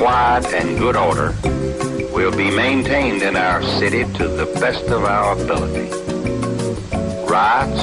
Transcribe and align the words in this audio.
quiet 0.00 0.46
and 0.54 0.78
good 0.78 0.96
order 0.96 1.34
will 2.14 2.34
be 2.34 2.50
maintained 2.50 3.20
in 3.20 3.36
our 3.36 3.62
city 3.62 4.04
to 4.14 4.28
the 4.28 4.46
best 4.58 4.84
of 4.86 5.04
our 5.04 5.38
ability. 5.38 5.90
Riots, 7.30 7.82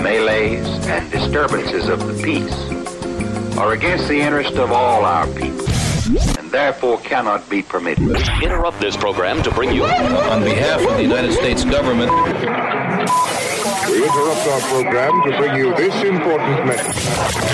melees, 0.00 0.68
and 0.86 1.10
disturbances 1.10 1.88
of 1.88 2.06
the 2.06 2.22
peace 2.22 3.58
are 3.58 3.72
against 3.72 4.06
the 4.06 4.20
interest 4.20 4.54
of 4.54 4.70
all 4.70 5.04
our 5.04 5.26
people 5.26 5.66
and 6.38 6.52
therefore 6.52 7.00
cannot 7.00 7.50
be 7.50 7.62
permitted. 7.62 8.08
Interrupt 8.40 8.78
this 8.78 8.96
program 8.96 9.42
to 9.42 9.50
bring 9.50 9.72
you. 9.72 9.84
On 9.84 10.44
behalf 10.44 10.80
of 10.86 10.96
the 10.98 11.02
United 11.02 11.32
States 11.32 11.64
government. 11.64 12.12
We 13.90 14.04
interrupt 14.04 14.46
our 14.46 14.60
program 14.70 15.22
to 15.24 15.36
bring 15.36 15.56
you 15.56 15.74
this 15.74 15.94
important 16.04 16.66
message. 16.66 17.02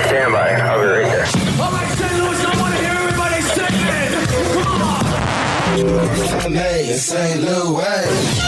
Stand 0.07 0.33
by. 0.35 0.51
I'll 0.51 0.83
be 0.83 0.87
right 0.87 1.11
there. 1.11 1.27
Oh, 1.59 1.96
Come 5.77 5.89
on. 5.89 6.53
Hey, 6.55 6.91
in 6.91 6.97
St. 6.97 7.43
Louis. 7.43 8.47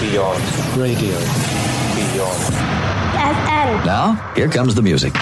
Beyond 0.00 0.76
radio. 0.76 1.16
Beyond. 1.94 2.54
FM. 3.14 3.86
Now, 3.86 4.32
here 4.34 4.48
comes 4.48 4.74
the 4.74 4.82
music. 4.82 5.14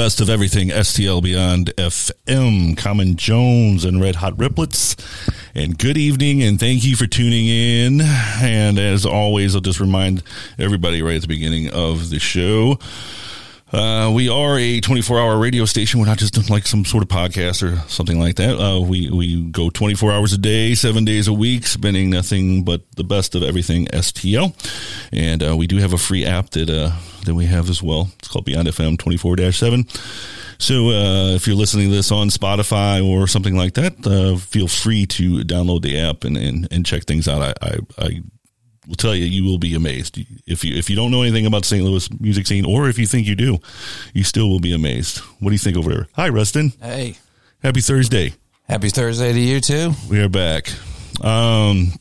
Best 0.00 0.22
of 0.22 0.30
everything. 0.30 0.70
STL 0.70 1.22
Beyond 1.22 1.76
FM, 1.76 2.74
Common 2.74 3.16
Jones, 3.16 3.84
and 3.84 4.00
Red 4.00 4.14
Hot 4.14 4.34
Riplets. 4.38 4.96
And 5.54 5.76
good 5.76 5.98
evening, 5.98 6.42
and 6.42 6.58
thank 6.58 6.84
you 6.84 6.96
for 6.96 7.06
tuning 7.06 7.46
in. 7.46 8.00
And 8.40 8.78
as 8.78 9.04
always, 9.04 9.54
I'll 9.54 9.60
just 9.60 9.78
remind 9.78 10.22
everybody 10.58 11.02
right 11.02 11.16
at 11.16 11.20
the 11.20 11.28
beginning 11.28 11.68
of 11.68 12.08
the 12.08 12.18
show. 12.18 12.78
Uh, 13.72 14.10
we 14.12 14.28
are 14.28 14.58
a 14.58 14.80
24 14.80 15.20
hour 15.20 15.38
radio 15.38 15.64
station. 15.64 16.00
We're 16.00 16.06
not 16.06 16.18
just 16.18 16.50
like 16.50 16.66
some 16.66 16.84
sort 16.84 17.04
of 17.04 17.08
podcast 17.08 17.62
or 17.62 17.88
something 17.88 18.18
like 18.18 18.36
that. 18.36 18.58
Uh, 18.58 18.80
we, 18.80 19.10
we 19.10 19.42
go 19.44 19.70
24 19.70 20.10
hours 20.10 20.32
a 20.32 20.38
day, 20.38 20.74
seven 20.74 21.04
days 21.04 21.28
a 21.28 21.32
week, 21.32 21.66
spending 21.66 22.10
nothing 22.10 22.64
but 22.64 22.82
the 22.96 23.04
best 23.04 23.36
of 23.36 23.44
everything 23.44 23.86
STL. 23.86 24.54
And, 25.12 25.42
uh, 25.42 25.56
we 25.56 25.68
do 25.68 25.76
have 25.76 25.92
a 25.92 25.98
free 25.98 26.26
app 26.26 26.50
that, 26.50 26.68
uh, 26.68 26.92
that 27.26 27.34
we 27.34 27.46
have 27.46 27.70
as 27.70 27.80
well. 27.80 28.10
It's 28.18 28.28
called 28.28 28.44
Beyond 28.44 28.68
FM 28.68 28.98
24 28.98 29.52
7. 29.52 29.86
So, 30.58 30.90
uh, 30.90 31.34
if 31.34 31.46
you're 31.46 31.56
listening 31.56 31.90
to 31.90 31.94
this 31.94 32.10
on 32.10 32.28
Spotify 32.28 33.06
or 33.06 33.26
something 33.26 33.56
like 33.56 33.74
that, 33.74 34.04
uh, 34.06 34.36
feel 34.36 34.68
free 34.68 35.06
to 35.06 35.44
download 35.44 35.82
the 35.82 35.98
app 35.98 36.24
and, 36.24 36.36
and, 36.36 36.68
and 36.72 36.84
check 36.84 37.04
things 37.04 37.28
out. 37.28 37.40
I, 37.40 37.66
I, 37.66 37.78
I 37.98 38.20
will 38.90 38.96
tell 38.96 39.14
you, 39.14 39.24
you 39.24 39.44
will 39.44 39.56
be 39.58 39.74
amazed. 39.74 40.18
If 40.46 40.64
you 40.64 40.76
if 40.76 40.90
you 40.90 40.96
don't 40.96 41.10
know 41.10 41.22
anything 41.22 41.46
about 41.46 41.64
St. 41.64 41.82
Louis 41.82 42.10
music 42.20 42.46
scene, 42.46 42.66
or 42.66 42.88
if 42.90 42.98
you 42.98 43.06
think 43.06 43.26
you 43.26 43.34
do, 43.36 43.58
you 44.12 44.24
still 44.24 44.50
will 44.50 44.60
be 44.60 44.74
amazed. 44.74 45.18
What 45.38 45.48
do 45.50 45.54
you 45.54 45.58
think 45.58 45.76
over 45.78 45.90
there? 45.90 46.08
Hi, 46.16 46.28
Rustin. 46.28 46.72
Hey, 46.82 47.16
Happy 47.62 47.80
Thursday. 47.80 48.34
happy 48.68 48.88
Thursday 48.90 49.32
to 49.32 49.38
you 49.40 49.60
too. 49.60 49.92
We 50.10 50.20
are 50.20 50.28
back. 50.28 50.70
Um, 51.22 51.92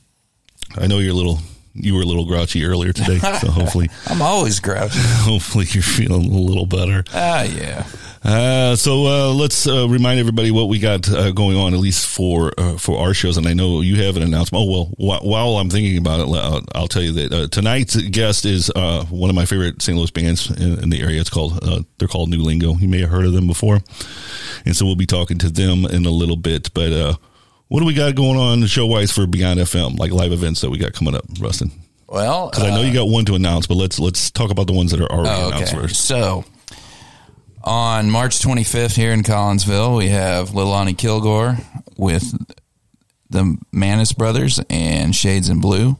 I 0.77 0.87
know 0.87 0.99
you're 0.99 1.11
a 1.11 1.15
little 1.15 1.39
you 1.73 1.95
were 1.95 2.01
a 2.01 2.05
little 2.05 2.25
grouchy 2.25 2.65
earlier 2.65 2.93
today, 2.93 3.19
so 3.19 3.29
hopefully, 3.51 3.89
I'm 4.07 4.21
always 4.21 4.59
grouchy. 4.59 4.99
hopefully 5.01 5.65
you're 5.69 5.83
feeling 5.83 6.25
a 6.25 6.37
little 6.37 6.65
better. 6.65 7.03
Ah, 7.13 7.43
yeah. 7.43 7.85
Uh, 8.21 8.75
so 8.75 9.05
uh, 9.05 9.33
let's 9.33 9.65
uh, 9.65 9.87
remind 9.87 10.19
everybody 10.19 10.51
what 10.51 10.67
we 10.67 10.77
got 10.77 11.09
uh, 11.09 11.31
going 11.31 11.55
on, 11.55 11.73
at 11.73 11.79
least 11.79 12.05
for 12.07 12.51
uh, 12.57 12.77
for 12.77 12.99
our 12.99 13.13
shows. 13.13 13.37
And 13.37 13.47
I 13.47 13.53
know 13.53 13.79
you 13.81 14.03
have 14.03 14.17
an 14.17 14.23
announcement. 14.23 14.61
Oh 14.67 14.71
well, 14.71 14.85
wh- 14.97 15.23
while 15.23 15.57
I'm 15.57 15.69
thinking 15.69 15.97
about 15.97 16.19
it, 16.19 16.27
I'll, 16.35 16.61
I'll 16.75 16.87
tell 16.89 17.01
you 17.01 17.13
that 17.13 17.31
uh, 17.33 17.47
tonight's 17.47 17.95
guest 17.95 18.45
is 18.45 18.69
uh, 18.75 19.05
one 19.05 19.29
of 19.29 19.35
my 19.37 19.45
favorite 19.45 19.81
St. 19.81 19.97
Louis 19.97 20.11
bands 20.11 20.49
in, 20.51 20.83
in 20.83 20.89
the 20.89 21.01
area. 21.01 21.21
It's 21.21 21.29
called 21.29 21.59
uh, 21.63 21.83
they're 21.97 22.09
called 22.09 22.29
New 22.29 22.41
Lingo. 22.41 22.75
You 22.75 22.89
may 22.89 22.99
have 23.01 23.09
heard 23.09 23.25
of 23.25 23.31
them 23.31 23.47
before, 23.47 23.79
and 24.65 24.75
so 24.75 24.85
we'll 24.85 24.95
be 24.97 25.05
talking 25.05 25.37
to 25.37 25.49
them 25.49 25.85
in 25.85 26.05
a 26.05 26.11
little 26.11 26.35
bit. 26.37 26.73
But 26.73 26.91
uh, 26.91 27.13
what 27.69 27.79
do 27.79 27.85
we 27.85 27.93
got 27.93 28.13
going 28.15 28.37
on 28.37 28.65
show 28.67 28.85
wise 28.85 29.11
for 29.11 29.25
Beyond 29.25 29.59
FM, 29.61 29.97
like 29.97 30.11
live 30.11 30.31
events 30.33 30.61
that 30.61 30.69
we 30.69 30.77
got 30.77 30.93
coming 30.93 31.15
up, 31.15 31.23
Rustin? 31.39 31.71
Well, 32.07 32.49
Because 32.49 32.65
I 32.65 32.69
know 32.71 32.81
you 32.81 32.91
got 32.93 33.07
one 33.07 33.25
to 33.25 33.35
announce, 33.35 33.67
but 33.67 33.75
let's 33.75 33.99
let's 33.99 34.29
talk 34.31 34.51
about 34.51 34.67
the 34.67 34.73
ones 34.73 34.91
that 34.91 34.99
are 34.99 35.11
already 35.11 35.41
Oh, 35.41 35.47
announced 35.49 35.73
first. 35.73 36.05
So 36.05 36.43
on 37.63 38.09
March 38.09 38.39
25th 38.39 38.95
here 38.95 39.11
in 39.11 39.21
Collinsville, 39.23 39.95
we 39.97 40.09
have 40.09 40.53
Lil 40.55 40.67
Lonnie 40.67 40.93
Kilgore 40.95 41.57
with 41.97 42.33
the 43.29 43.57
Manis 43.71 44.11
Brothers 44.13 44.59
and 44.71 45.15
Shades 45.15 45.49
in 45.49 45.61
Blue. 45.61 45.97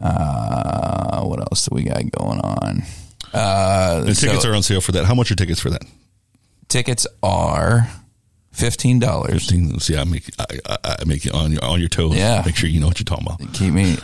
Uh, 0.00 1.22
what 1.24 1.38
else 1.40 1.66
do 1.66 1.74
we 1.74 1.84
got 1.84 2.10
going 2.12 2.40
on? 2.40 2.82
Uh, 3.32 4.00
The 4.00 4.14
tickets 4.14 4.42
so 4.42 4.50
are 4.50 4.54
on 4.54 4.62
sale 4.62 4.80
for 4.80 4.92
that. 4.92 5.04
How 5.04 5.14
much 5.14 5.30
are 5.30 5.34
tickets 5.34 5.60
for 5.60 5.70
that? 5.70 5.82
tickets 6.68 7.06
are 7.22 7.90
fifteen 8.52 8.98
dollars. 8.98 9.46
See, 9.84 9.96
I 9.96 10.04
make 10.04 10.30
I, 10.38 10.76
I, 10.84 11.04
make 11.06 11.24
you 11.24 11.32
on 11.32 11.52
your 11.52 11.64
on 11.64 11.80
your 11.80 11.88
toes. 11.88 12.14
Yeah. 12.16 12.42
make 12.46 12.54
sure 12.56 12.68
you 12.68 12.80
know 12.80 12.86
what 12.86 12.98
you're 13.00 13.04
talking 13.04 13.26
about. 13.26 13.52
Keep 13.54 13.72
me 13.74 13.96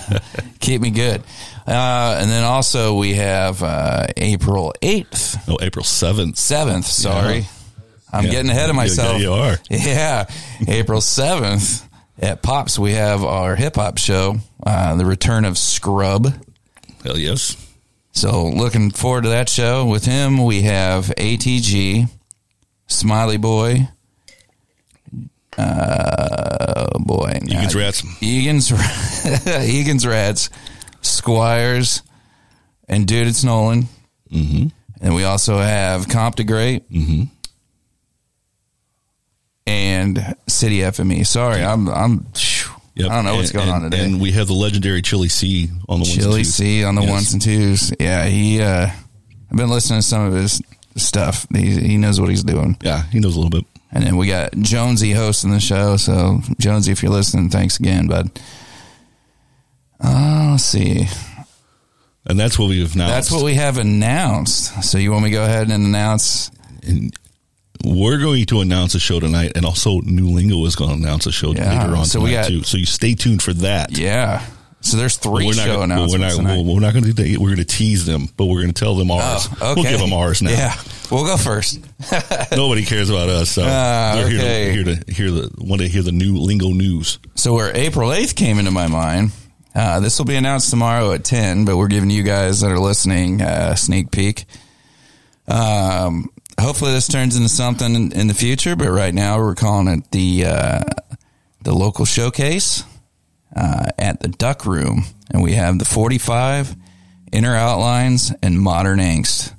keep 0.60 0.80
me 0.80 0.90
good. 0.90 1.22
Uh, 1.66 2.16
and 2.20 2.30
then 2.30 2.44
also 2.44 2.94
we 2.96 3.14
have 3.14 3.62
uh, 3.62 4.06
April 4.16 4.72
eighth, 4.82 5.36
Oh, 5.48 5.58
April 5.60 5.84
seventh. 5.84 6.38
seventh. 6.38 6.86
Sorry, 6.86 7.46
I'm 8.12 8.24
Yeah. 8.24 8.30
getting 8.30 8.50
ahead 8.50 8.70
of 8.70 8.76
Yeah, 8.76 8.82
myself. 8.82 9.20
you 9.20 9.32
are. 9.32 9.58
Yeah, 9.70 10.26
April 10.66 11.00
seventh 11.00 11.86
at 12.20 12.42
Pops 12.42 12.78
we 12.78 12.92
have 12.94 13.22
our 13.22 13.54
hip 13.56 13.76
hop 13.76 13.98
show, 13.98 14.36
uh, 14.66 14.94
the 14.96 15.04
return 15.04 15.44
of 15.44 15.56
Scrub. 15.58 16.32
Hell 17.04 17.18
yes. 17.18 17.56
So 18.12 18.46
looking 18.46 18.90
forward 18.90 19.22
to 19.24 19.28
that 19.28 19.48
show. 19.48 19.84
With 19.86 20.04
him, 20.04 20.44
we 20.44 20.62
have 20.62 21.06
ATG, 21.16 22.08
Smiley 22.88 23.36
Boy, 23.36 23.88
uh, 25.56 26.98
boy, 26.98 27.38
Egan's 27.42 27.74
nah, 27.74 27.80
Rats. 27.80 28.22
Egan's, 28.22 28.72
Egan's 29.46 30.06
Rats, 30.06 30.50
Squires, 31.02 32.02
and 32.88 33.06
Dude, 33.06 33.26
it's 33.26 33.44
Nolan. 33.44 33.88
Mm-hmm. 34.32 34.68
And 35.00 35.14
we 35.14 35.24
also 35.24 35.58
have 35.58 36.08
Comp 36.08 36.36
to 36.36 36.44
Great. 36.44 36.90
Mm-hmm. 36.90 37.24
And 39.66 40.34
City 40.46 40.78
FME. 40.78 41.26
Sorry, 41.26 41.62
I'm 41.62 41.88
I'm. 41.88 42.20
phew, 42.34 42.72
Yep. 42.94 43.10
I 43.12 43.14
don't 43.14 43.24
know 43.26 43.36
what's 43.36 43.50
And- 43.50 43.58
going 43.58 43.68
on 43.70 43.82
and- 43.84 43.92
today. 43.92 44.04
And 44.04 44.20
we 44.20 44.32
have 44.32 44.48
the 44.48 44.54
legendary 44.54 45.02
Chili 45.02 45.28
C 45.28 45.68
on 45.88 46.00
the 46.00 46.04
ones 46.04 46.08
and 46.14 46.20
Chili 46.22 46.40
twos. 46.42 46.54
C 46.54 46.82
on 46.84 46.94
the 46.96 47.02
Yes. 47.02 47.10
ones 47.10 47.32
and 47.32 47.42
twos. 47.42 47.92
Yeah, 48.00 48.24
he. 48.26 48.60
uh 48.60 48.88
I've 49.50 49.56
been 49.56 49.70
listening 49.70 50.00
to 50.00 50.06
some 50.06 50.22
of 50.26 50.32
his 50.34 50.60
stuff. 50.96 51.46
He 51.54 51.70
he 51.80 51.96
knows 51.96 52.20
what 52.20 52.30
he's 52.30 52.44
doing. 52.44 52.76
Yeah, 52.82 53.02
he 53.10 53.20
knows 53.20 53.34
a 53.36 53.40
little 53.40 53.50
bit. 53.50 53.64
And 53.90 54.04
then 54.04 54.16
we 54.16 54.26
got 54.26 54.52
Jonesy 54.52 55.12
hosting 55.12 55.50
the 55.50 55.60
show. 55.60 55.96
So 55.96 56.40
Jonesy, 56.58 56.92
if 56.92 57.02
you're 57.02 57.12
listening, 57.12 57.48
thanks 57.50 57.78
again, 57.78 58.06
bud. 58.06 58.30
Uh, 60.02 60.50
let's 60.52 60.64
see. 60.64 61.06
And 62.26 62.38
that's 62.38 62.58
what 62.58 62.68
we've 62.68 62.94
announced. 62.94 63.14
That's 63.14 63.30
what 63.30 63.44
we 63.44 63.54
have 63.54 63.78
announced. 63.78 64.84
So 64.84 64.98
you 64.98 65.10
want 65.12 65.24
me 65.24 65.30
to 65.30 65.36
go 65.36 65.44
ahead 65.44 65.70
and 65.70 65.86
announce? 65.86 66.50
And 66.86 67.16
we're 67.84 68.18
going 68.18 68.44
to 68.46 68.60
announce 68.60 68.94
a 68.94 69.00
show 69.00 69.18
tonight, 69.20 69.52
and 69.56 69.64
also 69.64 70.00
New 70.00 70.28
Lingo 70.28 70.64
is 70.66 70.76
going 70.76 70.90
to 70.90 70.96
announce 70.96 71.26
a 71.26 71.32
show 71.32 71.52
Yeah, 71.54 71.80
later 71.80 71.96
on 71.96 72.04
so 72.04 72.20
we 72.20 72.30
tonight 72.30 72.42
got- 72.42 72.48
too. 72.48 72.62
So 72.64 72.76
you 72.76 72.84
stay 72.86 73.14
tuned 73.14 73.42
for 73.42 73.54
that. 73.54 73.96
Yeah. 73.96 74.44
So 74.90 74.96
there's 74.96 75.16
three 75.18 75.46
We're 75.46 75.54
not, 75.54 75.64
show 75.66 75.72
gonna- 75.80 75.94
announcements 75.94 76.36
we're 76.36 76.42
not, 76.42 76.64
we're, 76.64 76.80
not 76.80 76.92
going 76.94 77.04
to 77.04 77.12
do 77.12 77.22
that. 77.22 77.38
We're 77.38 77.48
going 77.48 77.58
to 77.58 77.64
tease 77.64 78.06
them, 78.06 78.26
but 78.36 78.46
we're 78.46 78.62
going 78.62 78.72
to 78.72 78.80
tell 78.80 78.94
them 78.94 79.10
ours. 79.10 79.46
Oh, 79.60 79.72
okay. 79.72 79.82
We'll 79.82 79.90
give 79.90 80.00
them 80.00 80.12
ours 80.14 80.40
now. 80.40 80.50
Yeah, 80.50 80.74
we'll 81.10 81.26
go 81.26 81.36
first. 81.36 81.80
Nobody 82.52 82.84
cares 82.84 83.10
about 83.10 83.28
us, 83.28 83.50
so 83.50 83.64
Ah, 83.66 84.12
they're 84.16 84.26
okay. 84.26 84.72
here, 84.72 84.84
to, 84.84 84.94
here 84.94 85.04
to 85.04 85.12
hear 85.12 85.30
the 85.30 85.50
want 85.58 85.82
to 85.82 85.88
hear 85.88 86.02
the 86.02 86.12
new 86.12 86.38
lingo 86.38 86.68
news. 86.70 87.18
So 87.34 87.52
where 87.54 87.70
April 87.76 88.08
8th 88.10 88.34
came 88.34 88.58
into 88.58 88.70
my 88.70 88.86
mind, 88.86 89.32
uh, 89.74 90.00
this 90.00 90.18
will 90.18 90.24
be 90.26 90.36
announced 90.36 90.70
tomorrow 90.70 91.12
at 91.12 91.22
10, 91.22 91.66
but 91.66 91.76
we're 91.76 91.88
giving 91.88 92.08
you 92.10 92.22
guys 92.22 92.60
that 92.62 92.70
are 92.72 92.78
listening 92.78 93.42
uh, 93.42 93.70
a 93.72 93.76
sneak 93.76 94.10
peek. 94.10 94.46
Um, 95.46 96.30
hopefully 96.58 96.92
this 96.92 97.08
turns 97.08 97.36
into 97.36 97.48
something 97.48 97.94
in, 97.94 98.12
in 98.12 98.26
the 98.26 98.34
future, 98.34 98.74
but 98.76 98.88
right 98.88 99.14
now 99.14 99.38
we're 99.38 99.54
calling 99.54 99.88
it 99.88 100.10
the, 100.10 100.44
uh, 100.46 100.80
the 101.62 101.74
local 101.74 102.04
showcase 102.04 102.84
uh, 103.58 103.86
at 103.98 104.20
the 104.20 104.28
Duck 104.28 104.64
Room. 104.64 105.04
And 105.30 105.42
we 105.42 105.52
have 105.52 105.78
the 105.78 105.84
45, 105.84 106.76
Inner 107.32 107.54
Outlines, 107.54 108.32
and 108.42 108.60
Modern 108.60 108.98
Angst 108.98 109.54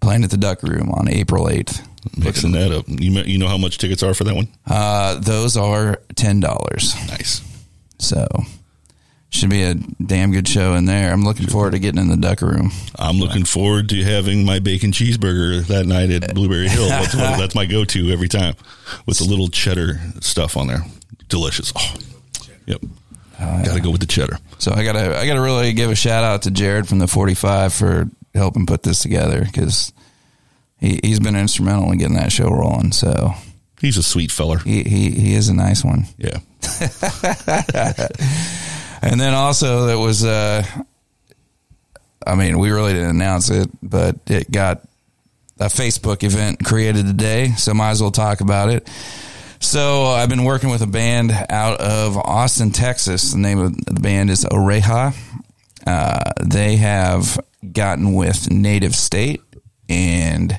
playing 0.00 0.24
at 0.24 0.30
the 0.30 0.36
Duck 0.36 0.62
Room 0.62 0.90
on 0.90 1.08
April 1.08 1.46
8th. 1.46 1.86
Mixing 2.16 2.52
that 2.52 2.72
up, 2.72 2.86
you 2.88 3.12
you 3.22 3.38
know 3.38 3.48
how 3.48 3.58
much 3.58 3.76
tickets 3.76 4.02
are 4.02 4.14
for 4.14 4.24
that 4.24 4.34
one? 4.34 4.48
Uh, 4.66 5.20
those 5.20 5.56
are 5.58 6.00
$10. 6.14 6.40
Nice. 7.08 7.42
So 7.98 8.26
should 9.28 9.50
be 9.50 9.62
a 9.62 9.74
damn 9.74 10.32
good 10.32 10.48
show 10.48 10.74
in 10.74 10.86
there. 10.86 11.12
I'm 11.12 11.22
looking 11.22 11.46
forward 11.46 11.72
to 11.72 11.78
getting 11.78 12.00
in 12.00 12.08
the 12.08 12.16
duck 12.16 12.40
room. 12.40 12.72
I'm 12.98 13.18
looking 13.18 13.44
forward 13.44 13.88
to 13.90 14.02
having 14.02 14.44
my 14.44 14.58
bacon 14.58 14.90
cheeseburger 14.92 15.64
that 15.66 15.86
night 15.86 16.10
at 16.10 16.34
Blueberry 16.34 16.68
Hill. 16.68 16.88
That's, 16.88 17.14
what, 17.14 17.38
that's 17.38 17.54
my 17.54 17.66
go-to 17.66 18.10
every 18.10 18.28
time, 18.28 18.54
with 19.06 19.18
the 19.18 19.24
little 19.24 19.48
cheddar 19.48 20.00
stuff 20.20 20.56
on 20.56 20.66
there. 20.66 20.84
Delicious. 21.28 21.72
Oh, 21.76 21.94
yep. 22.66 22.80
Got 23.40 23.74
to 23.74 23.80
go 23.80 23.90
with 23.90 24.00
the 24.00 24.06
cheddar. 24.06 24.38
So 24.58 24.72
I 24.72 24.84
gotta 24.84 25.16
I 25.18 25.26
gotta 25.26 25.40
really 25.40 25.72
give 25.72 25.90
a 25.90 25.94
shout 25.94 26.24
out 26.24 26.42
to 26.42 26.50
Jared 26.50 26.86
from 26.88 26.98
the 26.98 27.06
45 27.06 27.72
for 27.72 28.08
helping 28.34 28.66
put 28.66 28.82
this 28.82 29.00
together 29.00 29.44
because 29.44 29.92
he 30.78 31.00
he's 31.02 31.20
been 31.20 31.36
instrumental 31.36 31.90
in 31.92 31.98
getting 31.98 32.16
that 32.16 32.32
show 32.32 32.48
rolling. 32.50 32.92
So 32.92 33.32
He's 33.80 33.96
a 33.96 34.02
sweet 34.02 34.30
feller. 34.30 34.58
he 34.58 34.82
he, 34.82 35.10
he 35.10 35.34
is 35.34 35.48
a 35.48 35.54
nice 35.54 35.82
one. 35.84 36.04
Yeah. 36.18 36.38
And 39.02 39.18
then 39.18 39.32
also 39.32 39.86
that 39.86 39.98
was 39.98 40.24
uh 40.24 40.62
I 42.26 42.34
mean, 42.34 42.58
we 42.58 42.70
really 42.70 42.92
didn't 42.92 43.10
announce 43.10 43.48
it, 43.48 43.70
but 43.82 44.16
it 44.26 44.50
got 44.50 44.82
a 45.58 45.66
Facebook 45.66 46.22
event 46.22 46.62
created 46.62 47.06
today, 47.06 47.52
so 47.52 47.72
might 47.72 47.90
as 47.92 48.02
well 48.02 48.10
talk 48.10 48.42
about 48.42 48.68
it. 48.68 48.86
So 49.62 50.06
I've 50.06 50.28
been 50.28 50.44
working 50.44 50.70
with 50.70 50.82
a 50.82 50.86
band 50.86 51.32
out 51.50 51.80
of 51.80 52.16
Austin, 52.16 52.70
Texas. 52.70 53.32
The 53.32 53.38
name 53.38 53.58
of 53.58 53.76
the 53.84 54.00
band 54.00 54.30
is 54.30 54.44
Oreja. 54.44 55.14
Uh, 55.86 56.32
they 56.42 56.76
have 56.76 57.38
gotten 57.72 58.14
with 58.14 58.50
Native 58.50 58.94
State 58.94 59.42
and 59.88 60.58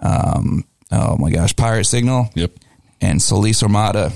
um, 0.00 0.64
oh 0.90 1.16
my 1.18 1.30
gosh, 1.30 1.54
Pirate 1.54 1.84
Signal 1.84 2.30
Yep. 2.34 2.52
and 3.00 3.20
Solis 3.20 3.62
Armada. 3.62 4.12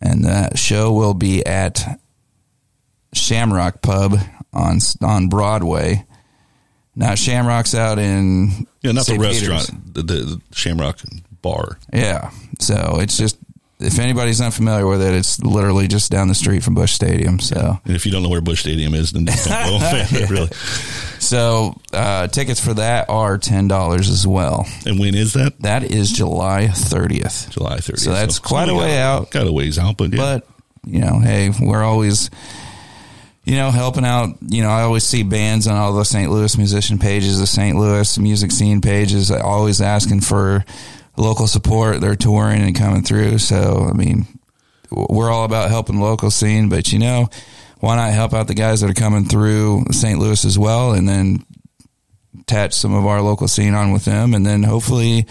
And 0.00 0.24
the 0.24 0.56
show 0.56 0.92
will 0.92 1.14
be 1.14 1.46
at 1.46 2.00
Shamrock 3.12 3.80
Pub 3.82 4.16
on 4.52 4.78
on 5.00 5.28
Broadway. 5.28 6.04
Now 6.96 7.14
Shamrock's 7.14 7.74
out 7.76 7.98
in 8.00 8.66
Yeah, 8.82 8.92
not 8.92 9.04
St. 9.06 9.20
the 9.20 9.24
restaurant, 9.24 9.94
the, 9.94 10.02
the 10.02 10.40
Shamrock 10.52 10.98
Bar. 11.40 11.78
Yeah, 11.92 12.30
so 12.58 12.98
it's 13.00 13.16
just 13.16 13.36
if 13.82 13.98
anybody's 13.98 14.40
not 14.40 14.54
familiar 14.54 14.86
with 14.86 15.02
it, 15.02 15.14
it's 15.14 15.40
literally 15.42 15.88
just 15.88 16.10
down 16.10 16.28
the 16.28 16.34
street 16.34 16.62
from 16.62 16.74
Busch 16.74 16.92
Stadium. 16.92 17.40
So 17.40 17.78
And 17.84 17.94
if 17.94 18.06
you 18.06 18.12
don't 18.12 18.22
know 18.22 18.28
where 18.28 18.40
Busch 18.40 18.60
Stadium 18.60 18.94
is, 18.94 19.12
then 19.12 19.24
don't 19.24 19.80
go. 19.80 20.04
really. 20.30 20.48
so 21.18 21.74
uh, 21.92 22.28
tickets 22.28 22.60
for 22.64 22.74
that 22.74 23.08
are 23.08 23.38
ten 23.38 23.68
dollars 23.68 24.08
as 24.08 24.26
well. 24.26 24.66
And 24.86 24.98
when 24.98 25.14
is 25.14 25.34
that? 25.34 25.58
That 25.60 25.84
is 25.84 26.12
July 26.12 26.68
thirtieth. 26.68 27.50
July 27.50 27.78
30th. 27.78 27.98
So 27.98 28.12
that's 28.12 28.38
quite 28.38 28.68
a 28.68 28.74
way 28.74 28.96
got- 28.96 29.22
out. 29.22 29.30
Got 29.30 29.46
a 29.46 29.52
ways 29.52 29.78
out, 29.78 29.96
but 29.96 30.12
yeah. 30.12 30.16
But 30.16 30.46
you 30.84 31.00
know, 31.00 31.18
hey, 31.20 31.50
we're 31.60 31.82
always 31.82 32.30
you 33.44 33.56
know 33.56 33.70
helping 33.70 34.04
out. 34.04 34.36
You 34.40 34.62
know, 34.62 34.70
I 34.70 34.82
always 34.82 35.04
see 35.04 35.22
bands 35.22 35.66
on 35.66 35.76
all 35.76 35.92
the 35.92 36.04
St. 36.04 36.30
Louis 36.30 36.56
musician 36.56 36.98
pages, 36.98 37.38
the 37.38 37.46
St. 37.46 37.76
Louis 37.76 38.18
music 38.18 38.50
scene 38.52 38.80
pages, 38.80 39.30
always 39.30 39.80
asking 39.80 40.20
for 40.22 40.64
local 41.16 41.46
support. 41.46 42.00
They're 42.00 42.16
touring 42.16 42.62
and 42.62 42.76
coming 42.76 43.02
through. 43.02 43.38
So 43.38 43.86
I 43.88 43.92
mean, 43.92 44.26
we're 44.90 45.30
all 45.30 45.44
about 45.44 45.70
helping 45.70 45.96
the 45.96 46.04
local 46.04 46.30
scene, 46.30 46.68
but 46.68 46.92
you 46.92 46.98
know, 46.98 47.28
why 47.80 47.96
not 47.96 48.12
help 48.12 48.32
out 48.32 48.46
the 48.46 48.54
guys 48.54 48.80
that 48.80 48.90
are 48.90 48.94
coming 48.94 49.24
through 49.24 49.84
St. 49.90 50.18
Louis 50.18 50.44
as 50.44 50.58
well, 50.58 50.92
and 50.92 51.08
then 51.08 51.44
attach 52.40 52.74
some 52.74 52.94
of 52.94 53.06
our 53.06 53.20
local 53.20 53.48
scene 53.48 53.74
on 53.74 53.92
with 53.92 54.04
them, 54.04 54.34
and 54.34 54.44
then 54.44 54.62
hopefully 54.62 55.26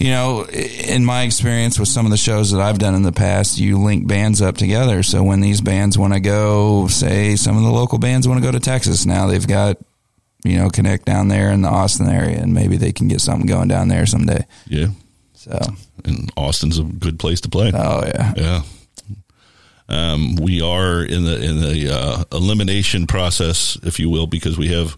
you 0.00 0.08
know, 0.08 0.46
in 0.46 1.04
my 1.04 1.24
experience 1.24 1.78
with 1.78 1.88
some 1.88 2.06
of 2.06 2.10
the 2.10 2.16
shows 2.16 2.52
that 2.52 2.60
I've 2.62 2.78
done 2.78 2.94
in 2.94 3.02
the 3.02 3.12
past, 3.12 3.58
you 3.58 3.78
link 3.78 4.08
bands 4.08 4.40
up 4.40 4.56
together. 4.56 5.02
So 5.02 5.22
when 5.22 5.42
these 5.42 5.60
bands 5.60 5.98
want 5.98 6.14
to 6.14 6.20
go, 6.20 6.88
say 6.88 7.36
some 7.36 7.58
of 7.58 7.62
the 7.62 7.70
local 7.70 7.98
bands 7.98 8.26
want 8.26 8.42
to 8.42 8.46
go 8.46 8.50
to 8.50 8.60
Texas, 8.60 9.04
now 9.04 9.26
they've 9.26 9.46
got, 9.46 9.76
you 10.44 10.56
know, 10.58 10.70
connect 10.70 11.04
down 11.04 11.28
there 11.28 11.50
in 11.50 11.62
the 11.62 11.68
Austin 11.68 12.08
area, 12.08 12.40
and 12.40 12.54
maybe 12.54 12.76
they 12.76 12.92
can 12.92 13.08
get 13.08 13.20
something 13.20 13.46
going 13.46 13.68
down 13.68 13.88
there 13.88 14.06
someday. 14.06 14.44
Yeah. 14.66 14.88
So, 15.34 15.58
And 16.04 16.30
Austin's 16.36 16.78
a 16.78 16.84
good 16.84 17.18
place 17.18 17.40
to 17.42 17.48
play. 17.48 17.72
oh 17.74 18.02
yeah, 18.06 18.32
Yeah. 18.36 18.62
Um, 19.88 20.36
we 20.36 20.60
are 20.60 21.02
in 21.04 21.24
the 21.24 21.42
in 21.42 21.60
the 21.60 21.92
uh, 21.92 22.24
elimination 22.30 23.06
process, 23.08 23.76
if 23.82 23.98
you 23.98 24.08
will, 24.08 24.28
because 24.28 24.56
we 24.56 24.68
have 24.68 24.96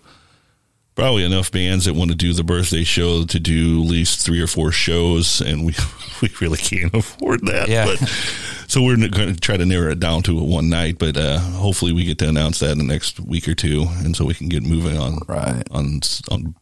probably 0.94 1.24
enough 1.24 1.50
bands 1.50 1.84
that 1.86 1.94
want 1.94 2.10
to 2.10 2.16
do 2.16 2.32
the 2.32 2.44
birthday 2.44 2.84
show 2.84 3.24
to 3.24 3.40
do 3.40 3.82
at 3.82 3.88
least 3.88 4.24
three 4.24 4.40
or 4.40 4.46
four 4.46 4.72
shows, 4.72 5.40
and 5.40 5.64
we 5.64 5.74
we 6.22 6.30
really 6.40 6.58
can't 6.58 6.94
afford 6.94 7.46
that. 7.46 7.68
Yeah. 7.68 7.86
But 7.86 7.98
so 8.68 8.82
we're 8.82 8.96
going 8.96 9.34
to 9.34 9.40
try 9.40 9.56
to 9.56 9.66
narrow 9.66 9.90
it 9.92 10.00
down 10.00 10.22
to 10.24 10.38
a 10.38 10.44
one 10.44 10.68
night, 10.68 10.98
but 10.98 11.16
uh, 11.16 11.38
hopefully 11.38 11.92
we 11.92 12.04
get 12.04 12.18
to 12.18 12.28
announce 12.28 12.60
that 12.60 12.72
in 12.72 12.78
the 12.78 12.84
next 12.84 13.20
week 13.20 13.48
or 13.48 13.54
two, 13.54 13.86
and 13.98 14.16
so 14.16 14.24
we 14.24 14.34
can 14.34 14.48
get 14.48 14.62
moving 14.62 14.96
on 14.98 15.18
Right. 15.28 15.62
on 15.70 16.00
on 16.30 16.54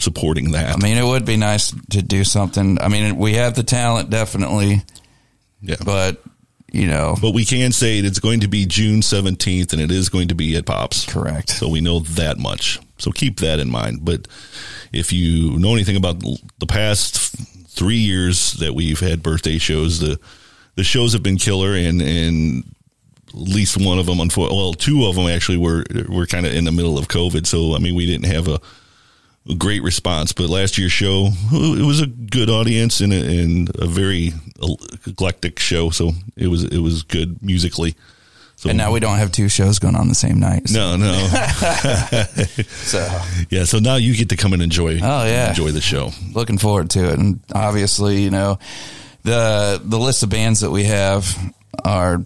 supporting 0.00 0.50
that. 0.52 0.74
I 0.74 0.78
mean, 0.82 0.98
it 0.98 1.04
would 1.04 1.24
be 1.24 1.36
nice 1.36 1.70
to 1.90 2.02
do 2.02 2.24
something. 2.24 2.78
I 2.80 2.88
mean, 2.88 3.16
we 3.16 3.34
have 3.34 3.54
the 3.54 3.62
talent 3.62 4.10
definitely, 4.10 4.82
yeah. 5.62 5.76
but 5.84 6.22
you 6.74 6.86
know, 6.86 7.16
But 7.20 7.32
we 7.32 7.44
can 7.44 7.72
say 7.72 7.98
it's 7.98 8.18
going 8.18 8.40
to 8.40 8.48
be 8.48 8.66
June 8.66 9.00
17th 9.00 9.72
and 9.72 9.80
it 9.80 9.90
is 9.90 10.08
going 10.08 10.28
to 10.28 10.34
be 10.34 10.56
at 10.56 10.66
Pops. 10.66 11.06
correct. 11.06 11.50
So 11.50 11.68
we 11.68 11.80
know 11.80 12.00
that 12.00 12.38
much. 12.38 12.80
So 12.98 13.10
keep 13.10 13.38
that 13.40 13.60
in 13.60 13.70
mind. 13.70 14.04
But 14.04 14.28
if 14.92 15.12
you 15.12 15.58
know 15.58 15.74
anything 15.74 15.96
about 15.96 16.20
the 16.58 16.66
past 16.66 17.34
three 17.68 17.96
years 17.96 18.52
that 18.54 18.74
we've 18.74 19.00
had 19.00 19.22
birthday 19.22 19.58
shows, 19.58 20.00
the 20.00 20.18
the 20.76 20.84
shows 20.84 21.12
have 21.12 21.22
been 21.22 21.36
killer, 21.36 21.74
and 21.74 22.02
and 22.02 22.64
at 23.28 23.34
least 23.34 23.76
one 23.76 23.98
of 23.98 24.06
them, 24.06 24.18
well, 24.36 24.74
two 24.74 25.06
of 25.06 25.14
them 25.16 25.26
actually 25.26 25.58
were 25.58 25.84
were 26.08 26.26
kind 26.26 26.46
of 26.46 26.52
in 26.54 26.64
the 26.64 26.72
middle 26.72 26.98
of 26.98 27.08
COVID. 27.08 27.46
So 27.46 27.74
I 27.74 27.78
mean, 27.78 27.94
we 27.94 28.06
didn't 28.06 28.26
have 28.26 28.48
a 28.48 28.60
great 29.58 29.82
response. 29.82 30.32
But 30.32 30.48
last 30.48 30.78
year's 30.78 30.92
show, 30.92 31.28
it 31.52 31.84
was 31.86 32.00
a 32.00 32.06
good 32.06 32.48
audience 32.50 33.00
and 33.00 33.12
a, 33.12 33.40
and 33.42 33.70
a 33.78 33.86
very 33.86 34.32
eclectic 35.06 35.58
show. 35.58 35.90
So 35.90 36.12
it 36.36 36.48
was 36.48 36.64
it 36.64 36.78
was 36.78 37.02
good 37.02 37.42
musically. 37.42 37.94
So 38.56 38.68
And 38.70 38.78
now 38.78 38.92
we 38.92 39.00
don't 39.00 39.18
have 39.18 39.32
two 39.32 39.48
shows 39.48 39.78
going 39.80 39.96
on 39.96 40.08
the 40.08 40.14
same 40.14 40.38
night. 40.38 40.68
so- 40.68 40.96
no, 40.96 40.96
no. 40.96 41.26
so 42.68 43.20
Yeah, 43.50 43.64
so 43.64 43.78
now 43.80 43.96
you 43.96 44.14
get 44.16 44.28
to 44.30 44.36
come 44.36 44.52
and 44.52 44.62
enjoy. 44.62 45.00
Oh, 45.02 45.24
yeah. 45.26 45.48
enjoy 45.50 45.72
the 45.72 45.80
show. 45.80 46.10
looking 46.32 46.58
forward 46.58 46.90
to 46.90 47.10
it. 47.10 47.18
And 47.18 47.40
obviously, 47.52 48.22
you 48.22 48.30
know, 48.30 48.58
the 49.24 49.80
the 49.84 49.98
list 49.98 50.22
of 50.22 50.30
bands 50.30 50.60
that 50.60 50.70
we 50.70 50.84
have 50.84 51.36
are, 51.84 52.24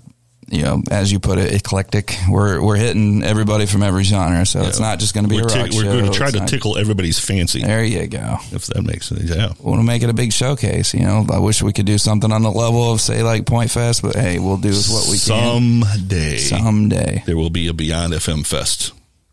you 0.50 0.62
know, 0.62 0.82
as 0.90 1.12
you 1.12 1.20
put 1.20 1.38
it, 1.38 1.52
eclectic. 1.54 2.16
We're 2.28 2.60
we're 2.62 2.76
hitting 2.76 3.22
everybody 3.22 3.66
from 3.66 3.82
every 3.82 4.02
genre, 4.04 4.46
so 4.46 4.62
it's 4.62 4.80
not 4.80 4.98
just 4.98 5.14
going 5.14 5.24
to 5.24 5.28
be 5.28 5.36
We're, 5.36 5.42
a 5.42 5.44
rock 5.54 5.70
tick- 5.70 5.72
we're 5.74 5.84
going 5.84 6.06
to 6.06 6.10
try 6.10 6.30
to 6.30 6.38
not- 6.40 6.48
tickle 6.48 6.78
everybody's 6.78 7.18
fancy, 7.18 7.62
There 7.62 7.84
you 7.84 8.06
go. 8.06 8.36
if 8.52 8.66
that 8.68 8.82
makes 8.82 9.08
sense. 9.08 9.22
Yeah, 9.24 9.52
We 9.62 9.70
want 9.70 9.80
to 9.80 9.86
make 9.86 10.02
it 10.02 10.08
a 10.10 10.14
big 10.14 10.32
showcase. 10.32 10.94
You 10.94 11.00
know, 11.02 11.26
I 11.32 11.38
wish 11.38 11.62
we 11.62 11.72
could 11.72 11.86
do 11.86 11.98
something 11.98 12.32
on 12.32 12.42
the 12.42 12.50
level 12.50 12.90
of 12.92 13.00
say 13.00 13.22
like 13.22 13.44
Point 13.46 13.70
Fest, 13.70 14.02
but 14.02 14.14
hey, 14.16 14.38
we'll 14.38 14.56
do 14.56 14.70
what 14.72 15.04
we 15.06 15.18
can 15.18 15.90
someday 15.92 16.38
someday. 16.38 17.22
there 17.26 17.36
will 17.36 17.50
be 17.50 17.68
a 17.68 17.72
Beyond 17.74 18.14
FM 18.14 18.46
Fest 18.46 18.92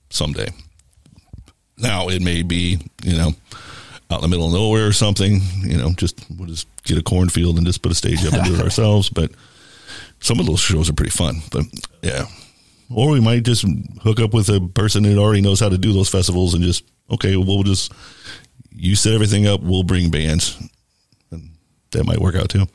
someday. 0.09 0.49
Now 1.77 2.07
it 2.09 2.21
may 2.21 2.41
be 2.41 2.79
you 3.03 3.17
know 3.17 3.33
out 4.11 4.17
in 4.17 4.21
the 4.21 4.27
middle 4.27 4.47
of 4.47 4.53
nowhere 4.53 4.85
or 4.87 4.91
something. 4.93 5.41
You 5.61 5.77
know, 5.77 5.91
just 5.93 6.23
we'll 6.37 6.47
just 6.47 6.67
get 6.83 6.97
a 6.97 7.03
cornfield 7.03 7.57
and 7.57 7.65
just 7.65 7.81
put 7.81 7.91
a 7.91 7.95
stage 7.95 8.25
up 8.25 8.33
and 8.33 8.45
do 8.45 8.55
it 8.55 8.61
ourselves. 8.63 9.09
But 9.09 9.31
some 10.25 10.39
of 10.39 10.45
those 10.47 10.59
shows 10.59 10.89
are 10.89 10.93
pretty 10.93 11.11
fun. 11.11 11.41
But 11.51 11.65
yeah. 12.01 12.25
Or 12.89 13.09
we 13.11 13.19
might 13.19 13.43
just 13.43 13.65
hook 14.01 14.19
up 14.19 14.33
with 14.33 14.49
a 14.49 14.59
person 14.59 15.03
that 15.03 15.17
already 15.17 15.41
knows 15.41 15.59
how 15.59 15.69
to 15.69 15.77
do 15.77 15.93
those 15.93 16.09
festivals 16.09 16.53
and 16.53 16.63
just 16.63 16.83
okay, 17.09 17.35
we'll 17.35 17.63
just 17.63 17.91
you 18.71 18.95
set 18.95 19.13
everything 19.13 19.47
up, 19.47 19.61
we'll 19.61 19.83
bring 19.83 20.09
bands. 20.11 20.57
And 21.31 21.51
that 21.91 22.05
might 22.05 22.19
work 22.19 22.35
out 22.35 22.49
too. 22.49 22.65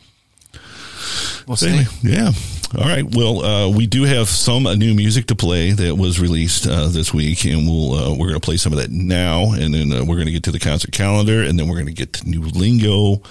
We'll 1.46 1.56
So 1.56 1.66
see. 1.66 1.72
anyway, 1.72 1.86
yeah. 2.02 2.30
All 2.78 2.84
right. 2.88 3.04
Well, 3.16 3.44
uh, 3.44 3.68
we 3.68 3.86
do 3.88 4.04
have 4.04 4.28
some 4.28 4.66
uh, 4.66 4.74
new 4.76 4.94
music 4.94 5.26
to 5.26 5.34
play 5.34 5.72
that 5.72 5.96
was 5.96 6.20
released 6.20 6.66
uh, 6.68 6.86
this 6.88 7.12
week, 7.12 7.44
and 7.44 7.66
we'll 7.66 7.92
uh, 7.94 8.10
we're 8.10 8.28
going 8.28 8.40
to 8.40 8.44
play 8.44 8.56
some 8.58 8.72
of 8.72 8.78
that 8.78 8.90
now, 8.90 9.52
and 9.52 9.74
then 9.74 9.92
uh, 9.92 10.04
we're 10.04 10.14
going 10.16 10.26
to 10.26 10.32
get 10.32 10.44
to 10.44 10.52
the 10.52 10.60
concert 10.60 10.92
calendar, 10.92 11.42
and 11.42 11.58
then 11.58 11.66
we're 11.66 11.74
going 11.74 11.86
to 11.86 11.92
get 11.92 12.12
to 12.14 12.28
new 12.28 12.42
lingo, 12.42 13.22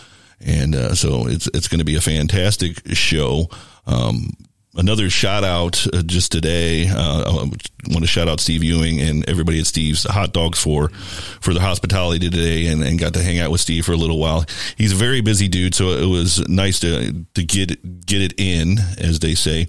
and 0.42 0.76
uh, 0.76 0.94
so 0.94 1.28
it's 1.28 1.48
it's 1.54 1.68
going 1.70 1.80
to 1.80 1.86
be 1.86 1.96
a 1.96 2.02
fantastic 2.02 2.82
show. 2.94 3.48
Um, 3.90 4.34
another 4.76 5.10
shout 5.10 5.44
out 5.44 5.86
uh, 5.94 6.02
just 6.04 6.32
today. 6.32 6.88
Uh, 6.88 7.24
I 7.26 7.34
want 7.34 8.02
to 8.02 8.08
shout 8.08 8.28
out 8.28 8.40
Steve 8.40 8.64
Ewing 8.64 9.02
and 9.02 9.28
everybody 9.28 9.60
at 9.60 9.66
Steve's 9.66 10.04
Hot 10.04 10.32
Dogs 10.34 10.62
for 10.62 10.90
for 11.42 11.54
the 11.54 11.60
hospitality 11.60 12.30
today, 12.30 12.68
and, 12.68 12.84
and 12.84 13.00
got 13.00 13.14
to 13.16 13.24
hang 13.24 13.40
out 13.40 13.52
with 13.52 13.62
Steve 13.62 13.86
for 13.86 13.94
a 13.94 13.98
little 13.98 14.20
while. 14.20 14.46
He's 14.78 14.94
a 14.94 14.96
very 14.96 15.22
busy 15.22 15.48
dude, 15.48 15.76
so 15.76 15.90
it 15.92 16.06
was 16.06 16.48
nice 16.48 16.80
to 16.82 17.26
to 17.34 17.44
get 17.44 18.06
get 18.06 18.22
it 18.22 18.34
in, 18.38 18.78
as 18.98 19.20
they 19.20 19.36
say. 19.36 19.68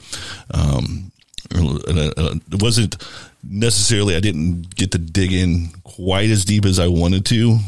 Um, 0.52 1.12
uh, 1.54 2.10
uh, 2.16 2.34
it 2.52 2.62
wasn't 2.62 2.96
necessarily. 3.42 4.16
I 4.16 4.20
didn't 4.20 4.74
get 4.74 4.92
to 4.92 4.98
dig 4.98 5.32
in 5.32 5.68
quite 5.82 6.30
as 6.30 6.44
deep 6.44 6.64
as 6.64 6.78
I 6.78 6.88
wanted 6.88 7.24
to. 7.26 7.58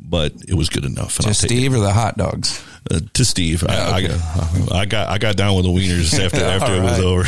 But 0.00 0.32
it 0.48 0.54
was 0.54 0.68
good 0.68 0.84
enough. 0.84 1.16
and 1.18 1.24
To 1.26 1.30
it 1.30 1.34
Steve 1.34 1.72
or 1.72 1.78
the 1.78 1.92
hot 1.92 2.16
dogs? 2.18 2.62
uh, 2.90 3.00
to 3.14 3.24
Steve. 3.24 3.64
I, 3.66 4.04
okay. 4.04 4.14
I, 4.74 4.78
I 4.80 4.84
got 4.86 5.08
I 5.08 5.18
got 5.18 5.36
down 5.36 5.56
with 5.56 5.64
the 5.64 5.70
wieners 5.70 6.18
after 6.24 6.44
after 6.44 6.74
it 6.74 6.82
was 6.82 7.00
over. 7.00 7.22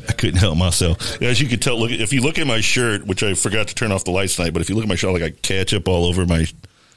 I 0.08 0.12
couldn't 0.12 0.40
help 0.40 0.56
myself. 0.56 1.20
As 1.22 1.40
you 1.40 1.46
could 1.48 1.62
tell, 1.62 1.78
look 1.78 1.90
if 1.90 2.12
you 2.12 2.20
look 2.22 2.38
at 2.38 2.46
my 2.46 2.60
shirt, 2.60 3.06
which 3.06 3.22
I 3.22 3.34
forgot 3.34 3.68
to 3.68 3.74
turn 3.74 3.92
off 3.92 4.04
the 4.04 4.10
lights 4.10 4.36
tonight, 4.36 4.52
but 4.52 4.62
if 4.62 4.68
you 4.68 4.74
look 4.74 4.84
at 4.84 4.88
my 4.88 4.94
shirt, 4.96 5.12
like 5.12 5.22
I 5.22 5.28
got 5.28 5.42
ketchup 5.42 5.86
all 5.88 6.06
over 6.06 6.26
my 6.26 6.46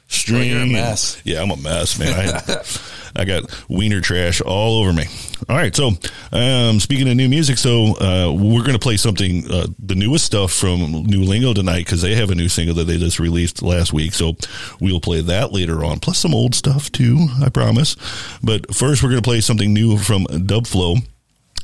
string. 0.08 0.50
you're 0.50 0.62
a 0.62 0.66
mess. 0.66 1.20
Yeah, 1.24 1.42
I'm 1.42 1.50
a 1.50 1.56
mess, 1.56 1.98
man. 1.98 2.14
I, 2.14 2.40
I 3.16 3.24
got 3.24 3.44
wiener 3.68 4.00
trash 4.00 4.40
all 4.40 4.80
over 4.80 4.92
me. 4.92 5.04
All 5.48 5.56
right, 5.56 5.74
so 5.74 5.92
um, 6.32 6.80
speaking 6.80 7.08
of 7.08 7.16
new 7.16 7.28
music, 7.28 7.58
so 7.58 7.96
uh, 8.00 8.32
we're 8.32 8.62
going 8.62 8.72
to 8.72 8.78
play 8.78 8.96
something, 8.96 9.50
uh, 9.50 9.66
the 9.78 9.94
newest 9.94 10.24
stuff 10.24 10.52
from 10.52 11.04
New 11.04 11.22
Lingo 11.22 11.52
tonight 11.52 11.84
because 11.84 12.02
they 12.02 12.14
have 12.14 12.30
a 12.30 12.34
new 12.34 12.48
single 12.48 12.74
that 12.76 12.84
they 12.84 12.96
just 12.96 13.18
released 13.18 13.62
last 13.62 13.92
week. 13.92 14.14
So 14.14 14.36
we'll 14.80 15.00
play 15.00 15.20
that 15.20 15.52
later 15.52 15.84
on, 15.84 16.00
plus 16.00 16.18
some 16.18 16.34
old 16.34 16.54
stuff 16.54 16.90
too, 16.90 17.26
I 17.42 17.50
promise. 17.50 17.96
But 18.42 18.74
first, 18.74 19.02
we're 19.02 19.10
going 19.10 19.22
to 19.22 19.28
play 19.28 19.40
something 19.40 19.72
new 19.72 19.98
from 19.98 20.24
Dubflow. 20.26 21.06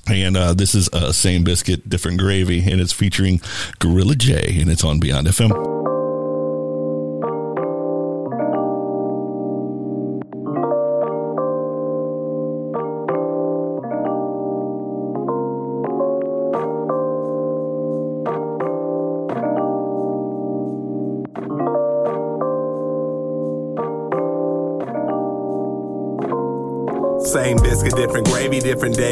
And 0.08 0.36
uh, 0.36 0.54
this 0.54 0.74
is 0.74 0.88
uh, 0.92 1.12
Same 1.12 1.44
Biscuit, 1.44 1.88
Different 1.88 2.18
Gravy, 2.18 2.70
and 2.70 2.80
it's 2.80 2.92
featuring 2.92 3.40
Gorilla 3.78 4.16
J, 4.16 4.58
and 4.60 4.70
it's 4.70 4.82
on 4.82 4.98
Beyond 4.98 5.26
FM. 5.28 5.79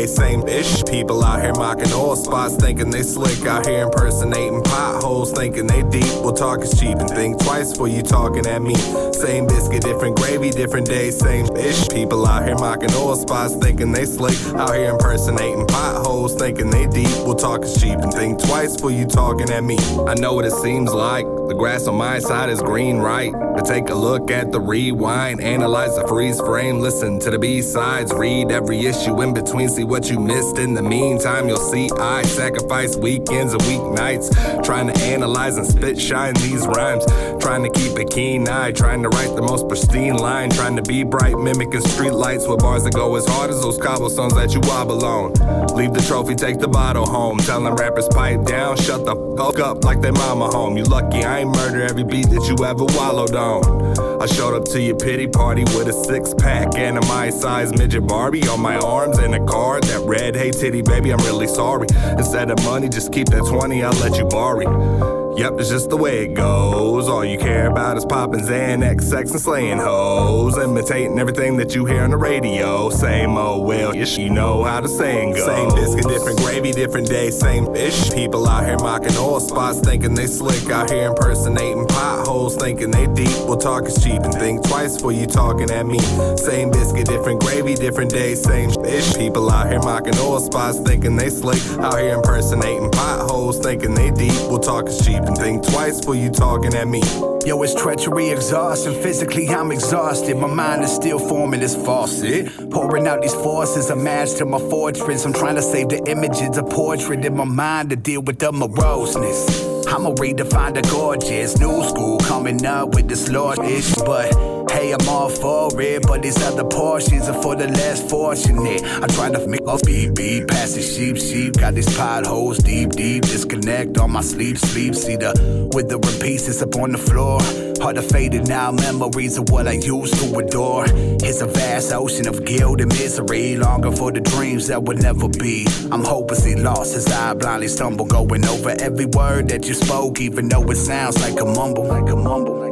Same 0.08 0.46
ish. 0.48 0.82
People 0.84 1.22
out 1.22 1.40
here 1.40 1.54
mocking 1.54 1.92
oil 1.92 2.16
spots, 2.16 2.56
thinking 2.56 2.90
they 2.90 3.02
slick. 3.02 3.44
Out 3.46 3.66
here 3.66 3.84
impersonating 3.84 4.62
potholes, 4.62 5.32
thinking 5.32 5.66
they 5.66 5.82
deep. 5.82 6.12
Well, 6.22 6.32
talk 6.32 6.60
is 6.60 6.78
cheap 6.78 6.98
and 6.98 7.08
think 7.10 7.38
twice 7.40 7.72
before 7.72 7.88
you 7.88 8.02
talking 8.02 8.46
at 8.46 8.62
me. 8.62 8.74
Same 9.18 9.48
biscuit, 9.48 9.82
different 9.82 10.16
gravy, 10.16 10.50
different 10.50 10.86
day, 10.86 11.10
same 11.10 11.46
ish. 11.56 11.88
People 11.88 12.24
out 12.24 12.44
here 12.44 12.54
mocking 12.54 12.92
oil 12.94 13.16
spots, 13.16 13.56
thinking 13.56 13.90
they 13.90 14.04
slick. 14.04 14.38
Out 14.54 14.76
here 14.76 14.90
impersonating 14.90 15.66
potholes, 15.66 16.36
thinking 16.36 16.70
they 16.70 16.86
deep. 16.86 17.08
Well, 17.26 17.34
talk 17.34 17.64
cheap 17.80 17.98
and 17.98 18.12
think 18.12 18.40
twice 18.40 18.76
before 18.76 18.92
you 18.92 19.06
talking 19.06 19.50
at 19.50 19.64
me. 19.64 19.76
I 20.06 20.14
know 20.14 20.34
what 20.34 20.44
it 20.44 20.52
seems 20.52 20.92
like. 20.92 21.26
The 21.48 21.54
grass 21.54 21.88
on 21.88 21.96
my 21.96 22.20
side 22.20 22.48
is 22.48 22.60
green, 22.60 22.98
right? 22.98 23.32
But 23.32 23.64
take 23.64 23.88
a 23.88 23.94
look 23.94 24.30
at 24.30 24.52
the 24.52 24.60
rewind, 24.60 25.40
analyze 25.40 25.96
the 25.96 26.06
freeze 26.06 26.38
frame, 26.40 26.78
listen 26.78 27.18
to 27.20 27.30
the 27.30 27.38
B 27.38 27.60
sides, 27.60 28.12
read 28.12 28.52
every 28.52 28.86
issue 28.86 29.20
in 29.22 29.34
between, 29.34 29.68
see 29.68 29.82
what 29.82 30.08
you 30.08 30.20
missed. 30.20 30.58
In 30.58 30.74
the 30.74 30.82
meantime, 30.82 31.48
you'll 31.48 31.56
see 31.56 31.90
I 31.98 32.22
sacrifice 32.22 32.96
weekends 32.96 33.52
and 33.52 33.62
weeknights, 33.62 34.62
trying 34.64 34.92
to 34.92 35.00
analyze 35.00 35.56
and 35.56 35.66
spit 35.66 36.00
shine 36.00 36.34
these 36.34 36.66
rhymes, 36.66 37.04
trying 37.40 37.64
to 37.64 37.70
keep 37.70 37.96
a 37.96 38.04
keen 38.04 38.46
eye, 38.46 38.70
trying 38.70 39.02
to 39.02 39.07
write 39.08 39.34
the 39.34 39.42
most 39.42 39.68
pristine 39.68 40.16
line, 40.16 40.50
trying 40.50 40.76
to 40.76 40.82
be 40.82 41.04
bright, 41.04 41.38
mimicking 41.38 41.80
street 41.80 42.12
lights 42.12 42.46
with 42.46 42.60
bars 42.60 42.84
that 42.84 42.94
go 42.94 43.14
as 43.16 43.26
hard 43.26 43.50
as 43.50 43.60
those 43.60 43.78
cobblestones 43.78 44.34
that 44.34 44.54
you 44.54 44.60
wobble 44.60 45.04
on. 45.04 45.32
Leave 45.74 45.92
the 45.92 46.04
trophy, 46.06 46.34
take 46.34 46.58
the 46.58 46.68
bottle 46.68 47.06
home, 47.06 47.38
telling 47.38 47.74
rappers 47.74 48.08
pipe 48.08 48.44
down, 48.44 48.76
shut 48.76 49.04
the 49.04 49.14
fuck 49.36 49.58
up 49.58 49.84
like 49.84 50.00
they 50.00 50.10
mama 50.10 50.48
home. 50.48 50.76
You 50.76 50.84
lucky 50.84 51.24
I 51.24 51.40
ain't 51.40 51.50
murder 51.50 51.82
every 51.82 52.04
beat 52.04 52.28
that 52.30 52.46
you 52.48 52.64
ever 52.64 52.84
wallowed 52.84 53.34
on. 53.34 54.22
I 54.22 54.26
showed 54.26 54.54
up 54.54 54.64
to 54.72 54.80
your 54.80 54.96
pity 54.96 55.28
party 55.28 55.62
with 55.76 55.88
a 55.88 55.92
six 55.92 56.34
pack 56.34 56.76
and 56.76 56.98
a 56.98 57.06
my 57.06 57.30
size 57.30 57.72
midget 57.78 58.06
Barbie 58.06 58.46
on 58.48 58.60
my 58.60 58.76
arms 58.78 59.18
and 59.18 59.34
a 59.34 59.44
card 59.44 59.84
that 59.84 60.00
read, 60.00 60.34
Hey 60.34 60.50
titty 60.50 60.82
baby, 60.82 61.12
I'm 61.12 61.24
really 61.24 61.46
sorry. 61.46 61.86
Instead 62.16 62.50
of 62.50 62.62
money, 62.64 62.88
just 62.88 63.12
keep 63.12 63.28
that 63.28 63.46
20, 63.46 63.82
I'll 63.84 63.92
let 64.00 64.18
you 64.18 64.24
borrow. 64.24 64.60
it. 64.60 65.27
Yep, 65.38 65.60
it's 65.60 65.68
just 65.68 65.88
the 65.88 65.96
way 65.96 66.24
it 66.24 66.34
goes. 66.34 67.08
All 67.08 67.24
you 67.24 67.38
care 67.38 67.68
about 67.68 67.96
is 67.96 68.04
popping 68.04 68.40
Xanax, 68.40 69.02
sex, 69.02 69.30
and 69.30 69.40
slaying 69.40 69.78
hoes. 69.78 70.58
Imitating 70.58 71.16
everything 71.20 71.56
that 71.58 71.76
you 71.76 71.84
hear 71.86 72.02
on 72.02 72.10
the 72.10 72.16
radio. 72.16 72.90
Same 72.90 73.36
old 73.36 73.64
well, 73.64 73.94
you 73.94 74.30
know 74.30 74.64
how 74.64 74.80
the 74.80 74.88
saying 74.88 75.34
goes. 75.34 75.44
Same 75.44 75.68
biscuit, 75.76 76.08
different 76.08 76.40
gravy, 76.40 76.72
different 76.72 77.08
day, 77.08 77.30
same 77.30 77.72
ish. 77.76 78.10
People 78.10 78.48
out 78.48 78.64
here 78.64 78.78
mocking 78.78 79.16
oil 79.16 79.38
spots, 79.38 79.78
thinking 79.78 80.12
they 80.12 80.26
slick. 80.26 80.68
Out 80.70 80.90
here 80.90 81.06
impersonating 81.10 81.86
potholes, 81.86 82.56
thinking 82.56 82.90
they 82.90 83.06
deep. 83.06 83.46
Well, 83.46 83.58
talk 83.58 83.84
is 83.84 84.02
cheap 84.02 84.20
and 84.20 84.34
think 84.34 84.66
twice 84.66 84.96
before 84.96 85.12
you 85.12 85.28
talking 85.28 85.70
at 85.70 85.86
me. 85.86 86.00
Same 86.36 86.72
biscuit, 86.72 87.06
different 87.06 87.42
gravy, 87.42 87.76
different 87.76 88.10
day, 88.10 88.34
same 88.34 88.70
ish. 88.84 89.14
People 89.14 89.48
out 89.52 89.70
here 89.70 89.78
mocking 89.78 90.18
oil 90.18 90.40
spots, 90.40 90.80
thinking 90.80 91.14
they 91.14 91.30
slick. 91.30 91.62
Out 91.78 91.96
here 92.00 92.16
impersonating 92.16 92.90
potholes, 92.90 93.60
thinking 93.60 93.94
they 93.94 94.10
deep. 94.10 94.34
Well, 94.50 94.58
talk 94.58 94.88
is 94.88 94.98
cheap 95.06 95.27
and 95.28 95.36
think 95.36 95.62
twice 95.62 96.00
before 96.00 96.16
you 96.16 96.30
talking 96.30 96.74
at 96.74 96.88
me. 96.88 97.02
Yo, 97.46 97.62
it's 97.62 97.74
treachery, 97.74 98.30
exhaustion. 98.30 98.94
Physically, 99.02 99.48
I'm 99.48 99.70
exhausted. 99.70 100.36
My 100.36 100.48
mind 100.48 100.82
is 100.82 100.92
still 100.94 101.18
forming 101.18 101.60
this 101.60 101.76
faucet. 101.76 102.70
Pouring 102.70 103.06
out 103.06 103.22
these 103.22 103.34
forces, 103.34 103.90
a 103.90 103.96
match 103.96 104.34
to 104.34 104.44
my 104.44 104.58
fortress. 104.58 105.24
I'm 105.24 105.32
trying 105.32 105.54
to 105.56 105.62
save 105.62 105.90
the 105.90 106.02
images, 106.10 106.56
a 106.56 106.62
portrait 106.62 107.24
in 107.24 107.36
my 107.36 107.44
mind 107.44 107.90
to 107.90 107.96
deal 107.96 108.22
with 108.22 108.38
the 108.38 108.50
moroseness. 108.50 109.86
I'ma 109.86 110.14
redefine 110.14 110.74
the 110.74 110.82
gorgeous. 110.90 111.58
New 111.58 111.82
school 111.84 112.18
coming 112.18 112.64
up 112.64 112.94
with 112.94 113.08
this 113.08 113.28
lordish, 113.28 113.96
but 114.04 114.57
hey, 114.70 114.92
I'm 114.92 115.08
all 115.08 115.28
for 115.28 115.80
it. 115.80 116.02
But 116.02 116.22
these 116.22 116.40
other 116.42 116.64
portions 116.64 117.28
are 117.28 117.42
for 117.42 117.56
the 117.56 117.68
less 117.68 118.08
fortunate. 118.08 118.82
I 118.84 119.06
try 119.08 119.30
to 119.30 119.46
make 119.46 119.66
off 119.66 119.82
beat 119.82 120.14
beat, 120.14 120.48
pass 120.48 120.74
the 120.74 120.82
sheep 120.82 121.16
sheep. 121.16 121.56
Got 121.56 121.74
these 121.74 121.94
potholes 121.96 122.58
deep 122.58 122.90
deep. 122.90 123.22
Disconnect 123.22 123.98
on 123.98 124.12
my 124.12 124.20
sleep 124.20 124.58
sleep. 124.58 124.94
See 124.94 125.16
the 125.16 125.68
withering 125.72 126.20
pieces 126.20 126.62
up 126.62 126.74
on 126.76 126.92
the 126.92 126.98
floor. 126.98 127.40
Heart 127.82 127.98
of 127.98 128.08
faded 128.08 128.48
now, 128.48 128.72
memories 128.72 129.38
of 129.38 129.50
what 129.50 129.68
I 129.68 129.72
used 129.72 130.14
to 130.14 130.38
adore. 130.38 130.86
It's 130.88 131.40
a 131.40 131.46
vast 131.46 131.92
ocean 131.92 132.26
of 132.26 132.44
guilt 132.44 132.80
and 132.80 132.92
misery, 132.92 133.56
longing 133.56 133.94
for 133.94 134.10
the 134.10 134.20
dreams 134.20 134.66
that 134.66 134.82
would 134.82 135.00
never 135.00 135.28
be. 135.28 135.66
I'm 135.92 136.04
hopelessly 136.04 136.56
lost 136.56 136.96
as 136.96 137.06
I 137.06 137.34
blindly 137.34 137.68
stumble, 137.68 138.06
going 138.06 138.44
over 138.46 138.74
every 138.80 139.06
word 139.06 139.48
that 139.50 139.66
you 139.68 139.74
spoke, 139.74 140.20
even 140.20 140.48
though 140.48 140.64
it 140.64 140.76
sounds 140.76 141.20
like 141.20 141.40
a 141.40 141.44
mumble, 141.44 141.84
like 141.84 142.08
a 142.10 142.16
mumble. 142.16 142.67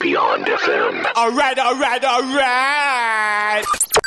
Beyond 0.00 0.46
FM. 0.46 1.06
Alright, 1.14 1.56
alright, 1.56 2.04
alright. 2.04 3.64
I 3.64 3.97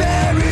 depressive, 0.00 0.49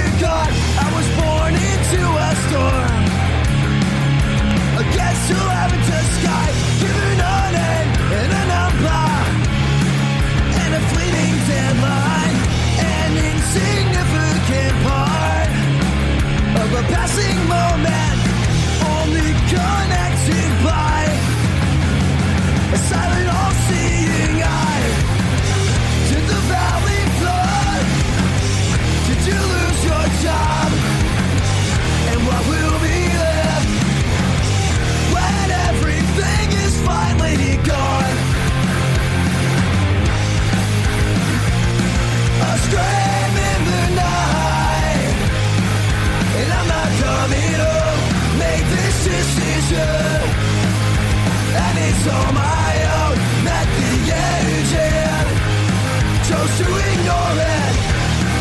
that's 56.39 56.59
to 56.59 56.65
ignore 56.65 57.39
it. 57.39 57.75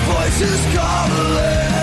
Voices 0.08 0.65
calling 0.76 1.77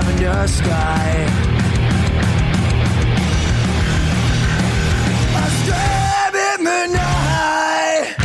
lavender 0.00 0.48
sky. 0.48 1.26
I 5.36 5.48
stand 5.60 6.34
in 6.48 6.64
the 6.64 6.82
night, 6.98 8.16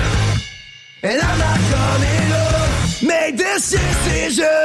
and 1.04 1.22
I'm 1.22 1.40
not 1.40 1.60
coming 1.74 2.30
home. 2.32 3.08
Made 3.08 3.38
this 3.38 3.72
decision. 3.72 4.65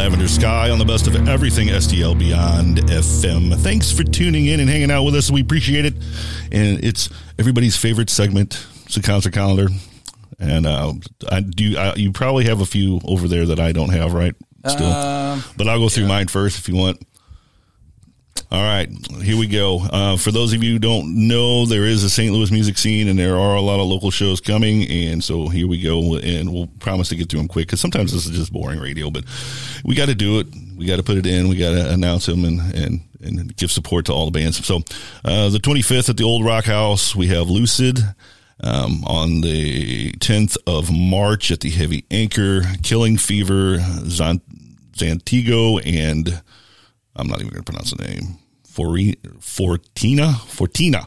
Lavender 0.00 0.28
Sky 0.28 0.70
on 0.70 0.78
the 0.78 0.84
best 0.86 1.06
of 1.08 1.28
everything 1.28 1.68
STL 1.68 2.18
Beyond 2.18 2.78
FM. 2.78 3.54
Thanks 3.60 3.92
for 3.92 4.02
tuning 4.02 4.46
in 4.46 4.58
and 4.58 4.66
hanging 4.66 4.90
out 4.90 5.04
with 5.04 5.14
us. 5.14 5.30
We 5.30 5.42
appreciate 5.42 5.84
it. 5.84 5.92
And 6.50 6.82
it's 6.82 7.10
everybody's 7.38 7.76
favorite 7.76 8.08
segment. 8.08 8.66
It's 8.86 8.96
a 8.96 9.02
concert 9.02 9.34
calendar. 9.34 9.68
And 10.38 10.64
uh, 10.66 10.94
I 11.30 11.40
do. 11.42 11.76
I, 11.76 11.94
you 11.96 12.12
probably 12.12 12.46
have 12.46 12.62
a 12.62 12.66
few 12.66 12.98
over 13.04 13.28
there 13.28 13.44
that 13.44 13.60
I 13.60 13.72
don't 13.72 13.90
have, 13.90 14.14
right? 14.14 14.34
Still, 14.66 14.86
Um, 14.90 15.44
but 15.58 15.68
I'll 15.68 15.78
go 15.78 15.90
through 15.90 16.06
mine 16.06 16.28
first 16.28 16.58
if 16.58 16.66
you 16.66 16.76
want. 16.76 17.02
All 18.52 18.64
right, 18.64 18.88
here 19.22 19.38
we 19.38 19.46
go. 19.46 19.78
Uh, 19.78 20.16
for 20.16 20.32
those 20.32 20.52
of 20.52 20.64
you 20.64 20.72
who 20.72 20.78
don't 20.80 21.28
know, 21.28 21.66
there 21.66 21.84
is 21.84 22.02
a 22.02 22.10
St. 22.10 22.32
Louis 22.32 22.50
music 22.50 22.78
scene, 22.78 23.06
and 23.06 23.16
there 23.16 23.38
are 23.38 23.54
a 23.54 23.60
lot 23.60 23.78
of 23.78 23.86
local 23.86 24.10
shows 24.10 24.40
coming. 24.40 24.90
And 24.90 25.22
so 25.22 25.46
here 25.46 25.68
we 25.68 25.80
go, 25.80 26.16
and 26.16 26.52
we'll 26.52 26.66
promise 26.80 27.10
to 27.10 27.14
get 27.14 27.30
through 27.30 27.38
them 27.38 27.48
quick 27.48 27.68
because 27.68 27.80
sometimes 27.80 28.12
this 28.12 28.26
is 28.26 28.36
just 28.36 28.52
boring 28.52 28.80
radio, 28.80 29.08
but 29.08 29.24
we 29.84 29.94
got 29.94 30.06
to 30.06 30.16
do 30.16 30.40
it. 30.40 30.48
We 30.76 30.84
got 30.86 30.96
to 30.96 31.04
put 31.04 31.16
it 31.16 31.26
in. 31.26 31.48
We 31.48 31.58
got 31.58 31.70
to 31.70 31.92
announce 31.92 32.26
them 32.26 32.44
and 32.44 32.60
and 32.74 33.00
and 33.22 33.56
give 33.56 33.70
support 33.70 34.06
to 34.06 34.12
all 34.12 34.24
the 34.24 34.32
bands. 34.32 34.66
So 34.66 34.78
uh, 35.24 35.50
the 35.50 35.58
25th 35.58 36.08
at 36.08 36.16
the 36.16 36.24
Old 36.24 36.44
Rock 36.44 36.64
House, 36.64 37.14
we 37.14 37.28
have 37.28 37.48
Lucid. 37.48 38.00
Um, 38.62 39.04
on 39.06 39.40
the 39.40 40.12
10th 40.18 40.58
of 40.66 40.92
March 40.92 41.50
at 41.50 41.60
the 41.60 41.70
Heavy 41.70 42.04
Anchor, 42.10 42.60
Killing 42.82 43.16
Fever, 43.16 43.78
Zant- 43.78 44.42
Zantigo, 44.92 45.80
and 45.82 46.42
I'm 47.16 47.26
not 47.26 47.40
even 47.40 47.52
going 47.52 47.64
to 47.64 47.72
pronounce 47.72 47.92
the 47.92 48.04
name. 48.04 48.36
Fortina, 48.88 50.34
Fortina, 50.46 51.06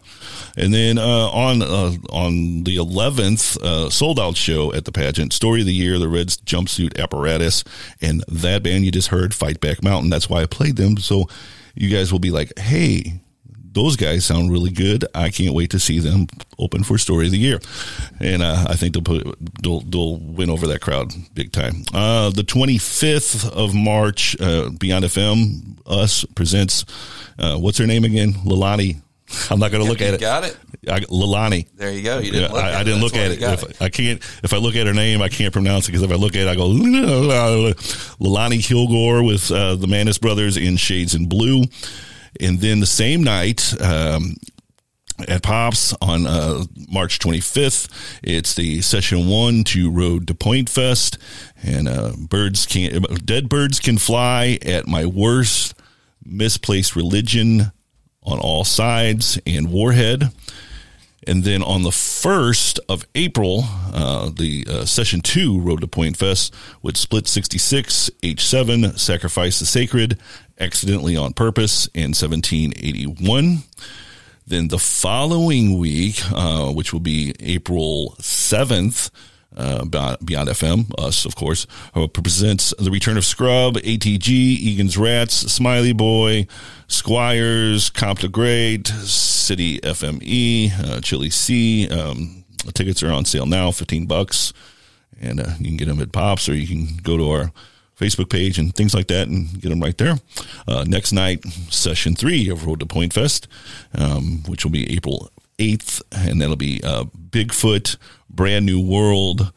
and 0.57 0.73
then 0.73 0.97
uh, 0.97 1.29
on 1.29 1.61
uh, 1.61 1.93
on 2.09 2.63
the 2.63 2.77
11th, 2.77 3.61
uh, 3.61 3.89
sold 3.89 4.19
out 4.19 4.35
show 4.37 4.73
at 4.73 4.85
the 4.85 4.91
pageant. 4.91 5.33
Story 5.33 5.61
of 5.61 5.67
the 5.67 5.73
year, 5.73 5.99
the 5.99 6.07
Reds 6.07 6.37
jumpsuit 6.37 6.99
apparatus, 6.99 7.63
and 8.01 8.23
that 8.27 8.63
band 8.63 8.85
you 8.85 8.91
just 8.91 9.09
heard, 9.09 9.33
Fight 9.33 9.59
Back 9.59 9.83
Mountain. 9.83 10.09
That's 10.09 10.29
why 10.29 10.41
I 10.41 10.45
played 10.45 10.75
them. 10.75 10.97
So 10.97 11.27
you 11.75 11.89
guys 11.89 12.11
will 12.11 12.19
be 12.19 12.31
like, 12.31 12.57
hey, 12.57 13.19
those 13.73 13.95
guys 13.95 14.25
sound 14.25 14.51
really 14.51 14.71
good. 14.71 15.05
I 15.15 15.29
can't 15.29 15.53
wait 15.53 15.71
to 15.71 15.79
see 15.79 15.99
them 15.99 16.27
open 16.59 16.83
for 16.83 16.97
Story 16.97 17.25
of 17.25 17.31
the 17.31 17.39
Year, 17.39 17.59
and 18.19 18.41
uh, 18.41 18.65
I 18.69 18.75
think 18.75 18.93
they'll 18.93 19.03
put 19.03 19.23
they'll, 19.61 19.81
they'll 19.81 20.17
win 20.17 20.49
over 20.49 20.67
that 20.67 20.81
crowd 20.81 21.11
big 21.33 21.51
time. 21.51 21.83
Uh, 21.93 22.29
the 22.29 22.43
25th 22.43 23.49
of 23.51 23.73
March, 23.73 24.39
uh, 24.39 24.69
Beyond 24.69 25.05
FM 25.05 25.77
Us 25.85 26.23
presents 26.35 26.85
uh, 27.37 27.57
what's 27.57 27.77
her 27.77 27.87
name 27.87 28.03
again? 28.03 28.33
Lalani. 28.45 29.01
I'm 29.51 29.59
not 29.59 29.71
going 29.71 29.83
to 29.83 29.89
look 29.89 30.01
at 30.01 30.13
it. 30.13 30.19
got 30.21 30.43
it? 30.43 30.57
I, 30.87 30.99
Lalani. 30.99 31.67
There 31.75 31.91
you 31.91 32.03
go. 32.03 32.19
You 32.19 32.31
didn't 32.31 32.41
Yeah, 32.51 32.55
look 32.55 32.63
I, 32.63 32.79
I 32.81 32.83
didn't 32.83 33.01
look 33.01 33.15
at 33.15 33.31
it. 33.31 33.41
If 33.41 33.81
I 33.81 33.89
can't, 33.89 34.19
if 34.43 34.53
I 34.53 34.57
look 34.57 34.75
at 34.75 34.85
her 34.85 34.93
name, 34.93 35.21
I 35.21 35.29
can't 35.29 35.53
pronounce 35.53 35.87
it 35.87 35.91
because 35.91 36.03
if 36.03 36.11
I 36.11 36.15
look 36.15 36.35
at 36.35 36.41
it, 36.41 36.47
I 36.47 36.55
go 36.55 36.67
Lalani 38.19 38.63
Kilgore 38.63 39.23
with 39.23 39.49
uh, 39.51 39.75
the 39.75 39.87
Manis 39.87 40.17
Brothers 40.17 40.57
in 40.57 40.77
Shades 40.77 41.15
in 41.15 41.27
Blue, 41.27 41.63
and 42.39 42.59
then 42.59 42.79
the 42.79 42.85
same 42.85 43.23
night. 43.23 43.73
Um, 43.81 44.35
at 45.27 45.43
Pops 45.43 45.93
on 46.01 46.25
uh, 46.25 46.63
March 46.89 47.19
25th. 47.19 47.87
It's 48.23 48.55
the 48.55 48.81
session 48.81 49.27
one 49.29 49.63
to 49.65 49.91
Road 49.91 50.27
to 50.27 50.33
Point 50.33 50.69
Fest, 50.69 51.19
and 51.61 51.87
uh, 51.87 52.13
birds 52.17 52.65
can 52.65 53.03
dead 53.23 53.47
birds 53.47 53.79
can 53.79 53.99
fly 53.99 54.57
at 54.63 54.87
my 54.87 55.05
worst 55.05 55.75
misplaced 56.25 56.95
religion 56.95 57.71
on 58.23 58.39
all 58.39 58.63
sides 58.63 59.39
and 59.45 59.71
Warhead. 59.71 60.31
And 61.25 61.45
then 61.45 61.63
on 61.63 61.83
the 61.83 61.89
1st 61.89 62.79
of 62.89 63.05
April, 63.15 63.63
uh, 63.93 64.29
the 64.29 64.65
uh, 64.69 64.85
session 64.85 65.21
two 65.21 65.59
Road 65.59 65.79
to 65.79 65.87
Point 65.87 66.17
Fest 66.17 66.53
with 66.81 66.97
Split 66.97 67.27
66, 67.27 68.09
H7, 68.21 68.99
Sacrifice 68.99 69.59
the 69.59 69.65
Sacred, 69.65 70.19
Accidentally 70.59 71.17
on 71.17 71.33
Purpose, 71.33 71.87
in 71.93 72.13
1781. 72.13 73.63
Then 74.45 74.67
the 74.67 74.79
following 74.79 75.77
week, 75.77 76.21
uh, 76.33 76.71
which 76.71 76.91
will 76.91 76.99
be 76.99 77.33
April 77.39 78.15
7th, 78.19 79.09
uh, 79.55 79.85
Beyond 79.85 80.49
FM, 80.49 80.91
us, 80.97 81.25
of 81.25 81.35
course, 81.35 81.67
uh, 81.95 82.07
presents 82.07 82.73
The 82.79 82.91
Return 82.91 83.17
of 83.17 83.25
Scrub, 83.25 83.75
ATG, 83.75 84.27
Egan's 84.29 84.97
Rats, 84.97 85.33
Smiley 85.51 85.93
Boy, 85.93 86.47
Squires, 86.87 87.89
Comp 87.89 88.19
Great, 88.31 88.87
City 88.87 89.79
FME, 89.79 90.71
uh, 90.79 91.01
Chili 91.01 91.29
C. 91.29 91.87
Um, 91.87 92.43
tickets 92.73 93.03
are 93.03 93.11
on 93.11 93.25
sale 93.25 93.45
now, 93.45 93.71
15 93.71 94.05
bucks. 94.07 94.53
And 95.21 95.39
uh, 95.39 95.51
you 95.59 95.67
can 95.67 95.77
get 95.77 95.87
them 95.87 96.01
at 96.01 96.11
Pops 96.11 96.49
or 96.49 96.55
you 96.55 96.67
can 96.67 96.97
go 96.97 97.17
to 97.17 97.29
our 97.29 97.51
Facebook 97.99 98.29
page 98.29 98.57
and 98.57 98.75
things 98.75 98.93
like 98.93 99.07
that 99.07 99.27
and 99.27 99.61
get 99.61 99.69
them 99.69 99.81
right 99.81 99.97
there. 99.97 100.15
Uh, 100.67 100.83
next 100.87 101.11
night, 101.11 101.45
session 101.69 102.15
three 102.15 102.49
of 102.49 102.65
Road 102.65 102.79
to 102.79 102.85
Point 102.85 103.13
Fest, 103.13 103.47
um, 103.97 104.43
which 104.47 104.63
will 104.63 104.71
be 104.71 104.91
April 104.95 105.29
8th, 105.59 106.01
and 106.11 106.41
that'll 106.41 106.55
be 106.55 106.81
uh, 106.83 107.05
Bigfoot, 107.29 107.97
Brand 108.29 108.65
New 108.65 108.81
World, 108.81 109.51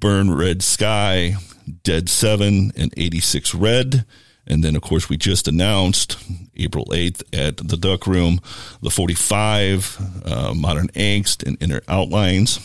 Burn 0.00 0.34
Red 0.34 0.62
Sky, 0.62 1.36
Dead 1.84 2.08
7, 2.08 2.72
and 2.76 2.94
86 2.96 3.54
Red. 3.54 4.04
And 4.46 4.64
then, 4.64 4.74
of 4.74 4.82
course, 4.82 5.08
we 5.08 5.16
just 5.16 5.46
announced 5.46 6.18
April 6.56 6.86
8th 6.86 7.22
at 7.32 7.56
the 7.56 7.76
Duck 7.76 8.06
Room, 8.06 8.40
the 8.82 8.90
45, 8.90 9.98
uh, 10.24 10.54
Modern 10.54 10.88
Angst, 10.88 11.46
and 11.46 11.56
Inner 11.62 11.80
Outlines. 11.86 12.58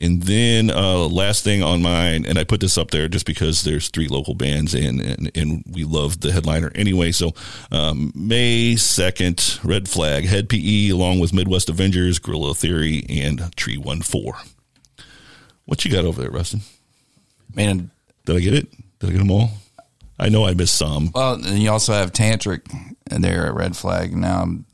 And 0.00 0.22
then 0.22 0.70
uh, 0.70 1.06
last 1.08 1.44
thing 1.44 1.62
on 1.62 1.82
mine, 1.82 2.24
and 2.26 2.38
I 2.38 2.44
put 2.44 2.60
this 2.60 2.76
up 2.76 2.90
there 2.90 3.08
just 3.08 3.26
because 3.26 3.64
there's 3.64 3.88
three 3.88 4.08
local 4.08 4.34
bands 4.34 4.74
and 4.74 5.00
and, 5.00 5.30
and 5.34 5.64
we 5.70 5.84
love 5.84 6.20
the 6.20 6.32
headliner 6.32 6.70
anyway. 6.74 7.12
So 7.12 7.32
um, 7.70 8.12
May 8.14 8.76
second, 8.76 9.58
Red 9.64 9.88
Flag, 9.88 10.24
Hed 10.24 10.48
PE, 10.48 10.90
along 10.90 11.20
with 11.20 11.32
Midwest 11.32 11.68
Avengers, 11.68 12.18
Gorilla 12.18 12.54
Theory, 12.54 13.04
and 13.08 13.54
Tree 13.56 13.78
One 13.78 14.02
Four. 14.02 14.34
What 15.64 15.84
you 15.84 15.90
got 15.90 16.04
over 16.04 16.20
there, 16.20 16.30
Rustin? 16.30 16.60
Man, 17.54 17.90
did 18.24 18.36
I 18.36 18.40
get 18.40 18.54
it? 18.54 18.70
Did 18.98 19.10
I 19.10 19.12
get 19.12 19.18
them 19.18 19.30
all? 19.30 19.50
I 20.18 20.28
know 20.28 20.46
I 20.46 20.54
missed 20.54 20.76
some. 20.76 21.10
Well, 21.14 21.34
and 21.34 21.58
you 21.58 21.70
also 21.70 21.92
have 21.92 22.12
Tantric 22.12 22.62
there 23.08 23.46
at 23.46 23.54
Red 23.54 23.76
Flag. 23.76 24.16
Now 24.16 24.42
I'm, 24.42 24.66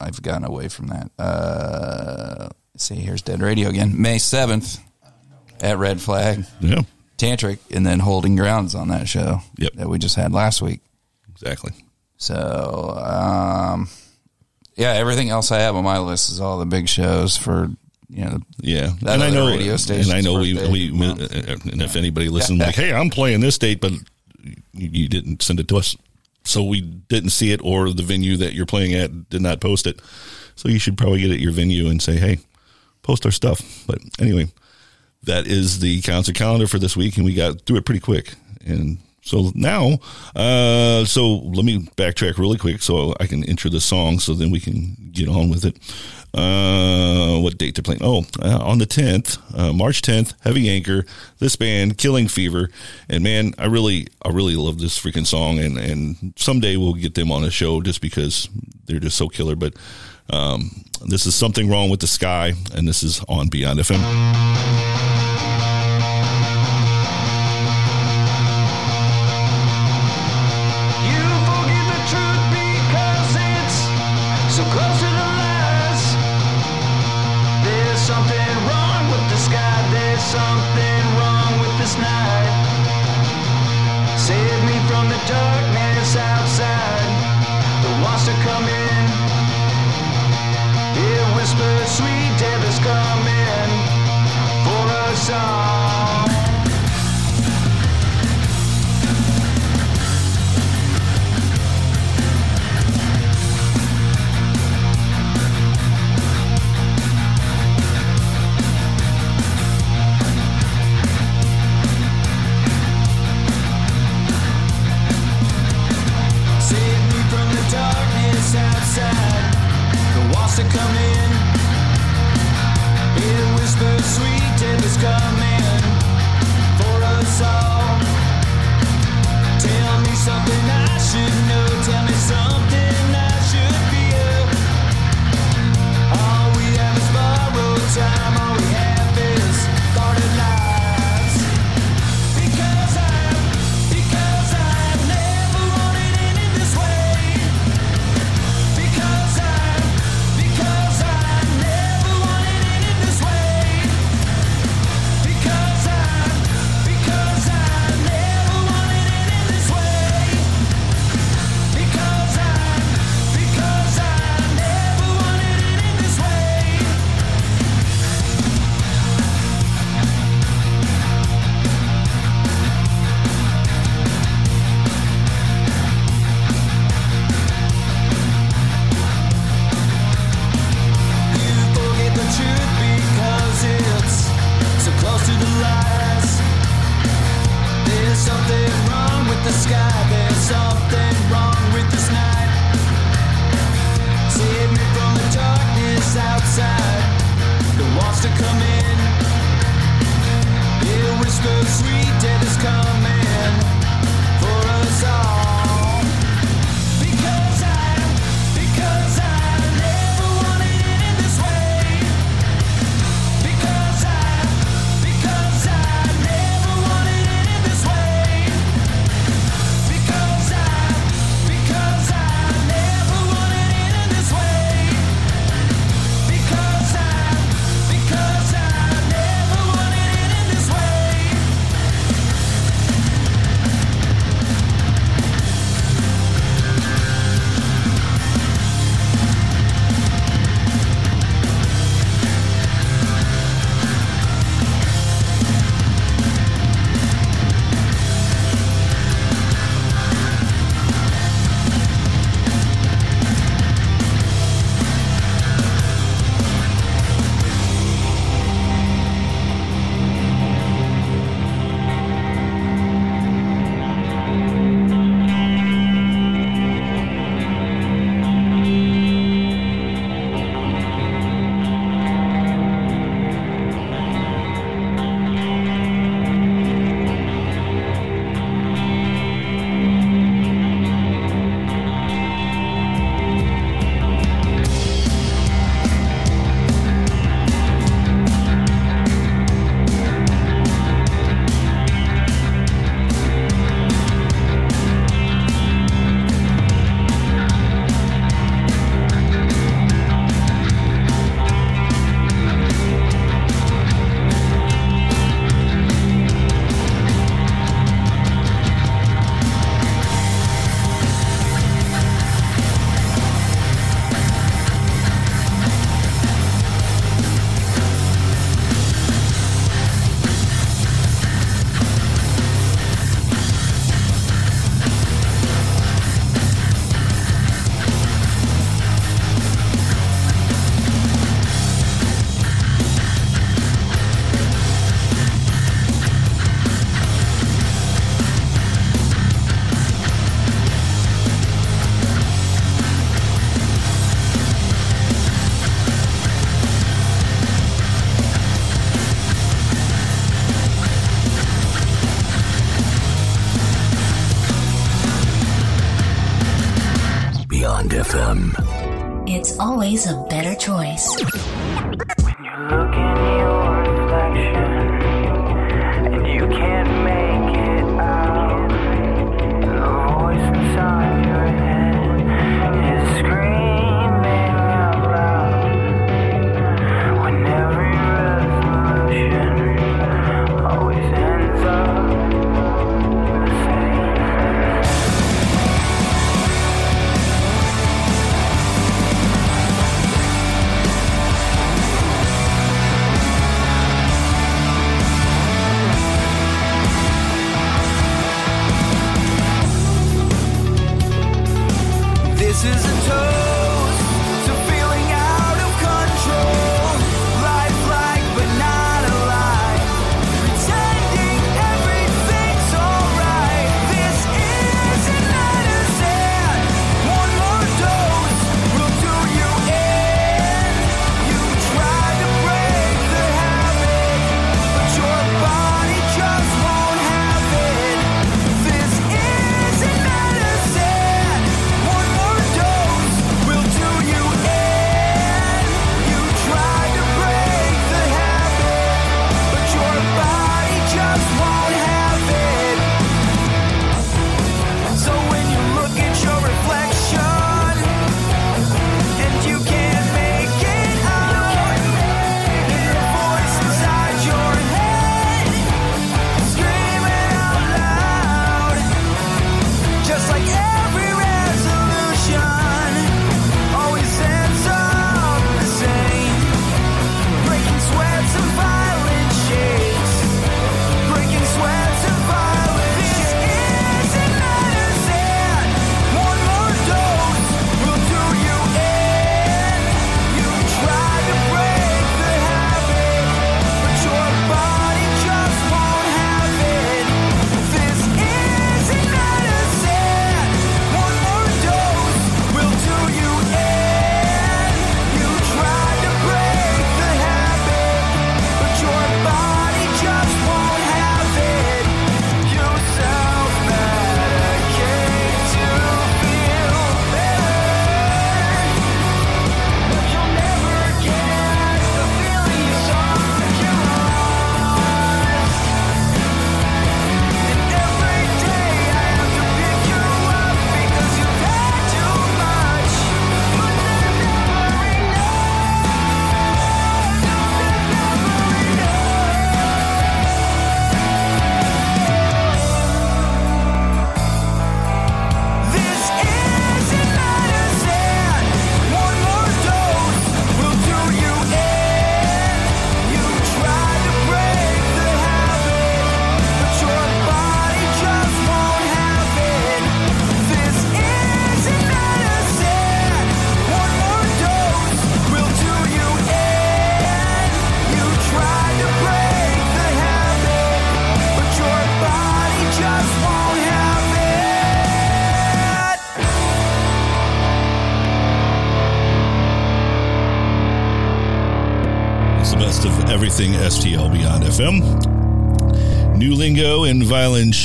I've 0.00 0.20
gotten 0.22 0.44
away 0.44 0.68
from 0.68 0.88
that. 0.88 1.10
Uh, 1.18 2.48
let's 2.80 2.88
see, 2.88 2.94
here's 2.94 3.20
Dead 3.20 3.42
Radio 3.42 3.68
again. 3.68 4.00
May 4.00 4.16
7th 4.16 4.80
at 5.60 5.76
Red 5.76 6.00
Flag. 6.00 6.46
Yeah. 6.60 6.80
Tantric, 7.18 7.58
and 7.70 7.84
then 7.84 7.98
Holding 7.98 8.36
Grounds 8.36 8.74
on 8.74 8.88
that 8.88 9.06
show 9.06 9.42
yep. 9.58 9.74
that 9.74 9.86
we 9.86 9.98
just 9.98 10.16
had 10.16 10.32
last 10.32 10.62
week. 10.62 10.80
Exactly. 11.30 11.72
So, 12.16 12.34
um, 12.96 13.90
yeah, 14.76 14.92
everything 14.92 15.28
else 15.28 15.52
I 15.52 15.58
have 15.58 15.76
on 15.76 15.84
my 15.84 15.98
list 15.98 16.30
is 16.30 16.40
all 16.40 16.58
the 16.58 16.64
big 16.64 16.88
shows 16.88 17.36
for, 17.36 17.68
you 18.08 18.24
know, 18.24 18.38
Yeah, 18.62 18.92
and 19.06 19.22
I 19.22 19.28
know, 19.28 19.48
radio 19.48 19.76
stations 19.76 20.08
and 20.08 20.16
I 20.16 20.22
know 20.22 20.40
we 20.40 20.56
a 20.56 20.62
day. 20.62 20.72
we 20.72 20.88
and 20.88 21.82
if 21.82 21.96
anybody 21.96 22.30
listens, 22.30 22.60
like, 22.60 22.74
hey, 22.76 22.94
I'm 22.94 23.10
playing 23.10 23.40
this 23.40 23.58
date, 23.58 23.82
but 23.82 23.92
you, 23.92 24.56
you 24.72 25.08
didn't 25.08 25.42
send 25.42 25.60
it 25.60 25.68
to 25.68 25.76
us, 25.76 25.94
so 26.44 26.64
we 26.64 26.80
didn't 26.80 27.30
see 27.30 27.52
it, 27.52 27.60
or 27.62 27.92
the 27.92 28.02
venue 28.02 28.38
that 28.38 28.54
you're 28.54 28.64
playing 28.64 28.94
at 28.94 29.28
did 29.28 29.42
not 29.42 29.60
post 29.60 29.86
it. 29.86 30.00
So 30.56 30.70
you 30.70 30.78
should 30.78 30.96
probably 30.96 31.20
get 31.20 31.30
at 31.30 31.40
your 31.40 31.52
venue 31.52 31.88
and 31.88 32.00
say, 32.00 32.16
hey, 32.16 32.38
post 33.02 33.24
our 33.26 33.32
stuff. 33.32 33.84
But 33.86 33.98
anyway, 34.18 34.48
that 35.24 35.46
is 35.46 35.80
the 35.80 36.00
concert 36.02 36.34
calendar 36.34 36.66
for 36.66 36.78
this 36.78 36.96
week, 36.96 37.16
and 37.16 37.24
we 37.24 37.34
got 37.34 37.62
through 37.62 37.76
it 37.76 37.84
pretty 37.84 38.00
quick. 38.00 38.34
And 38.64 38.98
So 39.22 39.52
now, 39.54 39.98
uh, 40.34 41.04
so 41.04 41.28
let 41.28 41.64
me 41.64 41.80
backtrack 41.96 42.38
really 42.38 42.56
quick 42.58 42.82
so 42.82 43.14
I 43.20 43.26
can 43.26 43.44
enter 43.44 43.68
the 43.68 43.80
song 43.80 44.18
so 44.18 44.34
then 44.34 44.50
we 44.50 44.60
can 44.60 44.96
get 45.12 45.28
on 45.28 45.50
with 45.50 45.64
it. 45.64 45.76
Uh, 46.32 47.38
what 47.40 47.58
date 47.58 47.74
they're 47.74 47.82
playing? 47.82 48.02
Oh, 48.02 48.24
uh, 48.40 48.58
on 48.62 48.78
the 48.78 48.86
10th, 48.86 49.38
uh, 49.58 49.72
March 49.72 50.00
10th, 50.00 50.34
Heavy 50.42 50.70
Anchor, 50.70 51.04
this 51.38 51.56
band, 51.56 51.98
Killing 51.98 52.28
Fever. 52.28 52.70
And 53.08 53.22
man, 53.24 53.52
I 53.58 53.66
really, 53.66 54.06
I 54.22 54.28
really 54.30 54.54
love 54.56 54.78
this 54.78 54.98
freaking 54.98 55.26
song. 55.26 55.58
And, 55.58 55.76
and 55.76 56.32
someday 56.36 56.76
we'll 56.76 56.94
get 56.94 57.14
them 57.14 57.32
on 57.32 57.44
a 57.44 57.50
show 57.50 57.80
just 57.82 58.00
because 58.00 58.48
they're 58.86 59.00
just 59.00 59.16
so 59.16 59.28
killer. 59.28 59.56
But, 59.56 59.74
um, 60.32 60.84
this 61.06 61.26
is 61.26 61.34
something 61.34 61.68
wrong 61.68 61.90
with 61.90 62.00
the 62.00 62.06
sky. 62.06 62.54
And 62.74 62.86
this 62.86 63.02
is 63.02 63.22
on 63.28 63.48
Beyond 63.48 63.80
FM. 63.80 65.09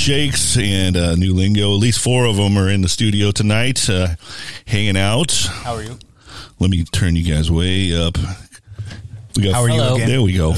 Shakes 0.06 0.56
and 0.56 0.96
uh, 0.96 1.16
New 1.16 1.34
Lingo. 1.34 1.72
At 1.72 1.80
least 1.80 1.98
four 1.98 2.26
of 2.26 2.36
them 2.36 2.56
are 2.56 2.70
in 2.70 2.80
the 2.80 2.88
studio 2.88 3.32
tonight, 3.32 3.90
uh, 3.90 4.14
hanging 4.64 4.96
out. 4.96 5.32
How 5.32 5.74
are 5.74 5.82
you? 5.82 5.98
Let 6.60 6.70
me 6.70 6.84
turn 6.84 7.16
you 7.16 7.24
guys 7.24 7.50
way 7.50 7.92
up. 7.92 8.16
We 9.36 9.42
got 9.42 9.54
How 9.54 9.62
are 9.62 9.68
you 9.68 9.82
again? 9.82 10.08
There 10.08 10.22
we 10.22 10.32
go. 10.34 10.54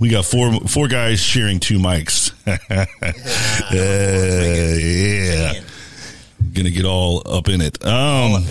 We 0.00 0.10
got 0.10 0.24
four 0.24 0.60
four 0.68 0.86
guys 0.86 1.18
sharing 1.18 1.58
two 1.58 1.78
mics. 1.78 2.30
Uh, 3.66 4.76
yeah, 4.78 5.60
gonna 6.52 6.70
get 6.70 6.84
all 6.84 7.22
up 7.26 7.48
in 7.48 7.60
it. 7.60 7.84
Um, 7.84 8.44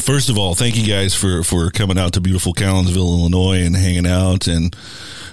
First 0.00 0.28
of 0.28 0.38
all, 0.38 0.56
thank 0.56 0.76
you 0.76 0.86
guys 0.86 1.14
for 1.14 1.44
for 1.44 1.70
coming 1.70 1.98
out 1.98 2.14
to 2.14 2.20
beautiful 2.20 2.52
Collinsville, 2.52 2.96
Illinois, 2.96 3.64
and 3.64 3.76
hanging 3.76 4.06
out 4.06 4.48
and 4.48 4.74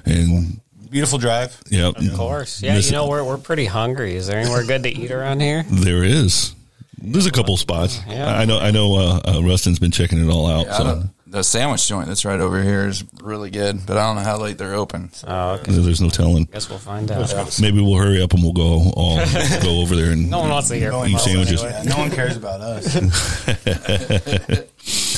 and 0.06 0.62
Beautiful 0.94 1.18
drive. 1.18 1.60
Yep. 1.72 1.98
Of 1.98 2.14
course. 2.14 2.62
Yeah, 2.62 2.76
Miss- 2.76 2.86
you 2.86 2.92
know, 2.92 3.08
we're, 3.08 3.24
we're 3.24 3.40
pretty 3.40 3.66
hungry. 3.66 4.16
Is 4.16 4.28
there 4.28 4.38
anywhere 4.40 4.64
good 4.64 4.84
to 4.84 4.90
eat 4.90 5.10
around 5.10 5.40
here? 5.42 5.64
There 5.68 6.04
is. 6.04 6.54
There's 7.00 7.26
a 7.26 7.32
couple 7.32 7.58
spots. 7.58 8.00
Yeah. 8.08 8.32
I 8.32 8.46
know. 8.46 8.60
I 8.60 8.70
know. 8.70 8.96
Uh, 8.96 9.20
uh, 9.38 9.42
Rustin's 9.44 9.80
been 9.80 9.90
checking 9.90 10.24
it 10.24 10.30
all 10.32 10.46
out. 10.46 10.68
Yeah, 10.68 10.78
so 10.78 11.04
the 11.26 11.44
sandwich 11.44 11.88
joint 11.88 12.08
that's 12.08 12.26
right 12.26 12.40
over 12.40 12.62
here 12.62 12.88
is 12.88 13.04
really 13.24 13.50
good, 13.50 13.84
but 13.88 13.98
I 13.98 14.04
don't 14.06 14.18
know 14.18 14.22
how 14.22 14.38
late 14.38 14.60
they're 14.60 14.76
open. 14.76 15.12
So. 15.14 15.28
Oh, 15.28 15.58
there's 15.64 16.00
no 16.00 16.10
telling. 16.10 16.44
Guess 16.44 16.70
we'll 16.70 16.78
find 16.78 17.12
out. 17.12 17.60
Maybe 17.60 17.82
we'll 17.82 17.98
hurry 17.98 18.22
up 18.22 18.34
and 18.34 18.44
we'll 18.44 18.54
go 18.54 18.92
all 18.96 19.18
go 19.64 19.82
over 19.82 19.96
there 19.96 20.12
and 20.12 20.30
No 20.30 20.42
one 20.42 20.50
wants 20.52 20.68
to 20.68 20.76
hear 20.76 20.92
from 20.92 21.08
eat 21.08 21.18
sandwiches. 21.20 21.64
anyway. 21.64 21.84
No 21.88 21.98
one 21.98 22.12
cares 22.12 22.38
about 22.38 22.62
us. 22.62 22.86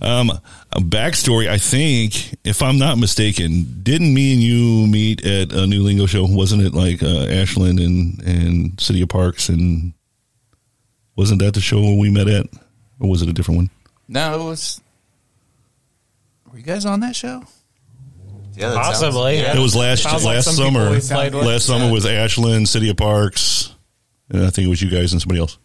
um, 0.00 0.30
a 0.72 0.80
backstory. 0.80 1.48
I 1.48 1.58
think, 1.58 2.38
if 2.44 2.62
I'm 2.62 2.78
not 2.78 2.98
mistaken, 2.98 3.80
didn't 3.82 4.12
me 4.14 4.32
and 4.32 4.42
you 4.42 4.86
meet 4.86 5.24
at 5.24 5.52
a 5.52 5.66
new 5.66 5.82
lingo 5.82 6.06
show? 6.06 6.24
Wasn't 6.26 6.62
it 6.62 6.74
like 6.74 7.02
uh, 7.02 7.26
Ashland 7.26 7.78
and 7.80 8.22
and 8.22 8.80
City 8.80 9.02
of 9.02 9.08
Parks 9.08 9.48
and 9.48 9.92
wasn't 11.16 11.40
that 11.42 11.54
the 11.54 11.60
show 11.60 11.94
we 11.96 12.10
met 12.10 12.28
at, 12.28 12.46
or 12.98 13.10
was 13.10 13.22
it 13.22 13.28
a 13.28 13.32
different 13.32 13.56
one? 13.58 13.70
No, 14.08 14.40
it 14.40 14.44
was. 14.44 14.80
Were 16.50 16.58
you 16.58 16.64
guys 16.64 16.84
on 16.86 17.00
that 17.00 17.14
show? 17.14 17.44
Yeah, 18.56 18.74
Possibly, 18.74 19.38
yeah. 19.38 19.56
It 19.56 19.60
was 19.60 19.76
last 19.76 20.02
Sounds 20.02 20.24
like 20.24 20.36
last 20.36 20.44
some 20.46 20.54
summer. 20.54 20.90
we've 20.90 21.08
with. 21.10 21.34
Last 21.34 21.66
summer 21.66 21.90
was 21.90 22.04
Ashland, 22.04 22.68
City 22.68 22.90
of 22.90 22.96
Parks, 22.96 23.74
and 24.30 24.44
I 24.44 24.50
think 24.50 24.66
it 24.66 24.70
was 24.70 24.82
you 24.82 24.90
guys 24.90 25.12
and 25.12 25.20
somebody 25.22 25.40
else. 25.40 25.58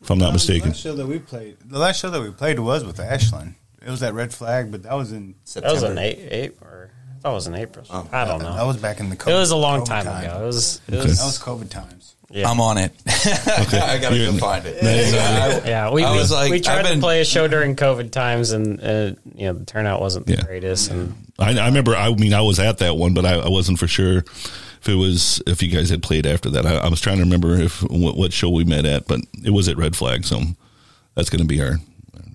If 0.00 0.10
I'm 0.10 0.18
not 0.18 0.28
The 0.28 0.32
mistaken. 0.34 0.68
last 0.70 0.80
show 0.80 0.94
that 0.94 1.06
we 1.06 1.18
played, 1.18 1.56
the 1.64 1.78
last 1.78 2.00
show 2.00 2.10
that 2.10 2.20
we 2.22 2.30
played 2.30 2.58
was 2.58 2.84
with 2.84 2.98
Ashland. 3.00 3.54
It 3.84 3.90
was 3.90 4.00
that 4.00 4.14
Red 4.14 4.32
Flag, 4.32 4.70
but 4.70 4.82
that 4.82 4.94
was 4.94 5.12
in 5.12 5.34
September. 5.44 5.74
That 5.80 5.82
was 5.82 5.90
an 5.90 5.98
eight, 5.98 6.18
eight 6.30 6.56
or 6.60 6.90
that 7.22 7.30
was 7.30 7.46
in 7.46 7.54
April. 7.54 7.84
I 8.12 8.24
don't 8.24 8.42
know. 8.42 8.54
That 8.54 8.64
was 8.66 8.76
back 8.76 9.00
in 9.00 9.10
the. 9.10 9.16
COVID, 9.16 9.30
it 9.30 9.34
was 9.34 9.50
a 9.50 9.56
long 9.56 9.80
COVID 9.82 9.86
time, 9.86 10.04
time. 10.04 10.24
ago. 10.24 10.42
It 10.42 10.46
was. 10.46 10.80
It 10.88 10.94
Okay. 10.94 11.04
was 11.08 11.18
That 11.18 11.24
was 11.24 11.38
COVID 11.38 11.70
times. 11.70 12.14
Yeah. 12.32 12.48
I'm 12.48 12.60
on 12.60 12.78
it. 12.78 12.92
I 13.08 13.98
gotta 14.00 14.16
go 14.16 14.32
find 14.38 14.64
it. 14.64 14.84
I- 14.84 15.68
yeah, 15.68 15.90
we, 15.90 16.04
I 16.04 16.12
we, 16.12 16.18
was 16.18 16.30
like, 16.30 16.50
we 16.52 16.60
tried 16.60 16.82
been- 16.84 16.94
to 16.94 17.00
play 17.00 17.20
a 17.20 17.24
show 17.24 17.48
during 17.48 17.74
COVID 17.74 18.12
times, 18.12 18.52
and 18.52 18.80
uh, 18.80 19.12
you 19.34 19.46
know 19.46 19.54
the 19.54 19.64
turnout 19.64 20.00
wasn't 20.00 20.26
the 20.26 20.36
greatest. 20.36 20.90
And 20.92 21.14
I, 21.38 21.58
I 21.58 21.66
remember. 21.66 21.96
I 21.96 22.12
mean, 22.14 22.32
I 22.34 22.42
was 22.42 22.58
at 22.60 22.78
that 22.78 22.96
one, 22.96 23.14
but 23.14 23.24
I, 23.26 23.34
I 23.34 23.48
wasn't 23.48 23.78
for 23.80 23.88
sure 23.88 24.24
if 24.80 24.88
it 24.88 24.94
was 24.94 25.42
if 25.46 25.62
you 25.62 25.68
guys 25.68 25.90
had 25.90 26.02
played 26.02 26.26
after 26.26 26.50
that. 26.50 26.66
I, 26.66 26.76
I 26.76 26.88
was 26.88 27.00
trying 27.00 27.18
to 27.18 27.24
remember 27.24 27.54
if 27.56 27.82
what, 27.82 28.16
what 28.16 28.32
show 28.32 28.50
we 28.50 28.64
met 28.64 28.86
at, 28.86 29.06
but 29.06 29.20
it 29.44 29.50
was 29.50 29.68
at 29.68 29.76
Red 29.76 29.94
Flag, 29.96 30.24
so 30.24 30.40
that's 31.14 31.30
going 31.30 31.40
to 31.40 31.46
be 31.46 31.60
our 31.62 31.76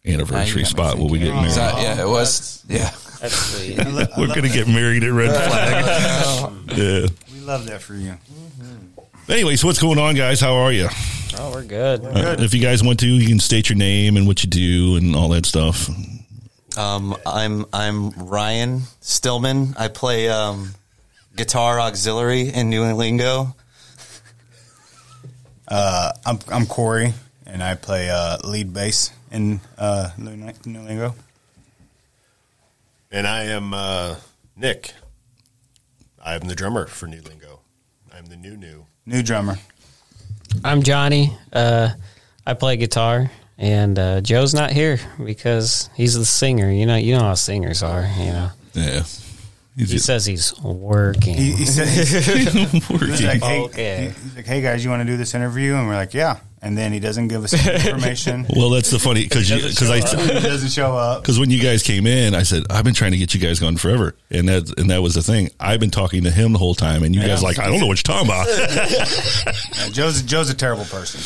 anniversary 0.06 0.62
got 0.62 0.70
spot 0.70 0.98
where 0.98 1.08
we 1.08 1.20
get 1.20 1.34
married. 1.34 1.52
So, 1.52 1.62
yeah, 1.62 2.02
it 2.02 2.08
was. 2.08 2.64
Yeah. 2.70 2.92
that's 3.20 3.36
sweet. 3.36 3.78
We're 4.18 4.28
going 4.28 4.44
to 4.44 4.50
get 4.50 4.68
married 4.68 5.04
at 5.04 5.12
Red 5.12 5.32
Flag. 5.32 6.56
yeah. 6.78 7.08
We 7.34 7.40
love 7.42 7.66
that 7.68 7.82
for 7.82 7.96
you. 7.96 8.16
Anyways, 9.28 9.64
what's 9.64 9.82
going 9.82 9.98
on, 9.98 10.16
guys? 10.16 10.40
How 10.40 10.54
are 10.56 10.72
you? 10.72 10.88
oh, 11.38 11.52
we're 11.52 11.64
good. 11.64 12.06
Uh, 12.06 12.36
if 12.40 12.54
you 12.54 12.62
guys 12.62 12.84
want 12.84 13.00
to, 13.00 13.08
you 13.08 13.28
can 13.28 13.40
state 13.40 13.70
your 13.70 13.78
name 13.78 14.18
and 14.18 14.28
what 14.28 14.44
you 14.44 14.50
do 14.50 14.96
and 14.98 15.16
all 15.16 15.30
that 15.30 15.46
stuff. 15.46 15.90
Um, 16.78 17.16
I'm 17.26 17.66
I'm 17.74 18.12
Ryan 18.12 18.82
Stillman. 19.02 19.76
I 19.78 19.88
play 19.88 20.30
um, 20.30 20.76
guitar 21.36 21.80
auxiliary 21.80 22.50
in 22.50 22.70
New 22.70 22.84
Lingo. 22.94 23.56
Uh, 25.68 26.12
I'm 26.26 26.40
I'm 26.52 26.66
Corey, 26.66 27.14
and 27.46 27.64
I 27.64 27.76
play 27.76 28.10
uh, 28.10 28.38
lead 28.44 28.74
bass 28.74 29.12
in 29.32 29.60
uh, 29.78 30.12
New 30.18 30.36
New 30.66 30.82
Lingo. 30.82 31.16
And 33.12 33.26
I 33.28 33.44
am 33.46 33.74
uh, 33.74 34.16
Nick. 34.56 34.94
I 36.24 36.36
am 36.36 36.42
the 36.42 36.56
drummer 36.56 36.88
for 36.88 37.08
New 37.08 37.22
Lingo. 37.22 37.60
I'm 38.14 38.26
the 38.28 38.38
new 38.38 38.56
new. 38.58 38.86
New 39.06 39.22
drummer. 39.22 39.58
I'm 40.64 40.84
Johnny. 40.84 41.38
Uh, 41.52 41.90
I 42.46 42.54
play 42.54 42.78
guitar, 42.78 43.30
and 43.58 43.98
uh, 44.00 44.22
Joe's 44.22 44.54
not 44.54 44.72
here 44.72 45.00
because 45.24 45.90
he's 45.96 46.14
the 46.14 46.26
singer. 46.26 46.72
You 46.72 46.86
know, 46.86 46.96
you 46.96 47.16
know 47.16 47.22
how 47.22 47.34
singers 47.34 47.84
are. 47.84 48.08
You 48.18 48.32
know. 48.32 48.50
Yeah. 48.74 49.04
He 49.78 49.98
says 49.98 50.26
he's 50.26 50.58
working. 50.62 51.36
He, 51.36 51.52
he 51.52 51.66
said 51.66 51.88
he's 52.68 52.90
Working. 52.90 53.10
like, 53.28 53.42
hey, 53.44 53.62
Okay. 53.64 54.14
he's 54.24 54.36
like, 54.36 54.46
hey 54.46 54.62
guys, 54.62 54.84
you 54.84 54.90
want 54.90 55.02
to 55.02 55.06
do 55.06 55.18
this 55.18 55.34
interview? 55.36 55.76
And 55.76 55.88
we're 55.88 55.96
like, 55.96 56.14
yeah. 56.14 56.40
And 56.62 56.76
then 56.78 56.92
he 56.94 57.00
doesn't 57.00 57.28
give 57.28 57.44
us 57.44 57.54
any 57.54 57.76
information. 57.90 58.48
Well, 58.56 58.72
that's 58.72 58.90
the 58.90 58.98
funny 58.98 59.22
because 59.24 59.52
because 59.52 59.90
I 59.92 59.98
he 59.98 60.40
doesn't 60.40 60.72
show 60.72 60.96
up. 60.96 61.22
Because 61.22 61.38
when 61.40 61.52
you 61.52 61.62
guys 61.62 61.84
came 61.84 62.08
in, 62.08 62.34
I 62.34 62.42
said 62.44 62.64
I've 62.72 62.84
been 62.84 62.96
trying 62.96 63.12
to 63.12 63.18
get 63.20 63.36
you 63.36 63.40
guys 63.40 63.60
going 63.60 63.78
forever, 63.78 64.16
and 64.32 64.50
that 64.50 64.80
and 64.80 64.90
that 64.90 65.04
was 65.04 65.14
the 65.14 65.22
thing. 65.22 65.50
I've 65.60 65.80
been 65.80 65.92
talking 65.92 66.24
to 66.24 66.32
him 66.32 66.54
the 66.54 66.58
whole 66.60 66.74
time, 66.74 67.04
and 67.04 67.14
you 67.14 67.22
guys 67.22 67.42
Yeah. 67.42 67.48
like 67.48 67.60
I 67.60 67.68
don't 67.68 67.80
know 67.82 67.86
what 67.86 67.98
you're 68.00 68.16
talking 68.16 68.28
about. 68.28 68.48
Yeah, 68.48 69.90
Joe's 69.92 70.24
Joe's 70.24 70.50
a 70.50 70.56
terrible 70.56 70.86
person. 70.86 71.22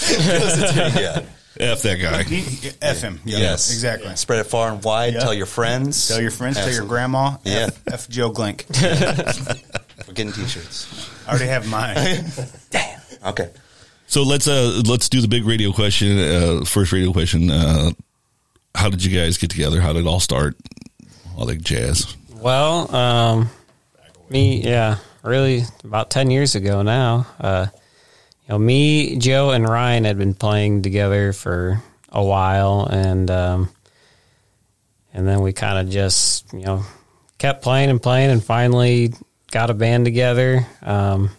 yeah. 0.99 1.21
F 1.59 1.81
that 1.81 1.95
guy. 1.97 2.23
He- 2.23 2.39
he- 2.41 2.71
F 2.81 3.01
him. 3.01 3.19
Yeah, 3.25 3.37
Yes. 3.39 3.71
exactly. 3.71 4.15
Spread 4.15 4.39
it 4.39 4.45
far 4.45 4.71
and 4.71 4.83
wide. 4.83 5.13
Yeah. 5.13 5.19
Tell 5.19 5.33
your 5.33 5.45
friends. 5.45 6.07
Tell 6.07 6.21
your 6.21 6.31
friends. 6.31 6.57
Tell 6.57 6.71
your 6.71 6.85
grandma. 6.85 7.35
Yeah. 7.43 7.67
F, 7.67 7.79
F 7.87 8.09
Joe 8.09 8.31
Glink. 8.31 8.63
We're 10.07 10.13
getting 10.13 10.31
t-shirts. 10.33 11.09
I 11.27 11.31
already 11.31 11.47
have 11.47 11.67
mine. 11.67 12.25
Damn. 12.71 12.99
Okay. 13.25 13.49
So 14.07 14.23
let's 14.23 14.47
uh 14.47 14.81
let's 14.87 15.07
do 15.09 15.21
the 15.21 15.27
big 15.27 15.45
radio 15.45 15.71
question. 15.71 16.17
Uh, 16.17 16.65
first 16.65 16.91
radio 16.91 17.11
question. 17.11 17.51
Uh, 17.51 17.91
how 18.73 18.89
did 18.89 19.03
you 19.03 19.15
guys 19.19 19.37
get 19.37 19.49
together? 19.51 19.81
How 19.81 19.93
did 19.93 20.05
it 20.05 20.07
all 20.07 20.19
start? 20.19 20.55
All 21.37 21.45
that 21.45 21.61
jazz. 21.61 22.15
Well, 22.31 22.93
um, 22.95 23.49
me, 24.29 24.61
yeah, 24.63 24.97
really 25.23 25.63
about 25.83 26.09
10 26.09 26.31
years 26.31 26.55
ago 26.55 26.81
now. 26.81 27.27
Uh, 27.39 27.67
know, 28.49 28.59
me, 28.59 29.17
Joe, 29.17 29.51
and 29.51 29.67
Ryan 29.67 30.05
had 30.05 30.17
been 30.17 30.33
playing 30.33 30.81
together 30.81 31.33
for 31.33 31.81
a 32.09 32.23
while, 32.23 32.87
and 32.89 33.29
um, 33.29 33.69
and 35.13 35.27
then 35.27 35.41
we 35.41 35.53
kind 35.53 35.77
of 35.79 35.93
just, 35.93 36.51
you 36.53 36.65
know, 36.65 36.83
kept 37.37 37.61
playing 37.61 37.89
and 37.89 38.01
playing, 38.01 38.31
and 38.31 38.43
finally 38.43 39.13
got 39.51 39.69
a 39.69 39.73
band 39.73 40.05
together. 40.05 40.65
Um, 40.81 41.29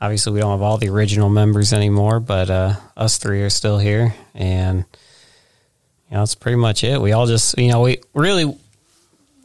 obviously, 0.00 0.32
we 0.32 0.40
don't 0.40 0.52
have 0.52 0.62
all 0.62 0.78
the 0.78 0.88
original 0.88 1.28
members 1.28 1.72
anymore, 1.72 2.20
but 2.20 2.50
uh, 2.50 2.74
us 2.96 3.18
three 3.18 3.42
are 3.42 3.50
still 3.50 3.78
here, 3.78 4.14
and 4.34 4.84
you 6.08 6.14
know, 6.14 6.20
that's 6.20 6.34
pretty 6.34 6.56
much 6.56 6.82
it. 6.84 7.00
We 7.00 7.12
all 7.12 7.26
just, 7.26 7.58
you 7.58 7.68
know, 7.68 7.82
we 7.82 8.00
really 8.14 8.56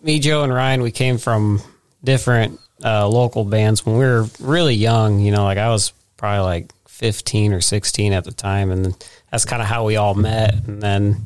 me, 0.01 0.19
Joe, 0.19 0.43
and 0.43 0.53
Ryan, 0.53 0.81
we 0.81 0.91
came 0.91 1.17
from 1.17 1.61
different 2.03 2.59
uh, 2.83 3.07
local 3.07 3.43
bands 3.43 3.85
when 3.85 3.97
we 3.97 4.05
were 4.05 4.27
really 4.39 4.75
young. 4.75 5.19
You 5.19 5.31
know, 5.31 5.43
like 5.43 5.57
I 5.57 5.69
was 5.69 5.91
probably 6.15 6.43
like 6.43 6.71
15 6.95 7.51
or 7.51 7.59
16 7.59 8.13
at 8.13 8.23
the 8.23 8.31
time, 8.31 8.71
and 8.71 8.95
that's 9.29 9.43
kind 9.43 9.61
of 9.61 9.67
how 9.67 9.83
we 9.85 9.97
all 9.97 10.15
met. 10.15 10.53
And 10.65 10.81
then 10.81 11.25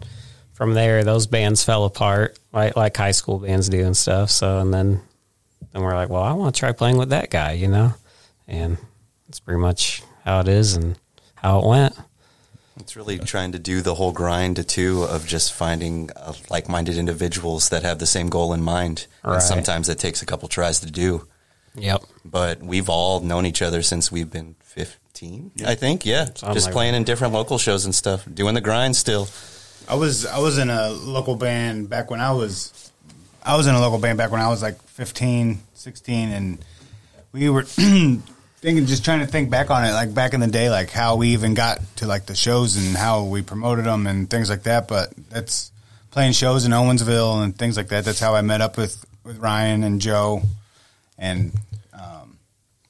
from 0.53 0.73
there, 0.73 1.03
those 1.03 1.27
bands 1.27 1.63
fell 1.63 1.85
apart, 1.85 2.39
like 2.51 2.75
like 2.75 2.97
high 2.97 3.11
school 3.11 3.37
bands 3.37 3.69
do 3.69 3.85
and 3.85 3.95
stuff. 3.95 4.31
So, 4.31 4.57
and 4.59 4.73
then 4.73 5.01
then 5.71 5.83
we're 5.83 5.93
like, 5.93 6.09
well, 6.09 6.23
I 6.23 6.33
want 6.33 6.55
to 6.55 6.59
try 6.59 6.71
playing 6.71 6.97
with 6.97 7.09
that 7.09 7.29
guy, 7.29 7.51
you 7.51 7.67
know, 7.67 7.93
and 8.47 8.77
that's 9.27 9.39
pretty 9.39 9.59
much 9.59 10.01
how 10.25 10.39
it 10.39 10.47
is 10.47 10.73
and 10.73 10.97
how 11.35 11.59
it 11.59 11.67
went. 11.67 11.95
It's 12.79 12.95
really 12.95 13.19
trying 13.19 13.51
to 13.51 13.59
do 13.59 13.81
the 13.81 13.95
whole 13.95 14.11
grind 14.11 14.67
too 14.67 15.03
of 15.03 15.27
just 15.27 15.53
finding 15.53 16.09
uh, 16.15 16.33
like-minded 16.49 16.97
individuals 16.97 17.69
that 17.69 17.83
have 17.83 17.99
the 17.99 18.07
same 18.07 18.29
goal 18.29 18.53
in 18.53 18.63
mind. 18.63 19.05
Right. 19.23 19.35
And 19.35 19.43
sometimes 19.43 19.89
it 19.89 19.99
takes 19.99 20.23
a 20.23 20.25
couple 20.25 20.47
tries 20.47 20.79
to 20.79 20.89
do. 20.89 21.27
Yep. 21.75 22.03
But 22.25 22.61
we've 22.63 22.89
all 22.89 23.19
known 23.19 23.45
each 23.45 23.61
other 23.61 23.81
since 23.81 24.11
we've 24.11 24.31
been 24.31 24.55
15, 24.61 24.97
I 25.65 25.75
think. 25.75 26.05
Yeah. 26.05 26.25
Something 26.25 26.53
just 26.53 26.67
like 26.67 26.73
playing 26.73 26.95
in 26.95 27.03
different 27.03 27.33
local 27.33 27.57
shows 27.57 27.85
and 27.85 27.93
stuff, 27.93 28.25
doing 28.31 28.55
the 28.55 28.61
grind 28.61 28.95
still. 28.95 29.27
I 29.87 29.95
was 29.95 30.25
I 30.25 30.39
was 30.39 30.57
in 30.57 30.69
a 30.69 30.89
local 30.89 31.35
band 31.35 31.89
back 31.89 32.11
when 32.11 32.21
I 32.21 32.31
was 32.31 32.91
I 33.43 33.57
was 33.57 33.67
in 33.67 33.75
a 33.75 33.79
local 33.79 33.97
band 33.97 34.17
back 34.17 34.31
when 34.31 34.41
I 34.41 34.49
was 34.49 34.61
like 34.61 34.81
15, 34.83 35.59
16 35.73 36.29
and 36.29 36.65
we 37.31 37.49
were 37.49 37.63
thinking 37.63 38.85
just 38.85 39.03
trying 39.03 39.21
to 39.21 39.25
think 39.25 39.49
back 39.49 39.71
on 39.71 39.85
it 39.85 39.93
like 39.93 40.13
back 40.13 40.33
in 40.33 40.39
the 40.39 40.47
day 40.47 40.69
like 40.69 40.91
how 40.91 41.15
we 41.15 41.29
even 41.29 41.53
got 41.53 41.79
to 41.97 42.05
like 42.05 42.25
the 42.25 42.35
shows 42.35 42.75
and 42.75 42.95
how 42.95 43.23
we 43.23 43.41
promoted 43.41 43.85
them 43.85 44.05
and 44.05 44.29
things 44.29 44.49
like 44.49 44.63
that 44.63 44.87
but 44.87 45.11
that's 45.29 45.71
playing 46.11 46.33
shows 46.33 46.65
in 46.65 46.71
Owensville 46.71 47.43
and 47.43 47.57
things 47.57 47.77
like 47.77 47.87
that 47.87 48.05
that's 48.05 48.19
how 48.19 48.35
I 48.35 48.41
met 48.41 48.61
up 48.61 48.77
with 48.77 49.03
with 49.23 49.37
Ryan 49.37 49.83
and 49.83 50.01
Joe 50.01 50.41
and 51.17 51.51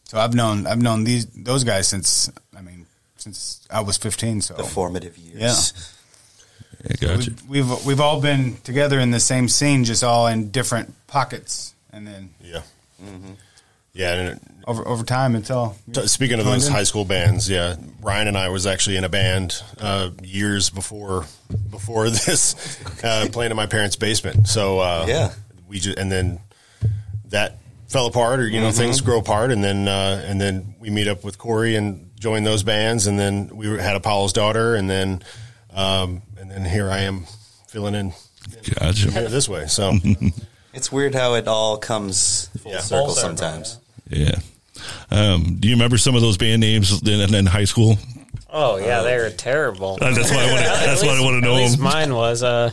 so 0.10 0.18
I've 0.18 0.34
known 0.34 0.66
I've 0.66 0.82
known 0.82 1.04
these 1.06 1.26
those 1.28 1.64
guys 1.64 1.88
since 1.88 2.30
I 2.58 2.62
mean 2.62 2.86
since 3.18 3.62
I 3.70 3.82
was 3.82 3.98
15 3.98 4.42
so 4.42 4.54
The 4.56 4.64
formative 4.64 5.18
years. 5.18 5.38
yeah 5.40 6.90
Yeah, 6.90 6.96
gotcha. 7.16 7.32
We've, 7.48 7.68
we've 7.70 7.86
we've 7.86 8.02
all 8.02 8.20
been 8.22 8.58
together 8.64 9.00
in 9.00 9.12
the 9.12 9.20
same 9.20 9.48
scene, 9.50 9.84
just 9.84 10.04
all 10.04 10.28
in 10.28 10.50
different 10.52 10.94
pockets, 11.08 11.74
and 11.94 12.08
then 12.08 12.30
Yeah. 12.42 12.62
Yeah. 13.94 14.14
And 14.16 14.28
it, 14.30 14.40
over 14.68 14.88
over 14.88 15.04
time 15.04 15.36
until 15.36 15.76
T- 15.92 16.08
Speaking 16.08 16.40
of 16.40 16.46
those 16.46 16.68
in. 16.68 16.74
high 16.74 16.84
school 16.86 17.04
bands, 17.06 17.50
yeah, 17.50 17.76
Ryan 18.02 18.28
and 18.30 18.38
I 18.38 18.50
was 18.50 18.66
actually 18.68 18.98
in 18.98 19.04
a 19.04 19.10
band 19.10 19.62
uh, 19.82 20.12
years 20.24 20.70
before 20.70 21.26
before 21.70 22.10
this, 22.26 22.56
uh, 23.04 23.28
playing 23.32 23.52
in 23.52 23.58
my 23.58 23.66
parents' 23.66 23.96
basement. 23.98 24.48
So 24.48 24.80
uh, 24.80 25.06
Yeah. 25.08 25.34
we 25.68 25.80
just 25.80 25.98
and 26.00 26.10
then 26.12 26.40
that 27.30 27.58
fell 27.90 28.06
apart, 28.06 28.40
or 28.40 28.48
you 28.48 28.62
know, 28.62 28.70
Mhm. 28.70 28.78
things 28.78 29.02
grow 29.02 29.20
apart, 29.20 29.52
and 29.52 29.64
then 29.64 29.88
uh, 29.88 30.24
and 30.26 30.40
then 30.40 30.76
we 30.80 30.90
meet 30.90 31.08
up 31.08 31.24
with 31.24 31.38
Corey 31.38 31.76
and 31.76 32.10
join 32.20 32.44
those 32.44 32.64
bands, 32.64 33.08
and 33.08 33.20
then 33.20 33.50
we 33.54 33.68
were- 33.68 33.80
had 33.80 33.96
Apollo's 33.96 34.32
daughter, 34.34 34.76
and 34.76 34.90
then 34.90 35.22
um, 35.74 36.22
and 36.40 36.50
then 36.52 36.66
here 36.66 36.90
I 36.90 37.00
am 37.00 37.26
filling 37.68 37.96
in 37.96 38.14
Gotcha. 38.80 39.12
here 39.12 39.28
this 39.30 39.48
way. 39.50 39.68
So 39.68 39.94
It's 40.74 40.92
weird 40.92 41.16
how 41.16 41.34
it 41.34 41.48
all 41.48 41.78
comes 41.78 42.48
full 42.62 42.72
Yeah. 42.74 42.80
circle 42.80 43.08
Full 43.08 43.16
sometimes. 43.16 43.78
Yeah. 44.10 44.36
Um, 45.12 45.58
do 45.60 45.68
you 45.68 45.74
remember 45.76 45.98
some 45.98 46.16
of 46.16 46.22
those 46.22 46.38
band 46.38 46.62
names 46.62 47.02
in, 47.02 47.34
in 47.36 47.46
high 47.48 47.66
school? 47.66 47.98
Oh 48.52 48.78
yeah, 48.78 49.02
they 49.02 49.18
were 49.18 49.30
terrible. 49.32 49.98
Uh, 50.02 50.14
that's 50.14 50.32
why 50.32 50.44
I 50.48 50.52
wanna- 50.52 50.86
that's 50.86 51.04
why 51.04 51.18
I 51.18 51.22
wanna 51.22 51.42
know 51.42 51.56
At 51.56 51.58
least 51.62 51.76
them. 51.78 51.84
mine 51.86 52.14
was 52.16 52.42
uh, 52.44 52.72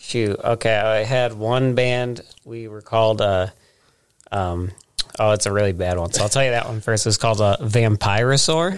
shoot. 0.00 0.38
Okay, 0.42 0.76
I 0.76 1.04
had 1.04 1.32
one 1.34 1.74
band. 1.74 2.20
We 2.44 2.68
were 2.68 2.82
called 2.82 3.20
uh, 3.20 3.48
um, 4.32 4.70
oh, 5.18 5.32
it's 5.32 5.46
a 5.46 5.52
really 5.52 5.72
bad 5.72 5.98
one. 5.98 6.12
So 6.12 6.22
I'll 6.22 6.28
tell 6.28 6.44
you 6.44 6.50
that 6.50 6.66
one 6.66 6.80
first. 6.80 7.06
It's 7.06 7.16
called 7.16 7.40
a 7.40 7.56
Vampirosaur. 7.60 8.72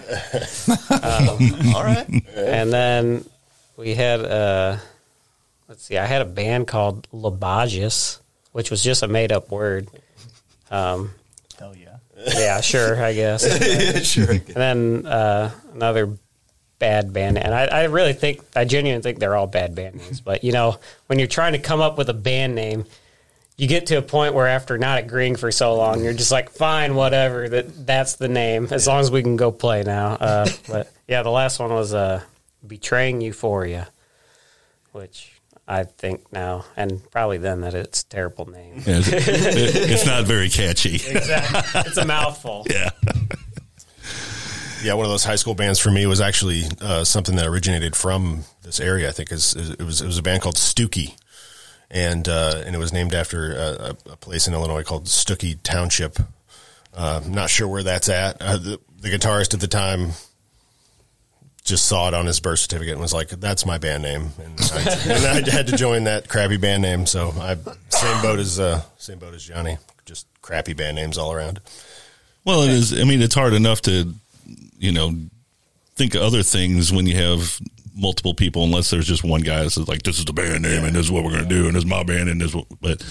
um, 0.91 1.75
All 1.75 1.83
right. 1.83 2.07
and 2.35 2.71
then 2.71 3.25
we 3.77 3.95
had 3.95 4.21
uh, 4.21 4.77
let's 5.67 5.83
see. 5.83 5.97
I 5.97 6.05
had 6.05 6.21
a 6.21 6.25
band 6.25 6.67
called 6.67 7.07
Labagius, 7.11 8.19
which 8.51 8.71
was 8.71 8.83
just 8.83 9.03
a 9.03 9.07
made 9.07 9.31
up 9.31 9.51
word. 9.51 9.87
Um, 10.71 11.11
Hell 11.57 11.75
yeah. 11.75 11.97
yeah, 12.37 12.61
sure, 12.61 13.01
I 13.01 13.13
guess. 13.13 13.45
Yeah, 13.61 13.99
sure, 14.01 14.31
And 14.31 14.41
then 14.55 15.05
uh, 15.05 15.51
another 15.73 16.17
bad 16.79 17.11
band, 17.11 17.37
and 17.37 17.53
I, 17.53 17.65
I 17.65 17.83
really 17.85 18.13
think 18.13 18.41
I 18.55 18.65
genuinely 18.65 19.03
think 19.03 19.19
they're 19.19 19.35
all 19.35 19.47
bad 19.47 19.75
band 19.75 19.95
names. 19.95 20.21
But 20.21 20.43
you 20.43 20.51
know, 20.51 20.77
when 21.07 21.19
you're 21.19 21.27
trying 21.27 21.53
to 21.53 21.59
come 21.59 21.81
up 21.81 21.97
with 21.97 22.09
a 22.09 22.13
band 22.13 22.55
name, 22.55 22.85
you 23.59 23.67
get 23.67 23.87
to 23.87 23.95
a 23.97 24.01
point 24.01 24.33
where 24.33 24.47
after 24.47 24.77
not 24.77 24.99
agreeing 24.99 25.35
for 25.35 25.51
so 25.51 25.75
long, 25.75 26.03
you're 26.03 26.13
just 26.13 26.31
like, 26.31 26.49
fine, 26.51 26.95
whatever. 26.95 27.49
That 27.49 27.85
that's 27.85 28.15
the 28.15 28.27
name, 28.29 28.67
as 28.71 28.87
long 28.87 28.99
as 29.01 29.11
we 29.11 29.21
can 29.21 29.35
go 29.35 29.51
play 29.51 29.83
now. 29.83 30.13
Uh, 30.13 30.49
but 30.69 30.91
yeah, 31.07 31.23
the 31.23 31.29
last 31.31 31.59
one 31.59 31.71
was 31.73 31.93
uh, 31.93 32.21
betraying 32.65 33.21
euphoria, 33.21 33.89
which. 34.93 35.33
I 35.71 35.83
think 35.83 36.33
now, 36.33 36.65
and 36.75 36.99
probably 37.11 37.37
then, 37.37 37.61
that 37.61 37.75
it's 37.75 38.01
a 38.01 38.07
terrible 38.07 38.49
name. 38.49 38.77
Yeah, 38.87 38.97
it's, 39.05 39.07
it- 39.07 39.91
it's 39.91 40.03
not 40.07 40.23
very 40.25 40.49
catchy. 40.49 40.95
exactly. 41.07 41.81
It's 41.85 41.95
a 41.97 42.05
mouthful. 42.05 42.65
Yeah. 42.67 42.89
Yeah, 44.83 44.93
one 44.93 45.05
of 45.05 45.11
those 45.11 45.23
high 45.25 45.35
school 45.35 45.53
bands 45.53 45.77
for 45.77 45.91
me 45.91 46.07
was 46.07 46.21
actually 46.21 46.63
uh, 46.81 47.03
something 47.03 47.35
that 47.35 47.45
originated 47.45 47.95
from 47.95 48.45
this 48.63 48.79
area. 48.79 49.09
I 49.09 49.11
think 49.11 49.31
is 49.31 49.53
is- 49.53 49.69
it 49.71 49.83
was 49.83 50.01
it 50.01 50.07
was 50.07 50.17
a 50.17 50.23
band 50.23 50.41
called 50.41 50.55
Stookey, 50.55 51.15
and 51.91 52.27
uh, 52.27 52.61
and 52.65 52.75
it 52.75 52.79
was 52.79 52.93
named 52.93 53.13
after 53.13 53.53
a, 53.53 53.95
a 54.11 54.15
place 54.17 54.47
in 54.47 54.53
Illinois 54.53 54.83
called 54.83 55.05
Stookey 55.05 55.57
Township. 55.63 56.19
Uh, 56.93 57.21
not 57.27 57.49
sure 57.49 57.67
where 57.67 57.83
that's 57.83 58.09
at. 58.09 58.41
Uh, 58.41 58.57
the, 58.57 58.79
the 59.01 59.09
guitarist 59.09 59.53
at 59.53 59.59
the 59.59 59.67
time 59.67 60.11
just 61.63 61.85
saw 61.85 62.07
it 62.07 62.13
on 62.13 62.25
his 62.25 62.39
birth 62.39 62.59
certificate 62.59 62.93
and 62.93 63.01
was 63.01 63.13
like, 63.13 63.29
"That's 63.29 63.65
my 63.65 63.77
band 63.77 64.03
name," 64.03 64.29
and 64.43 64.59
I, 64.73 64.79
and 65.05 65.47
I 65.47 65.51
had 65.51 65.67
to 65.67 65.77
join 65.77 66.05
that 66.05 66.27
crappy 66.27 66.57
band 66.57 66.81
name. 66.81 67.05
So 67.05 67.33
I 67.39 67.55
same 67.89 68.21
boat 68.21 68.39
as 68.39 68.59
uh, 68.59 68.81
same 68.97 69.19
boat 69.19 69.33
as 69.33 69.43
Johnny, 69.43 69.77
just 70.05 70.27
crappy 70.41 70.73
band 70.73 70.95
names 70.95 71.17
all 71.17 71.31
around. 71.31 71.59
Well, 72.45 72.63
it 72.63 72.71
is. 72.71 72.99
I 72.99 73.03
mean, 73.03 73.21
it's 73.21 73.35
hard 73.35 73.53
enough 73.53 73.81
to, 73.83 74.13
you 74.77 74.91
know, 74.91 75.13
think 75.95 76.15
of 76.15 76.21
other 76.21 76.41
things 76.41 76.91
when 76.91 77.05
you 77.05 77.15
have 77.15 77.59
multiple 77.99 78.33
people, 78.33 78.63
unless 78.63 78.89
there's 78.89 79.07
just 79.07 79.23
one 79.23 79.41
guy 79.41 79.63
that 79.63 79.71
says 79.71 79.87
like, 79.87 80.03
"This 80.03 80.19
is 80.19 80.25
the 80.25 80.33
band 80.33 80.63
name, 80.63 80.83
and 80.85 80.95
this 80.95 81.05
is 81.05 81.11
what 81.11 81.23
we're 81.23 81.31
going 81.31 81.43
to 81.43 81.49
do, 81.49 81.65
and 81.67 81.75
this 81.75 81.83
is 81.83 81.89
my 81.89 82.03
band, 82.03 82.29
and 82.29 82.41
this." 82.41 82.55
but 82.81 83.03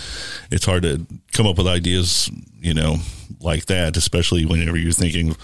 it's 0.50 0.64
hard 0.64 0.82
to 0.82 1.06
come 1.32 1.46
up 1.46 1.58
with 1.58 1.66
ideas, 1.66 2.30
you 2.60 2.74
know, 2.74 2.96
like 3.40 3.66
that, 3.66 3.96
especially 3.96 4.44
whenever 4.46 4.76
you're 4.76 4.92
thinking 4.92 5.36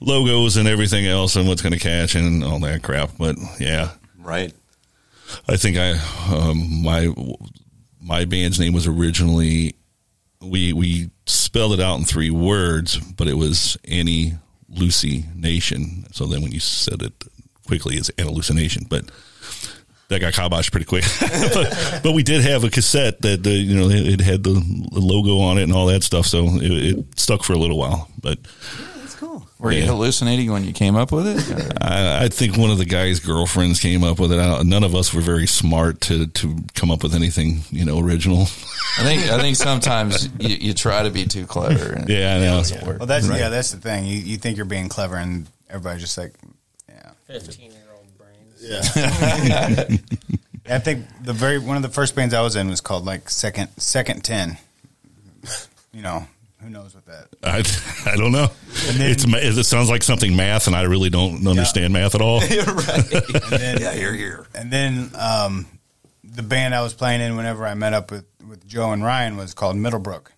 logos 0.00 0.56
and 0.56 0.68
everything 0.68 1.06
else, 1.06 1.36
and 1.36 1.48
what's 1.48 1.62
going 1.62 1.72
to 1.72 1.78
catch 1.78 2.14
and 2.14 2.42
all 2.44 2.58
that 2.60 2.82
crap. 2.82 3.10
But 3.18 3.36
yeah, 3.60 3.90
Right. 4.18 4.52
I 5.48 5.56
think 5.56 5.76
I 5.78 5.92
um, 6.32 6.82
my 6.82 7.12
my 8.00 8.24
band's 8.24 8.58
name 8.58 8.72
was 8.72 8.86
originally 8.86 9.74
we 10.40 10.72
we 10.72 11.10
spelled 11.26 11.72
it 11.72 11.80
out 11.80 11.98
in 11.98 12.04
three 12.04 12.30
words, 12.30 12.98
but 12.98 13.28
it 13.28 13.34
was 13.34 13.76
Annie 13.84 14.34
Lucy 14.68 15.24
Nation. 15.34 16.06
So 16.12 16.26
then 16.26 16.42
when 16.42 16.52
you 16.52 16.60
said 16.60 17.02
it 17.02 17.12
quickly, 17.66 17.96
it's 17.96 18.10
an 18.18 18.26
Hallucination, 18.26 18.86
but. 18.88 19.04
That 20.08 20.20
got 20.20 20.34
kiboshed 20.34 20.70
pretty 20.70 20.84
quick, 20.84 21.02
but, 21.54 22.00
but 22.02 22.12
we 22.12 22.22
did 22.22 22.42
have 22.42 22.62
a 22.62 22.68
cassette 22.68 23.22
that 23.22 23.42
the 23.42 23.50
you 23.50 23.74
know 23.74 23.88
it, 23.88 24.06
it 24.06 24.20
had 24.20 24.44
the 24.44 24.50
logo 24.92 25.38
on 25.38 25.56
it 25.56 25.62
and 25.62 25.72
all 25.72 25.86
that 25.86 26.02
stuff, 26.04 26.26
so 26.26 26.44
it, 26.60 26.70
it 26.98 27.18
stuck 27.18 27.42
for 27.42 27.54
a 27.54 27.58
little 27.58 27.78
while. 27.78 28.06
But 28.20 28.38
yeah, 28.78 28.86
that's 28.98 29.14
cool. 29.14 29.48
Were 29.58 29.72
you 29.72 29.86
hallucinating 29.86 30.52
when 30.52 30.62
you 30.62 30.74
came 30.74 30.94
up 30.94 31.10
with 31.10 31.26
it? 31.26 31.78
I, 31.80 32.26
I 32.26 32.28
think 32.28 32.58
one 32.58 32.70
of 32.70 32.76
the 32.76 32.84
guy's 32.84 33.18
girlfriends 33.18 33.80
came 33.80 34.04
up 34.04 34.18
with 34.20 34.30
it. 34.30 34.38
I, 34.38 34.60
none 34.62 34.84
of 34.84 34.94
us 34.94 35.14
were 35.14 35.22
very 35.22 35.46
smart 35.46 36.02
to 36.02 36.26
to 36.26 36.54
come 36.74 36.90
up 36.90 37.02
with 37.02 37.14
anything 37.14 37.62
you 37.70 37.86
know 37.86 37.98
original. 37.98 38.42
I 38.42 39.04
think 39.04 39.22
I 39.30 39.38
think 39.40 39.56
sometimes 39.56 40.28
you, 40.38 40.54
you 40.54 40.74
try 40.74 41.02
to 41.04 41.10
be 41.10 41.24
too 41.24 41.46
clever. 41.46 41.94
And 41.94 42.10
Yeah, 42.10 42.36
I 42.36 42.40
know. 42.40 42.58
it. 42.60 42.98
Well, 42.98 43.06
that's 43.06 43.26
Right. 43.26 43.40
yeah, 43.40 43.48
that's 43.48 43.70
the 43.70 43.78
thing. 43.78 44.04
You 44.04 44.18
you 44.18 44.36
think 44.36 44.58
you're 44.58 44.66
being 44.66 44.90
clever, 44.90 45.16
and 45.16 45.46
everybody's 45.70 46.02
just 46.02 46.18
like, 46.18 46.34
yeah, 47.28 47.38
fifteen 47.38 47.70
year 47.72 47.80
old 47.94 48.06
brains. 48.18 48.60
Yeah. 48.60 49.96
I 50.66 50.78
think 50.78 51.04
the 51.22 51.32
very 51.32 51.58
one 51.58 51.76
of 51.76 51.82
the 51.82 51.88
first 51.90 52.14
bands 52.16 52.32
I 52.32 52.40
was 52.40 52.56
in 52.56 52.68
was 52.68 52.80
called 52.80 53.04
like 53.04 53.28
Second 53.28 53.68
Second 53.76 54.24
Ten. 54.24 54.56
You 55.92 56.02
know, 56.02 56.26
who 56.62 56.70
knows 56.70 56.94
what 56.94 57.04
that? 57.06 57.28
I, 57.42 58.10
I 58.10 58.16
don't 58.16 58.32
know. 58.32 58.48
Then- 58.86 59.10
it's 59.10 59.24
it 59.26 59.64
sounds 59.64 59.90
like 59.90 60.02
something 60.02 60.34
math, 60.34 60.66
and 60.66 60.74
I 60.74 60.82
really 60.82 61.10
don't 61.10 61.46
understand 61.46 61.92
math 61.92 62.14
at 62.14 62.20
all. 62.22 62.40
And 62.50 62.50
then, 63.50 63.78
yeah, 63.80 63.92
you're 63.94 64.14
here. 64.14 64.46
And 64.54 64.70
then 64.70 65.10
um, 65.18 65.66
the 66.24 66.42
band 66.42 66.74
I 66.74 66.82
was 66.82 66.94
playing 66.94 67.20
in 67.20 67.36
whenever 67.36 67.66
I 67.66 67.74
met 67.74 67.92
up 67.92 68.10
with, 68.10 68.24
with 68.48 68.66
Joe 68.66 68.92
and 68.92 69.04
Ryan 69.04 69.36
was 69.36 69.52
called 69.54 69.76
Middlebrook. 69.76 70.32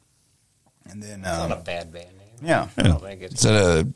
And 0.91 1.03
then 1.03 1.24
um, 1.24 1.49
not 1.49 1.53
a 1.53 1.57
bad 1.62 1.93
band 1.93 2.09
name. 2.18 2.49
Yeah. 2.49 2.68
I 2.76 2.82
don't 2.82 3.01
think 3.01 3.22
it's 3.22 3.37
Is 3.37 3.43
that 3.43 3.55
a 3.55 3.87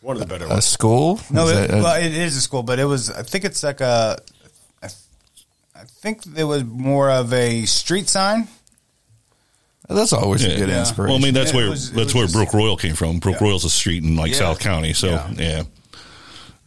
one 0.00 0.16
of 0.16 0.20
the 0.20 0.26
better 0.26 0.46
a 0.50 0.60
school? 0.62 1.20
No, 1.30 1.48
it, 1.48 1.70
a- 1.70 1.76
well, 1.76 2.00
it 2.00 2.12
is 2.14 2.36
a 2.36 2.40
school, 2.40 2.62
but 2.62 2.78
it 2.78 2.84
was. 2.84 3.10
I 3.10 3.22
think 3.22 3.44
it's 3.44 3.62
like 3.62 3.80
a. 3.80 4.18
I, 4.82 4.86
I 5.74 5.84
think 5.84 6.24
there 6.24 6.46
was 6.46 6.64
more 6.64 7.10
of 7.10 7.32
a 7.32 7.64
street 7.66 8.08
sign. 8.08 8.48
that's 9.88 10.12
always 10.12 10.44
a 10.44 10.48
good 10.56 10.68
Yeah. 10.68 10.80
inspiration. 10.80 11.12
Well, 11.12 11.20
I 11.20 11.24
mean 11.24 11.34
that's 11.34 11.50
It 11.52 11.56
where 11.56 11.70
was- 11.70 11.92
that's 11.92 12.14
where 12.14 12.24
just- 12.24 12.34
Brook 12.34 12.52
Royal 12.54 12.76
came 12.76 12.94
from. 12.94 13.18
Brook 13.18 13.36
Yeah. 13.40 13.46
Royal's 13.46 13.64
a 13.64 13.70
street 13.70 14.02
in 14.04 14.16
like 14.16 14.32
Yeah. 14.32 14.38
South 14.38 14.58
County, 14.60 14.92
so 14.92 15.08
yeah. 15.08 15.30
Yeah. 15.36 15.62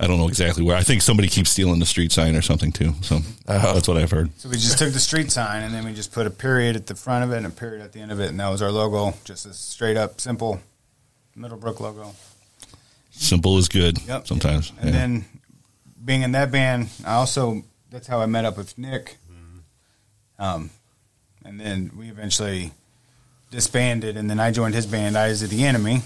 I 0.02 0.08
don't 0.08 0.18
know 0.18 0.30
exactly 0.30 0.64
where. 0.64 0.78
I 0.78 0.84
think 0.84 1.02
somebody 1.02 1.28
keeps 1.28 1.50
stealing 1.50 1.80
the 1.80 1.86
street 1.86 2.14
sign 2.14 2.34
or 2.38 2.42
something 2.42 2.72
too. 2.72 2.94
So 3.02 3.18
uh-huh. 3.48 3.74
that's 3.74 3.86
what 3.86 3.98
I've 3.98 4.10
heard. 4.12 4.30
So 4.38 4.48
we 4.48 4.56
just 4.56 4.78
took 4.78 4.94
the 4.94 5.00
street 5.00 5.30
sign 5.30 5.62
and 5.64 5.74
then 5.74 5.84
we 5.84 5.94
just 5.94 6.14
put 6.14 6.26
a 6.26 6.30
period 6.30 6.78
at 6.78 6.88
the 6.88 6.96
front 6.96 7.26
of 7.26 7.34
it 7.34 7.38
and 7.38 7.46
a 7.46 7.50
period 7.50 7.82
at 7.84 7.92
the 7.92 8.00
end 8.00 8.10
of 8.14 8.22
it, 8.22 8.30
and 8.30 8.40
that 8.40 8.48
was 8.48 8.62
our 8.62 8.72
logo. 8.72 9.18
Just 9.26 9.46
a 9.46 9.54
straight 9.54 9.98
up, 9.98 10.22
simple 10.22 10.62
Middlebrook 11.36 11.82
logo. 11.82 12.16
Simple 13.20 13.58
is 13.58 13.68
good. 13.68 14.02
Yep. 14.08 14.28
Sometimes. 14.28 14.72
And 14.80 14.86
yeah. 14.86 14.92
then 14.92 15.26
being 16.04 16.22
in 16.22 16.32
that 16.32 16.52
band, 16.52 16.90
I 17.06 17.16
also 17.16 17.64
that's 17.92 18.08
how 18.08 18.22
I 18.22 18.26
met 18.28 18.46
up 18.46 18.58
with 18.58 18.78
Nick. 18.78 19.18
Um, 20.38 20.70
and 21.44 21.60
then 21.60 21.92
we 21.98 22.08
eventually 22.08 22.72
disbanded, 23.52 24.16
and 24.16 24.30
then 24.30 24.40
I 24.40 24.52
joined 24.52 24.74
his 24.74 24.86
band, 24.86 25.18
Eyes 25.18 25.42
of 25.44 25.50
the 25.50 25.66
Enemy. 25.66 26.02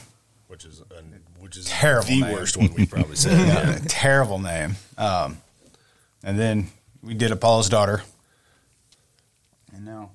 which 0.47 0.65
is 0.65 0.81
uh, 0.81 1.01
which 1.39 1.55
is 1.55 1.65
Terrible 1.65 2.07
the 2.07 2.21
name. 2.21 2.33
worst 2.33 2.57
one 2.57 2.73
we 2.73 2.87
probably 2.87 3.15
said. 3.15 3.31
Yeah, 3.47 3.69
yeah. 3.73 3.79
terrible 3.87 4.39
name. 4.39 4.75
Um, 4.97 5.37
and 6.23 6.39
then 6.39 6.67
we 7.03 7.13
did 7.13 7.31
Apollo's 7.31 7.69
Daughter, 7.69 8.01
and 9.75 9.85
now 9.85 10.09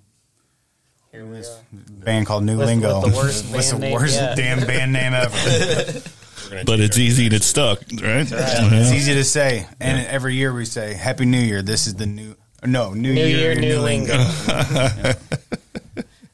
Here 1.13 1.25
we 1.25 1.37
this 1.37 1.49
are. 1.49 1.63
band 2.05 2.27
called 2.27 2.43
New 2.43 2.59
With- 2.59 2.67
Lingo. 2.67 3.01
with 3.05 3.13
the 3.13 3.17
worst 3.17 3.53
What's 3.55 3.71
band 3.71 3.83
the 3.83 3.87
name 3.87 3.95
worst 3.95 4.19
damn 4.35 4.67
band 4.67 4.93
name 4.93 5.13
ever. 5.15 6.01
but 6.67 6.81
it's 6.81 6.99
easy 6.99 7.27
and 7.27 7.35
it's 7.35 7.47
stuck, 7.47 7.81
right? 8.03 8.21
It's 8.21 8.31
Yeah. 8.31 8.95
easy 8.95 9.15
to 9.15 9.25
say, 9.25 9.67
and 9.81 10.07
every 10.07 10.35
year 10.35 10.53
we 10.53 10.65
say 10.65 10.95
Happy 10.95 11.25
New 11.25 11.41
Year. 11.41 11.63
This 11.63 11.87
is 11.87 11.95
the 11.95 12.07
new 12.07 12.37
no 12.65 12.93
New, 12.93 13.15
New 13.15 13.25
Year, 13.25 13.53
Year, 13.53 13.55
New, 13.55 13.69
New 13.77 13.81
Lingo. 13.81 14.17
Lingo. 14.17 14.33
Yeah. 14.49 15.15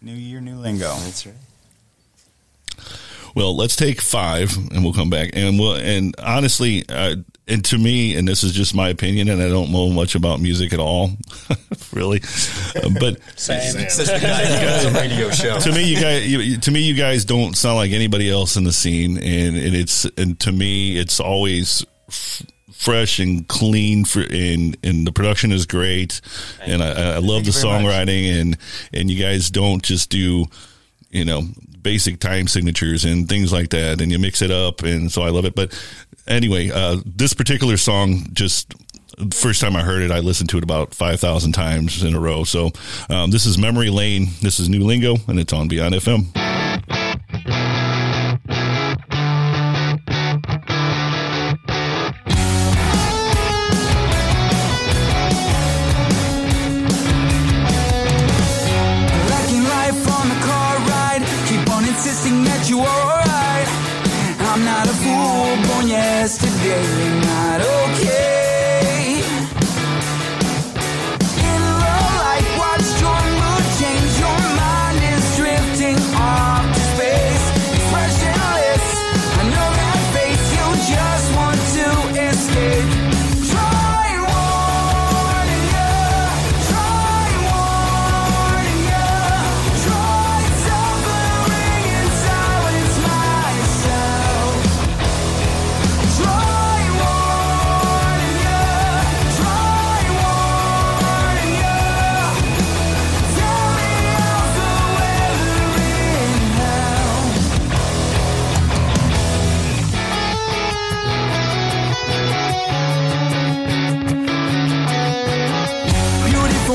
New 0.01 0.13
Year, 0.13 0.41
New 0.41 0.57
Lingo. 0.57 0.95
That's 0.97 1.27
right. 1.27 1.35
Well, 3.35 3.57
let's 3.57 3.77
take 3.77 4.01
five, 4.01 4.57
and 4.57 4.85
we'll 4.85 4.93
come 4.93 5.11
back. 5.11 5.31
And 5.33 5.59
we'll, 5.59 5.75
and 5.77 6.15
honestly, 6.21 6.85
uh, 6.89 7.17
and 7.47 7.65
to 7.67 7.79
me, 7.79 8.17
and 8.17 8.27
this 8.27 8.43
is 8.43 8.53
just 8.53 8.75
my 8.75 8.89
opinion, 8.89 9.29
and 9.29 9.43
I 9.43 9.49
don't 9.49 9.71
know 9.73 9.91
much 9.91 10.15
about 10.15 10.41
music 10.41 10.73
at 10.73 10.79
all, 10.79 11.11
really. 11.93 12.21
Uh, 12.77 12.91
but 13.01 13.19
Same. 13.37 13.59
It's 13.77 13.99
radio 14.95 15.31
show. 15.31 15.59
to 15.59 15.73
me, 15.73 15.85
you 15.85 16.01
guys, 16.01 16.27
you, 16.33 16.57
to 16.59 16.71
me, 16.71 16.81
you 16.81 16.95
guys 16.95 17.25
don't 17.25 17.57
sound 17.57 17.77
like 17.77 17.91
anybody 17.91 18.31
else 18.31 18.57
in 18.57 18.65
the 18.65 18.73
scene, 18.73 19.19
and, 19.19 19.57
and 19.57 19.75
it's 19.75 20.05
and 20.17 20.39
to 20.41 20.53
me, 20.53 20.97
it's 20.99 21.21
always. 21.21 21.85
F- 22.09 22.47
fresh 22.73 23.19
and 23.19 23.49
clean 23.49 24.05
for 24.05 24.21
and 24.21 24.77
and 24.85 25.07
the 25.07 25.13
production 25.13 25.53
is 25.53 25.65
great 25.65 26.21
and 26.67 26.83
I, 26.83 27.15
I 27.15 27.19
love 27.19 27.45
the 27.45 27.51
you 27.53 27.67
much. 27.67 27.83
songwriting 27.83 28.41
and 28.41 28.59
and 28.93 29.11
you 29.11 29.19
guys 29.23 29.49
don't 29.51 29.83
just 29.83 30.11
do 30.11 30.45
you 31.15 31.25
know 31.25 31.43
basic 31.81 32.19
time 32.19 32.47
signatures 32.49 33.05
and 33.05 33.29
things 33.29 33.53
like 33.53 33.71
that 33.71 34.01
and 34.01 34.11
you 34.11 34.19
mix 34.19 34.41
it 34.43 34.51
up 34.51 34.83
and 34.83 35.13
so 35.13 35.23
i 35.23 35.29
love 35.31 35.45
it. 35.45 35.55
But 35.55 35.73
anyway 36.27 36.71
uh 36.71 36.99
this 37.05 37.35
particular 37.35 37.77
song 37.77 38.27
just 38.33 38.75
first 39.33 39.61
time 39.61 39.77
i 39.77 39.83
heard 39.83 40.03
it 40.03 40.11
i 40.11 40.19
listened 40.19 40.49
to 40.51 40.59
it 40.59 40.65
about 40.65 40.95
5000 40.95 41.53
times 41.53 42.03
in 42.03 42.15
a 42.15 42.21
row. 42.21 42.45
So 42.45 42.71
um, 43.09 43.31
this 43.31 43.47
is 43.47 43.57
memory 43.57 43.91
lane. 43.91 44.29
This 44.43 44.59
is 44.59 44.69
new 44.69 44.85
lingo 44.85 45.17
and 45.29 45.39
it's 45.39 45.53
on 45.53 45.69
beyond 45.69 45.95
fm 45.95 46.54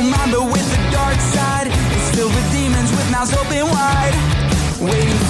mind, 0.10 0.32
but 0.32 0.43
with 0.45 0.66
the 0.74 0.82
dark 0.91 1.20
side. 1.20 1.68
it's 1.70 2.10
filled 2.16 2.34
with 2.34 2.51
demons 2.51 2.89
with 2.91 3.07
mouths 3.12 3.34
open 3.34 3.66
wide, 3.70 4.16
waiting 4.82 5.28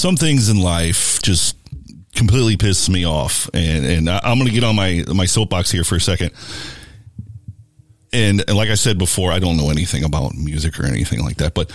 some 0.00 0.16
things 0.16 0.48
in 0.48 0.60
life 0.60 1.20
just 1.22 1.56
completely 2.14 2.56
piss 2.56 2.88
me 2.88 3.06
off, 3.06 3.48
and 3.54 3.84
and 3.86 4.10
I, 4.10 4.20
I'm 4.22 4.38
going 4.38 4.48
to 4.48 4.54
get 4.54 4.64
on 4.64 4.74
my 4.76 5.04
my 5.12 5.26
soapbox 5.26 5.70
here 5.70 5.84
for 5.84 5.96
a 5.96 6.00
second. 6.00 6.32
And, 8.12 8.42
and 8.48 8.56
like 8.56 8.70
I 8.70 8.74
said 8.74 8.98
before, 8.98 9.30
I 9.30 9.38
don't 9.38 9.56
know 9.56 9.70
anything 9.70 10.02
about 10.02 10.34
music 10.34 10.80
or 10.80 10.84
anything 10.84 11.22
like 11.22 11.36
that, 11.36 11.54
but 11.54 11.70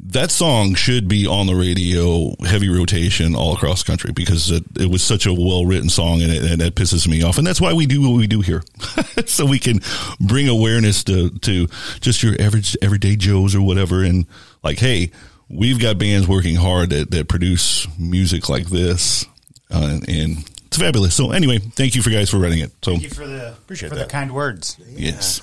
that 0.00 0.32
song 0.32 0.74
should 0.74 1.06
be 1.06 1.28
on 1.28 1.46
the 1.46 1.54
radio, 1.54 2.34
heavy 2.44 2.68
rotation 2.68 3.36
all 3.36 3.54
across 3.54 3.82
country 3.82 4.12
because 4.12 4.50
it, 4.50 4.64
it 4.78 4.90
was 4.90 5.02
such 5.02 5.26
a 5.26 5.32
well 5.32 5.64
written 5.64 5.88
song, 5.88 6.22
and 6.22 6.32
it, 6.32 6.50
and 6.50 6.60
it 6.60 6.74
pisses 6.74 7.06
me 7.06 7.22
off. 7.22 7.38
And 7.38 7.46
that's 7.46 7.60
why 7.60 7.72
we 7.72 7.86
do 7.86 8.02
what 8.02 8.16
we 8.16 8.26
do 8.26 8.40
here, 8.40 8.62
so 9.26 9.46
we 9.46 9.58
can 9.58 9.80
bring 10.20 10.48
awareness 10.48 11.04
to 11.04 11.30
to 11.30 11.68
just 12.00 12.22
your 12.22 12.34
average 12.40 12.76
everyday 12.82 13.16
Joes 13.16 13.54
or 13.54 13.62
whatever, 13.62 14.02
and 14.02 14.26
like, 14.62 14.78
hey, 14.78 15.10
we've 15.48 15.78
got 15.80 15.98
bands 15.98 16.26
working 16.28 16.56
hard 16.56 16.90
that, 16.90 17.10
that 17.10 17.28
produce 17.28 17.86
music 17.98 18.48
like 18.48 18.66
this, 18.66 19.24
uh, 19.70 20.00
and 20.08 20.38
it's 20.66 20.76
fabulous. 20.78 21.14
So 21.14 21.30
anyway, 21.32 21.58
thank 21.58 21.94
you 21.94 22.02
for 22.02 22.10
guys 22.10 22.30
for 22.30 22.38
running 22.38 22.60
it. 22.60 22.72
So 22.82 22.92
Thank 22.92 23.02
you 23.04 23.10
for 23.10 23.26
the 23.26 23.48
Appreciate 23.52 23.88
for 23.90 23.94
that. 23.96 24.08
the 24.08 24.12
kind 24.12 24.32
words. 24.34 24.76
yes. 24.88 25.40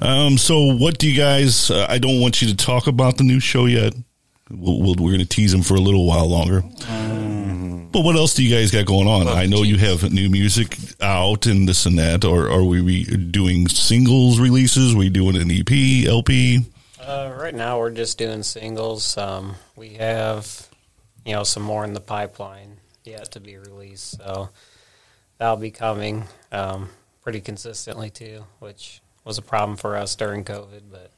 Um, 0.00 0.36
so 0.38 0.74
what 0.76 0.98
do 0.98 1.08
you 1.10 1.16
guys? 1.16 1.70
Uh, 1.70 1.86
I 1.88 1.98
don't 1.98 2.20
want 2.20 2.42
you 2.42 2.48
to 2.48 2.56
talk 2.56 2.86
about 2.88 3.18
the 3.18 3.24
new 3.24 3.38
show 3.38 3.66
yet. 3.66 3.94
We'll, 4.50 4.80
we'll, 4.80 4.94
we're 4.96 5.12
going 5.12 5.20
to 5.20 5.26
tease 5.26 5.52
them 5.52 5.62
for 5.62 5.74
a 5.74 5.80
little 5.80 6.06
while 6.06 6.26
longer. 6.28 6.62
But 7.92 8.00
what 8.04 8.16
else 8.16 8.32
do 8.34 8.42
you 8.42 8.54
guys 8.54 8.70
got 8.70 8.86
going 8.86 9.06
on? 9.06 9.28
I 9.28 9.44
know 9.46 9.62
you 9.62 9.76
have 9.76 10.10
new 10.10 10.30
music 10.30 10.78
out 11.02 11.44
and 11.46 11.68
this 11.68 11.84
and 11.84 11.98
that. 11.98 12.24
Or 12.24 12.50
are 12.50 12.64
we 12.64 12.80
re- 12.80 13.04
doing 13.04 13.68
singles 13.68 14.40
releases? 14.40 14.94
we 14.94 15.10
doing 15.10 15.36
an 15.36 15.50
EP, 15.50 16.06
LP? 16.08 16.64
Uh, 17.12 17.30
right 17.38 17.54
now, 17.54 17.78
we're 17.78 17.90
just 17.90 18.16
doing 18.16 18.42
singles. 18.42 19.18
Um, 19.18 19.56
we 19.76 19.90
have, 19.94 20.66
you 21.26 21.34
know, 21.34 21.42
some 21.42 21.62
more 21.62 21.84
in 21.84 21.92
the 21.92 22.00
pipeline 22.00 22.78
yet 23.04 23.32
to 23.32 23.40
be 23.40 23.58
released, 23.58 24.16
so 24.16 24.48
that'll 25.36 25.58
be 25.58 25.70
coming 25.70 26.24
um, 26.52 26.88
pretty 27.20 27.42
consistently 27.42 28.08
too, 28.08 28.46
which 28.60 29.02
was 29.26 29.36
a 29.36 29.42
problem 29.42 29.76
for 29.76 29.94
us 29.94 30.14
during 30.16 30.42
COVID. 30.42 30.84
But 30.90 31.10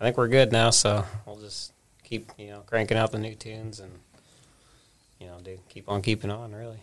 I 0.00 0.04
think 0.04 0.16
we're 0.16 0.26
good 0.26 0.50
now, 0.50 0.70
so 0.70 1.04
we'll 1.24 1.36
just 1.36 1.72
keep, 2.02 2.32
you 2.36 2.48
know, 2.48 2.64
cranking 2.66 2.96
out 2.96 3.12
the 3.12 3.20
new 3.20 3.36
tunes 3.36 3.78
and, 3.78 3.92
you 5.20 5.28
know, 5.28 5.38
do 5.44 5.56
keep 5.68 5.88
on 5.88 6.02
keeping 6.02 6.32
on. 6.32 6.52
Really. 6.52 6.78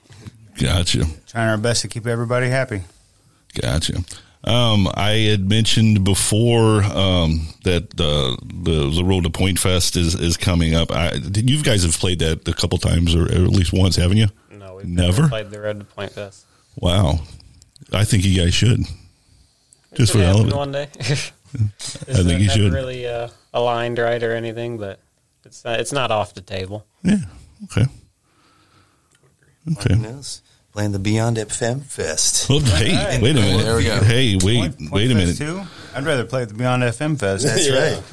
Gotcha. 0.57 1.03
Trying 1.27 1.49
our 1.49 1.57
best 1.57 1.81
to 1.81 1.89
keep 1.89 2.07
everybody 2.07 2.47
happy. 2.47 2.83
Gotcha. 3.61 4.01
Um, 4.43 4.87
I 4.93 5.11
had 5.29 5.49
mentioned 5.49 6.05
before 6.05 6.81
um, 6.83 7.47
that 7.65 7.99
uh, 7.99 8.37
the 8.41 8.89
the 8.89 9.03
Road 9.03 9.25
to 9.25 9.29
Point 9.29 9.59
Fest 9.59 9.97
is, 9.97 10.15
is 10.15 10.37
coming 10.37 10.75
up. 10.75 10.91
I, 10.91 11.13
you 11.13 11.61
guys 11.61 11.83
have 11.83 11.97
played 11.99 12.19
that 12.19 12.47
a 12.47 12.53
couple 12.53 12.77
times, 12.77 13.15
or, 13.15 13.25
at 13.25 13.49
least 13.49 13.73
once, 13.73 13.97
haven't 13.97 14.17
you? 14.17 14.27
No, 14.51 14.75
we've 14.75 14.87
never. 14.87 15.27
played 15.27 15.51
the 15.51 15.59
Road 15.59 15.79
to 15.79 15.85
Point 15.85 16.11
Fest. 16.11 16.45
Wow, 16.77 17.19
I 17.91 18.05
think 18.05 18.23
you 18.23 18.41
guys 18.41 18.53
should. 18.53 18.81
Just 19.93 20.13
for 20.13 20.19
the 20.19 20.25
hell 20.25 20.41
of 20.41 20.47
it. 20.47 20.55
one 20.55 20.71
day. 20.71 20.87
I 21.53 22.23
think 22.23 22.41
you 22.41 22.49
should. 22.49 22.71
really 22.71 23.07
uh, 23.07 23.29
aligned 23.53 23.97
right 23.97 24.21
or 24.21 24.33
anything, 24.33 24.77
but 24.77 24.99
it's 25.43 25.65
not, 25.65 25.79
it's 25.79 25.91
not 25.91 26.11
off 26.11 26.33
the 26.33 26.41
table. 26.41 26.85
Yeah. 27.03 27.17
Okay. 27.65 27.85
Okay. 29.71 29.95
Knows? 30.69 30.73
Playing 30.73 30.91
the 30.91 30.99
Beyond 30.99 31.37
FM 31.37 31.83
Fest. 31.83 32.49
Well, 32.49 32.59
hey, 32.59 32.95
Right. 32.95 33.21
wait 33.21 33.35
a 33.35 33.39
minute. 33.41 33.63
There 33.63 33.75
we 33.77 33.83
go. 33.83 33.99
Hey, 34.03 34.35
wait, 34.41 34.77
Point 34.77 34.91
wait 34.91 35.11
a 35.11 35.15
minute. 35.15 35.37
Fest 35.37 35.41
too? 35.41 35.61
I'd 35.95 36.05
rather 36.05 36.25
play 36.25 36.43
at 36.43 36.49
the 36.49 36.53
Beyond 36.55 36.83
FM 36.83 37.19
Fest. 37.19 37.45
That's 37.45 37.67
Yeah. 37.67 37.93
right. 37.95 38.03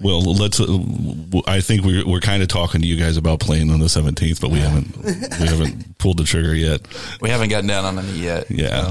Well, 0.00 0.22
let's. 0.22 0.58
Uh, 0.58 0.66
w- 0.66 1.42
I 1.46 1.60
think 1.60 1.84
we're 1.84 2.04
we're 2.06 2.20
kind 2.20 2.42
of 2.42 2.48
talking 2.48 2.80
to 2.80 2.86
you 2.86 2.96
guys 2.96 3.16
about 3.18 3.40
playing 3.40 3.70
on 3.70 3.78
the 3.78 3.88
seventeenth, 3.90 4.40
but 4.40 4.50
we 4.50 4.58
haven't 4.58 4.96
we 5.04 5.46
haven't 5.46 5.98
pulled 5.98 6.16
the 6.18 6.24
trigger 6.24 6.54
yet. 6.54 6.80
We 7.20 7.28
haven't 7.28 7.50
gotten 7.50 7.68
down 7.68 7.84
on 7.84 7.98
any 7.98 8.18
yet. 8.18 8.50
Yeah, 8.50 8.90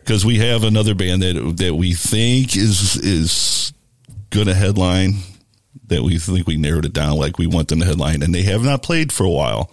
because 0.00 0.26
we 0.26 0.38
have 0.38 0.64
another 0.64 0.94
band 0.94 1.22
that 1.22 1.54
that 1.58 1.74
we 1.76 1.94
think 1.94 2.56
is 2.56 2.96
is 2.96 3.72
going 4.30 4.48
to 4.48 4.54
headline. 4.54 5.14
That 5.86 6.02
we 6.02 6.18
think 6.18 6.46
we 6.46 6.56
narrowed 6.56 6.84
it 6.84 6.92
down, 6.92 7.16
like 7.16 7.38
we 7.38 7.46
want 7.46 7.68
them 7.68 7.78
to 7.78 7.86
headline, 7.86 8.22
and 8.22 8.34
they 8.34 8.42
have 8.42 8.62
not 8.62 8.82
played 8.82 9.12
for 9.12 9.24
a 9.24 9.30
while, 9.30 9.72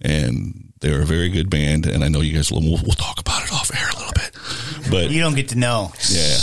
and 0.00 0.61
they're 0.82 1.00
a 1.00 1.06
very 1.06 1.30
good 1.30 1.48
band. 1.48 1.86
And 1.86 2.04
I 2.04 2.08
know 2.08 2.20
you 2.20 2.34
guys. 2.34 2.52
Will, 2.52 2.60
we'll, 2.60 2.82
we'll 2.82 2.92
talk 2.92 3.18
about 3.18 3.44
it 3.44 3.52
off 3.52 3.70
air 3.74 3.88
a 3.88 3.96
little 3.96 4.12
bit, 4.12 4.90
but 4.90 5.10
you 5.10 5.20
don't 5.20 5.34
get 5.34 5.48
to 5.50 5.58
know. 5.58 5.92
yeah, 6.10 6.36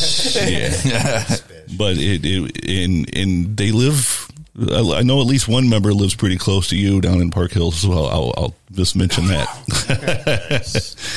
yeah. 0.83 1.35
but 1.77 1.97
it, 1.97 2.25
it 2.25 2.65
in 2.65 3.05
in 3.05 3.55
they 3.55 3.71
live. 3.71 4.25
I 4.57 5.03
know 5.03 5.21
at 5.21 5.27
least 5.27 5.47
one 5.47 5.69
member 5.69 5.93
lives 5.93 6.15
pretty 6.15 6.37
close 6.37 6.67
to 6.69 6.75
you 6.75 6.99
down 6.99 7.21
in 7.21 7.29
Park 7.31 7.51
Hills, 7.51 7.79
so 7.79 7.93
I'll, 7.93 8.07
I'll, 8.07 8.33
I'll 8.35 8.55
just 8.73 8.93
mention 8.93 9.27
that. 9.27 9.47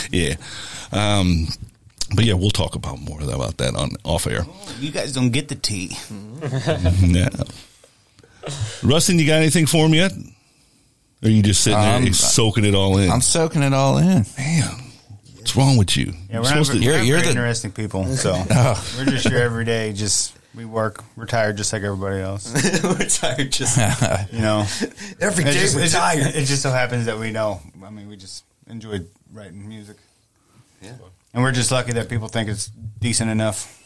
yeah, 0.12 0.34
um, 0.92 1.48
but 2.14 2.24
yeah, 2.24 2.34
we'll 2.34 2.50
talk 2.50 2.76
about 2.76 3.00
more 3.00 3.20
about 3.20 3.56
that 3.56 3.74
on 3.74 3.96
off 4.04 4.28
air. 4.28 4.46
You 4.78 4.92
guys 4.92 5.12
don't 5.12 5.30
get 5.30 5.48
the 5.48 5.56
tea. 5.56 5.96
yeah. 7.00 7.30
Rustin, 8.82 9.18
you 9.18 9.26
got 9.26 9.36
anything 9.36 9.66
for 9.66 9.86
him 9.86 9.94
yet? 9.94 10.12
Or 11.22 11.28
are 11.28 11.30
you 11.30 11.42
just 11.42 11.62
sitting 11.62 11.78
there 11.78 11.96
Um, 11.96 12.12
soaking 12.12 12.64
it 12.64 12.74
all 12.74 12.98
in? 12.98 13.10
I'm 13.10 13.20
soaking 13.20 13.62
it 13.62 13.72
all 13.72 13.98
in. 13.98 14.26
Man, 14.36 14.70
what's 15.36 15.54
wrong 15.56 15.76
with 15.76 15.96
you? 15.96 16.06
Yeah, 16.06 16.12
You're 16.12 16.42
we're 16.42 16.42
not, 16.42 16.48
supposed 16.48 16.72
to- 16.72 16.78
we're 16.78 16.84
you're- 16.96 17.06
you're 17.06 17.20
the- 17.20 17.28
interesting 17.30 17.70
people. 17.72 18.04
So 18.16 18.32
Oh. 18.50 18.94
we're 18.98 19.04
just 19.04 19.28
here 19.28 19.38
every 19.38 19.64
day. 19.64 19.92
Just 19.92 20.34
we 20.54 20.64
work. 20.64 21.02
We're 21.16 21.26
tired, 21.26 21.56
just 21.56 21.72
like 21.72 21.82
everybody 21.82 22.20
else. 22.20 22.52
we're 22.82 23.06
tired, 23.06 23.52
just 23.52 23.76
you 24.32 24.40
know. 24.40 24.66
Every 25.20 25.44
It 25.44 25.52
just- 25.52 25.74
we're 25.76 25.82
it 25.84 25.88
just- 25.90 26.36
It 26.36 26.44
just 26.46 26.62
so 26.62 26.70
happens 26.70 27.06
that 27.06 27.18
we 27.18 27.30
know. 27.30 27.60
I 27.84 27.90
mean, 27.90 28.08
we 28.08 28.16
just 28.16 28.44
enjoy 28.68 29.00
writing 29.32 29.66
music. 29.68 29.96
Yeah. 30.82 30.92
And 31.32 31.42
we're 31.42 31.52
just 31.52 31.70
lucky 31.70 31.92
that 31.92 32.08
people 32.10 32.28
think 32.28 32.48
it's 32.50 32.70
decent 33.00 33.30
enough. 33.30 33.81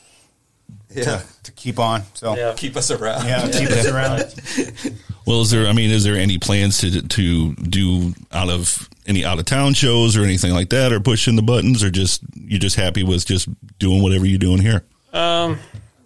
Yeah. 0.97 1.05
to, 1.05 1.27
to 1.45 1.53
keep 1.53 1.79
on. 1.79 2.03
So 2.15 2.37
yeah. 2.37 2.55
Keep 2.57 2.77
us 2.77 2.91
around. 2.91 3.27
Yeah, 3.27 3.49
keep 3.51 3.69
us 3.71 3.87
around. 3.91 4.95
Well, 5.27 5.43
is 5.43 5.51
there? 5.51 5.67
I 5.67 5.73
mean, 5.73 5.91
is 5.91 6.05
there 6.05 6.17
any 6.17 6.39
plans 6.39 6.79
to 6.79 7.03
to 7.03 7.55
do 7.55 8.15
out 8.33 8.49
of 8.49 8.89
any 9.07 9.25
out 9.25 9.39
of 9.39 9.45
town 9.45 9.75
shows 9.75 10.17
or 10.17 10.23
anything 10.23 10.53
like 10.53 10.71
that, 10.71 10.93
or 10.93 11.01
pushing 11.01 11.37
the 11.37 11.43
buttons, 11.43 11.83
or 11.83 11.91
just 11.91 12.23
you're 12.35 12.61
just 12.61 12.77
happy 12.77 13.03
with 13.03 13.27
just 13.27 13.49
doing 13.79 14.03
whatever 14.03 14.25
you're 14.27 14.39
doing 14.39 14.61
here? 14.61 14.85
Um, 15.13 15.59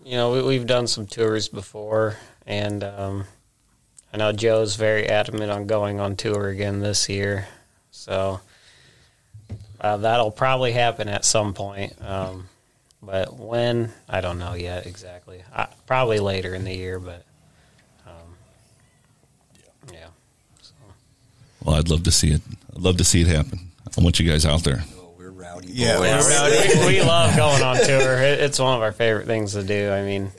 you 0.04 0.16
know, 0.16 0.32
we, 0.32 0.42
we've 0.42 0.66
done 0.66 0.86
some 0.86 1.06
tours 1.06 1.48
before, 1.48 2.16
and 2.46 2.82
um, 2.82 3.24
I 4.12 4.16
know 4.16 4.32
Joe's 4.32 4.76
very 4.76 5.06
adamant 5.08 5.50
on 5.50 5.66
going 5.66 6.00
on 6.00 6.16
tour 6.16 6.48
again 6.48 6.80
this 6.80 7.08
year. 7.08 7.46
So 7.90 8.40
uh, 9.80 9.98
that'll 9.98 10.30
probably 10.30 10.72
happen 10.72 11.08
at 11.08 11.24
some 11.24 11.54
point. 11.54 11.94
Um, 12.02 12.48
but 13.02 13.34
when, 13.38 13.92
I 14.08 14.20
don't 14.20 14.38
know 14.38 14.54
yet 14.54 14.86
exactly. 14.86 15.42
I, 15.54 15.68
probably 15.86 16.18
later 16.20 16.54
in 16.54 16.64
the 16.64 16.74
year, 16.74 16.98
but 16.98 17.24
um, 18.06 18.12
yeah. 19.92 20.06
Well, 21.64 21.76
I'd 21.76 21.88
love 21.88 22.04
to 22.04 22.10
see 22.10 22.30
it. 22.32 22.42
I'd 22.74 22.82
love 22.82 22.96
to 22.98 23.04
see 23.04 23.22
it 23.22 23.26
happen. 23.26 23.70
I 23.96 24.00
want 24.02 24.20
you 24.20 24.28
guys 24.30 24.44
out 24.46 24.62
there. 24.64 24.84
Oh, 24.96 25.10
we're 25.18 25.30
rowdy. 25.30 25.68
Boys. 25.68 25.76
Yeah, 25.76 26.00
we, 26.00 26.86
we 26.86 27.02
love 27.02 27.36
going 27.36 27.62
on 27.62 27.76
tour. 27.76 28.18
It, 28.22 28.40
it's 28.40 28.58
one 28.58 28.74
of 28.76 28.82
our 28.82 28.92
favorite 28.92 29.26
things 29.26 29.52
to 29.54 29.62
do. 29.62 29.90
I 29.90 30.02
mean, 30.04 30.30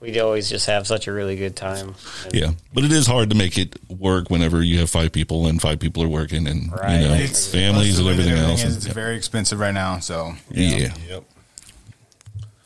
we 0.00 0.18
always 0.18 0.48
just 0.50 0.66
have 0.66 0.86
such 0.86 1.06
a 1.06 1.12
really 1.12 1.36
good 1.36 1.54
time. 1.54 1.94
Yeah, 2.32 2.52
but 2.74 2.84
it 2.84 2.90
is 2.92 3.06
hard 3.06 3.30
to 3.30 3.36
make 3.36 3.56
it 3.56 3.78
work 3.88 4.30
whenever 4.30 4.60
you 4.62 4.80
have 4.80 4.90
five 4.90 5.12
people 5.12 5.46
and 5.46 5.60
five 5.62 5.78
people 5.78 6.02
are 6.02 6.08
working 6.08 6.48
and 6.48 6.72
Right. 6.72 7.00
you 7.02 7.08
know 7.08 7.14
It's- 7.14 7.46
families 7.46 7.98
and 7.98 8.06
plus 8.06 8.16
the 8.16 8.22
way 8.22 8.28
that 8.28 8.32
everything 8.32 8.50
else. 8.50 8.64
is, 8.64 8.76
It's 8.78 8.86
very 8.86 9.16
expensive 9.16 9.60
right 9.60 9.72
now. 9.74 10.00
So 10.00 10.34
Yeah. 10.50 10.92
Yep. 11.08 11.24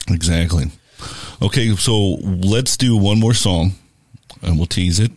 Exactly. 0.09 0.67
Okay, 1.43 1.75
so 1.77 2.15
let's 2.23 2.77
do 2.77 2.97
one 2.97 3.21
more 3.21 3.35
song 3.35 3.73
and 4.43 4.57
we'll 4.57 4.67
tease 4.67 4.99
it. 5.01 5.11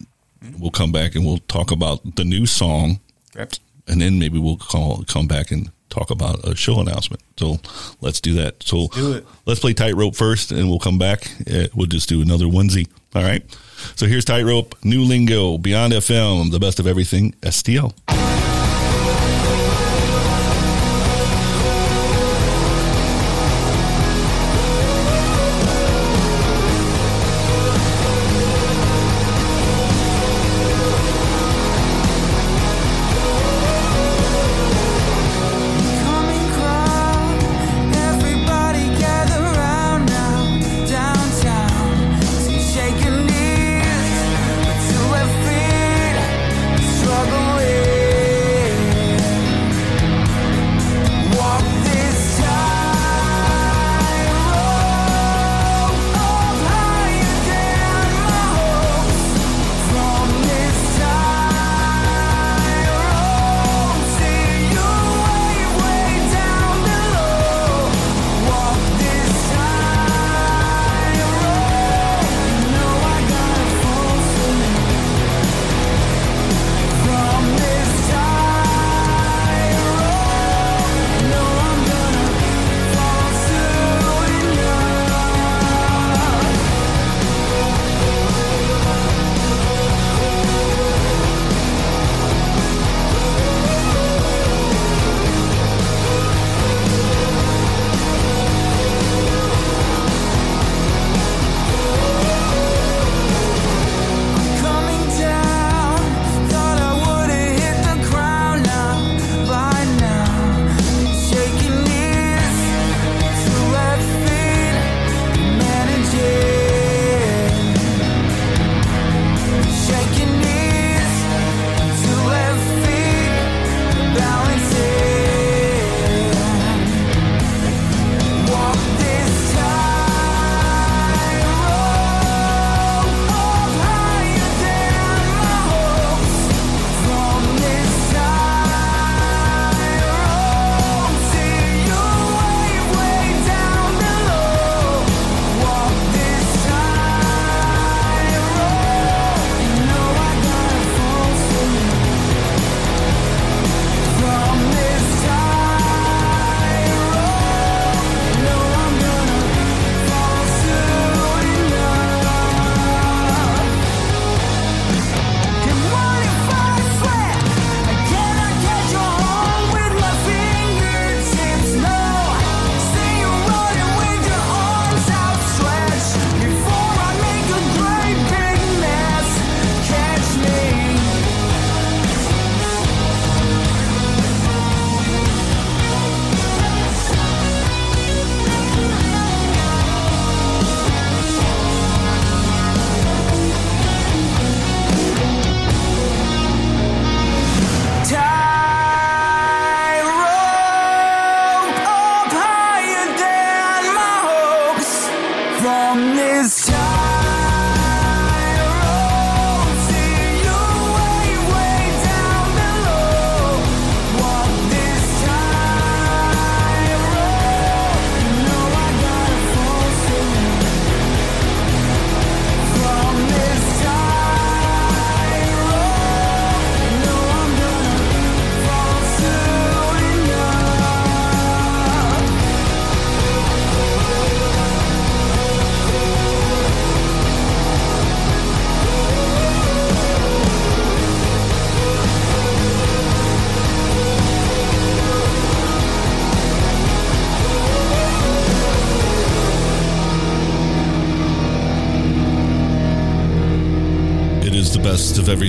We'll 0.58 0.72
come 0.72 0.92
back 0.92 1.16
and 1.16 1.26
we'll 1.26 1.38
talk 1.48 1.72
about 1.72 2.16
the 2.16 2.24
new 2.26 2.46
song. 2.46 3.00
And 3.88 4.02
then 4.02 4.20
maybe 4.20 4.38
we'll 4.38 4.58
call 4.58 5.04
come 5.08 5.28
back 5.28 5.52
and 5.52 5.72
talk 5.90 6.12
about 6.12 6.46
a 6.48 6.56
show 6.56 6.80
announcement. 6.80 7.22
So 7.38 7.58
let's 8.02 8.22
do 8.22 8.34
that. 8.36 8.62
So 8.64 8.88
do 8.90 9.14
it. 9.14 9.26
let's 9.46 9.60
play 9.60 9.74
tightrope 9.74 10.16
first 10.16 10.52
and 10.52 10.70
we'll 10.70 10.80
come 10.80 11.00
back. 11.00 11.28
Uh, 11.50 11.68
We'll 11.74 11.88
just 11.88 12.10
do 12.10 12.22
another 12.22 12.46
onesie. 12.46 12.88
All 13.16 13.24
right. 13.24 13.44
So 13.96 14.06
here's 14.06 14.26
tightrope, 14.26 14.76
new 14.84 15.04
lingo, 15.04 15.58
beyond 15.58 15.94
FM, 15.94 16.52
the 16.52 16.60
best 16.60 16.80
of 16.80 16.86
everything, 16.88 17.32
STL. 17.42 17.94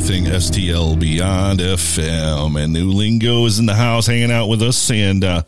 Everything 0.01 0.25
STL 0.25 0.99
Beyond 0.99 1.61
FM. 1.61 2.63
And 2.63 2.73
New 2.73 2.91
Lingo 2.91 3.45
is 3.45 3.59
in 3.59 3.67
the 3.67 3.75
house 3.75 4.07
hanging 4.07 4.33
out 4.33 4.47
with 4.47 4.63
us. 4.63 4.91
And 4.91 5.23
uh, 5.23 5.43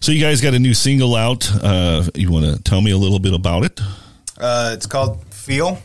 so 0.00 0.12
you 0.12 0.20
guys 0.20 0.42
got 0.42 0.52
a 0.52 0.58
new 0.58 0.74
single 0.74 1.14
out. 1.14 1.50
Uh, 1.50 2.02
you 2.14 2.30
want 2.30 2.44
to 2.44 2.62
tell 2.62 2.82
me 2.82 2.90
a 2.90 2.98
little 2.98 3.18
bit 3.18 3.32
about 3.32 3.64
it? 3.64 3.80
Uh, 4.38 4.72
it's 4.74 4.84
called 4.84 5.24
Feel. 5.32 5.78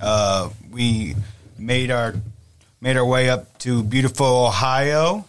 Uh, 0.00 0.48
we 0.70 1.14
made 1.58 1.90
our 1.90 2.14
made 2.80 2.96
our 2.96 3.04
way 3.04 3.28
up 3.28 3.58
to 3.58 3.82
beautiful 3.82 4.46
Ohio. 4.46 5.26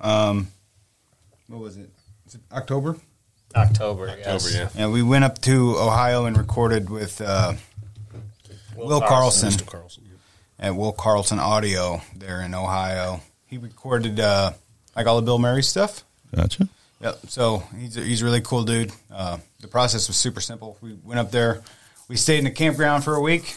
Um, 0.00 0.48
what 1.46 1.60
was 1.60 1.76
it? 1.76 1.88
Is 2.26 2.34
it 2.34 2.40
October? 2.50 2.96
October. 3.54 4.12
yes. 4.18 4.52
Yeah, 4.52 4.68
And 4.74 4.92
we 4.92 5.04
went 5.04 5.22
up 5.22 5.40
to 5.42 5.76
Ohio 5.78 6.24
and 6.24 6.36
recorded 6.36 6.90
with 6.90 7.20
uh, 7.20 7.52
Will, 8.76 8.88
Will 8.88 9.00
Carlson, 9.00 9.52
Carlson. 9.66 10.04
Mr. 10.58 10.62
Carlson. 10.62 10.74
at 10.74 10.76
Will 10.76 10.92
Carlson 10.92 11.38
Audio 11.38 12.02
there 12.16 12.40
in 12.40 12.54
Ohio. 12.54 13.20
He 13.46 13.58
recorded 13.58 14.18
uh, 14.20 14.52
like 14.96 15.06
all 15.06 15.16
the 15.16 15.22
Bill 15.22 15.38
Murray 15.38 15.62
stuff. 15.62 16.04
Gotcha. 16.34 16.68
Yep. 17.00 17.18
So 17.28 17.62
he's 17.78 17.96
a, 17.96 18.00
he's 18.00 18.22
a 18.22 18.24
really 18.24 18.40
cool 18.40 18.64
dude. 18.64 18.92
Uh, 19.12 19.38
the 19.60 19.68
process 19.68 20.08
was 20.08 20.16
super 20.16 20.40
simple. 20.40 20.76
We 20.80 20.94
went 21.04 21.20
up 21.20 21.30
there. 21.30 21.62
We 22.08 22.16
stayed 22.16 22.38
in 22.38 22.44
the 22.44 22.50
campground 22.50 23.04
for 23.04 23.14
a 23.14 23.20
week. 23.20 23.56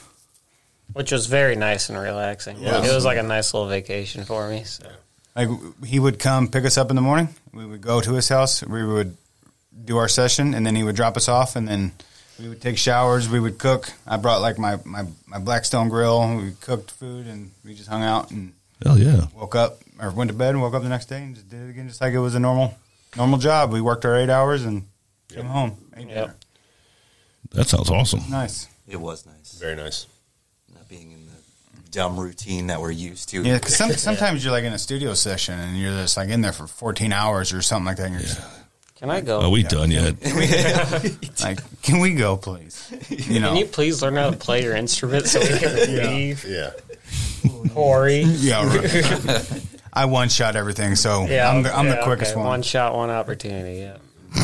Which 0.93 1.11
was 1.11 1.27
very 1.27 1.55
nice 1.55 1.89
and 1.89 1.97
relaxing. 1.99 2.57
Yeah. 2.59 2.83
It 2.83 2.93
was 2.93 3.05
like 3.05 3.17
a 3.17 3.23
nice 3.23 3.53
little 3.53 3.67
vacation 3.67 4.23
for 4.23 4.49
me. 4.49 4.63
So. 4.63 4.87
Like 5.35 5.49
he 5.85 5.99
would 5.99 6.17
come 6.19 6.47
pick 6.47 6.65
us 6.65 6.77
up 6.77 6.89
in 6.89 6.95
the 6.95 7.01
morning. 7.01 7.29
We 7.53 7.65
would 7.65 7.81
go 7.81 8.01
to 8.01 8.13
his 8.13 8.29
house. 8.29 8.63
We 8.65 8.85
would 8.85 9.17
do 9.85 9.97
our 9.97 10.07
session, 10.07 10.53
and 10.53 10.65
then 10.65 10.75
he 10.75 10.83
would 10.83 10.95
drop 10.95 11.17
us 11.17 11.27
off, 11.27 11.55
and 11.55 11.67
then 11.67 11.91
we 12.39 12.49
would 12.49 12.61
take 12.61 12.77
showers. 12.77 13.29
We 13.29 13.39
would 13.39 13.57
cook. 13.57 13.91
I 14.05 14.17
brought 14.17 14.41
like 14.41 14.57
my 14.57 14.77
my, 14.85 15.05
my 15.25 15.39
Blackstone 15.39 15.89
grill. 15.89 16.37
We 16.37 16.51
cooked 16.61 16.91
food, 16.91 17.27
and 17.27 17.51
we 17.65 17.73
just 17.73 17.89
hung 17.89 18.03
out 18.03 18.31
and 18.31 18.53
Hell 18.83 18.99
yeah. 18.99 19.25
woke 19.35 19.55
up 19.55 19.79
or 19.99 20.11
went 20.11 20.29
to 20.29 20.35
bed 20.35 20.51
and 20.51 20.61
woke 20.61 20.73
up 20.73 20.83
the 20.83 20.89
next 20.89 21.07
day 21.07 21.23
and 21.23 21.35
just 21.35 21.49
did 21.49 21.61
it 21.61 21.69
again, 21.71 21.87
just 21.87 22.01
like 22.01 22.13
it 22.13 22.19
was 22.19 22.35
a 22.35 22.39
normal 22.39 22.75
normal 23.15 23.39
job. 23.39 23.71
We 23.71 23.81
worked 23.81 24.05
our 24.05 24.15
eight 24.15 24.29
hours 24.29 24.63
and 24.65 24.83
came 25.33 25.45
home. 25.45 25.77
Ate 25.95 26.07
dinner. 26.07 26.35
That 27.51 27.67
sounds 27.67 27.89
awesome. 27.89 28.21
Nice. 28.29 28.67
It 28.87 28.97
was 28.97 29.25
nice. 29.25 29.57
Very 29.59 29.75
nice. 29.75 30.05
Not 30.73 30.87
being 30.87 31.11
in 31.11 31.25
the 31.25 31.89
dumb 31.91 32.19
routine 32.19 32.67
that 32.67 32.81
we're 32.81 32.91
used 32.91 33.29
to. 33.29 33.41
Yeah, 33.41 33.55
because 33.55 33.75
some, 33.75 33.91
sometimes 33.93 34.43
you're 34.43 34.53
like 34.53 34.63
in 34.63 34.73
a 34.73 34.77
studio 34.77 35.13
session 35.13 35.59
and 35.59 35.77
you're 35.77 35.91
just 35.91 36.17
like 36.17 36.29
in 36.29 36.41
there 36.41 36.53
for 36.53 36.67
14 36.67 37.11
hours 37.13 37.53
or 37.53 37.61
something 37.61 37.85
like 37.85 37.97
that. 37.97 38.05
And 38.05 38.13
you're 38.13 38.23
just, 38.23 38.41
Can 38.99 39.11
I 39.11 39.21
go? 39.21 39.41
Are 39.41 39.49
we 39.49 39.63
done 39.63 39.91
yet? 39.91 40.15
like, 41.43 41.59
can 41.83 41.99
we 41.99 42.15
go, 42.15 42.35
please? 42.35 42.91
You 43.09 43.39
know, 43.39 43.49
Can 43.49 43.57
you 43.57 43.65
please 43.65 44.01
learn 44.01 44.15
how 44.15 44.31
to 44.31 44.37
play 44.37 44.63
your 44.63 44.75
instrument 44.75 45.27
so 45.27 45.39
we 45.39 45.59
can 45.59 45.75
leave? 46.15 46.43
Yeah. 46.45 46.71
Corey. 47.73 48.21
yeah, 48.21 48.67
right. 48.75 49.61
I 49.93 50.05
one 50.05 50.29
shot 50.29 50.55
everything, 50.55 50.95
so 50.95 51.25
Yeah, 51.27 51.49
I'm 51.49 51.63
the, 51.63 51.75
I'm 51.75 51.87
the 51.87 51.95
yeah, 51.95 52.03
quickest 52.03 52.31
okay. 52.31 52.39
one. 52.39 52.47
One 52.47 52.61
shot, 52.63 52.95
one 52.95 53.09
opportunity. 53.09 53.79
Yeah. 53.79 53.97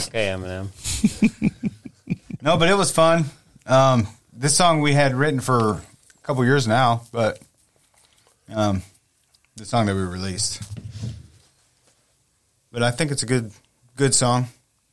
Okay, 0.07 0.27
Eminem. 0.27 0.69
No, 2.41 2.57
but 2.57 2.69
it 2.69 2.75
was 2.75 2.91
fun. 2.91 3.25
Um, 3.65 4.07
this 4.31 4.55
song 4.55 4.81
we 4.81 4.93
had 4.93 5.15
written 5.15 5.39
for 5.39 5.71
a 5.73 5.81
couple 6.23 6.43
years 6.45 6.67
now, 6.67 7.03
but 7.11 7.39
um, 8.53 8.83
the 9.55 9.65
song 9.65 9.85
that 9.87 9.95
we 9.95 10.01
released. 10.01 10.61
But 12.71 12.83
I 12.83 12.91
think 12.91 13.11
it's 13.11 13.23
a 13.23 13.27
good 13.27 13.51
good 13.95 14.13
song. 14.15 14.47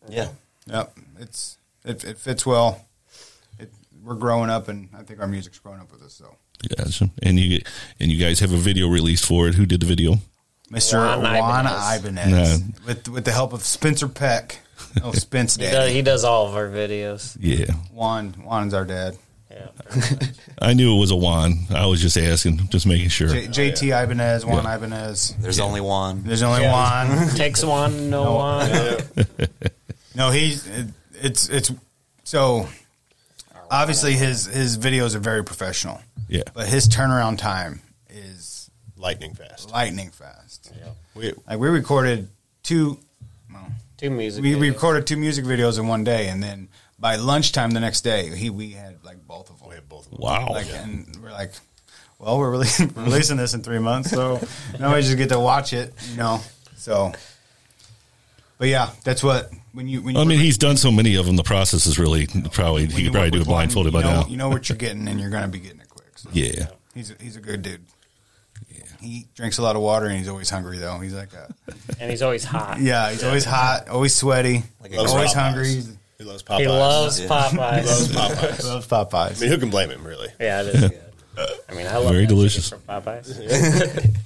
Yeah. 0.08 0.28
Yep. 0.66 0.96
It's 1.20 1.58
it, 1.84 2.04
it 2.04 2.18
fits 2.18 2.44
well. 2.46 2.84
It, 3.58 3.70
we're 4.02 4.14
growing 4.14 4.50
up, 4.50 4.68
and 4.68 4.88
I 4.96 5.02
think 5.02 5.20
our 5.20 5.26
music's 5.26 5.58
growing 5.58 5.80
up 5.80 5.90
with 5.92 6.02
us. 6.02 6.14
So, 6.14 6.36
Gotcha. 6.76 7.10
And 7.22 7.38
you 7.38 7.60
and 7.98 8.10
you 8.10 8.18
guys 8.18 8.40
have 8.40 8.52
a 8.52 8.56
video 8.56 8.88
released 8.88 9.24
for 9.26 9.48
it. 9.48 9.54
Who 9.54 9.66
did 9.66 9.80
the 9.80 9.86
video? 9.86 10.16
Mr. 10.70 10.94
Juan 10.94 11.22
Juan 11.22 11.66
Ibanez. 11.66 11.98
Ibanez, 12.00 12.60
Yeah. 12.60 12.66
with 12.86 13.08
with 13.08 13.24
the 13.24 13.32
help 13.32 13.52
of 13.52 13.62
Spencer 13.62 14.08
Peck. 14.08 14.60
Oh, 15.02 15.12
Spence 15.12 15.56
He 15.56 15.62
does, 15.62 15.90
he 15.90 16.02
does 16.02 16.24
all 16.24 16.48
of 16.48 16.54
our 16.54 16.68
videos. 16.68 17.36
Yeah. 17.40 17.72
Juan 17.92 18.32
Juan's 18.34 18.74
our 18.74 18.84
dad. 18.84 19.16
Yeah. 19.60 20.18
I 20.60 20.72
knew 20.74 20.96
it 20.96 21.00
was 21.00 21.10
a 21.10 21.16
Juan. 21.16 21.66
I 21.70 21.86
was 21.86 22.00
just 22.00 22.16
asking, 22.16 22.68
just 22.68 22.86
making 22.86 23.08
sure. 23.08 23.28
J- 23.28 23.48
JT 23.72 23.92
Ibanez, 24.04 24.44
Juan 24.46 24.64
Yeah. 24.64 24.76
Ibanez. 24.76 25.34
There's 25.40 25.60
only 25.60 25.80
one. 25.80 26.22
There's 26.24 26.42
only 26.42 26.62
Yeah. 26.62 27.06
one. 27.16 27.28
Takes 27.36 27.64
one, 27.64 28.10
no, 28.10 28.24
No. 28.24 28.34
one. 28.36 28.98
No, 30.14 30.30
he's 30.30 30.66
it, 30.66 30.86
it's 31.22 31.48
it's 31.48 31.70
so 32.24 32.68
obviously 33.70 34.14
his 34.14 34.44
his 34.46 34.76
videos 34.76 35.14
are 35.14 35.20
very 35.20 35.44
professional. 35.44 36.00
Yeah. 36.28 36.42
But 36.52 36.66
his 36.68 36.88
turnaround 36.88 37.38
time 37.38 37.80
is 38.08 38.70
Lightning 38.96 39.34
fast. 39.34 39.70
lightning 39.70 40.10
fast. 40.10 40.72
Yeah. 40.76 40.90
We, 41.14 41.32
Like 41.48 41.58
we 41.60 41.68
recorded 41.68 42.28
two 42.64 42.98
Two 43.96 44.10
music. 44.10 44.42
we, 44.42 44.54
we 44.56 44.68
videos. 44.68 44.72
recorded 44.72 45.06
two 45.06 45.16
music 45.16 45.44
videos 45.44 45.78
in 45.78 45.86
one 45.86 46.04
day 46.04 46.28
and 46.28 46.42
then 46.42 46.68
by 47.00 47.16
lunchtime 47.16 47.70
the 47.70 47.80
next 47.80 48.02
day 48.02 48.34
he 48.36 48.50
we 48.50 48.70
had 48.70 48.98
like 49.04 49.26
both 49.26 49.50
of 49.50 49.58
them. 49.58 49.68
we 49.70 49.74
had 49.74 49.88
both 49.88 50.04
of 50.06 50.12
them. 50.12 50.20
Wow. 50.20 50.48
Like 50.50 50.66
and 50.72 51.16
we're 51.22 51.32
like 51.32 51.52
well, 52.18 52.38
we're 52.38 52.50
releasing, 52.50 52.88
releasing 52.96 53.38
this 53.38 53.54
in 53.54 53.62
three 53.62 53.78
months, 53.78 54.10
so 54.10 54.46
now 54.78 54.94
we 54.94 55.00
just 55.00 55.16
get 55.16 55.30
to 55.30 55.40
watch 55.40 55.72
it, 55.72 55.94
you 56.10 56.18
know. 56.18 56.40
So, 56.76 57.12
but 58.58 58.68
yeah, 58.68 58.90
that's 59.04 59.22
what 59.22 59.50
when 59.72 59.88
you 59.88 60.02
when 60.02 60.14
you 60.14 60.20
I 60.20 60.24
mean, 60.24 60.38
he's 60.38 60.58
done 60.58 60.76
so 60.76 60.90
many 60.92 61.16
of 61.16 61.24
them. 61.24 61.36
The 61.36 61.42
process 61.42 61.86
is 61.86 61.98
really 61.98 62.26
probably 62.52 62.86
he 62.86 62.98
you 62.98 63.04
could 63.08 63.12
probably 63.14 63.30
do 63.30 63.36
it 63.36 63.40
with 63.40 63.48
one, 63.48 63.54
blindfolded 63.56 63.92
by 63.94 64.02
know, 64.02 64.20
now. 64.22 64.26
You 64.26 64.36
know 64.36 64.50
what 64.50 64.68
you're 64.68 64.76
getting, 64.86 65.08
and 65.08 65.18
you're 65.18 65.30
going 65.30 65.42
to 65.44 65.48
be 65.48 65.60
getting 65.60 65.80
it 65.80 65.88
quick. 65.88 66.18
So 66.18 66.28
Yeah. 66.32 66.66
he's 66.94 67.10
a, 67.10 67.14
he's 67.22 67.36
a 67.36 67.40
good 67.40 67.62
dude. 67.62 67.86
He 69.00 69.26
drinks 69.34 69.56
a 69.56 69.62
lot 69.62 69.76
of 69.76 69.82
water, 69.82 70.04
and 70.04 70.18
he's 70.18 70.28
always 70.28 70.50
hungry 70.50 70.76
though. 70.76 70.98
He's 70.98 71.14
like 71.14 71.32
a 71.32 71.50
And 71.98 72.10
he's 72.10 72.20
always 72.20 72.44
hot. 72.44 72.80
yeah, 72.82 73.10
he's 73.10 73.24
always 73.24 73.46
hot, 73.46 73.88
always 73.88 74.14
sweaty, 74.14 74.62
Like 74.82 74.92
a 74.92 74.98
always 74.98 75.32
hungry. 75.32 75.68
He's- 75.68 75.96
He 76.20 76.26
loves 76.26 76.42
Popeyes. 76.42 76.58
He 76.60 76.66
loves 76.68 77.18
Yeah. 77.20 77.28
Popeyes. 77.28 77.86
Loves 77.86 78.08
Popeyes. 78.12 78.64
Loves 78.64 78.86
Popeyes. 78.86 79.38
I 79.38 79.40
mean, 79.40 79.48
who 79.50 79.56
can 79.58 79.70
blame 79.70 79.88
him, 79.88 80.06
really? 80.06 80.28
Yeah, 80.38 80.60
it 80.60 80.66
is 80.74 80.80
good. 80.90 81.00
I 81.66 81.74
mean, 81.74 81.86
I 81.86 81.96
love 81.96 82.10
Very 82.12 82.26
that 82.26 82.28
delicious. 82.28 82.68
chicken 82.68 82.84
from 82.84 83.02
Popeyes. 83.02 84.16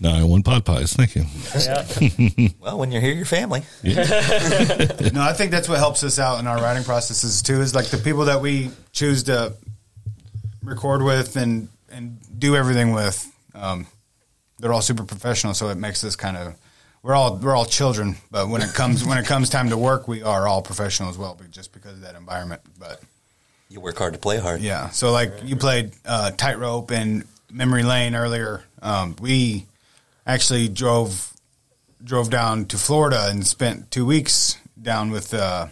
Nine 0.00 0.26
one 0.26 0.42
pot 0.42 0.64
pies. 0.64 0.94
Thank 0.94 1.14
you. 1.14 1.24
yeah. 1.54 2.48
Well, 2.58 2.76
when 2.78 2.90
you're 2.90 3.00
here, 3.00 3.12
your 3.12 3.24
family. 3.24 3.62
No, 3.84 5.20
I 5.22 5.32
think 5.32 5.52
that's 5.52 5.68
what 5.68 5.78
helps 5.78 6.02
us 6.02 6.18
out 6.18 6.40
in 6.40 6.48
our 6.48 6.56
writing 6.56 6.82
processes 6.82 7.40
too. 7.42 7.60
Is 7.60 7.72
like 7.74 7.86
the 7.86 7.98
people 7.98 8.24
that 8.24 8.40
we 8.40 8.70
choose 8.92 9.22
to 9.24 9.52
record 10.64 11.02
with 11.02 11.36
and 11.36 11.68
and 11.92 12.18
do 12.36 12.56
everything 12.56 12.92
with. 12.94 13.30
Um, 13.54 13.86
they're 14.58 14.72
all 14.72 14.82
super 14.82 15.04
professional, 15.04 15.54
so 15.54 15.68
it 15.68 15.76
makes 15.76 16.02
us 16.02 16.16
kind 16.16 16.36
of 16.36 16.54
we're 17.02 17.14
all 17.14 17.36
we're 17.36 17.54
all 17.56 17.64
children, 17.64 18.16
but 18.30 18.48
when 18.48 18.62
it 18.62 18.72
comes 18.74 19.04
when 19.04 19.18
it 19.18 19.26
comes 19.26 19.48
time 19.50 19.70
to 19.70 19.76
work, 19.78 20.06
we 20.08 20.22
are 20.22 20.46
all 20.46 20.62
professional 20.62 21.08
as 21.10 21.18
well, 21.18 21.34
but 21.38 21.50
just 21.50 21.72
because 21.72 21.92
of 21.94 22.02
that 22.02 22.14
environment. 22.14 22.60
But 22.78 23.00
You 23.68 23.80
work 23.80 23.98
hard 23.98 24.12
to 24.14 24.18
play 24.18 24.38
hard. 24.38 24.60
yeah, 24.60 24.90
so 24.90 25.10
like 25.12 25.32
you 25.44 25.56
played 25.56 25.92
uh, 26.04 26.30
tightrope 26.32 26.90
and 26.90 27.24
memory 27.50 27.82
lane 27.82 28.14
earlier. 28.14 28.62
Um, 28.80 29.16
we 29.20 29.66
actually 30.26 30.68
drove 30.68 31.32
drove 32.04 32.30
down 32.30 32.66
to 32.66 32.76
Florida 32.78 33.28
and 33.30 33.46
spent 33.46 33.90
two 33.90 34.04
weeks 34.06 34.56
down 34.80 35.10
with 35.10 35.32
uh, 35.34 35.66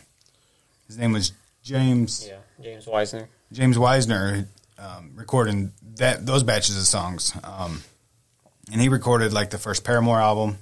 his 0.86 0.98
name 0.98 1.12
was 1.12 1.32
James 1.62 2.26
Yeah. 2.28 2.36
James 2.62 2.86
Wisner. 2.86 3.28
James 3.52 3.78
Wisner 3.78 4.46
um, 4.78 5.12
recording 5.16 5.72
that 5.96 6.24
those 6.26 6.42
batches 6.42 6.76
of 6.76 6.84
songs. 6.84 7.32
Um, 7.42 7.82
and 8.72 8.80
he 8.80 8.88
recorded 8.88 9.32
like 9.32 9.50
the 9.50 9.58
first 9.58 9.82
Paramore 9.84 10.20
album, 10.20 10.58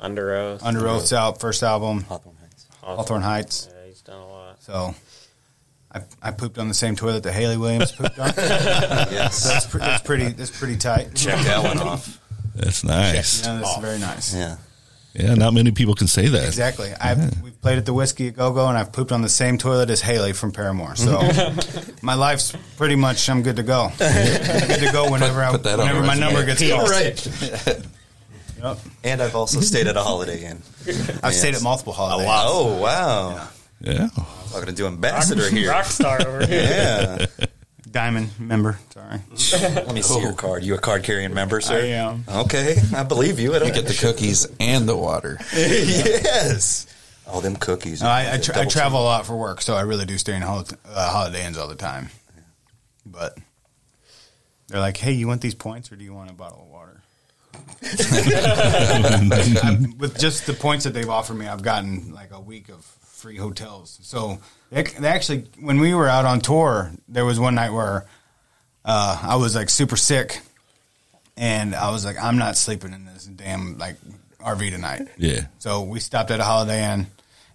Underoath. 0.00 0.62
Under 0.62 0.88
Oath's 0.88 1.12
out 1.12 1.40
first 1.40 1.62
album, 1.62 2.02
Hawthorne 2.04 2.36
Heights. 2.40 2.66
Hawthorne 2.80 3.22
Heights. 3.22 3.68
Yeah, 3.70 3.86
he's 3.86 4.00
done 4.02 4.20
a 4.20 4.28
lot. 4.28 4.62
So 4.62 4.94
I, 5.92 6.00
I 6.22 6.30
pooped 6.30 6.58
on 6.58 6.68
the 6.68 6.74
same 6.74 6.96
toilet 6.96 7.22
that 7.24 7.32
Hayley 7.32 7.56
Williams 7.56 7.92
pooped 7.92 8.18
on. 8.18 8.32
Yes. 9.10 9.44
That's, 9.44 9.66
pre- 9.66 9.80
that's 9.80 10.02
pretty. 10.02 10.28
That's 10.28 10.56
pretty 10.56 10.76
tight. 10.76 11.14
Check 11.14 11.38
that 11.44 11.62
one 11.62 11.78
off. 11.78 12.18
That's 12.54 12.84
nice. 12.84 13.44
Yeah, 13.44 13.56
that's 13.60 13.78
very 13.78 13.98
nice. 13.98 14.34
Yeah. 14.34 14.56
Yeah, 15.12 15.34
not 15.34 15.54
many 15.54 15.72
people 15.72 15.94
can 15.96 16.06
say 16.06 16.28
that. 16.28 16.46
Exactly. 16.46 16.92
I've 17.00 17.42
we've 17.42 17.60
played 17.60 17.78
at 17.78 17.84
the 17.84 17.92
Whisky 17.92 18.28
a 18.28 18.30
Go 18.30 18.52
Go, 18.52 18.68
and 18.68 18.78
I've 18.78 18.92
pooped 18.92 19.10
on 19.10 19.22
the 19.22 19.28
same 19.28 19.58
toilet 19.58 19.90
as 19.90 20.00
Hayley 20.00 20.32
from 20.32 20.52
Paramore. 20.52 20.94
So 20.94 21.20
my 22.02 22.14
life's 22.14 22.54
pretty 22.76 22.94
much 22.94 23.28
I'm 23.28 23.42
good 23.42 23.56
to 23.56 23.64
go. 23.64 23.90
good 23.98 24.80
to 24.80 24.90
go 24.92 25.10
whenever 25.10 25.42
I 25.42 25.50
put 25.50 25.64
whenever 25.64 26.00
my 26.02 26.14
resume. 26.14 26.20
number 26.20 26.46
gets 26.46 26.68
called. 26.70 26.88
Right. 26.90 27.86
Yep. 28.62 28.78
And 29.04 29.22
I've 29.22 29.34
also 29.34 29.60
stayed 29.60 29.86
at 29.86 29.96
a 29.96 30.02
Holiday 30.02 30.44
Inn. 30.44 30.62
I've 31.22 31.34
stayed 31.34 31.54
at 31.54 31.62
multiple 31.62 31.92
holidays. 31.92 32.28
Oh, 32.30 32.80
wow. 32.80 33.48
Yeah. 33.80 34.08
Talking 34.50 34.66
to 34.66 34.72
do 34.72 34.86
ambassador 34.86 35.48
here. 35.48 35.70
Rockstar 35.72 36.24
over 36.24 36.46
here. 36.46 37.26
Yeah. 37.40 37.46
Diamond 37.90 38.30
member. 38.38 38.78
Sorry. 38.94 39.18
Let 39.74 39.92
me 39.92 40.00
see 40.02 40.20
your 40.20 40.32
card. 40.34 40.62
You 40.62 40.74
a 40.74 40.78
card 40.78 41.02
carrying 41.02 41.34
member, 41.34 41.60
sir? 41.60 41.74
I 41.80 41.86
am. 41.86 42.24
Okay, 42.28 42.76
I 42.94 43.02
believe 43.02 43.40
you. 43.40 43.52
I 43.52 43.58
don't 43.58 43.74
get 43.74 43.86
the 43.88 43.94
cookies 43.94 44.46
and 44.60 44.88
the 44.88 44.96
water. 44.96 45.38
yes. 45.52 46.86
All 47.26 47.40
them 47.40 47.56
cookies. 47.56 48.00
No, 48.00 48.08
I, 48.08 48.34
I, 48.34 48.38
tra- 48.38 48.54
I 48.54 48.58
Double 48.58 48.70
travel 48.70 49.00
a 49.00 49.02
lot 49.02 49.26
for 49.26 49.36
work, 49.36 49.60
so 49.60 49.74
I 49.74 49.80
really 49.80 50.04
do 50.04 50.18
stay 50.18 50.36
in 50.36 50.42
hol- 50.42 50.68
uh, 50.88 51.10
Holiday 51.10 51.44
Inns 51.44 51.58
all 51.58 51.66
the 51.66 51.74
time. 51.74 52.10
But 53.04 53.36
They're 54.68 54.78
like, 54.80 54.96
"Hey, 54.96 55.12
you 55.12 55.26
want 55.26 55.40
these 55.40 55.56
points, 55.56 55.90
or 55.90 55.96
do 55.96 56.04
you 56.04 56.14
want 56.14 56.30
a 56.30 56.34
bottle 56.34 56.62
of 56.62 56.68
water?" 57.80 57.80
I- 59.62 59.86
with 59.98 60.18
just 60.18 60.46
the 60.46 60.54
points 60.54 60.84
that 60.84 60.90
they've 60.94 61.08
offered 61.08 61.34
me, 61.34 61.46
I've 61.46 61.62
gotten 61.62 62.12
like 62.12 62.30
a 62.32 62.40
week 62.40 62.68
of 62.68 62.84
free 62.84 63.36
hotels. 63.36 63.98
So 64.02 64.38
they, 64.70 64.82
they 64.82 65.08
actually, 65.08 65.44
when 65.60 65.78
we 65.80 65.94
were 65.94 66.08
out 66.08 66.24
on 66.24 66.40
tour, 66.40 66.90
there 67.08 67.24
was 67.24 67.38
one 67.38 67.54
night 67.54 67.70
where 67.72 68.06
uh, 68.84 69.20
I 69.22 69.36
was 69.36 69.54
like 69.54 69.68
super 69.70 69.96
sick, 69.96 70.40
and 71.36 71.74
I 71.74 71.90
was 71.90 72.04
like, 72.04 72.16
I'm 72.22 72.38
not 72.38 72.56
sleeping 72.56 72.92
in 72.92 73.04
this 73.04 73.24
damn 73.26 73.76
like 73.78 73.96
RV 74.40 74.70
tonight. 74.70 75.08
Yeah. 75.18 75.42
So 75.58 75.82
we 75.82 76.00
stopped 76.00 76.30
at 76.30 76.40
a 76.40 76.44
Holiday 76.44 76.82
Inn, 76.92 77.06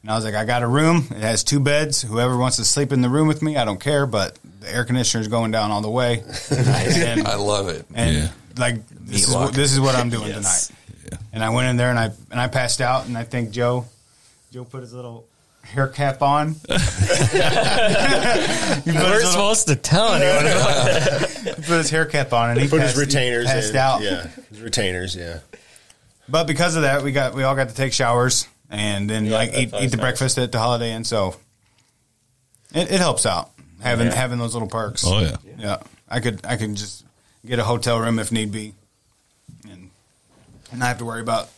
and 0.03 0.11
I 0.11 0.15
was 0.15 0.23
like, 0.23 0.35
I 0.35 0.45
got 0.45 0.61
a 0.61 0.67
room. 0.67 1.07
It 1.11 1.17
has 1.23 1.43
two 1.43 1.59
beds. 1.59 2.01
Whoever 2.03 2.37
wants 2.37 2.57
to 2.57 2.65
sleep 2.65 2.91
in 2.91 3.01
the 3.01 3.09
room 3.09 3.27
with 3.27 3.41
me, 3.41 3.57
I 3.57 3.65
don't 3.65 3.79
care. 3.79 4.05
But 4.05 4.37
the 4.59 4.71
air 4.71 4.85
conditioner 4.85 5.21
is 5.21 5.27
going 5.27 5.49
down 5.51 5.71
all 5.71 5.81
the 5.81 5.89
way. 5.89 6.23
And- 6.51 7.27
I 7.27 7.35
love 7.37 7.69
it. 7.69 7.85
and 7.95 8.15
Yeah. 8.15 8.29
Like 8.57 8.87
this 8.89 9.27
is, 9.27 9.33
what, 9.35 9.53
this 9.53 9.71
is 9.73 9.79
what 9.79 9.95
I'm 9.95 10.09
doing 10.09 10.27
Yes. 10.29 10.67
tonight. 10.67 11.21
And 11.33 11.43
I 11.43 11.49
went 11.49 11.67
in 11.67 11.77
there 11.77 11.89
and 11.89 11.99
I 11.99 12.05
and 12.31 12.39
I 12.39 12.47
passed 12.47 12.81
out 12.81 13.05
and 13.07 13.17
I 13.17 13.23
think 13.23 13.51
Joe 13.51 13.85
Joe 14.51 14.63
put 14.65 14.81
his 14.81 14.93
little 14.93 15.25
hair 15.63 15.87
cap 15.87 16.21
on. 16.21 16.55
He 18.85 18.91
put 18.91 18.93
his 18.93 18.95
We're 18.95 19.01
little- 19.15 19.31
supposed 19.31 19.67
to 19.67 19.75
tell 19.75 20.13
anyone 20.13 20.45
about 20.51 20.85
that. 20.85 21.29
he 21.43 21.61
put 21.63 21.77
his 21.77 21.89
hair 21.89 22.05
cap 22.05 22.33
on 22.33 22.51
and 22.51 22.59
he 22.59 22.67
Put 22.67 22.81
his 22.81 22.93
passed, 22.93 22.95
he 22.97 23.01
retainers 23.05 23.45
passed 23.45 23.69
in. 23.71 23.75
out. 23.77 24.01
Yeah, 24.01 24.27
his 24.49 24.61
retainers. 24.61 25.15
Yeah. 25.15 25.39
But 26.27 26.45
because 26.47 26.75
of 26.75 26.81
that, 26.83 27.03
we 27.03 27.11
got 27.11 27.33
we 27.35 27.43
all 27.43 27.55
got 27.55 27.69
to 27.69 27.75
take 27.75 27.93
showers 27.93 28.47
and 28.69 29.09
then 29.09 29.29
like 29.29 29.51
eat, 29.53 29.57
eat 29.67 29.71
the 29.71 29.79
nice. 29.81 29.95
breakfast 29.97 30.37
at 30.37 30.51
the 30.51 30.59
Holiday 30.59 30.91
Inn. 30.93 31.03
So 31.03 31.35
it, 32.73 32.91
it 32.91 32.99
helps 32.99 33.25
out 33.25 33.51
having 33.81 34.07
Yeah. 34.07 34.15
having 34.15 34.39
those 34.39 34.53
little 34.53 34.67
perks. 34.69 35.03
Oh, 35.05 35.19
yeah. 35.19 35.37
yeah. 35.57 35.77
I 36.09 36.19
could 36.19 36.45
I 36.45 36.57
could 36.57 36.75
just 36.75 37.04
get 37.45 37.59
a 37.59 37.63
hotel 37.63 37.99
room 37.99 38.19
if 38.19 38.31
need 38.31 38.51
be, 38.51 38.73
and 39.69 39.89
not 40.73 40.87
have 40.87 40.97
to 40.99 41.05
worry 41.05 41.21
about 41.21 41.49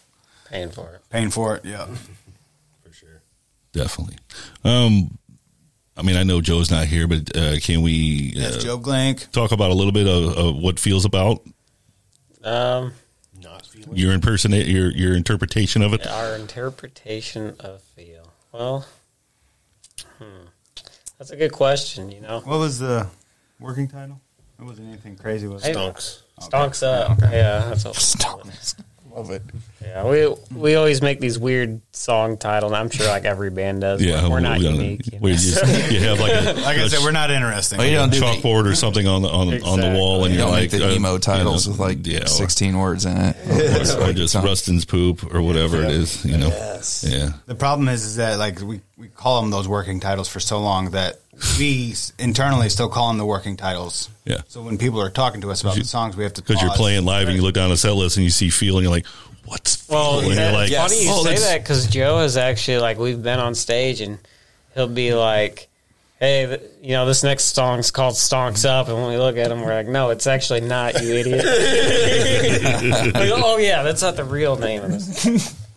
Paying 0.50 0.70
for 0.72 0.92
it. 0.94 1.02
paying 1.10 1.30
for 1.30 1.56
it. 1.58 1.66
Yeah. 1.66 1.86
For 2.84 2.94
sure, 2.94 3.22
definitely. 3.74 4.18
Um, 4.64 5.18
I 5.98 6.04
mean, 6.04 6.16
I 6.16 6.24
know 6.24 6.40
Joe's 6.42 6.70
not 6.72 6.86
here, 6.88 7.08
but 7.08 7.36
uh, 7.36 7.60
can 7.60 7.82
we 7.82 8.34
uh, 8.38 8.42
That's 8.42 8.64
Joe 8.64 8.78
Glenk. 8.78 9.30
talk 9.32 9.52
about 9.52 9.72
a 9.72 9.74
little 9.74 9.92
bit 9.92 10.08
of, 10.08 10.38
of 10.38 10.56
what 10.58 10.80
feels 10.80 11.04
about 11.06 11.42
Um, 12.44 12.94
not 13.42 13.66
feeling. 13.66 13.98
your 13.98 14.14
impersonate 14.14 14.68
your 14.68 14.90
your 14.92 15.16
interpretation 15.16 15.82
of 15.82 15.94
it? 15.94 16.06
our 16.08 16.36
interpretation 16.36 17.56
of 17.60 17.82
feel. 17.82 18.32
Well, 18.54 18.86
hmm. 20.20 20.46
that's 21.18 21.32
a 21.32 21.36
good 21.36 21.52
question. 21.52 22.10
You 22.12 22.22
know, 22.22 22.40
What 22.42 22.60
was 22.60 22.80
the 22.80 23.08
working 23.60 23.88
title? 23.90 24.22
It 24.60 24.64
wasn't 24.64 24.88
anything 24.90 25.16
crazy. 25.16 25.48
Was 25.48 25.66
it? 25.66 25.76
Stonks. 25.76 26.22
Stonks 26.40 26.84
up. 26.84 27.20
Yeah, 27.22 27.70
that's 27.70 27.86
what 27.86 27.94
Stonks. 27.96 28.76
Love 29.12 29.32
it. 29.32 29.42
Yeah, 29.82 30.04
we 30.08 30.28
we 30.56 30.76
always 30.76 31.02
make 31.02 31.20
these 31.20 31.40
weird 31.40 31.82
song 31.92 32.38
titles. 32.38 32.72
I'm 32.74 32.92
sure 32.92 33.08
like 33.08 33.26
every 33.26 33.50
band 33.50 33.82
does. 33.82 34.00
Yeah, 34.04 34.22
we're, 34.24 34.30
we're 34.30 34.40
not 34.42 34.60
we 34.60 34.64
don't- 34.66 34.76
unique. 34.76 35.12
you 35.12 35.20
we 35.20 35.32
know? 35.32 35.38
just- 35.38 35.92
you 35.92 36.02
have 36.02 36.20
like 36.20 36.34
a- 36.34 36.54
Like 36.62 36.78
I 36.78 36.88
said, 36.88 37.04
we're 37.04 37.12
not 37.12 37.32
interesting. 37.32 37.80
Oh, 37.80 37.84
you 37.84 37.96
don't 37.96 38.12
do 38.12 38.20
the- 38.20 38.26
chalkboard 38.28 38.66
or 38.70 38.76
something 38.76 39.08
on 39.08 39.24
the 39.24 39.30
on, 39.30 39.48
on 39.64 39.80
the 39.80 39.98
wall, 39.98 40.26
and 40.26 40.34
You 40.36 40.40
you're 40.40 40.46
don't 40.48 40.52
like 40.52 40.72
make 40.72 40.82
the 40.82 40.88
uh, 40.88 40.94
emo 40.94 41.14
you 41.14 41.20
titles 41.20 41.66
know, 41.68 41.72
with 41.72 41.80
like 41.80 42.06
yeah, 42.06 42.24
or- 42.24 42.28
16 42.28 42.78
words 42.78 43.06
in 43.06 43.18
it. 43.18 44.00
or, 44.00 44.04
or 44.10 44.14
just 44.14 44.36
Rustin's 44.36 44.86
poop 44.86 45.34
or 45.34 45.42
whatever 45.42 45.82
it 45.84 45.90
is, 45.92 46.24
you 46.24 46.38
know. 46.38 46.50
yes. 46.50 47.04
Yeah. 47.08 47.30
The 47.48 47.56
problem 47.56 47.88
is, 47.90 48.04
is 48.06 48.16
that 48.18 48.38
like 48.38 48.62
we, 48.62 48.82
we 48.98 49.08
call 49.08 49.42
them 49.42 49.50
those 49.50 49.68
working 49.68 50.00
titles 50.00 50.28
for 50.28 50.40
so 50.40 50.60
long 50.60 50.92
that 50.92 51.16
we 51.58 51.94
internally 52.18 52.70
still 52.70 52.90
call 52.90 53.10
them 53.10 53.18
the 53.18 53.26
working 53.26 53.58
titles. 53.58 54.10
Yeah. 54.26 54.42
So 54.48 54.62
when 54.62 54.78
people 54.78 55.02
are 55.02 55.10
talking 55.10 55.42
to 55.42 55.52
us 55.52 55.62
about 55.62 55.76
the 55.76 55.84
songs, 55.84 56.18
we 56.18 56.24
have 56.24 56.34
to 56.34 56.42
Because 56.42 56.62
you're 56.62 56.72
playing 56.72 57.06
live 57.06 57.28
and 57.28 57.36
you 57.36 57.44
look 57.44 57.56
down 57.56 57.70
the 57.70 57.78
set 57.78 57.96
list 57.96 58.18
and 58.18 58.24
you 58.24 58.30
see 58.30 58.50
feel 58.50 58.78
and 58.78 58.84
you're 58.84 58.92
like, 58.92 59.06
what's 59.46 59.88
Well, 59.88 60.22
feel? 60.22 60.30
That- 60.30 60.36
you're 60.36 60.52
like, 60.52 60.72
funny 60.72 61.04
you 61.06 61.12
oh, 61.12 61.24
say 61.24 61.38
that 61.38 61.62
because 61.62 61.88
Joe 61.88 62.20
is 62.20 62.38
actually 62.38 62.80
like 62.80 62.98
we've 62.98 63.22
been 63.22 63.40
on 63.40 63.56
stage 63.56 64.02
and 64.02 64.20
he'll 64.74 64.88
be 64.88 65.14
like, 65.14 65.68
"Hey, 66.20 66.60
you 66.82 66.92
know 66.92 67.06
this 67.06 67.24
next 67.24 67.56
song's 67.56 67.92
called 67.92 68.16
Stonks 68.16 68.66
Up," 68.66 68.88
and 68.88 68.98
when 68.98 69.10
we 69.10 69.18
look 69.18 69.38
at 69.38 69.52
him, 69.52 69.62
we're 69.62 69.74
like, 69.74 69.88
"No, 69.88 70.10
it's 70.10 70.28
actually 70.28 70.62
not, 70.62 71.02
you 71.02 71.14
idiot." 71.14 71.46
Like, 73.14 73.32
oh 73.34 73.58
yeah, 73.58 73.84
that's 73.84 74.02
not 74.02 74.16
the 74.16 74.24
real 74.24 74.56
name 74.58 74.84
of 74.84 74.92
this. 74.92 75.56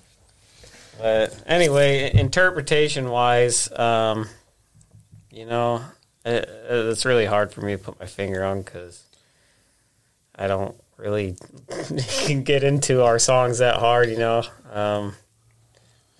But 1.00 1.34
anyway, 1.46 2.10
interpretation 2.12 3.08
wise, 3.08 3.72
um, 3.72 4.28
you 5.30 5.46
know, 5.46 5.82
it, 6.24 6.48
it's 6.68 7.04
really 7.04 7.26
hard 7.26 7.52
for 7.52 7.60
me 7.62 7.72
to 7.72 7.78
put 7.78 7.98
my 8.00 8.06
finger 8.06 8.44
on 8.44 8.62
because 8.62 9.02
I 10.34 10.46
don't 10.46 10.74
really 10.96 11.36
get 12.44 12.64
into 12.64 13.02
our 13.02 13.18
songs 13.18 13.58
that 13.58 13.76
hard, 13.76 14.10
you 14.10 14.18
know. 14.18 14.42
Um, 14.72 15.14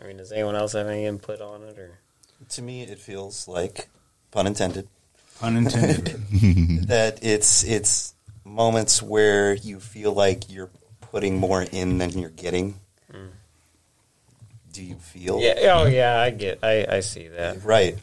I 0.03 0.07
mean, 0.07 0.17
does 0.17 0.33
anyone 0.33 0.57
else 0.57 0.73
have 0.73 0.87
any 0.87 1.05
input 1.05 1.41
on 1.41 1.63
it, 1.63 1.79
or 1.79 1.99
To 2.51 2.63
me, 2.63 2.83
it 2.83 2.99
feels 2.99 3.47
like, 3.47 3.89
pun 4.31 4.47
intended, 4.47 4.89
Pun 5.41 5.57
intended. 5.57 6.07
that 6.89 7.19
it's 7.23 7.65
it's 7.65 8.15
moments 8.45 9.03
where 9.03 9.55
you 9.55 9.81
feel 9.81 10.13
like 10.13 10.51
you're 10.51 10.71
putting 11.01 11.37
more 11.39 11.63
in 11.63 11.99
than 11.99 12.11
you're 12.19 12.31
getting. 12.31 12.77
Do 14.73 14.85
you 14.85 14.95
feel? 14.97 15.41
yeah? 15.41 15.55
Oh, 15.75 15.87
yeah, 15.87 16.21
I 16.21 16.31
get, 16.31 16.61
I, 16.63 16.87
I 16.89 17.01
see 17.01 17.27
that. 17.29 17.65
Right. 17.65 17.99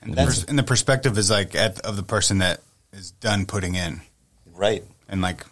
Yeah. 0.00 0.04
and, 0.04 0.12
the 0.12 0.16
That's- 0.16 0.44
and 0.44 0.58
the 0.58 0.62
perspective 0.62 1.18
is 1.18 1.30
like 1.30 1.54
at, 1.54 1.80
of 1.80 1.96
the 1.96 2.02
person 2.02 2.38
that 2.38 2.60
is 2.92 3.10
done 3.12 3.46
putting 3.46 3.74
in, 3.74 4.00
Right. 4.54 4.84
and 5.08 5.20
like 5.20 5.44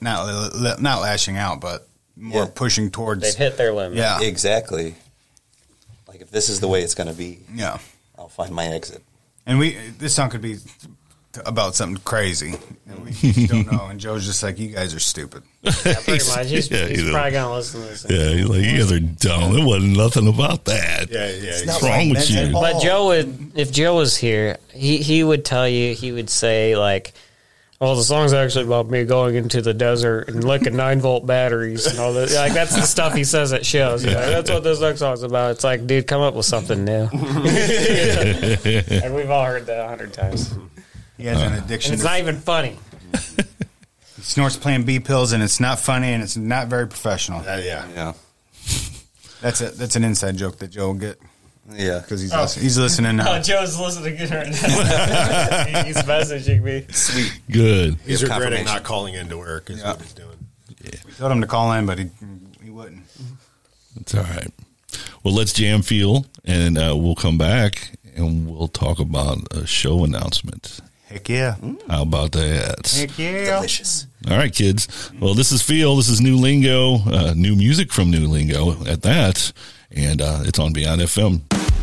not 0.00 0.80
not 0.80 1.00
lashing 1.00 1.36
out, 1.36 1.60
but 1.60 1.86
more 2.16 2.44
Yeah. 2.44 2.50
pushing 2.54 2.90
towards. 2.90 3.22
They've 3.22 3.34
hit 3.34 3.56
their 3.56 3.72
limit. 3.72 3.98
Yeah. 3.98 4.20
Exactly. 4.22 4.94
Like 6.06 6.20
if 6.20 6.30
this 6.30 6.48
is 6.48 6.60
the 6.60 6.68
way 6.68 6.82
it's 6.82 6.94
going 6.94 7.08
to 7.08 7.14
be, 7.14 7.40
Yeah. 7.52 7.78
I'll 8.18 8.28
find 8.28 8.54
my 8.54 8.66
exit. 8.66 9.02
And 9.46 9.58
we 9.58 9.76
this 9.98 10.14
song 10.14 10.30
could 10.30 10.42
be 10.42 10.56
t- 10.56 10.62
about 11.44 11.74
something 11.74 12.02
crazy, 12.04 12.54
and 12.88 13.04
we 13.04 13.46
don't 13.46 13.66
know. 13.72 13.86
And 13.86 13.98
Joe's 14.00 14.24
just 14.26 14.42
like, 14.42 14.58
"You 14.58 14.68
guys 14.68 14.94
are 14.94 15.00
stupid." 15.00 15.42
Yeah, 15.62 15.72
pretty 15.72 16.24
much. 16.28 16.46
He's, 16.48 16.70
Yeah, 16.70 16.86
he's 16.86 17.00
you 17.00 17.06
know. 17.06 17.12
probably 17.12 17.32
gonna 17.32 17.54
listen 17.54 17.80
to 17.82 17.86
this. 17.88 18.06
Yeah, 18.08 18.30
you're 18.30 18.48
like, 18.48 18.62
you 18.62 18.78
guys 18.78 18.92
are 18.92 19.00
dumb. 19.00 19.56
It 19.56 19.64
wasn't 19.64 19.96
nothing 19.96 20.28
about 20.28 20.64
that. 20.66 21.10
Yeah, 21.10 21.28
yeah. 21.30 21.66
What's 21.66 21.82
wrong 21.82 22.10
with 22.10 22.30
you? 22.30 22.52
But 22.52 22.80
Joe 22.82 23.06
would, 23.06 23.52
if 23.56 23.72
Joe 23.72 23.96
was 23.96 24.16
here, 24.16 24.58
he 24.72 24.98
he 24.98 25.24
would 25.24 25.44
tell 25.44 25.68
you, 25.68 25.94
he 25.94 26.12
would 26.12 26.30
say 26.30 26.76
like, 26.76 27.12
"Well, 27.80 27.96
the 27.96 28.04
song's 28.04 28.32
actually 28.32 28.66
about 28.66 28.88
me 28.90 29.04
going 29.04 29.34
into 29.36 29.62
the 29.62 29.74
desert 29.74 30.28
and 30.28 30.44
licking 30.44 30.76
nine 30.76 31.00
volt 31.00 31.26
batteries 31.26 31.86
and 31.86 31.98
all 31.98 32.12
that." 32.14 32.30
Like 32.32 32.52
that's 32.52 32.74
the 32.74 32.82
stuff 32.82 33.14
he 33.14 33.24
says 33.24 33.52
at 33.52 33.64
shows. 33.66 34.02
He's 34.02 34.14
like, 34.14 34.26
that's 34.26 34.50
what 34.50 34.62
this 34.64 34.80
next 34.80 35.00
song's 35.00 35.22
about. 35.22 35.52
It's 35.52 35.64
like, 35.64 35.86
dude, 35.86 36.06
come 36.06 36.20
up 36.22 36.34
with 36.34 36.46
something 36.46 36.84
new. 36.84 37.08
and 39.00 39.14
we've 39.14 39.30
all 39.30 39.44
heard 39.44 39.66
that 39.66 39.84
a 39.84 39.88
hundred 39.88 40.12
times. 40.12 40.54
He 41.16 41.24
has 41.26 41.40
an 41.40 41.52
And 41.52 41.64
addiction. 41.64 41.92
it's 41.94 42.02
to- 42.02 42.08
not 42.08 42.18
even 42.18 42.38
funny. 42.40 42.76
he 44.16 44.22
snorts 44.22 44.56
Plan 44.56 44.82
B 44.82 44.98
pills, 45.00 45.32
and 45.32 45.42
it's 45.42 45.60
not 45.60 45.78
funny, 45.78 46.12
and 46.12 46.22
it's 46.22 46.36
not 46.36 46.68
very 46.68 46.86
professional. 46.88 47.40
Uh, 47.40 47.56
yeah. 47.58 47.86
Yeah. 47.94 48.12
That's 49.40 49.60
a 49.60 49.70
that's 49.70 49.94
an 49.96 50.04
inside 50.04 50.36
joke 50.36 50.58
that 50.58 50.68
Joe 50.68 50.86
will 50.88 50.94
get 50.94 51.18
Yeah. 51.70 51.98
because 52.00 52.20
he's 52.22 52.32
Oh. 52.32 52.42
listen- 52.42 52.62
he's 52.62 52.78
listening 52.78 53.16
now. 53.16 53.34
Oh, 53.36 53.40
Joe's 53.40 53.78
listening 53.78 54.18
right 54.18 54.30
now. 54.30 55.82
he's 55.84 55.96
messaging 55.98 56.62
me. 56.62 56.86
Sweet. 56.90 57.32
Good. 57.50 57.96
He's 58.06 58.20
Give 58.20 58.30
regretting 58.30 58.64
confirmation. 58.64 58.64
not 58.66 58.82
calling 58.82 59.14
into 59.14 59.36
work. 59.38 59.70
Is 59.70 59.80
Yeah. 59.80 59.90
what 59.92 60.02
he's 60.02 60.12
doing. 60.14 60.30
We 61.06 61.12
told 61.16 61.32
him 61.32 61.40
to 61.42 61.46
call 61.46 61.72
in, 61.72 61.86
but 61.86 61.98
he 61.98 62.10
he 62.62 62.70
wouldn't. 62.70 63.02
It's 64.00 64.14
all 64.14 64.24
right. 64.24 64.50
Well, 65.22 65.32
let's 65.34 65.52
jam 65.52 65.82
feel, 65.82 66.26
and 66.44 66.76
uh, 66.76 66.94
we'll 66.96 67.14
come 67.14 67.38
back 67.38 67.92
and 68.16 68.48
we'll 68.50 68.68
talk 68.68 68.98
about 68.98 69.38
a 69.50 69.66
show 69.66 70.04
announcement. 70.04 70.80
Heck 71.14 71.28
yeah! 71.28 71.54
How 71.88 72.02
about 72.02 72.32
that? 72.32 72.88
Heck 72.92 73.16
yeah! 73.16 73.54
Delicious. 73.54 74.08
All 74.28 74.36
right, 74.36 74.52
kids. 74.52 75.12
Well, 75.20 75.34
this 75.34 75.52
is 75.52 75.62
Feel. 75.62 75.94
This 75.94 76.08
is 76.08 76.20
new 76.20 76.36
lingo, 76.36 76.96
uh, 77.06 77.34
new 77.36 77.54
music 77.54 77.92
from 77.92 78.10
New 78.10 78.26
Lingo 78.26 78.84
at 78.84 79.02
that, 79.02 79.52
and 79.92 80.20
uh, 80.20 80.40
it's 80.42 80.58
on 80.58 80.72
Beyond 80.72 81.02
FM. 81.02 81.73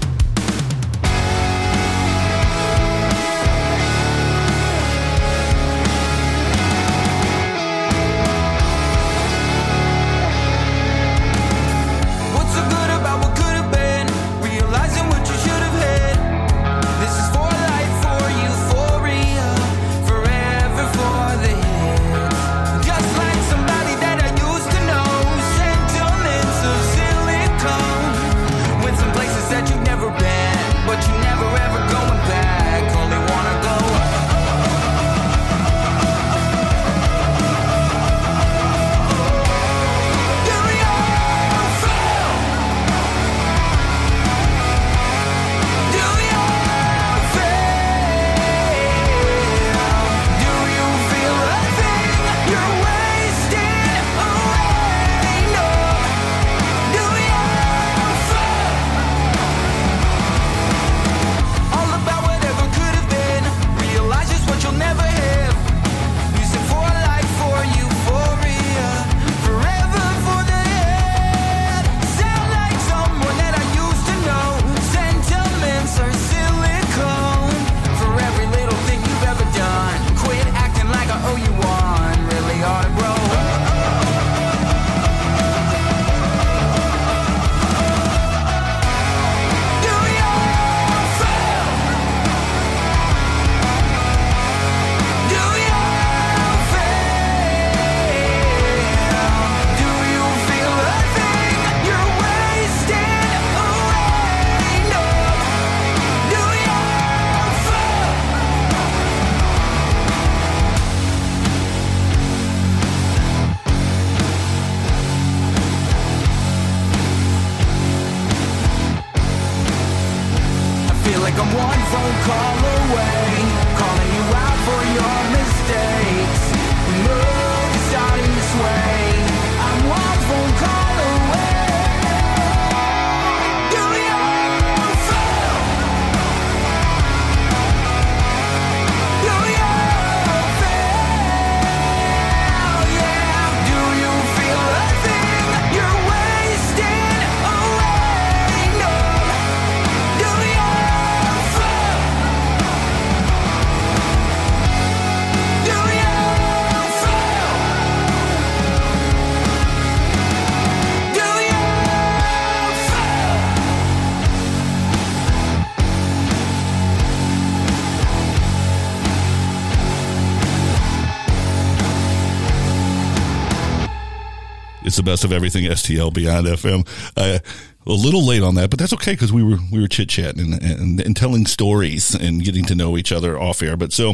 The 175.01 175.11
best 175.11 175.23
of 175.23 175.31
everything 175.31 175.65
STL 175.65 176.13
Beyond 176.13 176.47
FM. 176.47 176.87
Uh, 177.17 177.39
a 177.87 177.91
little 177.91 178.23
late 178.23 178.43
on 178.43 178.55
that, 178.55 178.69
but 178.69 178.77
that's 178.77 178.93
okay 178.93 179.13
because 179.13 179.33
we 179.33 179.43
were 179.43 179.57
we 179.71 179.81
were 179.81 179.87
chit 179.87 180.09
chatting 180.09 180.53
and, 180.53 180.63
and, 180.63 181.01
and 181.01 181.15
telling 181.15 181.47
stories 181.47 182.13
and 182.13 182.43
getting 182.43 182.63
to 182.65 182.75
know 182.75 182.95
each 182.95 183.11
other 183.11 183.39
off 183.39 183.63
air. 183.63 183.75
But 183.75 183.91
so 183.91 184.13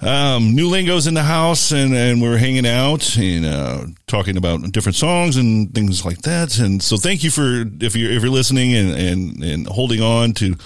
um, 0.00 0.56
new 0.56 0.68
lingo's 0.68 1.06
in 1.06 1.14
the 1.14 1.22
house 1.22 1.70
and, 1.70 1.94
and 1.94 2.20
we're 2.20 2.38
hanging 2.38 2.66
out 2.66 3.16
and 3.16 3.46
uh, 3.46 3.84
talking 4.08 4.36
about 4.36 4.72
different 4.72 4.96
songs 4.96 5.36
and 5.36 5.72
things 5.72 6.04
like 6.04 6.22
that. 6.22 6.58
And 6.58 6.82
so 6.82 6.96
thank 6.96 7.22
you 7.22 7.30
for 7.30 7.64
if 7.80 7.94
you're 7.94 8.10
if 8.10 8.22
you're 8.22 8.32
listening 8.32 8.74
and, 8.74 8.90
and, 8.90 9.44
and 9.44 9.66
holding 9.68 10.02
on 10.02 10.32
to 10.34 10.56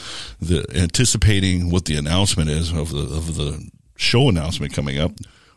the 0.41 0.65
anticipating 0.75 1.71
what 1.71 1.85
the 1.85 1.97
announcement 1.97 2.49
is 2.49 2.73
of 2.73 2.91
the 2.91 3.03
of 3.03 3.35
the 3.35 3.71
show 3.97 4.31
announcement 4.31 4.73
coming 4.73 4.99
up. 4.99 5.12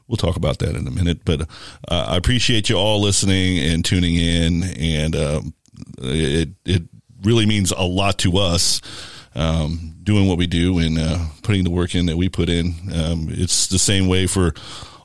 We'll 0.07 0.17
talk 0.17 0.35
about 0.35 0.59
that 0.59 0.75
in 0.75 0.87
a 0.87 0.91
minute, 0.91 1.25
but 1.25 1.41
uh, 1.87 2.05
I 2.09 2.17
appreciate 2.17 2.69
you 2.69 2.77
all 2.77 3.01
listening 3.01 3.59
and 3.59 3.83
tuning 3.83 4.15
in, 4.15 4.63
and 4.63 5.15
um, 5.15 5.53
it 5.97 6.49
it 6.65 6.83
really 7.23 7.45
means 7.45 7.71
a 7.71 7.83
lot 7.83 8.17
to 8.19 8.37
us 8.37 8.81
um, 9.35 9.95
doing 10.03 10.27
what 10.27 10.37
we 10.37 10.47
do 10.47 10.79
and 10.79 10.97
uh, 10.97 11.25
putting 11.43 11.63
the 11.63 11.69
work 11.69 11.93
in 11.93 12.05
that 12.07 12.17
we 12.17 12.29
put 12.29 12.49
in. 12.49 12.73
Um, 12.93 13.27
it's 13.29 13.67
the 13.67 13.79
same 13.79 14.07
way 14.07 14.27
for 14.27 14.53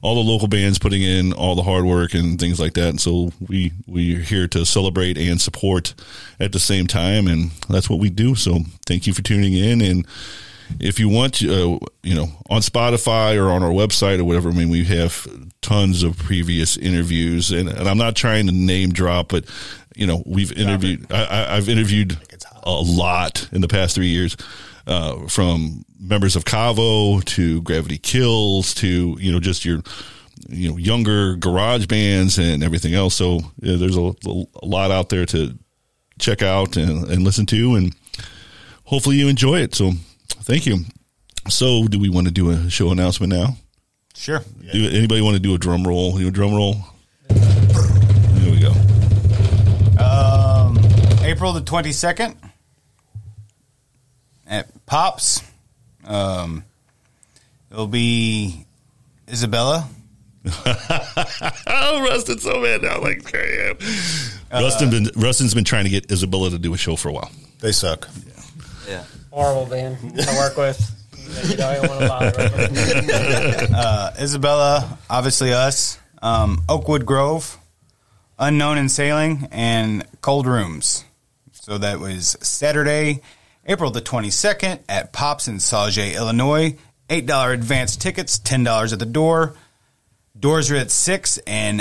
all 0.03 0.17
the 0.17 0.31
local 0.31 0.49
bands 0.49 0.79
putting 0.79 1.03
in 1.03 1.33
all 1.33 1.55
the 1.55 1.63
hard 1.63 1.85
work 1.85 2.13
and 2.15 2.39
things 2.39 2.59
like 2.59 2.75
that. 2.75 2.89
And 2.89 3.01
so 3.01 3.33
we 3.49 3.73
we're 3.87 4.19
here 4.19 4.49
to 4.49 4.67
celebrate 4.67 5.17
and 5.17 5.41
support 5.41 5.95
at 6.41 6.53
the 6.53 6.59
same 6.59 6.87
time, 6.87 7.27
and 7.29 7.53
that's 7.69 7.89
what 7.89 8.01
we 8.01 8.11
do. 8.11 8.35
So 8.35 8.61
thank 8.85 9.07
you 9.07 9.15
for 9.15 9.23
tuning 9.23 9.55
in 9.55 9.81
and 9.81 10.07
if 10.81 10.99
you 10.99 11.09
want 11.09 11.35
to, 11.35 11.53
uh, 11.53 11.87
you 12.03 12.15
know, 12.15 12.29
on 12.49 12.61
Spotify 12.61 13.37
or 13.39 13.51
on 13.51 13.63
our 13.63 13.71
website 13.71 14.19
or 14.19 14.25
whatever, 14.25 14.51
I 14.51 14.53
mean, 14.53 14.69
we 14.69 14.85
have 14.85 15.27
tons 15.61 16.03
of 16.03 16.17
previous 16.19 16.77
interviews, 16.77 17.51
and, 17.51 17.69
and 17.69 17.89
I'm 17.89 17.99
not 17.99 18.17
trying 18.17 18.47
to 18.47 18.53
name 18.53 18.93
drop, 18.93 19.29
but 19.29 19.45
you 19.95 20.07
know, 20.07 20.23
we've 20.27 20.53
interviewed. 20.53 21.11
I, 21.13 21.57
I've 21.57 21.69
interviewed 21.69 22.19
a 22.63 22.71
lot 22.73 23.49
in 23.53 23.61
the 23.61 23.69
past 23.69 23.95
three 23.95 24.09
years, 24.09 24.37
uh, 24.87 25.27
from 25.29 25.85
members 26.01 26.37
of 26.37 26.45
Cavo 26.45 27.21
to 27.21 27.63
Gravity 27.63 27.99
Kills 27.99 28.75
to 28.75 29.17
you 29.21 29.33
know 29.33 29.41
just 29.41 29.65
your 29.65 29.83
you 30.49 30.71
know 30.71 30.77
younger 30.77 31.37
garage 31.37 31.87
bands 31.87 32.39
and 32.39 32.63
everything 32.63 32.95
else. 32.95 33.15
So 33.15 33.41
yeah, 33.61 33.77
there's 33.77 33.97
a, 33.97 34.13
a 34.27 34.67
lot 34.67 34.91
out 34.91 35.09
there 35.09 35.27
to 35.27 35.59
check 36.19 36.43
out 36.43 36.77
and, 36.77 37.09
and 37.09 37.23
listen 37.23 37.47
to, 37.47 37.75
and 37.75 37.95
hopefully 38.85 39.17
you 39.17 39.29
enjoy 39.29 39.61
it. 39.61 39.75
So 39.75 39.93
thank 40.43 40.67
you. 40.67 40.79
So, 41.49 41.87
do 41.89 41.99
we 41.99 42.09
want 42.09 42.27
to 42.27 42.33
do 42.33 42.51
a 42.51 42.71
show 42.71 42.91
announcement 42.91 43.33
now? 43.33 43.57
Sure. 44.15 44.43
Do 44.73 44.89
anybody 44.89 45.21
want 45.21 45.35
to 45.35 45.41
do 45.41 45.55
a 45.55 45.59
drum 45.59 45.85
roll? 45.85 46.19
You 46.19 46.27
know, 46.27 46.31
drum 46.31 46.55
roll. 46.55 46.77
There 47.29 48.51
we 48.51 48.61
go. 48.61 48.73
Um, 50.03 50.79
April 51.25 51.53
the 51.53 51.63
twenty 51.65 51.93
second 51.93 52.37
at 54.47 54.87
Pops. 54.87 55.43
Um, 56.05 56.65
it'll 57.71 57.87
be 57.87 58.67
Isabella. 59.29 59.89
oh, 60.67 62.07
Rustin's 62.09 62.43
so 62.43 62.61
mad 62.61 62.83
now. 62.83 63.01
Like 63.01 63.35
I 63.35 63.71
am. 63.71 63.79
Rustin 64.53 64.91
been 64.91 65.09
Rustin's 65.17 65.55
been 65.55 65.65
trying 65.65 65.85
to 65.85 65.91
get 65.91 66.11
Isabella 66.11 66.51
to 66.51 66.59
do 66.59 66.75
a 66.75 66.77
show 66.77 66.97
for 66.97 67.09
a 67.09 67.13
while. 67.13 67.31
They 67.61 67.73
suck. 67.73 68.09
Yeah. 68.89 69.05
Horrible 69.33 69.67
band 69.67 69.99
to 70.19 70.35
work 70.37 70.57
with. 70.57 70.79
You 71.49 71.57
don't 71.57 71.89
want 71.89 72.01
to 72.01 72.09
bother. 72.09 73.75
uh, 73.75 74.11
Isabella, 74.21 74.99
obviously 75.09 75.53
us. 75.53 75.99
Um, 76.21 76.63
Oakwood 76.69 77.07
Grove, 77.07 77.59
Unknown 78.39 78.77
in 78.79 78.89
Sailing, 78.89 79.49
and 79.51 80.07
Cold 80.21 80.47
Rooms. 80.47 81.05
So 81.53 81.79
that 81.79 81.99
was 81.99 82.37
Saturday, 82.43 83.23
April 83.67 83.91
the 83.91 84.03
22nd 84.03 84.81
at 84.89 85.13
Pops 85.13 85.49
in 85.49 85.57
Sauget, 85.57 86.15
Illinois. 86.15 86.77
$8 87.09 87.53
advance 87.53 87.97
tickets, 87.97 88.39
$10 88.39 88.93
at 88.93 88.99
the 88.99 89.07
door. 89.07 89.55
Doors 90.39 90.71
are 90.71 90.77
at 90.77 90.91
6, 90.91 91.39
and 91.47 91.81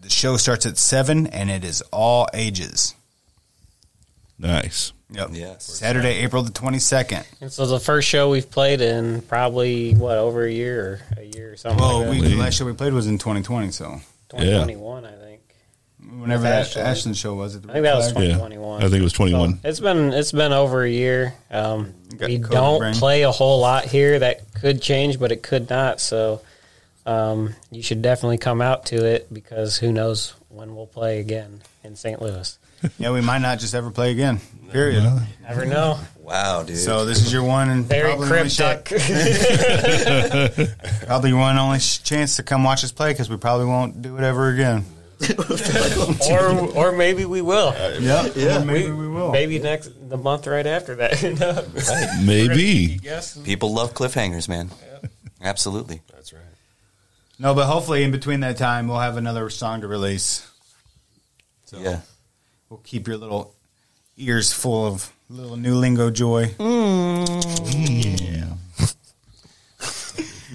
the 0.00 0.08
show 0.08 0.36
starts 0.36 0.64
at 0.64 0.78
7, 0.78 1.26
and 1.26 1.50
it 1.50 1.62
is 1.64 1.82
all 1.92 2.26
ages. 2.32 2.94
Nice. 4.38 4.92
Yep. 5.14 5.30
Yes. 5.32 5.64
Saturday, 5.64 6.18
April 6.20 6.42
the 6.42 6.50
22nd. 6.50 7.24
And 7.40 7.52
so 7.52 7.66
the 7.66 7.80
first 7.80 8.08
show 8.08 8.30
we've 8.30 8.50
played 8.50 8.80
in 8.80 9.22
probably 9.22 9.94
what 9.94 10.18
over 10.18 10.44
a 10.44 10.50
year 10.50 11.00
or 11.16 11.20
a 11.22 11.24
year 11.24 11.52
or 11.52 11.56
something. 11.56 11.80
Well, 11.80 12.00
like 12.00 12.20
we, 12.20 12.28
the 12.28 12.36
last 12.36 12.54
show 12.54 12.64
we 12.64 12.72
played 12.72 12.92
was 12.92 13.06
in 13.06 13.18
2020, 13.18 13.70
so. 13.70 14.00
2021, 14.30 15.04
I 15.04 15.12
think. 15.12 15.40
Whenever 16.18 16.42
that 16.42 16.66
Ashland. 16.66 16.88
Ashland 16.88 17.16
show 17.16 17.34
was. 17.34 17.56
At 17.56 17.62
the 17.62 17.70
I 17.70 17.72
think 17.74 17.84
that 17.84 17.96
was 17.96 18.12
Flag? 18.12 18.32
2021. 18.32 18.82
I 18.82 18.88
think 18.88 19.00
it 19.00 19.02
was 19.02 19.12
21. 19.12 19.52
So 19.52 19.58
it's 19.68 19.80
been 19.80 20.12
it's 20.12 20.32
been 20.32 20.52
over 20.52 20.82
a 20.82 20.90
year. 20.90 21.34
Um, 21.50 21.94
we 22.18 22.38
don't 22.38 22.78
brain. 22.80 22.94
play 22.94 23.22
a 23.22 23.30
whole 23.30 23.60
lot 23.60 23.84
here. 23.84 24.18
That 24.18 24.52
could 24.54 24.82
change, 24.82 25.20
but 25.20 25.30
it 25.30 25.42
could 25.42 25.70
not. 25.70 26.00
So 26.00 26.40
um, 27.06 27.54
you 27.70 27.82
should 27.82 28.02
definitely 28.02 28.38
come 28.38 28.60
out 28.60 28.86
to 28.86 29.04
it 29.04 29.32
because 29.32 29.78
who 29.78 29.92
knows 29.92 30.34
when 30.48 30.74
we'll 30.74 30.86
play 30.86 31.20
again 31.20 31.62
in 31.84 31.96
St. 31.96 32.20
Louis. 32.20 32.58
Yeah, 32.98 33.10
we 33.12 33.20
might 33.20 33.38
not 33.38 33.58
just 33.58 33.74
ever 33.74 33.90
play 33.90 34.10
again. 34.12 34.40
Period. 34.70 35.04
Never 35.42 35.64
know. 35.66 35.98
Wow, 36.18 36.62
dude. 36.62 36.78
So 36.78 37.04
this 37.04 37.20
is 37.24 37.32
your 37.32 37.42
one 37.44 37.68
and 37.68 37.84
Very 37.84 38.14
probably 38.14 38.26
only 38.26 38.48
cryptic. 38.50 38.88
shot- 38.88 40.66
probably 41.06 41.32
one 41.32 41.58
only 41.58 41.78
chance 41.78 42.36
to 42.36 42.42
come 42.42 42.64
watch 42.64 42.84
us 42.84 42.92
play 42.92 43.12
because 43.12 43.28
we 43.28 43.36
probably 43.36 43.66
won't 43.66 44.00
do 44.02 44.16
it 44.16 44.22
ever 44.22 44.48
again. 44.48 44.84
or 46.30 46.48
or 46.76 46.92
maybe 46.92 47.24
we 47.24 47.42
will. 47.42 47.72
Yeah, 48.00 48.26
yeah. 48.34 48.64
maybe 48.64 48.90
we 48.90 49.06
will. 49.08 49.30
Maybe 49.30 49.58
next 49.58 49.90
the 50.08 50.16
month 50.16 50.46
right 50.46 50.66
after 50.66 50.96
that. 50.96 51.18
Who 51.20 51.34
knows? 51.34 51.90
Maybe. 52.24 52.98
Yes. 53.02 53.36
People 53.38 53.72
love 53.74 53.94
cliffhangers, 53.94 54.48
man. 54.48 54.70
Absolutely. 55.40 56.00
That's 56.12 56.32
right. 56.32 56.42
No, 57.38 57.54
but 57.54 57.66
hopefully 57.66 58.02
in 58.04 58.10
between 58.10 58.40
that 58.40 58.56
time 58.56 58.88
we'll 58.88 58.98
have 59.00 59.16
another 59.16 59.48
song 59.50 59.82
to 59.82 59.88
release. 59.88 60.48
So 61.66 61.78
Yeah. 61.78 62.00
We'll 62.72 62.80
keep 62.84 63.06
your 63.06 63.18
little 63.18 63.54
ears 64.16 64.50
full 64.50 64.86
of 64.86 65.12
little 65.28 65.58
new 65.58 65.74
lingo 65.74 66.10
joy. 66.10 66.54
Yeah. 66.58 68.54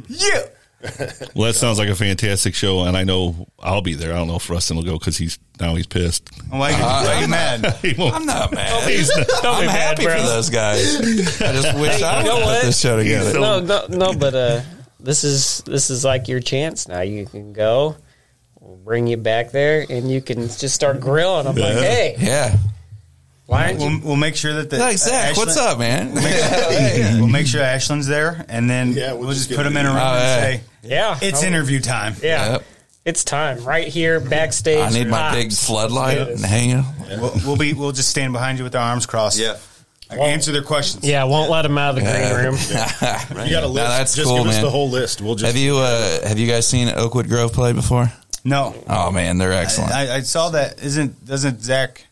Yeah. 0.08 0.42
Well, 1.36 1.48
that 1.48 1.56
sounds 1.56 1.78
like 1.80 1.90
a 1.90 1.96
fantastic 1.96 2.56
show, 2.56 2.84
and 2.84 2.96
I 2.98 3.04
know 3.04 3.48
I'll 3.60 3.82
be 3.84 3.94
there. 3.94 4.14
I 4.14 4.16
don't 4.16 4.28
know 4.28 4.36
if 4.38 4.50
Rustin 4.50 4.78
will 4.78 4.84
go 4.84 4.98
because 4.98 5.18
he's 5.18 5.38
now 5.60 5.76
he's 5.76 5.86
pissed. 5.86 6.30
Why 6.50 6.70
you, 6.72 6.78
why 6.78 7.20
you 7.22 7.28
mad? 7.28 7.66
He 7.84 7.94
won't- 7.94 8.16
I'm 8.16 8.26
not 8.26 8.52
mad. 8.52 8.90
He's 8.90 9.10
Don't 9.14 9.46
I'm 9.46 9.66
mad, 9.68 9.76
happy 10.00 10.06
bro. 10.06 10.16
for 10.18 10.22
those 10.24 10.50
guys. 10.50 10.96
I 11.42 11.52
just 11.54 11.78
wish 11.80 12.02
I 12.02 12.20
you 12.22 12.26
know 12.26 12.36
would 12.38 12.46
what? 12.46 12.62
put 12.62 12.66
this 12.68 12.80
show 12.80 12.98
together. 12.98 13.34
No, 13.40 13.60
no, 13.60 13.86
no. 13.90 14.14
But 14.14 14.34
uh, 14.34 14.62
this 15.00 15.24
is 15.24 15.62
this 15.68 15.92
is 15.92 16.04
like 16.04 16.28
your 16.28 16.40
chance 16.40 16.88
now. 16.88 17.02
You 17.02 17.26
can 17.28 17.54
go. 17.54 17.96
We'll 18.68 18.76
bring 18.76 19.08
you 19.08 19.16
back 19.16 19.52
there, 19.52 19.86
and 19.90 20.12
you 20.12 20.20
can 20.20 20.42
just 20.50 20.72
start 20.76 21.00
grilling. 21.00 21.48
I'm 21.48 21.56
like, 21.56 21.72
hey, 21.76 22.18
Yeah. 22.20 22.58
why 23.46 23.68
aren't 23.68 23.80
you? 23.80 23.88
We'll, 23.88 24.00
we'll 24.00 24.16
make 24.18 24.36
sure 24.36 24.56
that 24.56 24.70
the 24.70 24.78
Like 24.78 24.98
Zach, 24.98 25.38
what's 25.38 25.56
up, 25.56 25.80
man? 25.80 26.12
We'll 27.18 27.28
make 27.30 27.48
sure 27.48 27.62
Ashland's 27.64 28.08
there, 28.08 28.46
and 28.50 28.70
then 28.70 28.92
Yeah, 28.92 29.14
we'll, 29.14 29.22
we'll 29.22 29.30
just 29.30 29.48
just 29.48 29.58
put 29.58 29.64
get 29.64 29.70
them 29.74 29.78
in 29.78 29.86
a 29.86 29.90
it. 29.90 29.94
room 29.94 30.02
Oh, 30.04 30.16
and 30.16 30.20
yeah. 30.20 30.42
say, 30.42 30.62
Yeah, 30.84 31.18
"It's 31.22 31.44
Oh, 31.44 31.48
interview 31.48 31.80
time." 31.80 32.16
Yeah, 32.22 32.52
Yep. 32.52 32.64
it's 33.06 33.24
time 33.24 33.64
right 33.64 33.88
here 33.88 34.20
backstage. 34.20 34.80
I 34.84 34.90
need 34.90 35.08
my 35.08 35.18
Pops. 35.18 35.36
big 35.38 35.54
floodlight 35.54 36.18
and 36.28 36.40
hanging. 36.46 36.84
We'll, 37.22 37.34
we'll 37.46 37.56
be 37.56 37.72
we'll 37.74 37.94
just 37.94 38.10
stand 38.10 38.34
behind 38.34 38.58
you 38.58 38.66
with 38.66 38.76
our 38.76 38.82
arms 38.82 39.06
crossed. 39.06 39.40
Yeah. 39.40 39.56
Like, 40.10 40.20
answer 40.20 40.52
their 40.52 40.62
questions. 40.62 41.06
Yeah, 41.06 41.24
won't 41.26 41.50
let 41.50 41.62
them 41.64 41.78
out 41.78 41.90
of 41.90 41.96
the 41.96 42.02
green 42.02 42.46
room. 42.46 42.56
You 43.48 43.52
got 43.52 43.64
a 43.64 43.68
list. 43.68 43.76
No, 43.76 43.90
that's 43.90 44.16
just 44.16 44.28
cool, 44.28 44.38
give 44.40 44.48
us 44.48 44.60
the 44.62 44.70
whole 44.70 44.90
list. 44.90 45.22
We'll 45.22 45.36
just 45.36 45.46
Have 45.54 45.62
you 45.62 45.78
uh, 45.78 46.28
have 46.28 46.38
you 46.38 46.48
guys 46.48 46.68
seen 46.68 46.90
Oakwood 46.90 47.30
Grove 47.30 47.54
play 47.54 47.72
before? 47.72 48.12
No, 48.48 48.74
Oh 48.88 49.12
man, 49.12 49.38
they're 49.38 49.52
excellent. 49.52 49.92
I, 49.92 50.16
I 50.16 50.20
saw 50.22 50.52
that. 50.52 50.82
Isn't 50.82 51.26
doesn't 51.26 51.62
Zach 51.62 52.08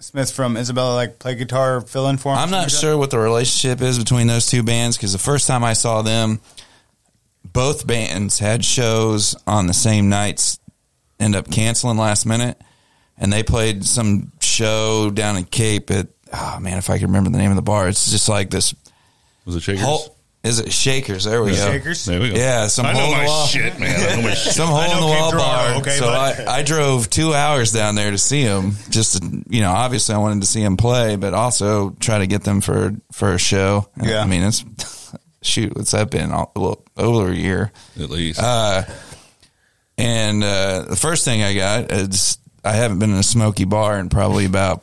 Smith 0.00 0.32
from 0.32 0.56
Isabella 0.56 0.96
like 0.96 1.20
play 1.20 1.36
guitar 1.36 1.76
or 1.76 1.80
fill 1.82 2.08
in 2.08 2.16
for 2.16 2.32
him? 2.32 2.38
I'm 2.38 2.50
not 2.50 2.70
sure 2.70 2.98
what 2.98 3.10
the 3.10 3.18
relationship 3.20 3.80
is 3.80 3.96
between 3.96 4.26
those 4.26 4.46
two 4.46 4.64
bands 4.64 4.96
because 4.96 5.12
the 5.12 5.20
first 5.20 5.46
time 5.46 5.62
I 5.62 5.74
saw 5.74 6.02
them, 6.02 6.40
both 7.44 7.86
bands 7.86 8.40
had 8.40 8.64
shows 8.64 9.36
on 9.46 9.68
the 9.68 9.72
same 9.72 10.08
nights, 10.08 10.58
end 11.20 11.36
up 11.36 11.48
canceling 11.48 11.96
last 11.96 12.26
minute, 12.26 12.60
and 13.16 13.32
they 13.32 13.44
played 13.44 13.84
some 13.84 14.32
show 14.40 15.10
down 15.10 15.36
in 15.36 15.44
Cape 15.44 15.92
at 15.92 16.08
oh 16.32 16.58
man, 16.60 16.76
if 16.76 16.90
I 16.90 16.98
can 16.98 17.06
remember 17.06 17.30
the 17.30 17.38
name 17.38 17.50
of 17.50 17.56
the 17.56 17.62
bar, 17.62 17.88
it's 17.88 18.10
just 18.10 18.28
like 18.28 18.50
this. 18.50 18.74
Was 19.46 19.54
it 19.54 19.62
Shakers? 19.62 19.84
Hole, 19.84 20.13
is 20.44 20.60
it 20.60 20.72
Shakers? 20.72 21.24
There 21.24 21.42
we 21.42 21.50
go. 21.52 21.56
Shakers? 21.56 22.04
There 22.04 22.20
we 22.20 22.30
go. 22.30 22.36
Yeah, 22.36 22.66
some 22.68 22.86
I 22.86 22.92
know 22.92 22.98
hole 23.00 23.06
in 23.12 23.12
my 23.18 23.22
the 23.24 23.28
wall. 23.28 23.46
shit, 23.46 23.80
man. 23.80 24.10
I 24.12 24.16
know 24.16 24.22
my 24.28 24.34
shit. 24.34 24.52
Some 24.52 24.68
hole 24.68 24.76
I 24.78 24.84
in 24.86 24.90
know 24.90 25.00
the 25.00 25.12
Cape 25.12 25.20
wall 25.20 25.30
Girardeau, 25.32 25.70
bar. 25.72 25.80
okay, 25.80 25.96
so 25.96 26.06
but- 26.06 26.48
I, 26.48 26.58
I 26.58 26.62
drove 26.62 27.10
two 27.10 27.34
hours 27.34 27.72
down 27.72 27.94
there 27.94 28.10
to 28.10 28.18
see 28.18 28.42
him. 28.42 28.72
Just 28.90 29.20
to, 29.22 29.42
you 29.48 29.60
know, 29.62 29.72
obviously 29.72 30.14
I 30.14 30.18
wanted 30.18 30.42
to 30.42 30.46
see 30.46 30.62
him 30.62 30.76
play, 30.76 31.16
but 31.16 31.34
also 31.34 31.90
try 31.98 32.18
to 32.18 32.26
get 32.26 32.44
them 32.44 32.60
for 32.60 32.92
for 33.12 33.32
a 33.32 33.38
show. 33.38 33.88
Yeah. 34.02 34.20
I 34.20 34.26
mean 34.26 34.42
it's 34.42 34.64
shoot, 35.42 35.74
what's 35.76 35.90
that 35.92 36.10
been? 36.10 36.30
All, 36.32 36.52
well, 36.54 36.82
over 36.96 37.30
a 37.30 37.34
year. 37.34 37.72
At 38.00 38.10
least. 38.10 38.40
Uh, 38.40 38.82
and 39.96 40.42
uh, 40.42 40.82
the 40.88 40.96
first 40.96 41.24
thing 41.24 41.42
I 41.42 41.54
got 41.54 41.92
is 41.92 42.38
I 42.64 42.72
haven't 42.72 42.98
been 42.98 43.10
in 43.10 43.16
a 43.16 43.22
smoky 43.22 43.64
bar 43.64 43.98
in 43.98 44.08
probably 44.08 44.44
about 44.44 44.82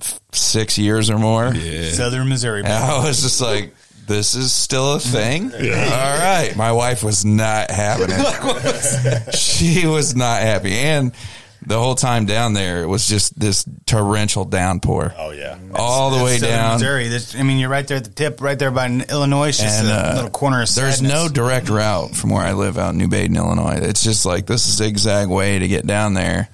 f- 0.00 0.20
six 0.32 0.76
years 0.78 1.08
or 1.08 1.18
more. 1.18 1.54
Southern 1.54 2.28
Missouri. 2.28 2.60
And 2.60 2.68
I 2.72 3.04
was 3.06 3.22
just 3.22 3.40
like, 3.40 3.74
this 4.06 4.34
is 4.34 4.52
still 4.52 4.94
a 4.94 5.00
thing. 5.00 5.52
All 5.54 5.58
right. 5.60 6.52
My 6.56 6.72
wife 6.72 7.02
was 7.02 7.24
not 7.24 7.70
having 7.70 8.08
it. 8.10 9.34
she 9.34 9.86
was 9.86 10.14
not 10.14 10.40
happy. 10.42 10.72
And 10.72 11.12
the 11.66 11.78
whole 11.78 11.96
time 11.96 12.26
down 12.26 12.52
there, 12.52 12.82
it 12.82 12.86
was 12.86 13.08
just 13.08 13.36
this 13.38 13.64
torrential 13.86 14.44
downpour. 14.44 15.14
Oh 15.18 15.30
yeah, 15.32 15.58
all 15.74 16.10
the 16.16 16.22
way 16.22 16.38
Southern 16.38 16.56
down. 16.56 16.72
Missouri. 16.74 17.08
This, 17.08 17.34
I 17.34 17.42
mean, 17.42 17.58
you're 17.58 17.68
right 17.70 17.86
there 17.88 17.96
at 17.96 18.04
the 18.04 18.10
tip, 18.10 18.40
right 18.40 18.56
there 18.56 18.70
by 18.70 18.86
Illinois. 18.88 19.48
It's 19.48 19.58
just 19.58 19.80
And, 19.80 19.88
a 19.88 20.10
uh, 20.10 20.14
little 20.14 20.30
corner 20.30 20.62
of 20.62 20.72
There's 20.72 20.96
sadness. 20.98 21.12
no 21.12 21.28
direct 21.28 21.68
route 21.68 22.14
from 22.14 22.30
where 22.30 22.44
I 22.44 22.52
live 22.52 22.78
out 22.78 22.90
in 22.92 22.98
New 22.98 23.08
Baden, 23.08 23.36
Illinois. 23.36 23.78
It's 23.82 24.04
just 24.04 24.24
like 24.24 24.46
this 24.46 24.62
zigzag 24.76 25.28
way 25.28 25.58
to 25.58 25.66
get 25.66 25.86
down 25.86 26.14
there 26.14 26.48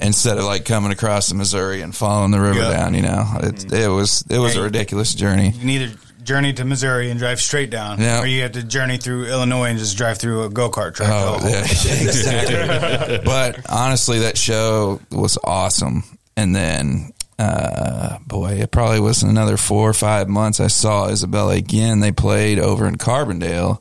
instead 0.00 0.38
of 0.38 0.44
like 0.44 0.64
coming 0.64 0.92
across 0.92 1.28
the 1.28 1.34
Missouri 1.34 1.82
and 1.82 1.94
following 1.94 2.30
the 2.30 2.40
river 2.40 2.60
Yeah. 2.60 2.70
down. 2.70 2.94
You 2.94 3.02
know, 3.02 3.26
it, 3.42 3.70
it 3.72 3.88
was 3.88 4.24
it 4.30 4.38
was 4.38 4.56
a 4.56 4.62
ridiculous 4.62 5.14
journey. 5.14 5.50
You 5.50 5.60
can 5.60 5.68
either 5.68 5.92
journey 6.24 6.52
to 6.54 6.64
Missouri 6.64 7.10
and 7.10 7.18
drive 7.18 7.40
straight 7.40 7.70
down, 7.70 8.00
Yeah. 8.00 8.20
or 8.20 8.26
you 8.26 8.42
have 8.42 8.52
to 8.52 8.62
journey 8.62 8.96
through 8.98 9.26
Illinois 9.26 9.70
and 9.70 9.78
just 9.78 9.96
drive 9.96 10.18
through 10.18 10.44
a 10.44 10.48
go 10.50 10.70
kart 10.70 10.94
track. 10.94 11.10
Oh, 11.12 11.38
yeah, 11.42 11.60
exactly. 11.62 13.18
but 13.24 13.60
honestly, 13.70 14.20
that 14.20 14.36
show 14.38 15.00
was 15.10 15.38
awesome. 15.44 16.04
And 16.36 16.54
then, 16.56 17.12
uh, 17.38 18.18
boy, 18.26 18.52
it 18.60 18.70
probably 18.70 19.00
was 19.00 19.22
another 19.22 19.56
four 19.56 19.88
or 19.88 19.94
five 19.94 20.28
months. 20.28 20.60
I 20.60 20.68
saw 20.68 21.08
Isabella 21.08 21.54
again. 21.54 22.00
They 22.00 22.12
played 22.12 22.58
over 22.58 22.86
in 22.86 22.96
Carbondale. 22.96 23.78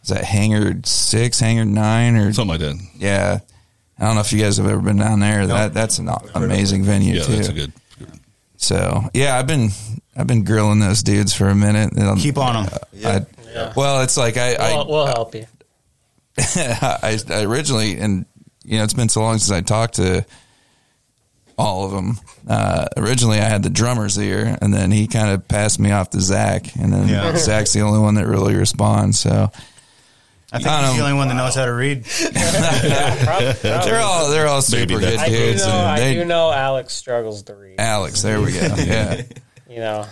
Was 0.00 0.08
that 0.08 0.24
Hangar 0.24 0.80
Six, 0.84 1.40
Hangar 1.40 1.64
Nine, 1.64 2.16
or 2.16 2.32
something 2.32 2.58
like 2.58 2.60
that? 2.60 2.80
Yeah, 2.96 3.40
I 3.98 4.04
don't 4.04 4.14
know 4.14 4.20
if 4.22 4.32
you 4.32 4.40
guys 4.40 4.56
have 4.56 4.66
ever 4.66 4.80
been 4.80 4.96
down 4.98 5.20
there. 5.20 5.46
That 5.46 5.74
that's 5.74 5.98
an 5.98 6.08
amazing 6.34 6.84
venue 6.84 7.16
Yeah, 7.16 7.22
too. 7.24 7.36
that's 7.36 7.48
a 7.48 7.52
good. 7.52 7.72
So 8.56 9.04
yeah, 9.14 9.38
I've 9.38 9.46
been 9.46 9.70
I've 10.20 10.26
been 10.26 10.44
grilling 10.44 10.80
those 10.80 11.02
dudes 11.02 11.32
for 11.34 11.48
a 11.48 11.54
minute. 11.54 11.94
Keep 12.18 12.38
on 12.38 12.66
'em. 12.66 12.72
I, 13.04 13.72
Well, 13.74 14.02
it's 14.02 14.16
like 14.16 14.36
I, 14.36 14.54
I 14.54 14.72
We'll, 14.74 14.86
we'll 14.86 15.06
help 15.06 15.34
you. 15.34 15.46
I, 16.38 17.18
I 17.28 17.42
originally, 17.42 17.98
and 17.98 18.26
you 18.64 18.78
know, 18.78 18.84
it's 18.84 18.92
been 18.94 19.08
so 19.08 19.20
long 19.22 19.38
since 19.38 19.50
I 19.50 19.62
talked 19.62 19.94
to 19.94 20.24
all 21.58 21.84
of 21.86 21.92
them. 21.92 22.18
Uh, 22.48 22.86
originally, 22.96 23.38
I 23.38 23.44
had 23.48 23.62
the 23.62 23.70
drummer's 23.70 24.18
ear, 24.18 24.56
and 24.60 24.72
then 24.72 24.90
he 24.90 25.06
kind 25.06 25.30
of 25.30 25.46
passed 25.48 25.78
me 25.80 25.90
off 25.90 26.10
to 26.10 26.20
Zach, 26.20 26.74
and 26.76 26.92
then 26.92 27.08
Yeah. 27.08 27.36
Zach's 27.36 27.72
the 27.72 27.80
only 27.80 27.98
one 27.98 28.14
that 28.14 28.26
really 28.26 28.54
responds. 28.54 29.18
So 29.18 29.50
I 30.52 30.58
think 30.58 30.68
he's 30.68 30.96
the 30.96 31.02
only 31.02 31.14
one 31.14 31.28
that 31.28 31.34
knows 31.34 31.54
how 31.54 31.64
to 31.66 31.72
read. 31.72 32.04
they're 33.62 34.00
all 34.00 34.30
they're 34.30 34.46
all 34.48 34.62
super 34.62 34.94
Maybe 34.98 35.00
good 35.00 35.18
I 35.18 35.28
do 35.28 35.54
know. 35.56 35.64
and 35.64 35.88
I 36.02 36.12
do 36.14 36.24
know 36.24 36.50
Alex 36.52 36.94
struggles 36.94 37.42
to 37.44 37.54
read. 37.54 37.78
Alex. 37.78 38.22
There 38.22 38.40
we 38.40 38.52
go. 38.52 38.74
Yeah. 38.78 39.22
You 39.70 39.78
know. 39.80 40.06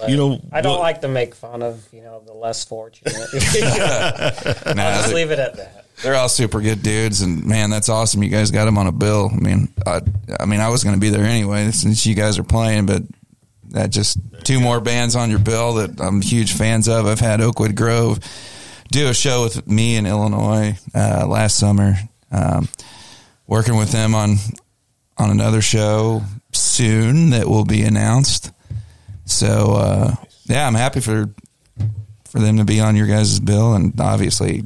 but 0.00 0.10
You 0.10 0.16
know, 0.16 0.40
I 0.52 0.60
don't 0.60 0.72
what- 0.72 0.80
like 0.80 1.00
to 1.02 1.08
make 1.08 1.34
fun 1.34 1.62
of 1.62 1.86
you 1.92 2.02
know 2.02 2.22
the 2.26 2.34
less 2.34 2.64
fortunate. 2.64 3.14
Nah, 4.76 4.82
I'll 4.82 4.94
just 4.96 5.08
they- 5.08 5.14
leave 5.14 5.30
it 5.30 5.38
at 5.38 5.56
that. 5.56 5.80
They're 6.02 6.16
all 6.16 6.28
super 6.28 6.60
good 6.60 6.82
dudes, 6.82 7.20
and 7.22 7.44
man, 7.46 7.70
that's 7.70 7.88
awesome. 7.88 8.22
You 8.24 8.28
guys 8.28 8.50
got 8.50 8.64
them 8.64 8.76
on 8.78 8.88
a 8.88 8.92
bill. 8.92 9.30
I 9.32 9.36
mean, 9.36 9.68
I, 9.86 10.00
I 10.40 10.44
mean, 10.44 10.58
I 10.58 10.68
was 10.68 10.82
going 10.82 10.96
to 10.96 11.00
be 11.00 11.08
there 11.10 11.24
anyway 11.24 11.70
since 11.70 12.04
you 12.04 12.16
guys 12.16 12.36
are 12.36 12.42
playing, 12.42 12.86
but 12.86 13.02
that 13.70 13.90
just 13.90 14.18
two 14.42 14.58
more 14.58 14.80
bands 14.80 15.14
on 15.14 15.30
your 15.30 15.38
bill 15.38 15.74
that 15.74 16.00
I'm 16.00 16.20
huge 16.20 16.52
fans 16.54 16.88
of. 16.88 17.06
I've 17.06 17.20
had 17.20 17.40
Oakwood 17.40 17.76
Grove 17.76 18.18
do 18.90 19.08
a 19.08 19.14
show 19.14 19.44
with 19.44 19.68
me 19.68 19.94
in 19.94 20.04
Illinois 20.04 20.76
uh, 20.96 21.26
last 21.28 21.58
summer. 21.58 21.94
Um, 22.32 22.68
working 23.46 23.76
with 23.76 23.92
them 23.92 24.16
on 24.16 24.36
on 25.16 25.30
another 25.30 25.62
show 25.62 26.22
soon 26.52 27.30
that 27.30 27.46
will 27.48 27.64
be 27.64 27.82
announced. 27.82 28.50
So 29.24 29.72
uh, 29.74 30.14
yeah, 30.46 30.66
I'm 30.66 30.74
happy 30.74 31.00
for 31.00 31.28
for 32.30 32.38
them 32.40 32.56
to 32.58 32.64
be 32.64 32.80
on 32.80 32.96
your 32.96 33.06
guys' 33.06 33.38
bill, 33.40 33.74
and 33.74 33.98
obviously 34.00 34.64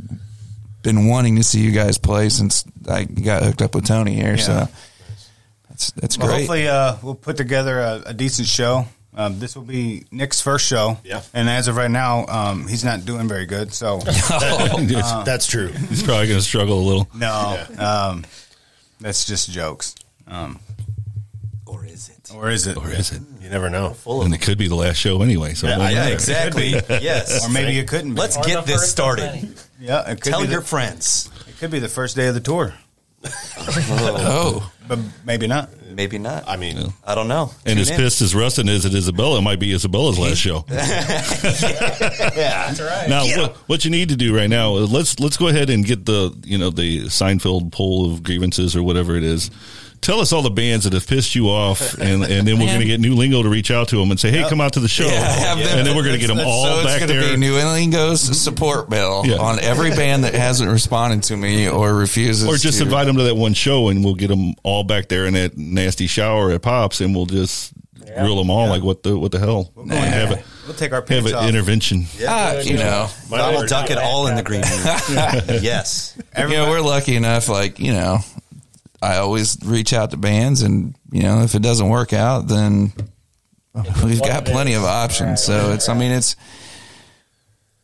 been 0.83 1.07
wanting 1.07 1.37
to 1.37 1.43
see 1.43 1.61
you 1.61 1.71
guys 1.73 1.99
play 1.99 2.29
since 2.29 2.65
I 2.89 3.05
got 3.05 3.43
hooked 3.43 3.63
up 3.63 3.75
with 3.75 3.87
Tony 3.87 4.15
here. 4.15 4.37
Yeah. 4.37 4.43
So 4.43 4.69
that's 5.69 5.91
that's 5.93 6.19
Well, 6.19 6.29
great. 6.29 6.39
hopefully, 6.39 6.69
uh, 6.69 6.97
we'll 7.03 7.15
put 7.15 7.37
together 7.37 7.79
a, 7.81 8.03
a 8.07 8.15
decent 8.15 8.49
show. 8.49 8.87
Um, 9.17 9.41
this 9.41 9.57
will 9.57 9.65
be 9.65 10.05
Nick's 10.13 10.41
first 10.41 10.67
show. 10.67 10.97
Yeah. 11.03 11.23
And 11.35 11.49
as 11.49 11.67
of 11.67 11.75
right 11.77 11.91
now, 11.91 12.25
um, 12.27 12.69
he's 12.69 12.85
not 12.85 13.05
doing 13.05 13.27
very 13.27 13.47
good. 13.47 13.73
So 13.75 13.99
Yes, 14.07 15.25
That's 15.25 15.47
true. 15.49 15.69
He's 15.69 16.05
probably 16.05 16.29
going 16.29 16.39
to 16.39 16.45
struggle 16.45 16.79
a 16.79 16.87
little. 16.87 17.09
no, 17.17 17.65
um, 17.79 18.25
that's 19.01 19.25
just 19.25 19.51
jokes. 19.51 19.97
Um, 20.29 20.53
Or 20.53 20.53
is 20.53 20.68
it? 22.31 22.37
or 22.37 22.51
is 22.51 22.67
it? 22.67 22.77
Or 22.77 22.91
is 22.91 23.13
it? 23.13 23.23
You 23.43 23.49
never 23.51 23.69
know. 23.71 23.91
Full 23.95 24.21
of 24.21 24.27
And 24.27 24.35
it 24.35 24.41
could 24.41 24.59
be 24.59 24.69
the 24.69 24.75
last 24.75 24.97
show 24.97 25.23
anyway. 25.23 25.55
So 25.55 25.67
it 25.69 25.79
won't 25.79 25.93
Yeah, 25.93 26.07
exactly. 26.09 26.71
yes. 26.89 27.47
Or 27.47 27.51
maybe 27.51 27.79
it 27.79 27.89
couldn't 27.89 28.15
be. 28.15 28.21
Let's 28.21 28.37
Or 28.37 28.43
get 28.45 28.67
this 28.67 28.91
started. 28.91 29.55
yeah, 29.81 30.09
it 30.11 30.21
could 30.21 30.31
Tell 30.31 30.43
be 30.43 30.49
your 30.49 30.61
the, 30.61 30.67
friends. 30.67 31.31
it 31.49 31.57
could 31.59 31.71
be 31.71 31.79
the 31.79 31.89
first 31.89 32.17
day 32.17 32.27
of 32.29 32.35
the 32.35 32.41
tour, 32.41 32.75
oh, 33.59 34.71
but 34.87 34.99
maybe 35.25 35.47
not. 35.47 35.71
Maybe 35.91 36.19
not. 36.19 36.45
I 36.47 36.57
mean, 36.57 36.93
I 37.05 37.17
don't 37.17 37.27
know. 37.27 37.51
And 37.67 37.75
Tune 37.75 37.79
as 37.79 37.91
in. 37.91 37.97
pissed 37.97 38.21
as 38.21 38.33
Rustin 38.35 38.69
is 38.69 38.87
at 38.87 38.95
Isabella, 38.95 39.39
it 39.39 39.43
might 39.43 39.59
be 39.59 39.73
Isabella's 39.73 40.17
last 40.19 40.37
show. 40.39 40.65
yeah. 40.71 42.69
That's 42.69 42.81
right. 42.81 43.09
Now, 43.09 43.25
what, 43.25 43.57
what 43.69 43.85
you 43.85 43.91
need 43.91 44.11
to 44.11 44.17
do 44.17 44.37
right 44.37 44.49
now, 44.49 44.71
let's 44.71 45.19
let's 45.19 45.37
go 45.37 45.49
ahead 45.49 45.71
and 45.71 45.85
get 45.85 46.05
the 46.07 46.37
you 46.45 46.59
know 46.59 46.71
the 46.71 47.05
Seinfeld 47.07 47.73
poll 47.73 48.13
of 48.13 48.23
grievances 48.23 48.77
or 48.77 48.83
whatever 48.85 49.17
it 49.17 49.25
is. 49.25 49.51
Tell 50.01 50.21
us 50.21 50.33
all 50.33 50.43
the 50.43 50.51
bands 50.51 50.85
that 50.85 50.93
have 50.93 51.07
pissed 51.07 51.35
you 51.35 51.49
off, 51.49 51.95
and, 51.99 52.23
and 52.25 52.47
then 52.47 52.59
we're 52.59 52.67
going 52.67 52.81
to 52.81 52.87
get 52.87 53.01
New 53.01 53.15
Lingo 53.15 53.43
to 53.43 53.49
reach 53.49 53.71
out 53.71 53.89
to 53.89 53.97
them 53.97 54.11
and 54.11 54.19
say, 54.19 54.31
"Hey, 54.31 54.49
come 54.49 54.61
out 54.61 54.75
to 54.75 54.81
the 54.81 54.89
show," 54.89 55.07
Yeah, 55.07 55.21
have 55.21 55.59
them- 55.59 55.79
and 55.79 55.87
then 55.87 55.97
we're 55.97 56.03
going 56.05 56.15
to 56.15 56.21
get 56.21 56.29
them 56.35 56.41
all 56.47 56.65
so 56.65 56.85
back 56.85 57.03
it's 57.03 57.11
there. 57.13 57.31
be 57.33 57.37
New 57.37 57.55
Lingo's 57.57 58.21
support 58.21 58.89
bill 58.89 59.23
Yeah. 59.27 59.37
on 59.37 59.59
every 59.61 59.91
band 59.91 60.25
that 60.25 60.35
hasn't 60.35 60.71
responded 60.71 61.25
to 61.25 61.37
me 61.37 61.69
or 61.69 61.95
refuses, 61.95 62.47
or 62.49 62.57
just 62.57 62.79
to. 62.79 62.85
invite 62.85 63.07
them 63.07 63.17
to 63.17 63.25
that 63.25 63.35
one 63.37 63.55
show, 63.55 63.89
and 63.89 64.05
we'll 64.05 64.15
get 64.15 64.29
them 64.29 64.55
all 64.63 64.85
back 64.85 65.09
there 65.09 65.27
in 65.27 65.35
that 65.35 65.59
nasty 65.59 66.07
shower 66.07 66.51
at 66.53 66.63
Pops, 66.63 67.01
and 67.01 67.15
we'll 67.15 67.27
just 67.27 67.73
grill 68.17 68.37
them 68.37 68.49
all 68.51 68.69
like 68.69 68.83
what 68.83 69.03
the 69.03 69.19
what 69.19 69.33
the 69.33 69.39
hell? 69.39 69.71
go 69.75 69.83
And 69.83 69.93
in 69.93 69.99
have 69.99 70.29
there. 70.31 70.39
a 70.39 70.45
We'll 70.67 70.77
take 70.77 70.93
our 70.93 71.05
have 71.09 71.25
an 71.27 71.35
off. 71.35 71.49
intervention. 71.49 72.05
Ah, 72.27 72.59
you 72.59 72.75
know, 72.75 73.09
Donald 73.31 73.69
Duck 73.69 73.91
it 73.91 73.97
all 73.97 74.27
in 74.27 74.35
the 74.37 74.43
green 74.43 74.61
room. 74.61 74.81
yes. 75.63 76.15
you 76.39 76.49
know, 76.49 76.69
we're 76.69 76.81
lucky 76.83 77.17
enough. 77.17 77.49
Like 77.49 77.79
you 77.79 77.93
know, 77.93 78.19
I 79.01 79.19
always 79.19 79.57
reach 79.65 79.93
out 79.93 80.11
to 80.11 80.17
bands, 80.17 80.63
and 80.63 80.95
you 81.13 81.23
know, 81.23 81.43
if 81.43 81.55
it 81.55 81.63
doesn't 81.63 81.89
work 81.89 82.13
out, 82.13 82.49
then 82.49 82.93
we've 84.05 84.21
got 84.21 84.45
plenty 84.45 84.73
is. 84.73 84.79
of 84.79 84.85
options. 84.85 85.29
Right, 85.31 85.39
so 85.39 85.67
right, 85.69 85.75
it's, 85.75 85.89
I 85.89 85.95
mean, 85.95 86.11
it's, 86.13 86.37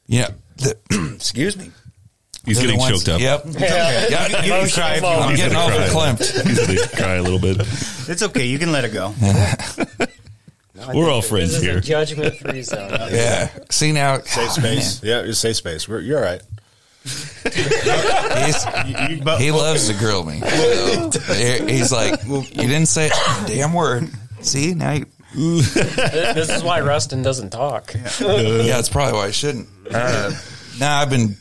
you 0.07 0.23
know, 0.23 0.29
the, 0.57 1.13
excuse 1.17 1.57
me. 1.57 1.71
He's 2.45 2.59
They're 2.59 2.67
getting 2.67 2.79
ones- 2.81 3.03
choked 3.05 3.09
up. 3.09 3.21
Yep. 3.23 3.45
Yeah. 3.59 4.07
Yeah, 4.11 4.27
you 4.29 4.35
can 4.37 4.45
Emotional 4.45 4.71
cry 4.75 4.91
if 4.91 4.97
you 4.97 5.03
moment. 5.03 5.19
want. 5.21 5.31
I'm 5.31 5.37
getting 5.37 5.53
gonna 5.55 5.75
over 5.75 5.91
cry. 5.91 6.13
He's 6.45 6.67
going 6.67 6.79
to 6.79 6.97
cry 6.97 7.15
a 7.15 7.23
little 7.23 7.39
bit. 7.39 7.57
It's 8.07 8.23
okay. 8.23 8.45
You 8.45 8.59
can 8.59 8.71
let 8.71 8.85
it 8.85 8.93
go. 8.93 9.15
We're 10.93 11.09
all 11.09 11.23
friends 11.23 11.53
This 11.53 11.59
is 11.61 11.63
here. 11.63 11.79
a 11.79 11.81
judgment 11.81 12.37
free 12.37 12.61
zone. 12.61 12.91
Yeah. 12.91 13.49
See 13.71 13.93
now, 13.93 14.19
safe 14.19 14.51
space. 14.53 15.03
Yeah, 15.03 15.21
it's 15.23 15.39
safe 15.39 15.57
space. 15.57 15.89
We're, 15.89 16.01
you're 16.01 16.19
all 16.19 16.25
right. 16.25 16.43
He's, 17.05 18.65
he 19.39 19.51
loves 19.51 19.89
to 19.89 19.95
grill 19.95 20.25
me. 20.25 20.41
So, 21.15 21.21
he's 21.67 21.93
like, 21.93 22.25
you 22.25 22.43
didn't 22.43 22.87
say 22.87 23.09
a 23.09 23.47
damn 23.47 23.73
word. 23.73 24.09
See 24.41 24.75
now, 24.75 24.93
you, 24.93 25.07
this 25.35 26.49
is 26.51 26.63
why 26.63 26.81
Rustin 26.81 27.23
doesn't 27.23 27.51
talk. 27.51 27.93
yeah, 27.95 28.01
that's 28.19 28.89
probably 28.89 29.13
why 29.15 29.27
I 29.27 29.31
shouldn't. 29.31 29.69
Uh, 29.91 30.33
now 30.79 30.99
I've 31.01 31.11
been 31.11 31.37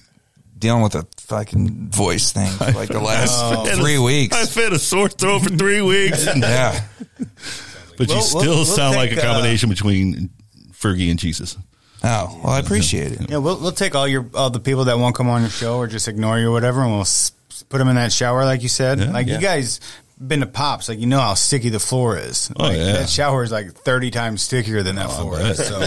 dealing 0.57 0.84
with 0.84 0.95
a 0.95 1.07
fucking 1.18 1.90
voice 1.90 2.31
thing 2.31 2.52
for 2.52 2.72
like 2.72 2.90
the 2.90 2.99
last 2.99 3.31
Oh. 3.41 3.65
three 3.77 3.98
weeks. 3.99 4.35
I've 4.35 4.53
had 4.64 4.73
a 4.73 4.80
sore 4.80 5.10
throat 5.10 5.44
for 5.44 5.49
three 5.49 5.81
weeks. 5.81 6.26
Yeah, 6.35 6.80
But 7.98 8.07
you 8.10 8.15
We'll- 8.15 8.22
still 8.22 8.40
we'll- 8.41 8.56
we'll 8.56 8.65
sound 8.65 8.95
like 8.95 9.11
a 9.11 9.15
take, 9.15 9.23
uh, 9.23 9.27
combination 9.34 9.69
between 9.69 10.30
Fergie 10.72 11.10
and 11.10 11.19
Jesus. 11.19 11.57
Oh 12.04 12.40
well, 12.44 12.54
I 12.54 12.60
appreciate 12.60 13.14
it. 13.14 13.30
Yeah, 13.30 13.38
we'll 13.38 13.58
we'll 13.60 13.72
take 13.72 13.96
all 13.96 14.08
your 14.08 14.26
all 14.34 14.50
the 14.50 14.60
people 14.60 14.86
that 14.86 14.98
won't 14.98 15.16
come 15.16 15.30
on 15.30 15.42
your 15.42 15.50
show 15.50 15.78
or 15.78 15.88
just 15.88 16.08
ignore 16.08 16.38
you 16.38 16.50
or 16.50 16.52
whatever, 16.52 16.82
and 16.82 16.92
we'll 16.92 17.02
s- 17.02 17.32
put 17.70 17.78
them 17.78 17.88
in 17.88 17.96
that 17.96 18.12
shower 18.12 18.44
like 18.46 18.62
you 18.62 18.70
said. 18.70 19.00
Yeah. 19.00 19.12
like 19.12 19.28
Yeah. 19.28 19.36
you 19.36 19.42
guys 19.42 19.80
been 20.28 20.40
to 20.40 20.45
pops, 20.45 20.90
like 20.90 21.00
you 21.00 21.08
know 21.08 21.20
how 21.20 21.34
sticky 21.34 21.70
the 21.70 21.80
floor 21.80 22.18
is. 22.18 22.52
Oh, 22.58 22.64
Like, 22.64 22.78
yeah. 22.78 22.94
that 22.94 23.10
shower 23.10 23.44
is 23.44 23.52
like 23.52 23.74
thirty 23.74 24.12
times 24.12 24.41
stickier 24.41 24.84
than 24.84 24.95
that 24.95 25.08
oh, 25.08 25.10
floor 25.10 25.40
is. 25.40 25.58
So 25.58 25.80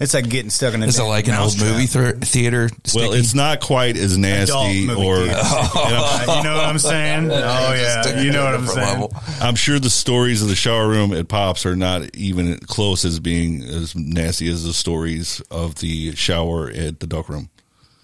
it's 0.00 0.14
like 0.14 0.28
getting 0.28 0.50
stuck 0.50 0.74
in 0.74 0.82
a. 0.82 0.86
Is 0.86 0.98
it 0.98 1.02
like 1.02 1.28
an 1.28 1.34
old 1.34 1.58
movie 1.58 1.86
th- 1.86 2.16
theater? 2.16 2.70
Well, 2.94 3.12
it's 3.12 3.34
not 3.34 3.60
quite 3.60 3.96
as 3.96 4.16
nasty, 4.16 4.88
or 4.90 5.16
theater. 5.16 5.26
you 5.26 6.42
know 6.42 6.54
what 6.54 6.64
I'm 6.64 6.78
saying? 6.78 7.30
Oh 7.30 7.74
yeah, 7.74 8.20
you 8.20 8.32
know 8.32 8.44
what 8.44 8.54
I'm 8.54 8.66
saying. 8.66 9.00
level. 9.00 9.12
I'm 9.40 9.54
sure 9.56 9.78
the 9.78 9.90
stories 9.90 10.42
of 10.42 10.48
the 10.48 10.56
shower 10.56 10.88
room 10.88 11.12
at 11.12 11.28
Pops 11.28 11.66
are 11.66 11.76
not 11.76 12.14
even 12.14 12.58
close 12.60 13.04
as 13.04 13.20
being 13.20 13.62
as 13.62 13.94
nasty 13.94 14.48
as 14.50 14.64
the 14.64 14.72
stories 14.72 15.40
of 15.50 15.76
the 15.76 16.14
shower 16.14 16.70
at 16.70 17.00
the 17.00 17.06
duck 17.06 17.28
room. 17.28 17.50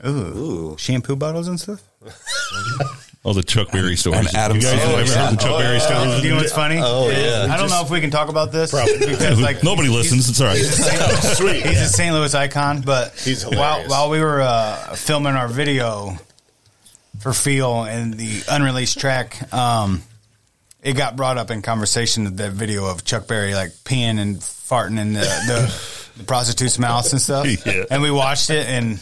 Ooh. 0.06 0.76
shampoo 0.78 1.16
bottles 1.16 1.48
and 1.48 1.60
stuff. 1.60 1.82
Oh, 3.22 3.34
the 3.34 3.42
Chuck 3.42 3.70
Berry 3.70 3.96
stories. 3.96 4.18
and 4.28 4.34
Adam 4.34 4.56
you 4.56 4.62
guys 4.62 4.80
Sandler. 4.80 5.00
ever 5.02 5.12
heard 5.12 5.32
the 5.32 5.36
Chuck 5.36 5.50
Oh, 5.50 5.58
Berry 5.58 5.76
yeah. 5.76 5.78
stories? 5.80 6.20
Do 6.22 6.26
you 6.26 6.30
know 6.34 6.40
what's 6.40 6.52
funny? 6.54 6.78
Oh, 6.82 7.10
yeah. 7.10 7.52
I 7.52 7.58
don't 7.58 7.68
know 7.68 7.82
if 7.82 7.90
we 7.90 8.00
can 8.00 8.10
talk 8.10 8.30
about 8.30 8.50
this 8.50 8.70
because 8.72 9.38
like 9.40 9.62
Nobody 9.62 9.88
he's- 9.88 9.96
listens. 10.04 10.28
It's 10.30 10.40
all 10.40 10.46
right. 10.46 10.56
He's 10.56 10.68
a 10.78 10.82
St. 10.82 11.36
Sweet. 11.36 11.66
He's 11.66 11.80
a 11.82 11.86
St. 11.88 12.14
Louis 12.14 12.34
icon, 12.34 12.80
but 12.80 13.12
He's 13.18 13.44
while 13.44 13.86
while 13.88 14.08
we 14.08 14.20
were 14.20 14.40
uh, 14.40 14.94
filming 14.94 15.34
our 15.34 15.48
video 15.48 16.16
for 17.18 17.34
Feel 17.34 17.82
and 17.84 18.14
the 18.14 18.42
unreleased 18.48 18.98
track, 18.98 19.52
um, 19.52 20.02
it 20.82 20.94
got 20.94 21.14
brought 21.16 21.36
up 21.36 21.50
in 21.50 21.60
conversation 21.60 22.26
of 22.26 22.38
that 22.38 22.52
video 22.52 22.86
of 22.86 23.04
Chuck 23.04 23.26
Berry 23.28 23.54
like 23.54 23.72
peeing 23.84 24.18
and 24.18 24.36
farting 24.38 24.98
in 24.98 25.12
the, 25.12 25.20
the, 25.20 26.16
the 26.16 26.24
prostitute's 26.24 26.78
mouths 26.78 27.12
and 27.12 27.20
stuff. 27.20 27.46
Yeah. 27.66 27.84
And 27.90 28.00
we 28.00 28.10
watched 28.10 28.48
it 28.48 28.66
and 28.66 28.98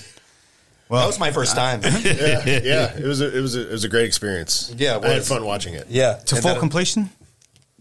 well, 0.88 1.00
That 1.00 1.06
was 1.06 1.18
my 1.18 1.30
first 1.32 1.54
time. 1.56 1.80
yeah, 1.82 2.42
yeah. 2.44 2.96
It 2.96 3.04
was 3.04 3.20
a, 3.20 3.36
it 3.36 3.40
was 3.40 3.56
a, 3.56 3.68
it 3.68 3.72
was 3.72 3.84
a 3.84 3.88
great 3.88 4.06
experience. 4.06 4.72
Yeah, 4.76 4.96
it 4.96 5.04
I 5.04 5.08
had 5.08 5.16
was. 5.18 5.28
fun 5.28 5.44
watching 5.44 5.74
it. 5.74 5.86
Yeah. 5.88 6.14
to 6.26 6.34
And 6.36 6.42
full 6.42 6.54
that- 6.54 6.60
completion. 6.60 7.10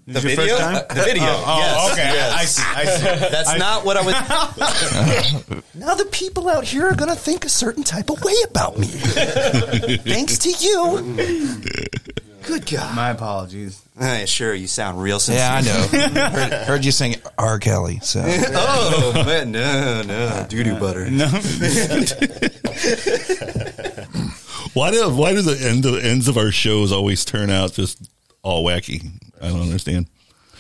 The 0.06 0.14
This 0.14 0.24
your 0.24 0.36
video? 0.38 0.56
first 0.56 0.62
time? 0.62 0.76
Uh, 0.90 0.94
the 0.94 1.02
video. 1.04 1.24
Oh, 1.26 1.44
oh, 1.48 1.58
yes, 1.60 1.92
okay. 1.92 2.04
yes. 2.14 2.34
I 2.34 2.46
see. 2.46 2.64
I 2.64 2.86
see. 2.86 3.04
That's 3.30 3.50
I- 3.50 3.58
not 3.58 3.84
what 3.84 3.98
I 3.98 4.02
was. 4.06 5.64
now 5.76 5.96
the 5.96 6.06
people 6.06 6.48
out 6.48 6.64
here 6.64 6.88
are 6.88 6.96
going 6.96 7.10
to 7.10 7.16
think 7.18 7.44
a 7.44 7.50
certain 7.50 7.84
type 7.84 8.10
of 8.10 8.24
way 8.24 8.34
about 8.50 8.78
me. 8.78 8.88
Thanks 8.88 10.38
to 10.40 10.50
you. 10.50 11.18
Good 12.48 12.65
God. 12.65 12.95
My 12.95 13.10
apologies. 13.10 13.84
Hey, 13.99 14.26
sure, 14.26 14.53
you 14.53 14.68
sound 14.68 15.02
real 15.02 15.19
sincere. 15.19 15.44
Yeah, 15.44 15.53
I 15.53 15.61
know. 15.61 16.30
heard, 16.30 16.53
heard 16.53 16.86
you 16.86 16.91
sing 16.91 17.15
R. 17.38 17.60
Kelly. 17.60 17.99
So 18.02 18.24
oh, 18.26 19.11
man, 19.26 19.52
no, 19.52 20.02
no. 20.03 20.45
Doo 20.48 20.64
doo 20.64 20.76
uh, 20.76 20.80
butter. 20.80 21.10
No. 21.10 21.28
Why 24.74 24.91
do 24.91 25.10
why 25.10 25.34
do 25.34 25.41
the 25.41 25.57
end 25.60 25.84
the 25.84 25.99
ends 26.03 26.28
of 26.28 26.38
our 26.38 26.52
shows 26.52 26.91
always 26.91 27.26
turn 27.26 27.49
out 27.49 27.74
just 27.74 28.11
all 28.44 28.64
wacky? 28.64 29.10
I 29.41 29.48
don't 29.48 29.61
understand. 29.61 30.07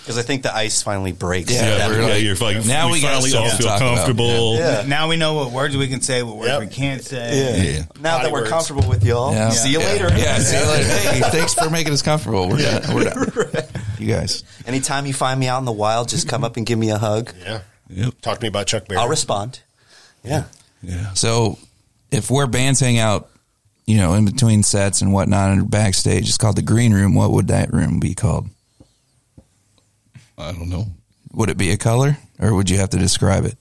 Because 0.07 0.17
I 0.17 0.21
think 0.21 0.43
the 0.43 0.55
ice 0.55 0.81
finally 0.81 1.11
breaks. 1.11 1.51
Yeah, 1.53 1.63
at 1.81 1.89
we're. 1.89 1.99
Yeah, 2.07 2.15
you're 2.15 2.35
like 2.37 2.65
Now 2.65 2.87
we, 2.87 2.93
we 2.93 3.01
finally 3.01 3.33
all 3.35 3.49
feel 3.49 3.67
comfortable. 3.77 4.55
Yeah. 4.55 4.85
Now 4.87 5.09
we 5.09 5.17
know 5.17 5.33
what 5.33 5.51
words 5.51 5.75
we 5.75 5.89
can 5.89 5.99
say, 5.99 6.23
what 6.23 6.37
words 6.37 6.47
Yep. 6.47 6.59
we 6.61 6.67
can't 6.67 7.03
say. 7.03 7.37
Yeah. 7.61 7.71
Yeah. 7.79 7.85
Now 7.99 8.17
Body 8.19 8.23
that 8.23 8.31
we're 8.31 8.39
words. 8.39 8.49
comfortable 8.49 8.87
with 8.87 9.03
y'all, 9.03 9.33
Yeah. 9.33 9.49
see 9.49 9.71
you 9.73 9.81
Yeah. 9.81 9.85
later. 9.85 10.07
Yeah, 10.17 10.39
see 10.39 10.57
you 10.57 10.65
later. 10.65 10.87
Hey, 11.09 11.19
thanks 11.29 11.53
for 11.55 11.69
making 11.69 11.91
us 11.91 12.01
comfortable. 12.01 12.47
We're 12.47 12.57
done. 12.79 12.95
We're 12.95 13.03
done. 13.03 13.63
You 13.99 14.07
guys. 14.13 14.43
Anytime 14.65 15.07
you 15.07 15.13
find 15.13 15.37
me 15.37 15.47
out 15.49 15.59
in 15.59 15.65
the 15.65 15.71
wild, 15.73 16.07
just 16.07 16.29
come 16.29 16.45
up 16.45 16.55
and 16.55 16.65
give 16.65 16.79
me 16.79 16.89
a 16.91 16.97
hug. 16.97 17.33
Yeah. 17.41 17.59
Yep. 17.89 18.21
Talk 18.21 18.37
to 18.37 18.43
me 18.43 18.47
about 18.47 18.67
Chuck 18.67 18.87
Berry. 18.87 18.99
I'll 19.01 19.09
respond. 19.09 19.59
Yeah. 20.23 20.43
Yeah. 20.81 21.13
So, 21.15 21.57
if 22.11 22.31
where 22.31 22.47
bands 22.47 22.79
hang 22.79 22.97
out, 22.97 23.27
you 23.85 23.97
know, 23.97 24.13
in 24.13 24.23
between 24.23 24.63
sets 24.63 25.01
and 25.01 25.11
whatnot, 25.11 25.51
and 25.51 25.69
backstage, 25.69 26.29
it's 26.29 26.37
called 26.37 26.55
the 26.55 26.61
green 26.61 26.93
room. 26.93 27.13
What 27.15 27.31
would 27.31 27.47
that 27.49 27.73
room 27.73 27.99
be 27.99 28.13
called? 28.15 28.47
I 30.37 30.51
don't 30.51 30.69
know. 30.69 30.87
Would 31.33 31.49
it 31.49 31.57
be 31.57 31.71
a 31.71 31.77
color, 31.77 32.17
or 32.39 32.53
would 32.53 32.69
you 32.69 32.77
have 32.77 32.89
to 32.91 32.97
describe 32.97 33.45
it? 33.45 33.57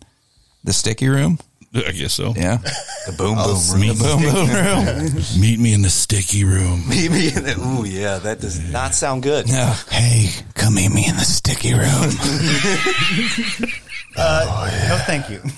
The 0.64 0.72
sticky 0.72 1.08
room. 1.08 1.38
I 1.86 1.92
guess 1.92 2.12
so. 2.14 2.32
Yeah. 2.36 2.58
The 3.06 3.12
boom 3.16 3.36
boom 3.36 3.60
room. 3.72 3.80
The 3.88 3.94
boom 3.94 4.22
boom 4.22 4.50
room. 4.50 5.24
Meet 5.40 5.58
me 5.60 5.72
in 5.72 5.82
the 5.82 5.90
sticky 5.90 6.44
room. 6.44 6.84
Maybe. 6.88 7.28
in 7.28 7.42
the- 7.44 7.56
Ooh, 7.60 7.84
yeah, 7.84 8.18
that 8.18 8.40
does 8.40 8.58
not 8.70 8.94
sound 8.94 9.22
good. 9.22 9.48
No. 9.48 9.74
Hey, 9.90 10.30
come 10.54 10.74
meet 10.74 10.90
me 10.92 11.06
in 11.08 11.16
the 11.16 11.24
sticky 11.24 11.72
room. 11.74 11.82
uh, 14.16 14.70
no, 14.88 14.98
thank 15.06 15.28
you. 15.30 15.40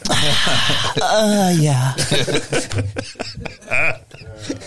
Uh, 1.01 1.55
yeah. 1.59 1.93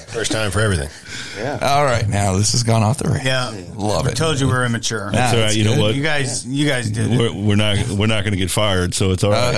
First 0.07 0.31
time 0.31 0.51
for 0.51 0.59
everything. 0.59 0.89
Yeah. 1.37 1.59
All 1.61 1.83
right, 1.83 2.07
now 2.07 2.33
this 2.37 2.51
has 2.53 2.63
gone 2.63 2.83
off 2.83 2.97
the 2.97 3.09
rails. 3.09 3.25
Yeah, 3.25 3.51
Love 3.75 4.05
I 4.07 4.11
it. 4.11 4.15
told 4.17 4.39
you 4.39 4.47
we're 4.47 4.65
immature. 4.65 5.11
That's 5.11 5.33
all 5.33 5.39
right. 5.41 5.55
You 5.55 5.63
know 5.65 5.79
what? 5.81 5.95
You 5.95 6.03
guys, 6.03 6.45
you 6.45 6.67
guys 6.67 6.89
did 6.91 7.11
it. 7.11 7.17
We're, 7.17 7.33
we're 7.33 7.55
not 7.55 7.77
we're 7.89 8.07
not 8.07 8.23
going 8.23 8.31
to 8.33 8.37
get 8.37 8.51
fired, 8.51 8.93
so 8.93 9.11
it's 9.11 9.23
all 9.23 9.31
right. 9.31 9.53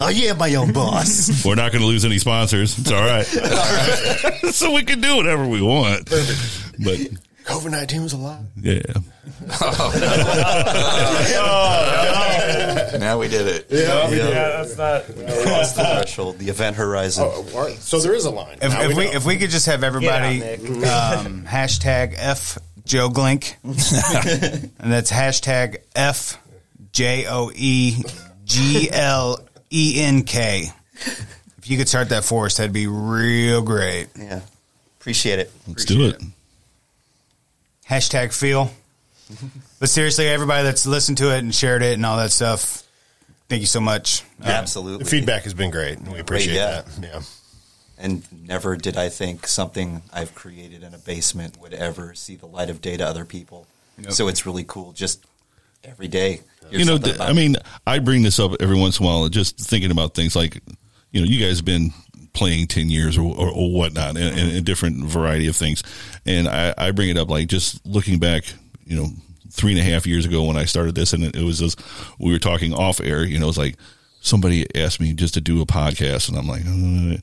Oh, 0.00 0.08
yeah, 0.08 0.32
my 0.34 0.46
own 0.56 0.72
boss. 0.74 1.44
we're 1.44 1.54
not 1.54 1.72
going 1.72 1.82
to 1.82 1.88
lose 1.88 2.04
any 2.04 2.18
sponsors. 2.18 2.78
It's 2.78 2.90
all 2.90 3.04
right. 3.04 3.24
so 4.52 4.72
we 4.72 4.82
can 4.82 5.00
do 5.00 5.16
whatever 5.16 5.46
we 5.46 5.62
want. 5.62 6.08
But 6.10 6.98
COVID 7.44 7.70
nineteen 7.70 8.02
was 8.02 8.12
a 8.12 8.16
lie. 8.16 8.40
yeah, 8.60 8.80
Now 12.98 13.18
we 13.18 13.28
did 13.28 13.46
it. 13.46 13.66
Yeah. 13.68 14.08
that's 14.62 14.76
not. 14.78 15.08
Across 15.08 15.72
the 15.72 15.84
threshold, 15.84 16.38
the 16.38 16.48
event 16.48 16.76
horizon. 16.76 17.24
Oh, 17.26 17.46
all 17.54 17.66
right. 17.66 17.76
So 17.78 17.98
there 18.00 18.14
is 18.14 18.24
a 18.24 18.30
line. 18.30 18.58
If, 18.62 18.72
if 18.72 18.96
we 18.96 19.04
know. 19.04 19.10
if 19.12 19.24
we 19.26 19.36
could 19.36 19.50
just 19.50 19.66
have 19.66 19.84
everybody 19.84 20.38
Get 20.38 20.60
um, 20.60 21.44
hashtag 21.44 22.14
F 22.16 22.58
Joe 22.84 23.08
Glenk, 23.08 23.56
and 23.64 24.92
that's 24.92 25.10
hashtag 25.10 25.78
F 25.94 26.38
J 26.92 27.26
O 27.28 27.50
E 27.54 28.02
G 28.44 28.90
L 28.90 29.38
E 29.70 30.00
N 30.02 30.22
K. 30.22 30.72
If 31.58 31.70
you 31.70 31.76
could 31.78 31.88
start 31.88 32.10
that 32.10 32.24
for 32.24 32.46
us, 32.46 32.58
that'd 32.58 32.72
be 32.72 32.86
real 32.86 33.62
great. 33.62 34.08
Yeah. 34.16 34.40
Appreciate 35.00 35.38
it. 35.38 35.50
let's 35.66 35.84
do 35.84 36.08
it. 36.08 36.22
Hashtag 37.88 38.32
feel. 38.32 38.70
But 39.80 39.88
seriously, 39.88 40.28
everybody 40.28 40.64
that's 40.64 40.86
listened 40.86 41.18
to 41.18 41.34
it 41.34 41.38
and 41.38 41.54
shared 41.54 41.82
it 41.82 41.94
and 41.94 42.04
all 42.04 42.18
that 42.18 42.30
stuff, 42.30 42.82
thank 43.48 43.60
you 43.60 43.66
so 43.66 43.80
much. 43.80 44.22
Uh, 44.42 44.48
Absolutely. 44.48 45.04
the 45.04 45.10
feedback 45.10 45.44
has 45.44 45.54
been 45.54 45.70
great. 45.70 45.98
and 45.98 46.12
We 46.12 46.18
appreciate 46.18 46.54
yeah. 46.54 46.82
that. 46.82 46.86
Yeah. 47.02 47.20
And 47.96 48.22
never 48.46 48.76
did 48.76 48.96
I 48.96 49.08
think 49.08 49.46
something 49.46 50.02
I've 50.12 50.34
created 50.34 50.82
in 50.82 50.94
a 50.94 50.98
basement 50.98 51.58
would 51.60 51.72
ever 51.74 52.14
see 52.14 52.36
the 52.36 52.46
light 52.46 52.68
of 52.68 52.80
day 52.80 52.96
to 52.96 53.06
other 53.06 53.24
people. 53.24 53.66
So 54.10 54.26
it's 54.28 54.44
really 54.44 54.64
cool. 54.66 54.92
Just 54.92 55.24
every 55.84 56.08
day. 56.08 56.40
you 56.70 56.84
know, 56.84 56.98
th- 56.98 57.20
I 57.20 57.32
mean, 57.32 57.56
I 57.86 57.98
bring 57.98 58.22
this 58.22 58.38
up 58.38 58.52
every 58.60 58.78
once 58.78 58.98
in 58.98 59.04
a 59.04 59.08
while, 59.08 59.28
just 59.28 59.58
thinking 59.58 59.90
about 59.90 60.14
things 60.14 60.34
like, 60.34 60.60
you 61.10 61.20
know, 61.20 61.26
you 61.26 61.44
guys 61.44 61.58
have 61.58 61.64
been 61.64 61.92
playing 62.32 62.66
10 62.66 62.88
years 62.90 63.16
or, 63.16 63.22
or, 63.22 63.48
or 63.48 63.72
whatnot 63.72 64.16
and, 64.16 64.38
and 64.38 64.52
a 64.52 64.60
different 64.60 65.04
variety 65.04 65.46
of 65.46 65.56
things. 65.56 65.82
And 66.26 66.48
I, 66.48 66.74
I 66.76 66.90
bring 66.90 67.08
it 67.08 67.16
up 67.16 67.30
like 67.30 67.48
just 67.48 67.84
looking 67.86 68.18
back, 68.18 68.44
you 68.84 68.96
know, 68.96 69.06
three 69.50 69.72
and 69.72 69.80
a 69.80 69.84
half 69.84 70.06
years 70.06 70.26
ago 70.26 70.42
when 70.44 70.56
I 70.56 70.64
started 70.64 70.96
this 70.96 71.12
and 71.12 71.22
it, 71.22 71.36
it 71.36 71.44
was 71.44 71.60
just, 71.60 71.80
we 72.18 72.32
were 72.32 72.40
talking 72.40 72.74
off 72.74 73.00
air, 73.00 73.24
you 73.24 73.38
know, 73.38 73.48
it's 73.48 73.58
like 73.58 73.76
somebody 74.20 74.66
asked 74.76 75.00
me 75.00 75.12
just 75.12 75.34
to 75.34 75.40
do 75.40 75.62
a 75.62 75.66
podcast 75.66 76.28
and 76.28 76.36
I'm 76.36 76.48
like, 76.48 76.62
uh, 76.66 77.20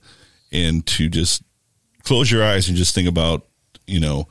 and 0.53 0.85
to 0.85 1.09
just 1.09 1.43
close 2.03 2.31
your 2.31 2.43
eyes 2.43 2.69
and 2.69 2.77
just 2.77 2.95
think 2.95 3.09
about, 3.09 3.45
you 3.85 3.99
know, 3.99 4.27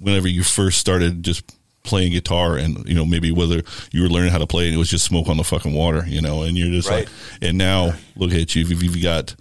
whenever 0.00 0.26
you 0.26 0.42
first 0.42 0.78
started 0.78 1.22
just 1.22 1.54
playing 1.84 2.12
guitar 2.12 2.56
and 2.56 2.86
you 2.88 2.94
know 2.94 3.04
maybe 3.04 3.32
whether 3.32 3.62
you 3.90 4.02
were 4.02 4.08
learning 4.08 4.30
how 4.30 4.38
to 4.38 4.46
play 4.46 4.66
and 4.66 4.74
it 4.74 4.78
was 4.78 4.88
just 4.90 5.04
smoke 5.04 5.28
on 5.28 5.36
the 5.36 5.42
fucking 5.44 5.74
water 5.74 6.04
you 6.06 6.20
know 6.20 6.42
and 6.42 6.56
you're 6.56 6.70
just 6.70 6.88
Right. 6.88 7.06
like 7.06 7.08
and 7.42 7.58
now 7.58 7.94
look 8.16 8.32
at 8.32 8.54
you 8.54 8.64
you've, 8.64 8.82
you've 8.82 9.02
got 9.02 9.34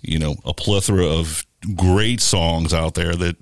you 0.00 0.18
know 0.18 0.36
a 0.46 0.54
plethora 0.54 1.06
of 1.06 1.44
great 1.76 2.20
songs 2.22 2.72
out 2.72 2.94
there 2.94 3.14
that 3.14 3.36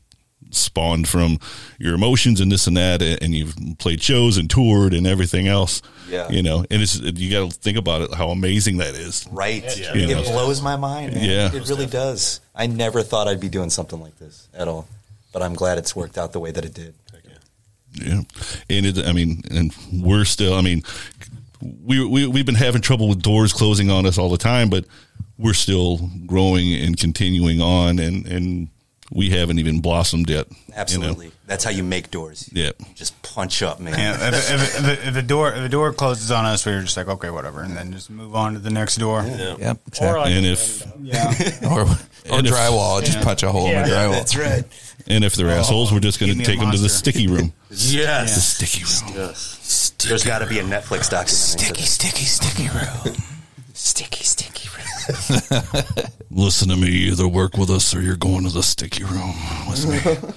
spawned 0.50 1.08
from 1.08 1.38
your 1.78 1.94
emotions 1.94 2.40
and 2.40 2.52
this 2.52 2.66
and 2.66 2.76
that 2.76 3.00
and 3.00 3.34
you've 3.34 3.54
played 3.78 4.02
shows 4.02 4.36
and 4.36 4.50
toured 4.50 4.92
and 4.92 5.06
everything 5.06 5.46
else 5.48 5.80
Yeah. 6.10 6.28
you 6.28 6.42
know 6.42 6.58
and 6.70 6.82
it's 6.82 6.98
you 7.00 7.30
got 7.30 7.50
to 7.52 7.58
think 7.58 7.78
about 7.78 8.02
it 8.02 8.12
how 8.14 8.28
amazing 8.30 8.76
that 8.78 8.94
is 8.94 9.26
Right. 9.30 9.62
Yeah. 9.78 9.94
It 9.94 10.08
know. 10.14 10.22
blows 10.24 10.60
my 10.60 10.76
mind. 10.76 11.14
Man. 11.14 11.24
Yeah. 11.24 11.54
It 11.54 11.68
really 11.68 11.86
does. 11.86 12.40
I 12.54 12.66
never 12.66 13.02
thought 13.02 13.28
I'd 13.28 13.40
be 13.40 13.48
doing 13.48 13.70
something 13.70 13.98
like 14.00 14.18
this 14.18 14.48
at 14.52 14.68
all. 14.68 14.86
But 15.32 15.42
I'm 15.42 15.54
glad 15.54 15.78
it's 15.78 15.96
worked 15.96 16.18
out 16.18 16.32
the 16.32 16.40
way 16.40 16.50
that 16.50 16.62
it 16.66 16.74
did. 16.74 16.92
Yeah, 17.94 18.22
and 18.70 18.86
it, 18.86 19.06
I 19.06 19.12
mean, 19.12 19.42
and 19.50 19.74
we're 19.92 20.24
still. 20.24 20.54
I 20.54 20.60
mean, 20.62 20.82
we 21.60 22.04
we 22.06 22.26
we've 22.26 22.46
been 22.46 22.54
having 22.54 22.80
trouble 22.82 23.08
with 23.08 23.22
doors 23.22 23.52
closing 23.52 23.90
on 23.90 24.06
us 24.06 24.18
all 24.18 24.28
the 24.28 24.38
time, 24.38 24.70
but 24.70 24.84
we're 25.38 25.54
still 25.54 25.98
growing 26.26 26.72
and 26.74 26.96
continuing 26.96 27.60
on, 27.60 27.98
and 27.98 28.26
and 28.26 28.68
we 29.10 29.28
haven't 29.30 29.58
even 29.58 29.80
blossomed 29.82 30.30
yet. 30.30 30.46
you 30.50 30.56
know? 30.68 30.74
Absolutely. 30.76 31.32
That's 31.46 31.64
how 31.64 31.70
you 31.70 31.82
make 31.84 32.10
doors. 32.10 32.48
Yeah. 32.50 32.70
Just 32.94 33.20
punch 33.22 33.62
up, 33.62 33.78
man. 33.78 33.92
Yeah, 33.98 34.28
if, 34.28 34.50
if, 34.50 34.88
if, 34.88 35.06
if 35.08 35.16
a 35.16 35.22
door 35.22 35.52
if 35.52 35.58
a 35.62 35.68
door 35.68 35.92
closes 35.92 36.30
on 36.30 36.46
us, 36.46 36.64
we're 36.64 36.80
just 36.80 36.96
like, 36.96 37.08
okay, 37.08 37.28
whatever, 37.28 37.60
and 37.60 37.76
then 37.76 37.92
just 37.92 38.08
move 38.08 38.34
on 38.34 38.54
to 38.54 38.58
the 38.58 38.70
next 38.70 38.96
door. 38.96 39.22
Yep. 39.22 39.80
Or 40.00 40.18
like, 40.18 40.30
And 40.32 40.46
if 40.46 40.82
Yeah, 41.02 41.30
Or, 41.70 41.82
or 41.82 41.86
And 42.38 42.46
if- 42.46 42.54
drywall. 42.54 43.04
Just 43.04 43.20
punch 43.20 43.42
a 43.42 43.52
hole 43.52 43.66
in 43.68 43.82
the 43.82 43.88
drywall. 43.88 44.12
That's 44.12 44.36
right. 44.36 44.64
and 45.06 45.24
if 45.24 45.34
they're 45.34 45.48
oh, 45.48 45.58
assholes, 45.58 45.92
we're 45.92 46.00
just 46.00 46.20
going 46.20 46.36
to 46.36 46.44
take 46.44 46.58
them 46.58 46.70
to 46.70 46.78
the 46.78 46.88
sticky 46.88 47.26
room. 47.26 47.52
Yes. 47.74 48.34
The 48.34 48.40
sticky 48.42 48.84
room. 48.84 49.28
Yes. 49.28 49.94
There's 50.06 50.24
got 50.24 50.40
to 50.40 50.46
be 50.46 50.58
a 50.58 50.62
Netflix 50.62 51.08
documentary. 51.08 51.82
sticky, 51.82 51.82
sticky 51.84 52.24
sticky 52.24 52.68
room. 52.68 53.16
sticky, 53.72 54.24
sticky. 54.24 54.68
Room. 54.68 54.82
Listen 56.30 56.68
to 56.68 56.76
me. 56.76 56.88
Either 56.88 57.26
work 57.26 57.56
with 57.56 57.70
us 57.70 57.94
or 57.94 58.02
you're 58.02 58.16
going 58.16 58.44
to 58.44 58.50
the 58.50 58.62
sticky 58.62 59.04
room. 59.04 59.32
Listen 59.68 59.90
to 60.02 60.34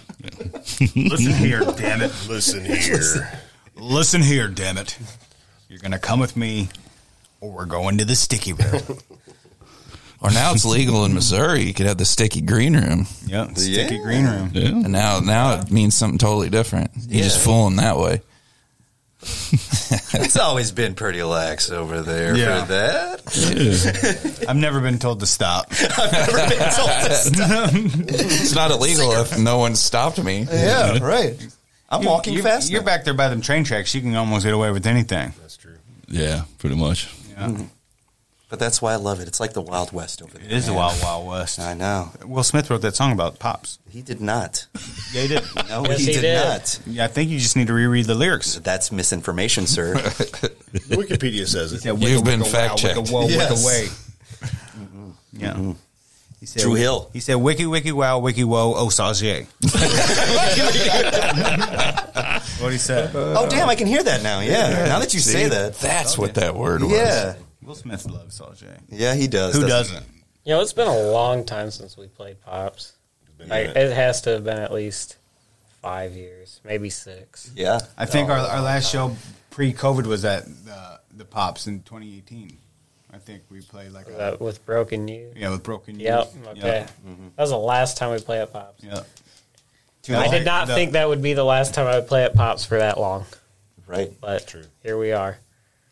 me. 0.95 1.09
Listen 1.09 1.33
here, 1.33 1.59
damn 1.75 2.01
it. 2.01 2.11
Listen 2.29 2.63
here. 2.63 3.29
Listen 3.75 4.21
here, 4.21 4.47
damn 4.47 4.77
it. 4.77 4.97
You're 5.69 5.79
gonna 5.79 5.99
come 5.99 6.19
with 6.19 6.37
me, 6.37 6.69
or 7.41 7.51
we're 7.51 7.65
going 7.65 7.97
to 7.97 8.05
the 8.05 8.15
sticky 8.15 8.53
room. 8.53 8.81
Or 10.21 10.31
now 10.31 10.53
it's 10.53 10.65
legal 10.65 11.05
in 11.05 11.13
Missouri. 11.13 11.63
You 11.63 11.73
could 11.73 11.85
have 11.85 11.97
the 11.97 12.05
sticky 12.05 12.41
green 12.41 12.75
room. 12.75 13.05
Yeah, 13.27 13.51
sticky 13.53 13.99
green 13.99 14.25
room. 14.25 14.49
Yeah. 14.53 14.67
And 14.69 14.91
now, 14.91 15.19
now 15.19 15.59
it 15.59 15.71
means 15.71 15.95
something 15.95 16.17
totally 16.17 16.49
different. 16.49 16.91
You 17.07 17.21
just 17.23 17.37
Yeah. 17.39 17.43
fool 17.43 17.65
them 17.65 17.75
that 17.77 17.97
way. 17.97 18.21
It's 19.21 20.37
always 20.37 20.71
been 20.71 20.93
pretty 20.93 21.23
lax 21.23 21.69
over 21.71 22.01
there 22.01 22.35
Yeah. 22.37 22.61
for 22.65 22.71
that. 22.73 24.45
I've 24.47 24.55
never 24.55 24.79
been 24.81 24.99
told 24.99 25.19
to 25.21 25.25
stop. 25.25 25.67
I've 25.97 26.11
never 26.11 26.47
been 26.49 26.71
told 26.71 26.89
to 26.89 27.15
stop. 27.15 27.69
It's 27.73 28.55
not 28.55 28.71
illegal 28.71 29.11
if 29.13 29.37
no 29.37 29.57
one 29.57 29.75
stopped 29.75 30.23
me. 30.23 30.47
Yeah, 30.51 30.99
right. 31.03 31.35
I'm 31.89 32.03
You- 32.03 32.09
walking 32.09 32.33
you- 32.33 32.43
fast. 32.43 32.69
You're 32.69 32.83
back 32.83 33.03
there 33.03 33.13
by 33.13 33.29
them 33.29 33.41
train 33.41 33.63
tracks. 33.63 33.93
You 33.95 34.01
can 34.01 34.15
almost 34.15 34.43
get 34.45 34.53
away 34.53 34.71
with 34.71 34.85
anything. 34.87 35.33
That's 35.41 35.57
true. 35.57 35.75
Yeah, 36.07 36.43
pretty 36.59 36.75
much. 36.75 37.07
Yeah. 37.31 37.51
But 38.47 38.59
that's 38.59 38.80
why 38.81 38.93
I 38.93 38.97
love 38.97 39.19
it. 39.22 39.27
It's 39.27 39.39
like 39.39 39.53
the 39.53 39.61
Wild 39.61 39.91
West 39.91 40.22
over 40.22 40.38
there. 40.38 40.45
It 40.45 40.51
is 40.51 40.67
the. 40.67 40.73
Wild 40.73 41.01
Wild 41.01 41.27
West. 41.27 41.59
I 41.59 41.73
know. 41.73 42.11
Will 42.26 42.43
Smith 42.43 42.69
wrote 42.69 42.81
that 42.84 42.95
song 42.95 43.11
about 43.11 43.39
pops. 43.39 43.80
He 43.89 44.03
did 44.03 44.22
not. 44.22 44.67
Yeah, 45.13 45.22
he 45.23 45.27
did. 45.30 45.43
No, 45.69 45.84
Yes, 45.85 45.99
he, 45.99 46.05
he 46.05 46.11
did, 46.13 46.22
did. 46.22 46.35
not. 46.45 46.80
Yeah, 46.85 47.05
I 47.05 47.07
think 47.07 47.31
you 47.31 47.39
just 47.39 47.55
need 47.57 47.67
to 47.67 47.73
reread 47.73 48.05
the 48.05 48.13
lyrics. 48.13 48.55
That's 48.59 48.91
misinformation, 48.91 49.65
sir. 49.65 49.95
Wikipedia 49.95 51.47
says 51.47 51.73
it. 51.73 51.77
He 51.77 51.81
said, 51.81 51.99
You've 52.01 52.23
been 52.23 52.43
fact-checked. 52.43 52.99
wicka, 52.99 53.11
whoa, 53.11 53.27
Yes. 53.27 53.51
wicka, 53.51 53.65
way. 53.65 53.88
Mm-hmm. 54.77 55.09
Yeah. 55.34 55.53
Mm-hmm. 55.53 55.72
He 56.39 56.45
said, 56.45 56.61
Drew 56.61 56.76
Hill. 56.76 57.09
He 57.11 57.19
said, 57.22 57.35
"Wiki, 57.35 57.65
wiki, 57.65 57.91
wow, 57.91 58.19
wiki, 58.19 58.43
whoa, 58.43 58.76
oh, 58.76 58.88
Sauget." 58.89 59.47
what 62.61 62.72
he 62.72 62.77
said. 62.77 63.09
oh, 63.15 63.47
damn! 63.49 63.67
I 63.67 63.73
can 63.76 63.88
hear 63.88 64.03
that 64.03 64.22
now. 64.22 64.41
Yeah. 64.41 64.85
Now 64.88 64.99
that 64.99 65.13
you 65.15 65.19
say 65.19 65.49
that. 65.49 65.80
That's 65.80 66.15
what 66.19 66.35
that 66.35 66.55
word 66.55 66.84
was. 66.84 66.91
Yeah. 66.91 67.34
Will 67.65 67.75
Smith 67.75 68.05
loves 68.09 68.39
Sauget. 68.39 68.79
Yeah, 68.89 69.13
he 69.15 69.27
does. 69.27 69.55
Who 69.55 69.61
doesn't 69.67 69.95
doesn't? 69.95 70.11
You 70.43 70.53
know, 70.53 70.61
it's 70.61 70.73
been 70.73 70.87
a 70.87 71.09
long 71.11 71.43
time 71.45 71.71
since 71.71 71.97
we 71.97 72.07
played 72.07 72.39
Pops. 72.41 72.93
Like, 73.39 73.69
it 73.75 73.93
has 73.93 74.21
to 74.21 74.31
have 74.31 74.43
been 74.43 74.57
at 74.59 74.71
least 74.71 75.17
five 75.81 76.13
years, 76.13 76.61
maybe 76.63 76.89
six. 76.89 77.51
Yeah. 77.55 77.79
I 77.97 78.05
think 78.05 78.29
our, 78.29 78.37
our 78.37 78.61
last 78.61 78.91
show 78.91 79.15
pre-COVID 79.49 80.05
was 80.05 80.23
at 80.23 80.45
the, 80.65 80.99
the 81.17 81.25
Pops 81.25 81.67
in 81.67 81.81
2018. 81.81 82.57
I 83.11 83.17
think 83.17 83.43
we 83.49 83.61
played 83.61 83.91
like 83.91 84.07
a, 84.07 84.33
Uh, 84.33 84.37
with 84.39 84.65
Broken 84.65 85.07
You. 85.07 85.31
yeah 85.35 85.49
with 85.49 85.63
Broken 85.63 85.95
Youth. 85.99 86.03
Yep. 86.03 86.33
Okay. 86.57 86.59
Yep. 86.79 86.91
That 87.35 87.41
was 87.41 87.49
the 87.49 87.57
last 87.57 87.97
time 87.97 88.11
we 88.11 88.19
played 88.19 88.41
at 88.41 88.53
Pops. 88.53 88.83
Yeah. 88.83 89.01
I 90.09 90.27
did 90.27 90.45
not 90.45 90.67
think 90.67 90.91
that 90.91 91.07
would 91.07 91.21
be 91.21 91.33
the 91.33 91.43
last 91.43 91.73
time 91.73 91.87
I 91.87 91.95
would 91.97 92.07
play 92.07 92.23
at 92.23 92.35
Pops 92.35 92.63
for 92.65 92.77
that 92.77 92.99
long, 92.99 93.25
Right. 93.87 94.11
but 94.21 94.55
here 94.83 94.97
we 94.97 95.11
are. 95.13 95.37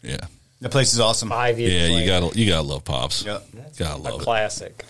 Yeah. 0.03 0.17
The 0.63 0.69
place 0.69 0.93
is 0.93 0.99
awesome. 0.99 1.29
Five 1.29 1.59
years. 1.59 1.73
Yeah, 1.73 1.87
you 1.87 1.95
later. 1.95 2.07
gotta 2.29 2.39
you 2.39 2.47
gotta 2.47 2.63
love 2.67 2.83
pops. 2.85 3.23
Yep. 3.25 3.43
Gotta 3.77 3.95
a 3.95 3.97
love 3.97 4.21
it. 4.21 4.23
classic. 4.23 4.85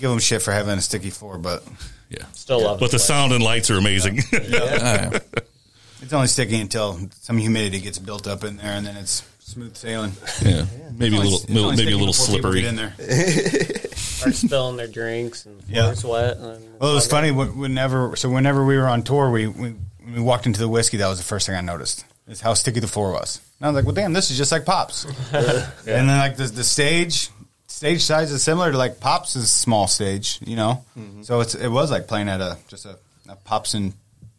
Give 0.00 0.08
them 0.10 0.18
shit 0.20 0.40
for 0.40 0.52
having 0.52 0.78
a 0.78 0.80
sticky 0.80 1.10
floor, 1.10 1.36
but 1.36 1.62
Yeah. 2.08 2.24
Still 2.32 2.62
love 2.62 2.80
But 2.80 2.86
the 2.92 2.96
place. 2.98 3.04
sound 3.04 3.32
and 3.32 3.42
lights 3.42 3.70
are 3.70 3.76
amazing. 3.76 4.22
Yeah. 4.32 5.18
it's 6.02 6.12
only 6.12 6.28
sticky 6.28 6.60
until 6.60 6.98
some 7.20 7.38
humidity 7.38 7.80
gets 7.80 7.98
built 7.98 8.26
up 8.26 8.44
in 8.44 8.56
there, 8.56 8.72
and 8.72 8.86
then 8.86 8.96
it's 8.96 9.22
smooth 9.40 9.76
sailing. 9.76 10.12
yeah. 10.42 10.64
Maybe 10.96 11.16
a 11.16 11.20
It's 11.20 11.26
only- 11.26 11.30
little 11.30 11.38
it's 11.38 11.50
only 11.50 11.60
maybe 11.60 11.70
a 11.70 11.76
sticky 11.76 11.94
little 11.94 12.06
before 12.06 12.26
people 12.26 12.52
slippery. 12.52 12.60
get 12.62 12.68
in 12.68 12.76
there. 12.76 13.86
Start 13.96 14.34
spilling 14.34 14.76
their 14.76 14.86
drinks 14.86 15.44
and 15.46 15.60
the 15.62 15.72
Yeah. 15.72 15.82
floor's 15.92 16.04
wet. 16.04 16.36
And 16.36 16.64
Well, 16.80 16.92
it 16.92 16.94
was 16.94 17.06
funny. 17.08 17.30
when- 17.32 17.58
Whenever 17.58 18.14
so, 18.16 18.28
whenever 18.28 18.64
we 18.64 18.76
were 18.76 18.86
on 18.88 19.02
tour, 19.02 19.28
we, 19.30 19.46
we 19.48 19.70
when 19.70 20.14
we 20.14 20.20
walked 20.20 20.46
into 20.46 20.60
the 20.60 20.68
Whisky. 20.68 20.96
That 20.98 21.08
was 21.08 21.18
the 21.18 21.24
first 21.24 21.46
thing 21.46 21.56
I 21.56 21.60
noticed 21.62 22.04
is 22.28 22.40
how 22.40 22.54
sticky 22.54 22.78
the 22.80 22.86
floor 22.86 23.12
was. 23.12 23.40
And 23.60 23.66
I 23.66 23.70
was 23.70 23.76
like, 23.76 23.84
"Well, 23.84 23.94
damn, 23.94 24.12
this 24.14 24.30
is 24.30 24.38
just 24.38 24.50
like 24.52 24.64
Pops." 24.64 25.04
And 25.32 26.08
then 26.08 26.18
like 26.18 26.36
the 26.36 26.46
the 26.46 26.64
stage 26.64 27.28
stage 27.66 28.02
size 28.02 28.32
is 28.32 28.42
similar 28.42 28.72
to 28.72 28.78
like 28.78 29.00
Pops' 29.00 29.32
small 29.50 29.86
stage, 29.86 30.38
you 30.44 30.56
know. 30.56 30.84
Mm-hmm. 30.98 31.22
So 31.22 31.40
it's 31.40 31.54
it 31.54 31.68
was 31.68 31.90
like 31.90 32.08
playing 32.08 32.28
at 32.28 32.40
a 32.40 32.56
just 32.68 32.86
a, 32.86 32.96
a 33.28 33.36
Pops 33.36 33.74
in 33.74 33.92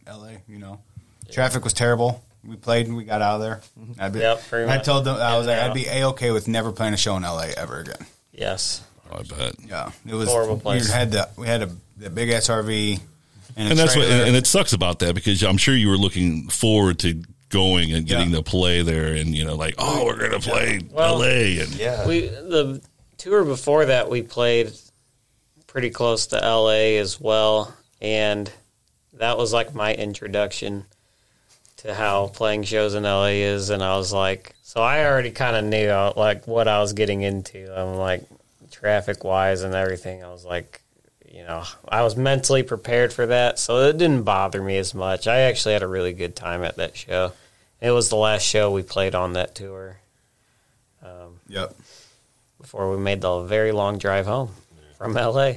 L.A. 0.08 0.42
You 0.48 0.58
know, 0.60 0.80
traffic 1.32 1.64
was 1.64 1.74
terrible. 1.74 2.24
We 2.44 2.56
played 2.56 2.88
and 2.88 2.98
we 2.98 3.04
got 3.04 3.22
out 3.22 3.36
of 3.36 3.42
there. 3.42 3.62
Mm-hmm. 3.80 4.02
I'd 4.02 4.14
be, 4.14 4.20
Yep, 4.20 4.44
pretty 4.50 4.72
I 4.72 4.80
told 4.80 5.06
them 5.06 5.16
I 5.18 5.38
was 5.38 5.46
In 5.46 5.52
like, 5.54 5.62
and 5.62 5.72
I'd 5.72 5.76
be 5.76 5.86
a 5.88 6.08
okay 6.10 6.32
with 6.32 6.48
never 6.48 6.72
playing 6.72 6.96
a 6.96 6.98
show 6.98 7.16
in 7.16 7.24
L.A. 7.24 7.50
ever 7.56 7.80
again. 7.80 8.04
Yes. 8.32 8.82
Oh, 9.12 9.20
I 9.20 9.24
bet. 9.24 9.56
Yeah, 9.68 9.92
it 10.08 10.16
was 10.16 10.28
Horrible 10.30 10.58
place. 10.60 10.88
We 10.88 10.92
had 10.94 11.12
the 11.12 11.30
we 11.38 11.46
had 11.46 11.62
a 11.62 11.70
the 11.98 12.10
big 12.10 12.30
SRV, 12.30 13.00
and, 13.56 13.70
And 13.70 13.78
that's 13.78 13.96
what 13.96 14.08
trailer. 14.08 14.26
and 14.26 14.36
it 14.36 14.48
sucks 14.48 14.74
about 14.74 14.98
that 15.00 15.14
because 15.14 15.44
I'm 15.44 15.58
sure 15.58 15.76
you 15.76 15.90
were 15.90 15.98
looking 15.98 16.48
forward 16.50 16.98
to 17.00 17.22
going 17.52 17.94
and 17.94 18.08
getting 18.08 18.32
Yeah. 18.32 18.38
to 18.38 18.44
play 18.44 18.82
there 18.82 19.14
and 19.14 19.36
you 19.36 19.46
know 19.46 19.56
like 19.56 19.76
oh 19.78 20.06
we're 20.06 20.18
gonna 20.18 20.40
play 20.40 20.80
Well, 20.92 21.20
LA 21.20 21.62
and 21.62 21.70
Yeah. 21.76 22.08
We 22.08 22.22
the 22.28 22.82
tour 23.18 23.44
before 23.44 23.86
that 23.86 24.10
we 24.10 24.22
played 24.24 24.72
pretty 25.68 25.90
close 25.92 26.28
to 26.28 26.38
LA 26.38 26.98
as 27.00 27.20
well, 27.20 27.74
and 28.02 28.52
that 29.14 29.38
was 29.38 29.54
like 29.54 29.74
my 29.76 29.94
introduction 29.94 30.86
to 31.78 31.94
how 31.94 32.28
playing 32.28 32.64
shows 32.64 32.94
in 32.96 33.04
LA 33.04 33.44
is. 33.46 33.70
And 33.70 33.82
I 33.84 33.96
was 33.98 34.12
like, 34.12 34.54
so 34.64 34.82
I 34.82 35.06
already 35.06 35.32
kind 35.32 35.56
of 35.56 35.64
knew 35.66 35.88
uh, 35.88 36.14
like 36.18 36.46
what 36.48 36.68
I 36.68 36.80
was 36.80 36.94
getting 36.94 37.22
into. 37.22 37.72
I'm 37.78 37.96
like 37.98 38.24
traffic 38.72 39.24
wise 39.24 39.62
and 39.62 39.74
everything. 39.76 40.24
I 40.24 40.30
was 40.30 40.44
like, 40.46 40.82
you 41.32 41.44
know, 41.44 41.64
I 41.88 42.02
was 42.04 42.16
mentally 42.18 42.64
prepared 42.64 43.14
for 43.14 43.26
that, 43.28 43.58
so 43.60 43.78
it 43.88 43.98
didn't 43.98 44.24
bother 44.24 44.62
me 44.62 44.78
as 44.78 44.94
much. 44.94 45.28
I 45.28 45.42
actually 45.42 45.74
had 45.74 45.84
a 45.84 45.88
really 45.88 46.14
good 46.14 46.36
time 46.36 46.64
at 46.64 46.76
that 46.78 46.98
show. 46.98 47.32
It 47.82 47.92
was 47.92 48.10
the 48.10 48.16
last 48.16 48.44
show 48.46 48.72
we 48.72 48.84
played 48.84 49.16
on 49.16 49.34
that 49.34 49.56
tour 49.56 49.98
um, 51.04 51.40
Yep. 51.48 51.76
before 52.60 52.92
we 52.92 52.98
made 52.98 53.22
the 53.22 53.42
very 53.44 53.72
long 53.72 53.98
drive 53.98 54.26
home 54.28 54.52
from 54.98 55.14
LA. 55.14 55.54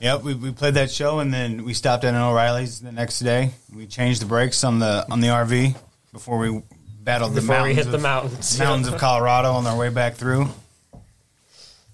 Yep, 0.00 0.22
we, 0.22 0.34
we 0.34 0.52
played 0.52 0.74
that 0.74 0.90
show 0.90 1.18
and 1.18 1.32
then 1.34 1.64
we 1.64 1.74
stopped 1.74 2.04
at 2.04 2.14
an 2.14 2.20
O'Reilly's 2.20 2.80
the 2.80 2.92
next 2.92 3.20
day. 3.20 3.50
We 3.74 3.86
changed 3.86 4.20
the 4.22 4.26
brakes 4.26 4.62
on 4.62 4.78
the 4.78 5.04
on 5.10 5.20
the 5.20 5.28
RV 5.28 5.74
before 6.12 6.38
we 6.38 6.62
battled 7.02 7.34
the 7.34 7.40
mountains. 7.42 7.46
Before 7.46 7.62
we 7.64 7.74
mountains 7.74 7.76
hit 7.76 7.90
the 7.90 7.96
of- 7.96 8.02
mountains. 8.02 8.58
mountains 8.58 8.88
of 8.88 8.98
Colorado 9.00 9.52
on 9.52 9.66
our 9.66 9.76
way 9.76 9.88
back 9.88 10.14
through. 10.14 10.48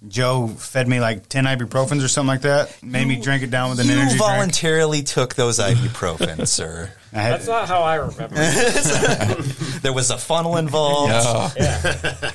Joe 0.08 0.48
fed 0.48 0.88
me 0.88 0.98
like 0.98 1.28
ten 1.28 1.44
ibuprofens 1.44 2.02
or 2.02 2.08
something 2.08 2.28
like 2.28 2.40
that. 2.42 2.82
Made 2.82 3.06
me 3.06 3.20
drink 3.20 3.42
it 3.42 3.50
down 3.50 3.70
with 3.70 3.80
an 3.80 3.86
You 3.86 3.92
energy 3.92 4.16
drink. 4.16 4.20
voluntarily 4.22 5.02
took 5.02 5.34
those 5.34 5.58
ibuprofen, 5.58 6.46
sir. 6.48 6.90
I 7.12 7.22
had, 7.22 7.32
That's 7.34 7.46
not 7.48 7.66
how 7.68 7.82
I 7.82 7.96
remember. 7.96 8.34
it. 8.38 9.56
There 9.82 9.92
was 9.94 10.10
a 10.10 10.18
funnel 10.18 10.58
involved. 10.58 11.10
Yeah. 11.10 11.48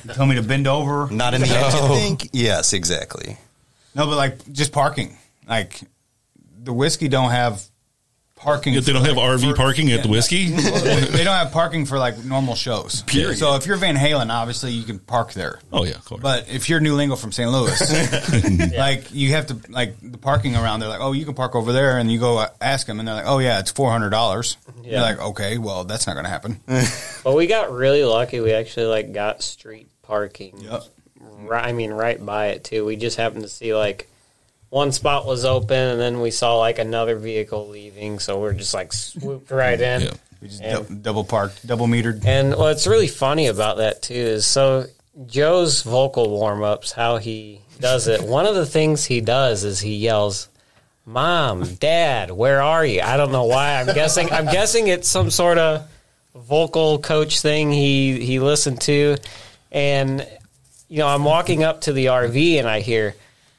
he 0.02 0.08
told 0.08 0.28
me 0.28 0.34
to 0.34 0.42
bend 0.42 0.66
over. 0.66 1.08
Not 1.10 1.32
in 1.34 1.42
the 1.42 1.46
end, 1.46 1.72
you 1.74 1.88
think? 1.96 2.30
Yes, 2.32 2.72
exactly. 2.72 3.38
No, 3.94 4.06
but 4.06 4.16
like 4.16 4.52
just 4.52 4.72
parking. 4.72 5.16
Like 5.48 5.80
the 6.62 6.72
Whisky 6.72 7.06
don't 7.06 7.30
have 7.30 7.62
parking. 8.36 8.74
Yet 8.74 8.84
they 8.84 8.92
don't 8.92 9.04
have 9.04 9.16
like, 9.16 9.40
RV 9.40 9.50
for- 9.50 9.56
parking 9.56 9.90
at 9.92 10.02
the 10.02 10.08
Whisky. 10.08 10.50
they 10.50 11.24
don't 11.24 11.34
have 11.34 11.50
parking 11.50 11.86
for 11.86 11.98
like 11.98 12.22
normal 12.24 12.54
shows. 12.54 13.02
Period. 13.02 13.38
So 13.38 13.56
if 13.56 13.66
you're 13.66 13.76
Van 13.76 13.96
Halen, 13.96 14.30
obviously 14.30 14.72
you 14.72 14.84
can 14.84 14.98
park 14.98 15.32
there. 15.32 15.58
oh 15.72 15.84
yeah, 15.84 15.94
of 15.94 16.04
course. 16.04 16.22
But 16.22 16.48
if 16.48 16.68
you're 16.68 16.78
New 16.80 16.94
Lingo 16.94 17.16
from 17.16 17.32
St. 17.32 17.50
Louis, 17.50 18.72
like 18.76 19.12
you 19.12 19.30
have 19.32 19.46
to 19.46 19.58
like 19.68 19.96
the 20.00 20.18
parking 20.18 20.54
around. 20.54 20.80
They're 20.80 20.88
like, 20.88 21.00
oh, 21.00 21.12
you 21.12 21.24
can 21.24 21.34
park 21.34 21.54
over 21.54 21.72
there, 21.72 21.98
and 21.98 22.12
you 22.12 22.20
go 22.20 22.38
uh, 22.38 22.48
ask 22.60 22.86
them, 22.86 23.00
and 23.00 23.08
they're 23.08 23.16
like, 23.16 23.26
oh 23.26 23.38
yeah, 23.38 23.58
it's 23.58 23.70
four 23.72 23.90
hundred 23.90 24.10
dollars. 24.10 24.56
Yeah. 24.82 24.92
You're 24.92 25.00
like, 25.00 25.20
okay, 25.20 25.58
well 25.58 25.84
that's 25.84 26.06
not 26.06 26.12
going 26.12 26.24
to 26.24 26.30
happen. 26.30 26.60
but 27.24 27.34
we 27.34 27.46
got 27.46 27.72
really 27.72 28.04
lucky. 28.04 28.40
We 28.40 28.52
actually 28.52 28.86
like 28.86 29.12
got 29.12 29.42
street 29.42 29.88
parking. 30.02 30.60
Yep. 30.60 30.82
Right, 31.38 31.66
I 31.66 31.72
mean, 31.72 31.92
right 31.92 32.24
by 32.24 32.48
it 32.48 32.64
too. 32.64 32.84
We 32.84 32.96
just 32.96 33.16
happened 33.16 33.42
to 33.42 33.48
see 33.48 33.74
like 33.74 34.08
one 34.76 34.92
spot 34.92 35.24
was 35.24 35.46
open, 35.46 35.78
and 35.78 35.98
then 35.98 36.20
we 36.20 36.30
saw 36.30 36.58
like 36.58 36.78
another 36.78 37.16
vehicle 37.16 37.66
leaving, 37.68 38.18
so 38.18 38.38
we're 38.38 38.52
just 38.52 38.74
like 38.74 38.92
swooped 38.92 39.50
right 39.50 39.80
in. 39.80 40.02
Yeah. 40.02 40.10
We 40.42 40.48
just 40.48 40.60
And- 40.62 40.86
dou- 40.86 40.94
double 40.96 41.24
parked, 41.24 41.66
double 41.66 41.86
metered. 41.86 42.22
And 42.26 42.54
what's 42.54 42.86
really 42.86 43.08
funny 43.08 43.46
about 43.46 43.78
that 43.78 44.02
too 44.02 44.12
is 44.14 44.44
so 44.44 44.84
Joe's 45.26 45.80
vocal 45.82 46.28
warm 46.28 46.62
ups, 46.62 46.92
how 46.92 47.16
he 47.16 47.62
does 47.80 48.06
it. 48.06 48.20
One 48.38 48.44
of 48.44 48.54
the 48.54 48.66
things 48.66 49.06
he 49.06 49.22
does 49.22 49.64
is 49.64 49.80
he 49.80 49.94
yells, 49.96 50.48
"Mom, 51.06 51.64
Dad, 51.76 52.30
where 52.30 52.60
are 52.60 52.84
you?" 52.84 53.00
I 53.00 53.16
don't 53.16 53.32
know 53.32 53.44
why. 53.44 53.80
I'm 53.80 53.94
guessing. 53.94 54.30
I'm 54.30 54.44
guessing 54.44 54.88
it's 54.88 55.08
some 55.08 55.30
sort 55.30 55.56
of 55.56 55.88
vocal 56.34 56.98
coach 56.98 57.40
thing 57.40 57.72
he 57.72 58.20
he 58.22 58.40
listened 58.40 58.82
to, 58.82 59.16
and 59.72 60.20
you 60.90 60.98
know 60.98 61.08
I'm 61.08 61.24
walking 61.24 61.64
up 61.64 61.80
to 61.82 61.94
the 61.94 62.06
RV 62.06 62.58
and 62.58 62.68
I 62.68 62.80
hear. 62.80 63.14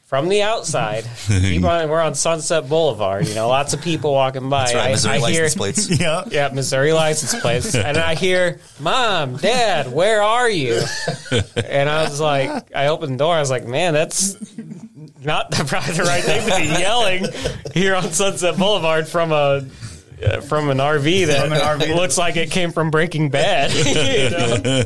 From 0.08 0.30
the 0.30 0.42
outside, 0.42 1.04
on, 1.30 1.62
we're 1.90 2.00
on 2.02 2.16
Sunset 2.16 2.70
Boulevard. 2.70 3.28
You 3.28 3.36
know, 3.36 3.50
lots 3.50 3.74
of 3.74 3.82
people 3.82 4.14
walking 4.14 4.50
by. 4.50 4.72
That's 4.72 4.74
right, 4.74 4.88
I- 4.88 4.92
Missouri 4.92 5.14
I 5.14 5.18
hear- 5.32 5.44
license 5.44 5.56
plates. 5.56 5.90
yeah. 6.00 6.24
yeah, 6.32 6.48
Missouri 6.54 6.94
license 6.94 7.36
plates. 7.42 7.76
and 7.76 7.98
I 7.98 8.16
hear, 8.16 8.62
Mom, 8.80 9.36
Dad, 9.36 9.92
where 9.92 10.22
are 10.22 10.50
you? 10.50 10.82
And 11.58 11.90
I 11.90 12.04
was 12.04 12.22
like, 12.22 12.74
I 12.74 12.88
opened 12.88 13.16
the 13.16 13.18
door. 13.18 13.36
I 13.36 13.42
was 13.42 13.50
like, 13.52 13.68
man, 13.68 13.94
that's 13.94 14.36
not 15.26 15.52
the, 15.52 15.66
probably 15.68 15.94
the 15.96 16.04
right 16.04 16.24
thing 16.24 16.50
to 16.50 16.56
be 16.56 16.80
yelling 16.82 17.26
here 17.74 17.94
on 17.94 18.04
Sunset 18.12 18.58
Boulevard 18.58 19.10
from 19.10 19.34
a. 19.34 19.66
uh, 20.26 20.40
From 20.40 20.70
an 20.70 20.78
RV 20.78 21.28
that 21.28 21.44
From 21.44 21.52
an 21.54 21.60
RV. 21.60 21.94
looks 21.96 22.18
like 22.18 22.38
it 22.38 22.50
came 22.50 22.72
from 22.72 22.92
Breaking 22.92 23.30
Bad. 23.30 23.74
you 23.74 24.30
know? 24.30 24.84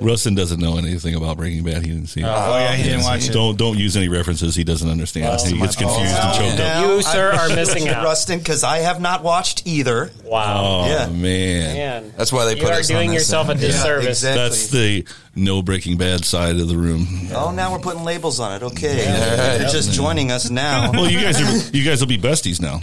Rustin 0.00 0.34
doesn't 0.34 0.60
know 0.60 0.76
anything 0.78 1.14
about 1.14 1.36
Breaking 1.36 1.62
Bad. 1.64 1.82
He 1.84 1.88
didn't 1.92 2.06
see 2.08 2.20
it. 2.20 2.24
Oh, 2.24 2.58
yeah, 2.58 2.74
he 2.74 2.82
didn't 2.84 3.02
watch 3.04 3.28
it. 3.28 3.32
Don't 3.32 3.56
don't 3.56 3.78
use 3.78 3.96
any 3.96 4.08
references 4.08 4.54
he 4.54 4.64
doesn't 4.64 4.88
understand. 4.88 5.40
he 5.40 5.58
gets 5.58 5.76
confused 5.76 6.14
and 6.14 6.34
choked 6.34 6.60
up. 6.60 6.84
You, 6.86 7.02
sir, 7.02 7.32
are 7.32 7.48
missing 7.54 7.88
out. 7.88 8.04
Rustin, 8.04 8.38
because 8.38 8.64
I 8.64 8.78
have 8.78 9.00
not 9.00 9.22
watched 9.22 9.66
either. 9.66 10.10
Wow. 10.24 10.62
Oh 10.84 10.88
Yeah. 10.88 11.06
man. 11.08 11.20
Man, 11.20 12.12
That's 12.16 12.32
why 12.32 12.44
they 12.46 12.56
you 12.56 12.62
put 12.62 12.72
are 12.72 12.80
us 12.80 12.90
on 12.90 12.96
doing 12.96 13.10
this 13.10 13.20
yourself 13.22 13.48
a 13.48 13.52
thing. 13.52 13.60
disservice. 13.62 14.06
exactly. 14.24 14.42
That's 14.42 14.68
the 14.68 15.04
no 15.36 15.62
Breaking 15.62 15.96
Bad 15.96 16.24
side 16.24 16.56
of 16.58 16.66
the 16.68 16.76
room. 16.76 17.06
Oh, 17.32 17.52
now 17.52 17.72
we're 17.72 17.78
putting 17.78 18.02
labels 18.04 18.40
on 18.40 18.52
it. 18.56 18.62
Okay, 18.64 19.04
Yeah. 19.04 19.60
you're 19.60 19.68
just 19.70 19.92
joining 19.92 20.30
us 20.32 20.50
now. 20.50 20.90
Well, 21.00 21.08
you 21.10 21.20
guys 21.20 21.40
are 21.40 21.76
you 21.76 21.84
guys 21.84 22.00
will 22.00 22.08
be 22.08 22.18
besties 22.18 22.60
now. 22.60 22.80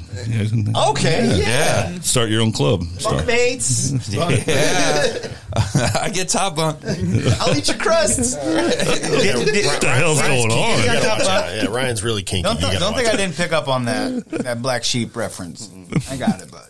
Okay, 0.91 1.25
yeah. 1.39 1.91
Yeah. 1.91 1.99
Start 1.99 2.29
your 2.29 2.41
own 2.41 2.51
club. 2.53 2.83
Start. 2.99 3.25
Mates, 3.27 3.91
Yeah. 4.09 5.27
I 6.01 6.09
get 6.13 6.29
top 6.29 6.55
bunk. 6.55 6.79
I'll 6.85 7.55
eat 7.57 7.67
your 7.67 7.77
crusts. 7.77 8.35
What 8.35 9.81
the 9.81 9.91
hell's 9.93 10.21
going 10.21 10.51
on? 10.51 10.79
You 10.79 10.85
gotta 10.85 11.07
watch 11.07 11.21
out. 11.27 11.55
Yeah, 11.55 11.65
Ryan's 11.67 12.03
really 12.03 12.23
kinky. 12.23 12.43
Don't, 12.43 12.59
th- 12.59 12.79
don't 12.79 12.93
watch 12.93 13.03
think 13.03 13.13
I 13.13 13.17
didn't 13.17 13.35
pick 13.35 13.51
up 13.53 13.67
on 13.67 13.85
that 13.85 14.25
that 14.29 14.61
black 14.61 14.83
sheep 14.83 15.15
reference. 15.15 15.69
I 16.09 16.17
got 16.17 16.41
it, 16.41 16.51
bud. 16.51 16.69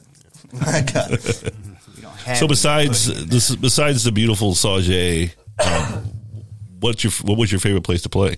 I 0.66 0.82
got 0.82 1.12
it. 1.12 1.54
You 1.96 2.02
don't 2.04 2.14
have 2.16 2.38
So 2.38 2.48
besides 2.48 3.26
this, 3.28 3.56
besides 3.56 4.04
the 4.04 4.12
beautiful 4.12 4.54
Sauget, 4.54 5.32
um, 5.66 6.04
what's 6.80 7.04
your 7.04 7.12
what 7.24 7.38
was 7.38 7.52
your 7.52 7.60
favorite 7.60 7.84
place 7.84 8.02
to 8.04 8.10
play? 8.10 8.38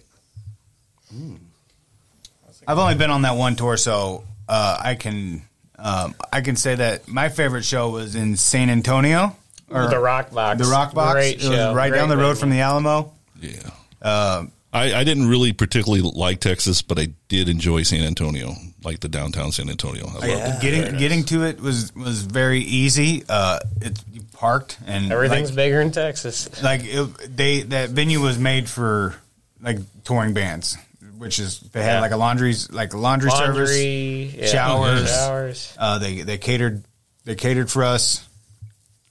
I've 2.68 2.78
only 2.78 2.96
been 2.96 3.10
on 3.10 3.24
that 3.24 3.36
one 3.36 3.56
tour, 3.56 3.78
so 3.78 4.24
uh, 4.48 4.78
I 4.80 4.96
can 4.96 5.42
um, 5.78 6.14
I 6.32 6.42
can 6.42 6.56
say 6.56 6.76
that 6.76 7.08
my 7.08 7.30
favorite 7.30 7.64
show 7.64 7.90
was 7.90 8.16
in 8.16 8.36
San 8.36 8.70
Antonio. 8.70 9.36
or 9.72 9.88
The 9.88 10.00
Rock 10.00 10.32
Box. 10.32 10.62
The 10.62 10.72
Rock 10.72 10.94
Box. 10.94 11.14
Great 11.14 11.36
it 11.44 11.48
was 11.48 11.58
show. 11.58 11.74
right 11.74 11.90
Great 11.90 11.98
down 12.00 12.10
the 12.10 12.18
road 12.18 12.38
venue. 12.38 12.40
from 12.40 12.50
the 12.52 12.60
Alamo. 12.62 13.14
Yeah. 13.40 13.70
Uh, 14.02 14.46
I, 14.72 14.94
I 14.94 15.04
didn't 15.04 15.28
really 15.28 15.52
particularly 15.52 16.04
like 16.14 16.42
Texas, 16.42 16.84
but 16.84 17.00
I 17.00 17.08
did 17.28 17.50
enjoy 17.50 17.82
San 17.82 18.02
Antonio, 18.04 18.54
like 18.84 19.00
the 19.00 19.08
downtown 19.10 19.52
San 19.52 19.68
Antonio. 19.68 20.06
I 20.08 20.28
loved 20.28 20.56
it. 20.58 20.62
getting 20.62 20.98
getting 21.00 21.24
to 21.26 21.44
it 21.44 21.60
was 21.60 21.96
was 21.96 22.22
very 22.22 22.60
easy. 22.60 23.24
Uh, 23.28 23.58
it 23.82 24.00
you 24.09 24.09
parked 24.40 24.78
and 24.88 25.12
Everything's 25.12 25.50
like, 25.50 25.56
bigger 25.58 25.82
in 25.82 25.92
Texas. 25.92 26.64
like 26.64 26.82
it, 26.84 27.36
they 27.36 27.62
that 27.64 27.90
venue 27.90 28.22
was 28.22 28.40
made 28.40 28.70
for 28.70 29.16
like 29.62 29.78
touring 30.06 30.34
bands, 30.34 30.78
which 31.18 31.40
is 31.40 31.60
they 31.60 31.84
had 31.84 31.96
Yeah. 31.96 32.02
like 32.02 32.12
a 32.12 32.18
laundry's 32.18 32.72
like 32.72 32.94
laundry, 32.94 33.30
Laundry, 33.30 33.66
service, 33.68 34.34
yeah. 34.36 34.46
showers, 34.48 35.10
Showers. 35.12 35.74
Uh, 35.78 36.00
they 36.00 36.22
they 36.22 36.38
catered 36.38 36.84
they 37.26 37.36
catered 37.36 37.70
for 37.70 37.84
us. 37.84 38.26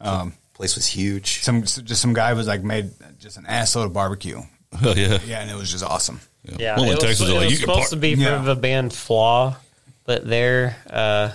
Um, 0.00 0.32
Place 0.54 0.74
was 0.74 0.86
huge. 0.86 1.42
some 1.42 1.62
just 1.62 2.00
some 2.00 2.14
guy 2.14 2.32
was 2.32 2.46
like 2.48 2.62
made 2.62 2.90
just 3.20 3.36
an 3.36 3.44
assload 3.44 3.84
of 3.84 3.92
barbecue. 3.92 4.40
Oh 4.82 4.92
yeah. 4.94 5.18
Yeah, 5.26 5.40
and 5.40 5.50
it 5.50 5.56
was 5.56 5.70
just 5.70 5.82
awesome. 5.84 6.20
Yeah, 6.44 6.76
Well, 6.76 6.84
in 6.84 6.90
it 6.90 6.94
was, 6.96 7.04
Texas, 7.04 7.20
it 7.20 7.24
they're 7.26 7.34
like, 7.36 7.44
was 7.44 7.52
you 7.52 7.58
can 7.58 7.66
supposed 7.68 7.78
park- 7.80 7.90
to 7.90 7.96
be 7.96 8.14
for 8.16 8.20
Yeah. 8.22 8.38
the 8.42 8.54
band 8.56 8.92
Flaw, 8.92 9.56
but 10.04 10.26
their 10.28 10.76
uh, 10.90 11.30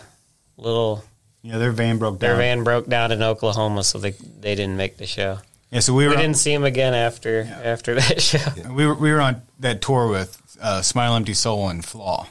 little 0.58 1.04
Yeah, 1.44 1.58
their 1.58 1.72
van 1.72 1.98
broke 1.98 2.20
down. 2.20 2.30
their 2.30 2.38
van 2.38 2.64
broke 2.64 2.88
down 2.88 3.12
in 3.12 3.22
Oklahoma, 3.22 3.84
so 3.84 4.00
they 4.00 4.12
they 4.12 4.56
didn't 4.56 4.78
make 4.78 4.98
the 4.98 5.06
show. 5.06 5.40
Yeah, 5.72 5.82
so 5.82 5.94
we 5.94 6.04
We, 6.08 6.10
were 6.10 6.16
didn't 6.16 6.38
see 6.38 6.54
him 6.54 6.64
again 6.64 6.94
after 6.94 7.44
after 7.64 7.96
that 8.00 8.22
show. 8.22 8.40
we 8.72 8.86
were 8.88 8.96
we 8.96 9.12
were 9.12 9.20
on 9.22 9.42
that 9.60 9.82
tour 9.82 10.08
with 10.08 10.40
uh, 10.62 10.82
Smile 10.82 11.16
Empty 11.16 11.34
Soul 11.34 11.68
and 11.70 11.84
Flaw. 11.84 12.28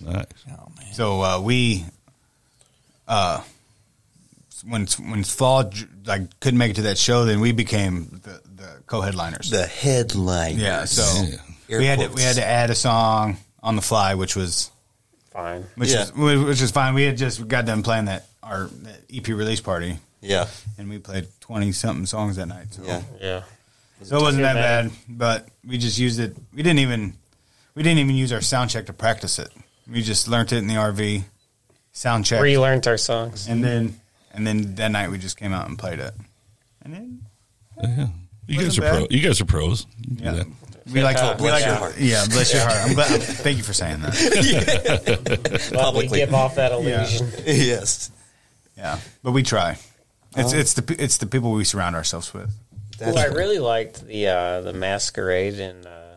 Nice. 0.00 0.26
So 0.92 1.20
uh, 1.22 1.40
we, 1.40 1.84
uh, 3.08 3.42
when 4.66 4.86
when 5.08 5.24
Flaw 5.24 5.64
like 6.06 6.22
couldn't 6.40 6.58
make 6.58 6.70
it 6.70 6.74
to 6.76 6.82
that 6.82 6.98
show, 6.98 7.24
then 7.24 7.40
we 7.40 7.52
became 7.52 8.20
the, 8.22 8.40
the 8.56 8.68
co-headliners. 8.86 9.50
The 9.50 9.66
headline. 9.66 10.58
yeah, 10.58 10.84
so 10.86 11.02
Yeah. 11.68 11.78
we 11.78 11.86
had 11.86 11.98
to 12.00 12.08
we 12.08 12.22
had 12.22 12.36
to 12.36 12.44
add 12.46 12.70
a 12.70 12.74
song 12.74 13.36
on 13.62 13.76
the 13.76 13.82
fly, 13.82 14.14
which 14.14 14.36
was 14.36 14.70
Fine. 15.32 15.64
which 15.76 15.90
Yeah. 15.90 16.06
was 16.16 16.38
which 16.44 16.60
was 16.62 16.70
fine. 16.70 16.94
We 16.94 17.02
had 17.04 17.16
just 17.16 17.46
got 17.48 17.66
done 17.66 17.82
playing 17.82 18.04
that 18.06 18.26
our 18.44 18.68
EP 19.12 19.26
release 19.28 19.60
party, 19.60 19.98
Yeah. 20.20 20.46
and 20.78 20.88
we 20.88 20.98
played 20.98 21.26
twenty 21.40 21.72
something 21.72 22.06
songs 22.06 22.36
that 22.36 22.46
night. 22.46 22.66
So. 22.72 22.82
Yeah. 22.84 23.02
Yeah. 23.20 23.42
So 24.02 24.18
it 24.18 24.22
wasn't 24.22 24.42
that 24.42 24.54
bad. 24.54 24.88
bad, 24.90 24.92
but 25.08 25.48
we 25.66 25.78
just 25.78 25.98
used 25.98 26.20
it. 26.20 26.36
We 26.54 26.62
didn't 26.62 26.80
even 26.80 27.14
we 27.74 27.82
didn't 27.82 27.98
even 28.00 28.14
use 28.16 28.32
our 28.32 28.40
sound 28.42 28.70
check 28.70 28.86
to 28.86 28.92
practice 28.92 29.38
it. 29.38 29.50
We 29.90 30.02
just 30.02 30.28
learned 30.28 30.52
it 30.52 30.58
in 30.58 30.66
the 30.66 30.74
RV, 30.74 31.24
sound 31.92 32.24
check, 32.26 32.42
Relearned 32.42 32.86
our 32.86 32.96
songs. 32.98 33.48
and 33.48 33.64
then 33.64 33.98
and 34.32 34.46
then 34.46 34.74
that 34.76 34.90
night 34.90 35.10
we 35.10 35.18
just 35.18 35.36
came 35.36 35.52
out 35.52 35.68
and 35.68 35.78
played 35.78 36.00
it. 36.00 36.12
And 36.82 36.92
then 36.94 37.20
Yeah. 37.82 38.06
You 38.46 38.58
guys 38.58 38.78
are 38.78 38.82
Wasn't 38.82 39.08
pro. 39.08 39.16
You 39.16 39.22
guys 39.22 39.40
are 39.40 39.44
pros. 39.46 39.86
You 40.06 40.16
yeah, 40.20 40.32
that. 40.32 40.46
we 40.92 41.02
like 41.02 41.16
Yeah, 41.16 41.22
to 41.34 41.42
we 41.42 41.48
bless 41.48 41.52
like 41.62 41.64
your 41.66 41.74
heart. 41.76 41.94
Yeah, 41.98 42.24
bless 42.28 42.52
your 42.52 42.62
heart. 42.62 42.76
I'm 42.82 42.94
glad. 42.94 43.22
Thank 43.22 43.56
you 43.56 43.62
for 43.62 43.72
saying 43.72 44.00
that. 44.02 44.12
But 45.72 45.72
we 45.72 45.76
Publicly. 45.78 46.18
give 46.18 46.34
off 46.34 46.56
that 46.56 46.72
illusion. 46.72 47.30
yes. 47.46 48.10
Yeah, 48.76 48.98
but 49.22 49.32
we 49.32 49.42
try. 49.42 49.78
It's 50.36 50.52
it's 50.52 50.74
the 50.74 50.82
pe- 50.82 50.96
it's 50.96 51.18
the 51.18 51.26
people 51.26 51.52
we 51.52 51.64
surround 51.64 51.94
ourselves 51.96 52.34
with. 52.34 52.50
Ooh, 53.02 53.14
I 53.16 53.26
really 53.26 53.58
liked 53.58 54.04
the 54.06 54.28
uh, 54.28 54.60
the 54.62 54.72
masquerade 54.72 55.58
in 55.60 55.86
uh, 55.86 56.16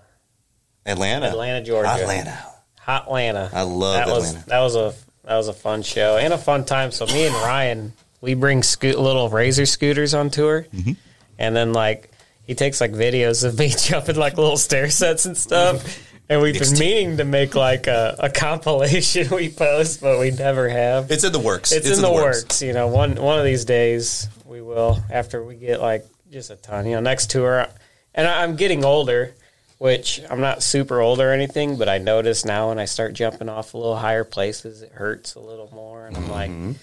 Atlanta. 0.86 1.28
Atlanta, 1.28 1.64
Georgia. 1.64 1.90
Atlanta. 1.90 2.38
Hot 2.80 3.04
Atlanta. 3.04 3.50
I 3.54 3.62
love 3.64 3.96
that 3.96 4.08
was 4.08 4.30
Atlanta. 4.30 4.50
that 4.50 4.60
was 4.62 4.76
a 4.76 4.94
that 5.26 5.36
was 5.38 5.48
a 5.50 5.54
fun 5.54 5.84
show 5.84 6.18
and 6.18 6.34
a 6.34 6.38
fun 6.38 6.66
time. 6.66 6.92
So 6.92 7.06
me 7.06 7.26
and 7.26 7.36
Ryan, 7.36 7.94
we 8.22 8.34
bring 8.34 8.64
scoot, 8.64 8.98
little 8.98 9.30
razor 9.30 9.66
scooters 9.66 10.14
on 10.14 10.30
tour, 10.30 10.66
Mm-hmm. 10.74 10.94
and 11.38 11.56
then 11.56 11.74
like 11.74 12.12
he 12.46 12.56
takes 12.56 12.80
like 12.80 12.94
videos 12.94 13.44
of 13.44 13.60
me 13.60 13.68
jumping 13.78 14.16
like 14.16 14.38
little 14.38 14.58
stair 14.58 14.90
sets 14.90 15.26
and 15.26 15.38
stuff. 15.38 16.07
And 16.30 16.42
we've 16.42 16.60
been 16.60 16.78
meaning 16.78 17.18
to 17.18 17.24
make 17.24 17.56
like 17.56 17.88
a, 17.88 18.16
a 18.20 18.30
compilation 18.30 19.30
we 19.36 19.50
post, 19.50 20.02
but 20.02 20.20
we 20.20 20.32
never 20.32 20.68
have. 20.68 21.10
It's 21.10 21.24
in 21.24 21.32
the 21.32 21.40
works. 21.40 21.72
It's, 21.72 21.90
in, 21.90 22.02
the, 22.02 22.12
works. 22.12 22.62
You 22.62 22.74
know, 22.74 22.88
one 22.88 23.16
one 23.16 23.40
of 23.40 23.46
these 23.46 23.64
days 23.64 24.28
we 24.46 24.62
will 24.62 25.00
after 25.10 25.44
we 25.44 25.56
get 25.56 25.80
like 25.80 26.06
just 26.30 26.50
a 26.50 26.58
ton. 26.58 26.86
You 26.86 26.96
know, 26.96 27.02
next 27.02 27.30
tour, 27.32 27.68
and 28.14 28.28
I- 28.28 28.44
I'm 28.44 28.58
getting 28.58 28.84
older, 28.84 29.34
which 29.78 30.20
I'm 30.30 30.42
not 30.42 30.64
super 30.64 31.00
old 31.00 31.22
or 31.22 31.32
anything, 31.32 31.78
but 31.78 31.88
I 31.88 31.98
notice 31.98 32.44
now 32.44 32.70
when 32.70 32.80
I 32.80 32.86
start 32.86 33.14
jumping 33.14 33.48
off 33.48 33.74
a 33.74 33.78
little 33.78 33.96
higher 33.96 34.26
places, 34.26 34.82
it 34.82 34.92
hurts 34.92 35.36
a 35.36 35.40
little 35.40 35.70
more, 35.74 36.08
and 36.08 36.18
I'm 36.18 36.24
mm-hmm. 36.24 36.68
like, 36.68 36.76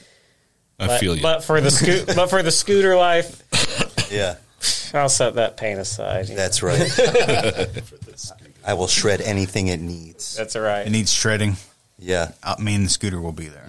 I 0.80 0.86
but, 0.86 1.00
feel 1.00 1.16
you. 1.16 1.22
But 1.22 1.44
for 1.44 1.60
the 1.60 1.70
scoot, 1.70 2.06
but 2.16 2.30
for 2.30 2.42
the 2.42 2.50
scooter 2.50 2.96
life, 2.96 3.42
Yeah. 4.10 4.36
I'll 4.94 5.08
set 5.08 5.34
that 5.34 5.56
pain 5.56 5.78
aside. 5.78 6.28
you 6.28 6.36
know. 6.36 6.40
That's 6.40 6.62
right. 6.62 6.78
I 8.66 8.74
will 8.74 8.88
shred 8.88 9.20
anything 9.20 9.68
it 9.68 9.80
needs. 9.80 10.36
That's 10.36 10.56
all 10.56 10.62
right. 10.62 10.86
It 10.86 10.90
needs 10.90 11.12
shredding. 11.12 11.56
Yeah. 11.98 12.32
Uh, 12.42 12.56
me 12.58 12.74
and 12.74 12.86
the 12.86 12.90
scooter 12.90 13.20
will 13.20 13.32
be 13.32 13.46
there. 13.48 13.68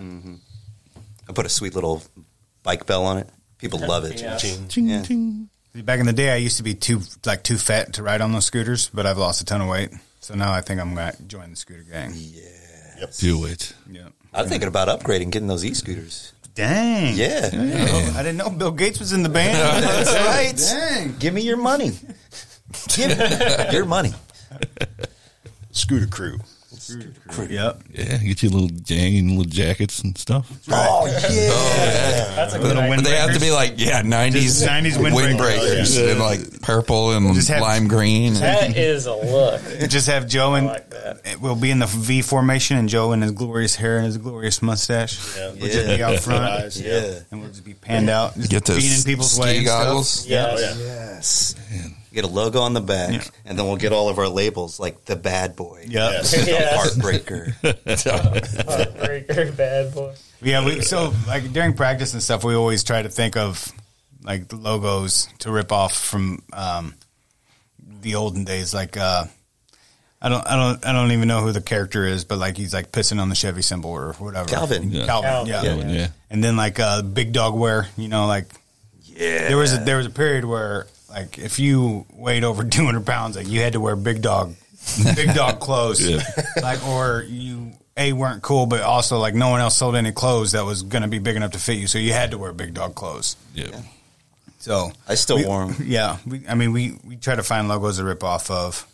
I 1.28 1.34
put 1.34 1.46
a 1.46 1.50
sweet 1.50 1.76
little 1.76 2.04
bike 2.64 2.86
bell 2.86 3.06
on 3.06 3.18
it. 3.18 3.30
People 3.58 3.80
love 3.80 4.06
it. 4.06 4.22
Yeah. 4.22 4.38
Yeah. 4.76 5.02
See, 5.04 5.48
Back 5.82 6.00
in 6.00 6.06
the 6.06 6.14
day, 6.14 6.32
I 6.32 6.38
used 6.38 6.58
to 6.58 6.64
be 6.64 6.74
too 6.74 7.02
like 7.26 7.44
too 7.44 7.58
fat 7.58 7.94
to 7.94 8.04
ride 8.04 8.22
on 8.22 8.32
those 8.32 8.46
scooters, 8.46 8.90
but 8.94 9.06
I've 9.06 9.18
lost 9.18 9.42
a 9.42 9.46
ton 9.46 9.62
of 9.62 9.68
weight. 9.68 9.90
So 10.22 10.34
now 10.34 10.52
I 10.54 10.62
think 10.62 10.80
I'm 10.80 10.96
going 10.96 11.12
to 11.12 11.24
join 11.24 11.50
the 11.50 11.56
scooter 11.56 11.84
gang. 11.84 12.12
Yeah. 12.16 13.06
Do 13.20 13.46
it. 13.46 13.74
Yeah. 13.92 14.08
I'm 14.34 14.48
thinking 14.48 14.68
about 14.70 14.88
upgrading, 14.88 15.32
getting 15.32 15.48
those 15.48 15.66
e-scooters. 15.66 16.34
Dang. 16.54 17.16
Yeah. 17.16 17.50
I 18.16 18.24
didn't 18.24 18.38
know 18.38 18.50
Bill 18.50 18.72
Gates 18.72 19.00
was 19.00 19.12
in 19.12 19.24
the 19.24 19.30
band. 19.30 19.56
That's 19.84 20.14
right. 20.14 20.56
Dang. 20.80 21.16
Give 21.20 21.34
me 21.34 21.42
your 21.42 21.58
money. 21.58 21.92
Give 22.96 23.18
me 23.18 23.72
your 23.72 23.86
money. 23.86 24.14
Scooter 25.72 26.08
crew. 26.08 26.40
Yep. 27.50 27.84
Yeah, 27.94 28.18
get 28.18 28.44
you 28.44 28.50
a 28.50 28.52
little 28.52 28.68
gang 28.70 29.18
and 29.18 29.30
little 29.38 29.46
jackets 29.46 30.00
and 30.02 30.16
stuff. 30.18 30.52
Oh 30.70 31.08
yeah. 31.08 31.20
Oh, 31.52 32.34
That's 32.36 32.54
a 32.54 32.60
But, 32.60 32.64
good 32.64 32.78
idea. 32.78 32.96
but 32.98 33.06
they 33.06 33.16
have 33.16 33.34
to 33.34 33.40
be 33.40 33.50
like 33.52 33.74
yeah, 33.78 34.02
nineties 34.04 34.62
90s 34.62 34.92
windbreakers. 34.98 35.38
windbreakers 35.40 36.12
and 36.12 36.20
like 36.20 36.62
purple 36.62 37.12
and 37.14 37.34
Just 37.34 37.48
have- 37.48 37.62
lime 37.62 37.88
green. 37.88 38.36
That 38.36 38.78
is 38.78 39.06
a 39.08 39.16
look. 39.16 39.62
Just 39.90 40.08
have 40.08 40.28
Joe 40.28 40.54
and 40.56 40.68
like 40.68 40.90
that. 40.92 41.38
we'll 41.42 41.56
be 41.56 41.72
in 41.72 41.80
the 41.80 41.88
V 41.88 42.22
formation, 42.22 42.78
and 42.78 42.88
Joe 42.88 43.14
in 43.14 43.22
his 43.22 43.32
glorious 43.32 43.76
hair 43.76 43.98
and 43.98 44.06
his 44.06 44.18
glorious 44.18 44.62
mustache. 44.62 45.18
We'll 45.36 45.56
just 45.72 45.88
be 45.88 46.04
out 46.04 46.20
front, 46.20 46.76
Yeah. 46.76 47.20
and 47.32 47.42
we'll 47.42 47.50
just 47.50 47.64
be 47.66 47.74
panned 47.74 48.10
out, 48.10 48.36
just 48.36 48.52
Get 48.52 48.66
those 48.66 48.78
being 48.78 48.94
in 48.94 49.04
people's 49.04 49.32
ski 49.32 49.42
way. 49.42 49.58
and 49.58 49.66
stuff. 49.68 49.84
goggles. 49.86 50.28
Yes. 50.28 50.60
Oh, 50.78 50.84
yes. 50.84 51.56
Get 52.16 52.24
a 52.24 52.28
logo 52.28 52.62
on 52.62 52.74
the 52.74 52.80
back, 52.82 53.30
and 53.46 53.60
then 53.60 53.68
we'll 53.68 53.76
get 53.76 53.92
all 53.92 54.08
of 54.08 54.18
our 54.20 54.30
labels 54.30 54.80
like 54.80 55.04
the 55.04 55.18
bad 55.18 55.56
boy, 55.58 55.84
Yep. 55.86 56.22
the 56.24 56.44
Yes. 56.48 56.96
heartbreaker. 56.98 57.54
Heartbreaker, 58.66 59.56
bad 59.58 59.94
boy. 59.94 60.14
Yeah, 60.42 60.66
we 60.66 60.82
so 60.82 61.14
like 61.28 61.52
during 61.52 61.74
practice 61.74 62.14
and 62.14 62.24
stuff, 62.24 62.44
we 62.44 62.56
always 62.56 62.84
try 62.86 63.02
to 63.02 63.10
think 63.10 63.36
of 63.36 63.72
like 64.24 64.48
the 64.48 64.56
logos 64.56 65.28
to 65.40 65.52
rip 65.52 65.72
off 65.72 65.94
from 65.94 66.42
um, 66.54 66.94
the 68.02 68.16
olden 68.16 68.44
days. 68.46 68.74
Like 68.74 68.96
uh, 68.98 69.26
I 70.22 70.30
don't, 70.30 70.48
I 70.48 70.56
don't, 70.56 70.86
I 70.86 70.94
don't 70.94 71.12
even 71.12 71.28
know 71.28 71.42
who 71.42 71.52
the 71.52 71.62
character 71.62 72.06
is, 72.06 72.24
but 72.26 72.38
like 72.38 72.56
he's 72.58 72.74
like 72.74 72.92
pissing 72.92 73.20
on 73.20 73.30
the 73.30 73.36
Chevy 73.36 73.62
symbol 73.62 73.90
or 73.92 74.14
whatever. 74.14 74.48
Calvin. 74.48 74.90
Yeah. 74.90 75.06
Calvin, 75.06 75.48
Calvin, 75.48 75.50
yeah. 75.50 75.94
Yeah. 75.94 76.00
yeah. 76.02 76.08
And 76.30 76.44
then 76.44 76.56
like 76.56 76.80
uh, 76.80 77.02
big 77.02 77.34
dog 77.34 77.56
wear, 77.56 77.88
you 77.98 78.08
know, 78.08 78.26
like 78.28 78.46
Yeah. 79.04 79.48
there 79.50 79.58
was 79.58 79.74
a, 79.74 79.78
there 79.78 79.98
was 79.98 80.06
a 80.06 80.10
period 80.12 80.46
where 80.46 80.88
like 81.16 81.40
if 81.40 81.58
you 81.60 82.06
weighed 82.14 82.44
over 82.44 82.64
200 82.70 83.06
pounds, 83.06 83.36
like 83.38 83.48
you 83.48 83.62
had 83.62 83.74
to 83.74 83.80
wear 83.80 83.96
big 83.96 84.22
dog, 84.22 84.54
big 85.16 85.34
dog 85.34 85.60
clothes, 85.66 86.06
Yeah. 86.08 86.22
like 86.62 86.86
or 86.88 87.24
you 87.28 87.72
a 87.98 88.12
weren't 88.14 88.42
cool, 88.44 88.66
but 88.66 88.82
also 88.82 89.18
like 89.20 89.34
no 89.34 89.50
one 89.50 89.62
else 89.62 89.78
sold 89.78 89.96
any 89.96 90.12
clothes 90.12 90.52
that 90.52 90.66
was 90.66 90.84
going 90.84 91.04
to 91.04 91.08
be 91.08 91.20
big 91.20 91.36
enough 91.38 91.52
to 91.54 91.60
fit 91.60 91.78
you, 91.78 91.88
so 91.88 91.98
you 91.98 92.12
had 92.14 92.32
to 92.32 92.38
wear 92.38 92.52
big 92.52 92.74
dog 92.74 92.94
clothes. 92.94 93.38
Yeah. 93.54 93.82
So 94.60 94.92
I 95.08 95.16
still 95.16 95.38
we- 95.38 95.46
wore 95.46 95.64
'em. 95.64 95.76
Yeah, 95.86 96.18
we, 96.28 96.46
I 96.48 96.56
mean 96.56 96.74
we 96.74 96.98
we 97.06 97.16
try 97.16 97.36
to 97.36 97.44
find 97.44 97.68
logos 97.70 97.98
to 97.98 98.04
rip 98.04 98.24
off 98.24 98.52
of. 98.52 98.86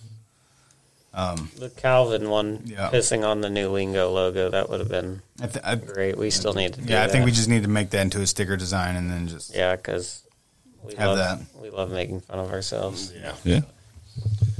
Um, 1.13 1.49
The 1.57 1.69
Calvin 1.69 2.29
one 2.29 2.61
Yeah. 2.65 2.89
pissing 2.89 3.27
on 3.27 3.41
the 3.41 3.49
new 3.49 3.69
Lingo 3.69 4.11
logo 4.11 4.49
that 4.49 4.69
would 4.69 4.79
have 4.79 4.87
been 4.89 5.21
I 5.41 5.47
th- 5.47 5.65
I- 5.65 5.75
great. 5.75 6.17
We 6.17 6.29
still 6.29 6.53
need 6.53 6.73
to. 6.75 6.81
do 6.81 6.93
yeah, 6.93 7.03
I 7.03 7.07
think 7.07 7.25
we 7.25 7.31
just 7.31 7.49
need 7.49 7.63
to 7.63 7.69
make 7.69 7.89
that 7.89 8.01
into 8.01 8.21
a 8.21 8.27
sticker 8.27 8.55
design 8.55 8.95
and 8.95 9.09
then 9.11 9.27
just 9.27 9.53
yeah 9.55 9.75
because 9.75 10.23
we 10.83 10.95
Have 10.95 11.09
love 11.09 11.17
that. 11.17 11.39
we 11.61 11.69
love 11.69 11.91
making 11.91 12.21
fun 12.21 12.39
of 12.39 12.51
ourselves. 12.51 13.11
Yeah. 13.15 13.35
Yeah. 13.43 13.61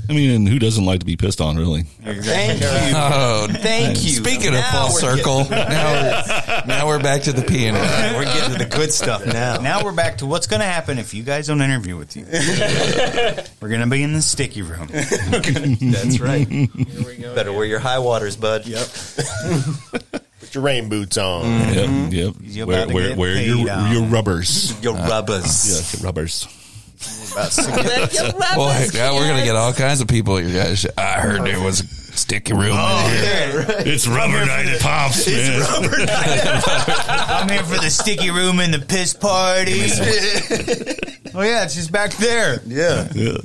I 0.10 0.14
mean, 0.14 0.32
and 0.32 0.48
who 0.50 0.60
doesn't 0.60 0.84
like 0.84 1.00
to 1.02 1.06
be 1.06 1.16
pissed 1.16 1.40
on, 1.40 1.56
really? 1.58 1.84
Thank 1.84 2.62
you. 2.62 2.68
Oh, 2.96 3.48
Thank 3.50 4.04
you. 4.04 4.10
Speaking 4.10 4.54
of 4.56 4.64
full 4.66 4.90
circle, 4.90 5.46
now 5.50 5.94
we're, 5.94 6.66
now 6.66 6.88
we're 6.88 7.02
back 7.02 7.22
to 7.24 7.32
the 7.34 7.42
piano. 7.44 7.80
We're 8.18 8.26
getting 8.26 8.52
to 8.54 8.58
the 8.58 8.66
good 8.66 8.92
stuff 8.92 9.26
now. 9.26 9.58
Now 9.58 9.84
we're 9.84 9.94
back 9.94 10.18
to 10.20 10.26
what's 10.26 10.48
going 10.48 10.60
to 10.60 10.66
happen 10.66 10.98
if 11.00 11.14
you 11.14 11.24
guys 11.24 11.48
don't 11.48 11.62
interview 11.62 11.96
with 11.98 12.16
you. 12.18 12.26
we're 13.62 13.70
going 13.70 13.82
to 13.82 13.88
be 13.88 14.04
in 14.04 14.12
the 14.14 14.22
sticky 14.22 14.64
room. 14.64 14.88
That's 14.92 16.20
right. 16.20 16.48
Better 17.36 17.54
wear 17.54 17.66
your 17.66 17.80
high 17.80 18.00
waters, 18.00 18.36
bud. 18.36 18.66
Yep. 18.68 18.88
Put 20.42 20.54
your 20.56 20.64
rain 20.64 20.90
boots 20.90 21.18
on. 21.18 21.44
Yep, 21.46 21.90
mm-hmm. 21.90 22.12
yep. 22.12 22.34
You're 22.42 22.68
Wear, 22.68 22.88
wear, 22.88 23.16
wear 23.16 23.42
your, 23.42 23.70
out. 23.70 23.94
your 23.94 24.04
rubbers. 24.04 24.74
Your 24.84 24.96
rubbers. 24.96 25.94
Yeah, 25.96 26.00
your 26.00 26.06
rubbers. 26.08 26.48
Boy, 27.34 28.86
yeah, 28.94 29.14
we're 29.14 29.28
gonna 29.28 29.44
get 29.46 29.56
all 29.56 29.72
kinds 29.74 30.02
of 30.02 30.08
people 30.08 30.38
at 30.38 30.44
your 30.44 30.54
guys. 30.64 30.80
show. 30.80 30.90
I 30.98 31.14
heard 31.22 31.44
there 31.46 31.60
was 31.62 31.80
a 31.80 31.86
sticky 32.18 32.54
room 32.54 32.74
Oh, 32.74 33.08
in 33.08 33.24
here. 33.24 33.66
It's 33.94 34.08
rubber 34.08 34.46
night 34.46 34.68
at 34.68 34.82
Pops, 34.82 35.26
man. 35.28 35.62
I'm 37.30 37.50
here 37.50 37.64
for 37.64 37.80
the 37.82 37.90
sticky 37.90 38.30
room 38.32 38.60
and 38.60 38.74
the 38.74 38.80
piss 38.80 39.14
party. 39.14 39.72
oh 41.34 41.42
yeah, 41.42 41.64
it's 41.64 41.76
just 41.76 41.92
back 41.92 42.12
there. 42.14 42.62
Yeah. 42.66 43.08
Yeah. 43.16 43.38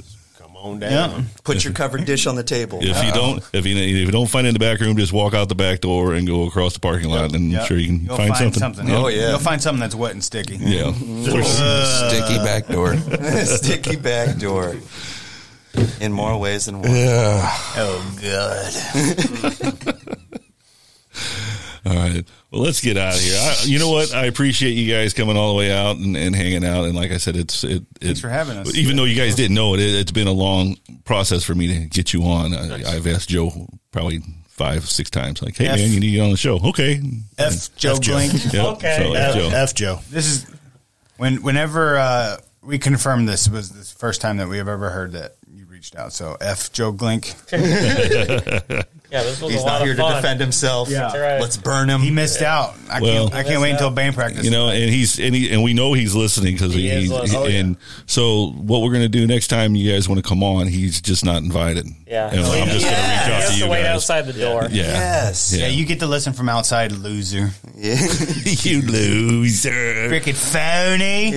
Come 0.66 0.74
on 0.74 0.80
down. 0.80 0.90
Yeah. 0.90 1.22
Put 1.44 1.64
your 1.64 1.72
covered 1.72 2.04
dish 2.04 2.26
on 2.26 2.34
the 2.34 2.42
table. 2.42 2.80
If 2.82 3.04
you 3.04 3.12
don't, 3.12 3.42
if 3.52 3.66
you 3.66 3.76
if 3.76 4.06
you 4.06 4.10
don't 4.10 4.28
find 4.28 4.46
it 4.46 4.50
in 4.50 4.54
the 4.54 4.58
back 4.60 4.80
room, 4.80 4.96
just 4.96 5.12
walk 5.12 5.34
out 5.34 5.48
the 5.48 5.54
back 5.54 5.80
door 5.80 6.14
and 6.14 6.26
go 6.26 6.46
across 6.46 6.74
the 6.74 6.80
parking 6.80 7.08
lot, 7.08 7.32
and 7.34 7.54
I'm 7.56 7.66
sure 7.66 7.78
you 7.78 7.86
can 7.86 8.06
You'll 8.06 8.16
find, 8.16 8.54
something. 8.54 8.90
Oh, 8.90 9.08
yeah. 9.08 9.30
You'll 9.30 9.38
find 9.38 9.62
something 9.62 9.80
that's 9.80 9.94
wet 9.94 10.12
and 10.12 10.24
sticky. 10.24 10.56
Yeah. 10.56 10.92
Sticky 10.92 12.38
back 12.38 12.66
door. 12.66 12.96
Sticky 13.44 13.96
back 13.96 14.38
door. 14.38 14.76
In 16.00 16.12
more 16.12 16.38
ways 16.38 16.66
than 16.66 16.80
one. 16.80 16.90
Yeah. 16.90 17.50
Oh 17.76 18.16
god. 18.22 18.72
All 21.86 21.94
right. 21.94 22.24
Well, 22.56 22.64
let's 22.64 22.80
get 22.80 22.96
out 22.96 23.14
of 23.14 23.20
here. 23.20 23.36
I, 23.38 23.64
you 23.64 23.78
know 23.78 23.90
what? 23.90 24.14
I 24.14 24.24
appreciate 24.24 24.70
you 24.70 24.90
guys 24.90 25.12
coming 25.12 25.36
all 25.36 25.52
the 25.52 25.58
way 25.58 25.70
out 25.70 25.98
and, 25.98 26.16
and 26.16 26.34
hanging 26.34 26.64
out. 26.64 26.86
And 26.86 26.96
like 26.96 27.10
I 27.10 27.18
said, 27.18 27.36
it's 27.36 27.64
it. 27.64 27.84
Thanks 28.00 28.18
it 28.18 28.22
for 28.22 28.30
having 28.30 28.56
us. 28.56 28.74
Even 28.74 28.96
though 28.96 29.04
you 29.04 29.14
guys 29.14 29.34
didn't 29.34 29.54
know 29.54 29.74
it, 29.74 29.80
it 29.80 29.94
it's 29.94 30.10
been 30.10 30.26
a 30.26 30.32
long 30.32 30.78
process 31.04 31.44
for 31.44 31.54
me 31.54 31.66
to 31.66 31.84
get 31.84 32.14
you 32.14 32.22
on. 32.22 32.54
I, 32.54 32.96
I've 32.96 33.06
asked 33.06 33.28
Joe 33.28 33.68
probably 33.92 34.20
five, 34.48 34.88
six 34.88 35.10
times, 35.10 35.42
like, 35.42 35.54
"Hey, 35.58 35.66
F- 35.66 35.76
man, 35.76 35.90
you 35.90 36.00
need 36.00 36.06
to 36.06 36.12
get 36.12 36.22
on 36.22 36.30
the 36.30 36.38
show." 36.38 36.58
Okay. 36.68 36.98
F 37.36 37.76
Joe 37.76 37.92
F 37.92 38.00
Joe. 38.00 38.16
Yep. 38.52 38.64
Okay. 38.76 38.96
So, 39.02 39.12
F. 39.12 39.34
Joe. 39.34 39.50
F 39.52 39.74
Joe. 39.74 39.98
This 40.08 40.26
is 40.26 40.46
when 41.18 41.42
whenever 41.42 41.98
uh, 41.98 42.38
we 42.62 42.78
confirmed 42.78 43.28
this 43.28 43.50
was 43.50 43.68
the 43.68 43.98
first 43.98 44.22
time 44.22 44.38
that 44.38 44.48
we 44.48 44.56
have 44.56 44.68
ever 44.68 44.88
heard 44.88 45.12
that 45.12 45.36
you 45.52 45.66
reached 45.66 45.94
out. 45.94 46.14
So 46.14 46.38
F 46.40 46.72
Joe 46.72 46.94
Glenk. 46.94 47.34
Yeah, 49.16 49.22
this 49.24 49.40
was 49.40 49.52
He's 49.52 49.62
a 49.62 49.64
lot 49.64 49.72
not 49.78 49.82
here 49.82 49.90
of 49.92 49.96
to 49.98 50.02
fun. 50.02 50.16
defend 50.22 50.40
himself. 50.40 50.88
Yeah. 50.88 50.98
That's 51.00 51.14
right. 51.18 51.40
Let's 51.40 51.56
burn 51.56 51.88
him. 51.90 52.00
He 52.00 52.10
missed 52.10 52.42
out. 52.42 52.74
I 52.90 53.00
Well- 53.00 53.28
can't. 53.30 53.34
I 53.34 53.48
can't 53.48 53.60
wait 53.60 53.72
until 53.72 53.90
band 53.90 54.14
practice. 54.14 54.44
You 54.44 54.50
know, 54.50 54.68
and 54.68 54.90
he's 54.90 55.18
and 55.18 55.34
he 55.34 55.50
and 55.50 55.62
we 55.62 55.74
know 55.74 55.92
he's 55.92 56.14
listening 56.14 56.54
because 56.54 56.72
He 56.74 56.88
is 56.88 57.02
he's 57.02 57.10
listening. 57.12 57.40
Oh, 57.42 57.46
and 57.46 57.76
so 58.06 58.48
what 58.52 58.82
we're 58.82 58.92
gonna 58.92 59.08
do 59.08 59.26
next 59.26 59.48
time 59.48 59.74
you 59.74 59.92
guys 59.92 60.08
want 60.08 60.22
to 60.22 60.28
come 60.28 60.42
on, 60.42 60.66
he's 60.68 61.00
just 61.00 61.24
not 61.24 61.42
invited. 61.42 61.86
Yeah. 62.06 62.28
And 62.30 62.40
I'm 62.40 62.68
just 62.68 62.84
He 62.84 62.90
gonna 62.90 62.96
reach 62.96 63.30
out 63.32 63.40
to 63.48 63.52
to 63.52 63.58
you 63.64 63.68
wait 63.70 63.82
guys. 63.82 63.94
outside 63.96 64.26
the 64.26 64.32
door. 64.32 64.68
Yeah. 64.70 64.82
Yes. 64.84 65.52
yeah, 65.56 65.66
you 65.66 65.84
get 65.84 66.00
to 66.00 66.06
listen 66.06 66.32
from 66.32 66.48
outside, 66.48 66.92
loser. 66.92 67.50
Yeah. 67.76 67.94
you 68.44 68.82
loser. 68.82 70.08
Freaking 70.10 70.34
phony. 70.36 71.32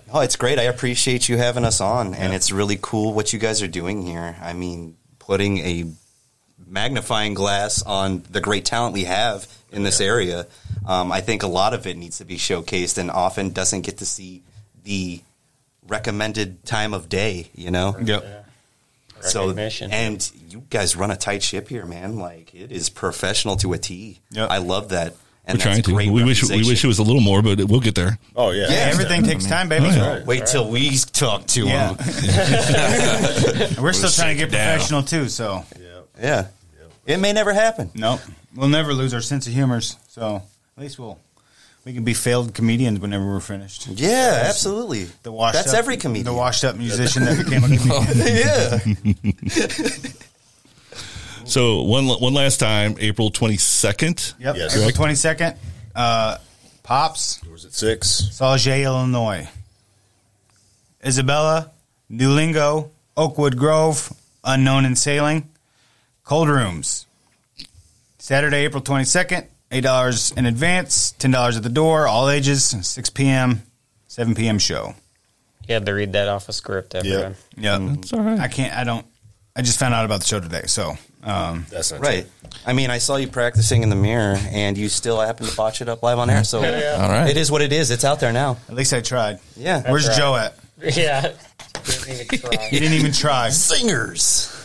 Oh, 0.12 0.20
it's 0.20 0.36
great. 0.36 0.58
I 0.58 0.62
appreciate 0.64 1.28
you 1.28 1.36
having 1.36 1.64
us 1.64 1.80
on, 1.80 2.14
and 2.14 2.34
it's 2.34 2.50
really 2.50 2.78
cool 2.80 3.12
what 3.12 3.32
you 3.32 3.38
guys 3.38 3.62
are 3.62 3.68
doing 3.68 4.02
here. 4.02 4.36
I 4.42 4.52
mean, 4.54 4.96
putting 5.20 5.58
a 5.58 5.84
magnifying 6.70 7.34
glass 7.34 7.82
on 7.82 8.22
the 8.30 8.40
great 8.40 8.64
talent 8.64 8.94
we 8.94 9.04
have 9.04 9.46
in 9.72 9.82
this 9.82 10.00
area. 10.00 10.46
Um, 10.86 11.12
I 11.12 11.20
think 11.20 11.42
a 11.42 11.46
lot 11.46 11.74
of 11.74 11.86
it 11.86 11.96
needs 11.96 12.18
to 12.18 12.24
be 12.24 12.36
showcased, 12.36 12.96
and 12.96 13.10
often 13.10 13.50
doesn't 13.50 13.82
get 13.82 13.98
to 13.98 14.06
see 14.06 14.42
the 14.84 15.20
recommended 15.86 16.64
time 16.64 16.94
of 16.94 17.08
day. 17.08 17.50
You 17.54 17.70
know. 17.70 17.96
Yep. 18.02 18.46
So 19.22 19.50
and 19.90 20.32
you 20.48 20.62
guys 20.70 20.96
run 20.96 21.10
a 21.10 21.16
tight 21.16 21.42
ship 21.42 21.68
here, 21.68 21.84
man. 21.84 22.16
Like 22.16 22.54
it 22.54 22.72
is 22.72 22.88
professional 22.88 23.56
to 23.56 23.74
a 23.74 23.78
T. 23.78 24.18
Yep. 24.30 24.50
I 24.50 24.58
love 24.58 24.88
that. 24.90 25.14
And 25.46 25.58
We're 25.58 25.62
trying 25.62 25.82
to. 25.82 25.94
We 25.94 26.10
wish 26.24 26.48
we 26.48 26.58
wish 26.66 26.84
it 26.84 26.86
was 26.86 26.98
a 27.00 27.02
little 27.02 27.20
more, 27.20 27.42
but 27.42 27.58
we'll 27.64 27.80
get 27.80 27.94
there. 27.94 28.18
Oh 28.36 28.50
yeah. 28.50 28.66
Yeah, 28.70 28.76
everything 28.92 29.22
takes 29.24 29.46
time, 29.46 29.68
baby. 29.68 29.86
Oh, 29.86 29.90
yeah. 29.90 30.24
Wait 30.24 30.46
till 30.46 30.70
we 30.70 30.96
talk 30.96 31.46
to 31.48 31.66
Yeah. 31.66 31.94
him. 31.94 31.96
We're 33.82 33.92
still 33.92 34.10
trying 34.10 34.36
to 34.36 34.38
get 34.38 34.48
it 34.48 34.52
down. 34.52 34.72
professional 34.74 35.02
too. 35.02 35.28
So 35.28 35.64
Yeah. 36.20 36.46
It 37.06 37.18
may 37.18 37.32
never 37.32 37.52
happen. 37.52 37.90
nope, 37.94 38.20
we'll 38.54 38.68
never 38.68 38.92
lose 38.94 39.14
our 39.14 39.20
sense 39.20 39.46
of 39.46 39.52
humors. 39.52 39.96
So 40.08 40.42
at 40.76 40.82
least 40.82 40.98
we'll 40.98 41.18
we 41.84 41.94
can 41.94 42.04
be 42.04 42.12
failed 42.14 42.52
comedians 42.54 43.00
whenever 43.00 43.24
we're 43.26 43.40
finished. 43.40 43.86
Yeah, 43.88 44.42
absolutely. 44.46 45.04
The 45.22 45.32
washed 45.32 45.54
That's 45.54 45.72
up, 45.72 45.78
every 45.78 45.96
comedian. 45.96 46.26
The 46.26 46.34
washed 46.34 46.62
up 46.64 46.76
musician 46.76 47.24
that 47.24 47.38
became 47.42 47.64
a 47.64 47.68
comedian. 49.18 49.36
yeah. 49.46 50.10
So 51.44 51.82
one 51.82 52.06
one 52.06 52.32
last 52.34 52.60
time, 52.60 52.94
April 53.00 53.30
twenty 53.30 53.56
second. 53.56 54.34
Yep. 54.38 54.56
Yes. 54.56 54.76
April 54.76 54.90
twenty 54.92 55.14
second. 55.16 55.56
Uh, 55.94 56.36
Pops, 56.84 57.40
Yours 57.44 57.64
at 57.64 57.72
six. 57.72 58.28
Sauget, 58.30 58.84
Illinois. 58.84 59.48
Isabella, 61.04 61.70
New 62.08 62.30
Lingo, 62.34 62.90
Oakwood 63.16 63.56
Grove, 63.56 64.12
Unknown 64.44 64.84
and 64.84 64.96
Sailing, 64.96 65.48
Cold 66.30 66.48
Rooms. 66.48 67.08
Saturday, 68.20 68.58
April 68.58 68.80
twenty 68.80 69.02
second. 69.02 69.48
Eight 69.72 69.80
dollars 69.80 70.30
in 70.30 70.46
advance, 70.46 71.10
ten 71.10 71.32
dollars 71.32 71.56
at 71.56 71.64
the 71.64 71.68
door, 71.68 72.06
all 72.06 72.30
ages, 72.30 72.66
six 72.86 73.10
p.m., 73.10 73.62
seven 74.06 74.36
p.m. 74.36 74.60
show. 74.60 74.94
You 75.66 75.74
had 75.74 75.86
to 75.86 75.92
read 75.92 76.12
that 76.12 76.28
off 76.28 76.48
a 76.48 76.52
script, 76.52 76.94
everyone. 76.94 77.34
Yeah, 77.56 77.78
That's 77.80 78.12
all 78.12 78.20
right. 78.20 78.38
I 78.38 78.46
can't. 78.46 78.72
I 78.72 78.84
don't. 78.84 79.04
I 79.56 79.62
just 79.62 79.80
found 79.80 79.92
out 79.92 80.04
about 80.04 80.20
the 80.20 80.26
show 80.26 80.38
today, 80.38 80.62
so 80.66 80.92
um, 81.24 81.66
That's 81.68 81.90
not 81.90 82.00
Right. 82.00 82.28
I 82.64 82.74
mean, 82.74 82.90
I 82.90 82.98
saw 82.98 83.16
you 83.16 83.26
practicing 83.26 83.82
in 83.82 83.88
the 83.88 83.96
mirror, 83.96 84.36
and 84.52 84.78
you 84.78 84.88
still 84.88 85.18
happen 85.18 85.46
to 85.48 85.56
botch 85.56 85.82
it 85.82 85.88
up 85.88 86.04
live 86.04 86.20
on 86.20 86.30
air. 86.30 86.44
So 86.44 86.58
All 86.58 86.64
right. 87.08 87.28
it 87.28 87.38
is 87.38 87.50
what 87.50 87.60
it 87.60 87.72
is. 87.72 87.90
It's 87.90 88.04
out 88.04 88.20
there 88.20 88.32
now. 88.32 88.56
at 88.68 88.76
least 88.76 88.92
I 88.92 89.00
tried. 89.00 89.40
Yeah. 89.56 89.90
Where's 89.90 90.06
right. 90.06 90.16
Joe 90.16 90.36
at? 90.36 90.54
Yeah. 90.96 91.32
Didn't 91.82 92.20
even 92.20 92.38
try. 92.38 92.68
He 92.68 92.78
didn't 92.78 92.98
even 92.98 93.12
try. 93.12 93.48
Singers. 93.48 94.59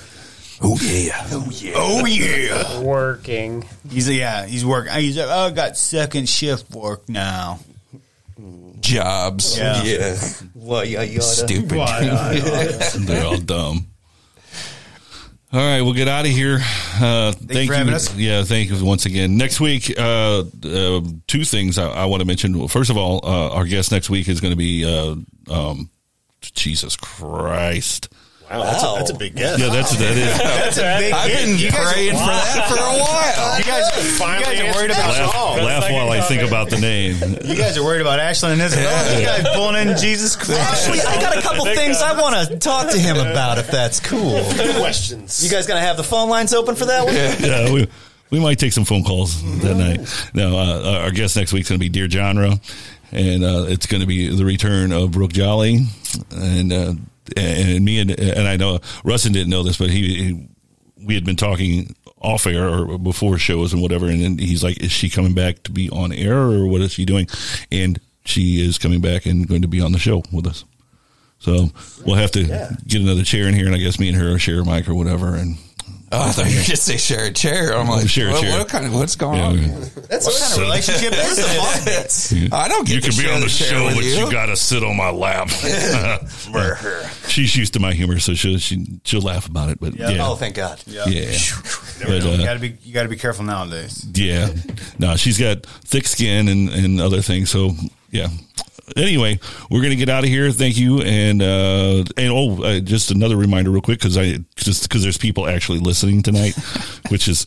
Oh 0.61 0.77
yeah. 0.81 1.27
Oh 1.31 1.47
yeah. 1.51 1.73
Oh 1.75 2.05
yeah. 2.05 2.79
Working. 2.81 3.65
He's 3.89 4.09
yeah. 4.09 4.45
He's 4.45 4.65
working. 4.65 4.93
He's 4.93 5.17
like, 5.17 5.27
oh, 5.27 5.47
I 5.47 5.51
got 5.51 5.77
second 5.77 6.29
shift 6.29 6.71
work 6.71 7.09
now. 7.09 7.59
Jobs. 8.79 9.57
Yeah. 9.57 9.83
Yeah. 9.83 10.17
Well, 10.53 10.85
yeah, 10.85 11.01
you 11.01 11.19
oughta- 11.19 11.23
Stupid. 11.47 11.69
They're 13.07 13.25
all 13.25 13.37
dumb. 13.37 13.87
All 15.53 15.61
right, 15.61 15.81
we'll 15.81 15.93
get 15.93 16.09
out 16.09 16.25
of 16.25 16.31
here. 16.31 16.59
Uh, 16.99 17.31
thank 17.31 17.47
for 17.69 17.73
you. 17.73 17.73
having 17.73 17.93
us. 17.93 18.13
Yeah, 18.15 18.43
thank 18.43 18.69
you 18.69 18.83
once 18.83 19.05
again. 19.05 19.37
Next 19.37 19.61
week, 19.61 19.93
uh, 19.97 20.43
uh, 20.65 21.01
two 21.27 21.45
things 21.45 21.77
I, 21.77 21.87
I 21.89 22.05
want 22.05 22.21
to 22.21 22.25
mention. 22.27 22.57
Well, 22.59 22.67
First 22.67 22.89
of 22.89 22.97
all, 22.97 23.21
uh, 23.23 23.51
our 23.53 23.63
guest 23.65 23.91
next 23.91 24.09
week 24.09 24.27
is 24.27 24.41
going 24.41 24.51
to 24.51 24.57
be 24.57 24.83
uh, 24.83 25.15
um, 25.53 25.89
Jesus 26.41 26.97
Christ. 26.97 28.09
Wow, 28.49 28.63
that's 28.63 28.83
a, 28.83 28.85
that's 28.97 29.09
a 29.09 29.13
big 29.15 29.35
guess. 29.35 29.59
Yeah, 29.59 29.69
that's 29.69 29.97
that 29.97 30.15
is. 30.17 30.37
That's 30.37 30.77
a 30.77 30.97
big 30.99 31.13
I've 31.13 31.31
hit. 31.31 31.45
been 31.45 31.57
You 31.57 31.71
guys 31.71 31.93
praying 31.93 32.11
for 32.11 32.17
that 32.29 32.67
for 32.69 32.75
a 32.75 32.99
while. 33.01 33.57
you 33.57 33.63
guys, 33.65 34.19
you 34.19 34.45
guys 34.45 34.59
are 34.61 34.77
worried 34.79 34.91
about 34.91 35.09
laugh 35.09 35.57
laugh 35.63 35.91
while 35.91 36.09
I 36.11 36.21
think 36.21 36.43
about 36.43 36.69
the 36.69 36.77
name. 36.79 37.17
you 37.43 37.55
guys 37.55 37.75
are 37.77 37.83
worried 37.83 38.01
about 38.01 38.19
Ashley 38.19 38.51
and 38.53 38.61
Isabel. 38.61 39.19
You 39.19 39.25
guys 39.25 39.47
pulling 39.55 39.87
in 39.87 39.97
Jesus 39.97 40.35
Christ. 40.35 40.61
Actually, 40.61 41.01
I 41.01 41.19
got 41.19 41.37
a 41.37 41.41
couple 41.41 41.65
things 41.65 41.97
I 42.01 42.19
want 42.21 42.47
to 42.49 42.57
talk 42.59 42.91
to 42.91 42.99
him 42.99 43.17
about. 43.17 43.57
If 43.57 43.67
that's 43.71 43.99
cool. 43.99 44.43
Questions. 44.77 45.43
You 45.43 45.49
guys 45.49 45.65
gonna 45.65 45.79
have 45.79 45.97
the 45.97 46.03
phone 46.03 46.29
lines 46.29 46.53
open 46.53 46.75
for 46.75 46.85
that 46.85 47.05
one? 47.05 47.13
yeah, 47.39 47.71
we, 47.73 47.87
we 48.29 48.39
might 48.39 48.59
take 48.59 48.73
some 48.73 48.85
phone 48.85 49.03
calls 49.03 49.41
that 49.61 49.75
night. 49.75 50.29
No, 50.33 50.57
uh, 50.57 50.99
our 51.03 51.11
guest 51.11 51.35
next 51.35 51.51
week's 51.53 51.69
going 51.69 51.79
to 51.79 51.83
be 51.83 51.89
Dear 51.89 52.09
Genre, 52.09 52.53
and 53.11 53.43
uh, 53.43 53.65
it's 53.69 53.85
going 53.87 54.01
to 54.01 54.07
be 54.07 54.27
the 54.35 54.45
return 54.45 54.91
of 54.91 55.11
Brooke 55.11 55.33
Jolly, 55.33 55.79
and 56.31 56.73
uh, 56.73 56.93
and 57.35 57.83
me 57.83 57.99
and 57.99 58.11
and 58.11 58.47
I 58.47 58.55
know 58.55 58.79
Rustin 59.03 59.33
didn't 59.33 59.49
know 59.49 59.63
this, 59.63 59.77
but 59.77 59.89
he, 59.89 60.15
he 60.15 60.49
we 61.05 61.15
had 61.15 61.25
been 61.25 61.35
talking 61.35 61.95
off 62.21 62.47
air 62.47 62.67
or 62.67 62.97
before 62.97 63.37
shows 63.37 63.73
and 63.73 63.81
whatever, 63.81 64.07
and 64.07 64.21
then 64.21 64.37
he's 64.37 64.63
like, 64.63 64.81
"Is 64.81 64.91
she 64.91 65.09
coming 65.09 65.33
back 65.33 65.63
to 65.63 65.71
be 65.71 65.89
on 65.89 66.11
air, 66.11 66.37
or 66.37 66.67
what 66.67 66.81
is 66.81 66.93
she 66.93 67.05
doing?" 67.05 67.27
And 67.71 67.99
she 68.25 68.65
is 68.65 68.77
coming 68.77 69.01
back 69.01 69.25
and 69.25 69.47
going 69.47 69.61
to 69.61 69.67
be 69.67 69.81
on 69.81 69.91
the 69.91 69.99
show 69.99 70.23
with 70.31 70.47
us. 70.47 70.65
So 71.39 71.69
we'll 72.05 72.15
have 72.15 72.31
to 72.31 72.43
get 72.87 73.01
another 73.01 73.23
chair 73.23 73.47
in 73.47 73.53
here, 73.53 73.67
and 73.67 73.75
I 73.75 73.77
guess 73.77 73.99
me 73.99 74.09
and 74.09 74.17
her 74.17 74.39
share 74.39 74.61
a 74.61 74.65
mic 74.65 74.87
or 74.89 74.95
whatever. 74.95 75.35
And 75.35 75.57
Oh, 76.11 76.21
I 76.29 76.31
thought 76.31 76.45
you 76.45 76.51
were 76.51 76.55
going 76.57 76.65
to 76.65 76.77
say 76.77 76.97
share 76.97 77.25
a 77.25 77.31
chair. 77.31 77.75
I'm 77.75 77.87
like, 77.89 78.07
Share 78.07 78.29
a 78.29 78.31
what, 78.33 78.41
chair. 78.41 78.59
what 78.59 78.69
kind 78.69 78.85
of 78.85 78.93
what's 78.93 79.15
going 79.15 79.39
Yeah, 79.39 79.45
on? 79.47 79.55
okay. 79.59 79.89
That's 80.07 80.25
what 80.27 80.39
kind 80.39 80.53
of 80.53 80.59
relationship 80.59 81.13
is 81.13 81.35
this? 81.85 82.33
I 82.53 82.67
don't 82.67 82.87
get 82.87 82.95
you 82.95 83.01
to 83.01 83.09
can 83.09 83.23
be 83.25 83.29
on 83.31 83.41
the 83.41 83.47
chair 83.47 83.67
show, 83.69 83.85
but 83.93 84.03
you, 84.03 84.11
you. 84.25 84.31
got 84.31 84.45
to 84.45 84.55
sit 84.55 84.83
on 84.83 84.95
my 84.95 85.09
lap. 85.09 85.49
She's 87.27 87.55
used 87.55 87.73
to 87.73 87.79
my 87.79 87.93
humor, 87.93 88.19
so 88.19 88.33
she'll 88.35 88.59
she, 88.59 88.85
she'll 89.03 89.21
laugh 89.21 89.47
about 89.47 89.69
it. 89.71 89.79
But 89.79 89.95
Yeah. 89.95 90.09
yeah, 90.09 90.27
Oh, 90.27 90.35
thank 90.35 90.55
God. 90.55 90.81
yeah. 90.85 91.05
Never 91.05 91.31
But, 92.05 92.25
uh, 92.25 92.29
you 92.31 92.45
gotta 92.45 92.59
be 92.59 92.77
you 92.83 92.93
gotta 92.93 93.09
be 93.09 93.17
careful 93.17 93.43
nowadays. 93.45 94.05
Yeah. 94.13 94.49
No, 94.99 95.15
she's 95.15 95.39
got 95.39 95.65
thick 95.65 96.07
skin 96.07 96.47
and, 96.47 96.69
and 96.69 97.01
other 97.01 97.21
things. 97.21 97.49
So, 97.49 97.71
yeah. 98.11 98.27
Anyway, 98.95 99.39
we're 99.69 99.79
going 99.81 99.91
to 99.91 99.95
get 99.95 100.09
out 100.09 100.23
of 100.23 100.29
here. 100.29 100.51
Thank 100.51 100.77
you. 100.77 101.01
And, 101.01 101.41
uh, 101.41 102.03
and 102.17 102.29
oh, 102.31 102.63
uh, 102.63 102.79
just 102.79 103.11
another 103.11 103.35
reminder 103.37 103.71
real 103.71 103.81
quick. 103.81 103.99
Cause 103.99 104.17
I 104.17 104.37
just, 104.55 104.89
cause 104.89 105.01
there's 105.03 105.17
people 105.17 105.47
actually 105.47 105.79
listening 105.79 106.21
tonight, 106.21 106.55
which 107.09 107.27
is, 107.27 107.45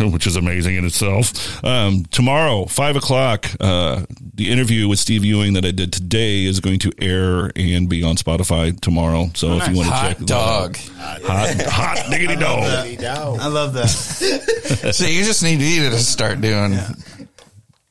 which 0.00 0.26
is 0.26 0.36
amazing 0.36 0.76
in 0.76 0.84
itself. 0.84 1.62
Um, 1.64 2.04
tomorrow, 2.10 2.64
five 2.66 2.96
o'clock, 2.96 3.46
uh, 3.60 4.04
the 4.34 4.50
interview 4.50 4.88
with 4.88 4.98
Steve 4.98 5.24
Ewing 5.24 5.52
that 5.52 5.64
I 5.64 5.70
did 5.70 5.92
today 5.92 6.44
is 6.44 6.60
going 6.60 6.78
to 6.80 6.92
air 6.98 7.50
and 7.54 7.88
be 7.88 8.02
on 8.02 8.16
Spotify 8.16 8.78
tomorrow. 8.80 9.30
So 9.34 9.58
if 9.58 9.68
you 9.68 9.76
want 9.76 9.88
to 9.88 9.94
Hot 9.94 10.08
check 10.08 10.18
that 10.18 10.26
dog. 10.26 10.78
out- 10.98 11.22
hot, 11.22 11.62
hot 11.66 12.06
diggity 12.10 12.36
dog. 12.36 12.64
I 12.64 13.46
love 13.46 13.74
that. 13.74 13.86
so 14.92 15.04
you 15.06 15.24
just 15.24 15.42
need 15.42 15.60
you 15.60 15.90
to 15.90 15.98
start 15.98 16.40
doing 16.40 16.72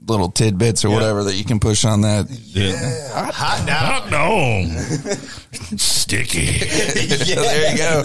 little 0.06 0.32
tidbits 0.32 0.84
or 0.84 0.90
whatever 0.90 1.24
that 1.26 1.36
you 1.36 1.46
can 1.46 1.60
push 1.60 1.86
on 1.86 2.02
that. 2.02 2.28
Yeah. 2.30 3.32
Hot 3.32 3.66
dog. 3.68 4.10
Hot 4.10 4.12
dog. 4.12 5.80
Sticky. 5.80 6.46
there 6.46 7.72
you 7.72 7.78
go. 7.78 8.04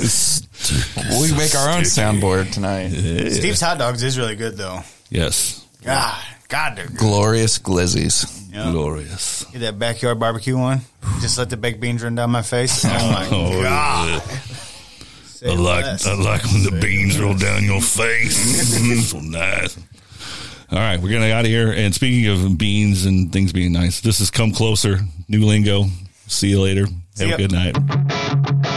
We 1.21 1.33
make 1.37 1.55
our 1.55 1.71
own 1.71 1.83
soundboard 1.83 2.53
tonight. 2.53 2.89
Steve's 3.31 3.61
hot 3.61 3.79
dogs 3.79 4.03
is 4.03 4.19
really 4.19 4.37
good 4.37 4.57
though. 4.57 4.81
Yes. 5.11 5.67
God, 5.85 6.21
God, 6.49 6.77
they're 6.77 6.87
good. 6.87 6.97
Glorious 6.99 7.59
glizzies. 7.59 8.43
Yeah. 8.53 8.71
Glorious. 8.73 9.45
Get 9.53 9.61
that 9.61 9.79
backyard 9.79 10.19
barbecue 10.19 10.57
one. 10.59 10.81
Just 11.21 11.39
let 11.39 11.51
the 11.51 11.57
baked 11.57 11.81
beans 11.81 12.03
run 12.03 12.15
down 12.15 12.31
my 12.31 12.43
face. 12.43 12.85
Oh 12.85 12.89
my 12.89 13.29
Oh, 13.31 13.63
God. 13.63 14.23
I 15.45 15.55
like 15.55 15.85
I 16.07 16.15
like 16.15 16.43
when 16.45 16.63
the 16.65 16.79
beans 16.81 17.21
roll 17.21 17.35
down 17.35 17.65
your 17.65 17.81
face. 17.81 19.07
So 19.11 19.21
nice. 19.21 19.77
All 20.71 20.79
right, 20.79 21.01
we're 21.01 21.13
gonna 21.13 21.31
out 21.31 21.45
of 21.45 21.51
here. 21.51 21.73
And 21.73 21.95
speaking 21.95 22.27
of 22.27 22.59
beans 22.59 23.07
and 23.07 23.33
things 23.33 23.53
being 23.53 23.73
nice, 23.73 24.01
this 24.01 24.21
is 24.21 24.31
come 24.31 24.53
closer. 24.53 24.99
New 25.29 25.45
lingo. 25.45 25.85
See 26.27 26.49
you 26.49 26.61
later. 26.61 26.87
See 27.15 27.29
Have 27.29 27.39
a 27.39 27.43
good 27.43 27.53
night. 27.53 28.76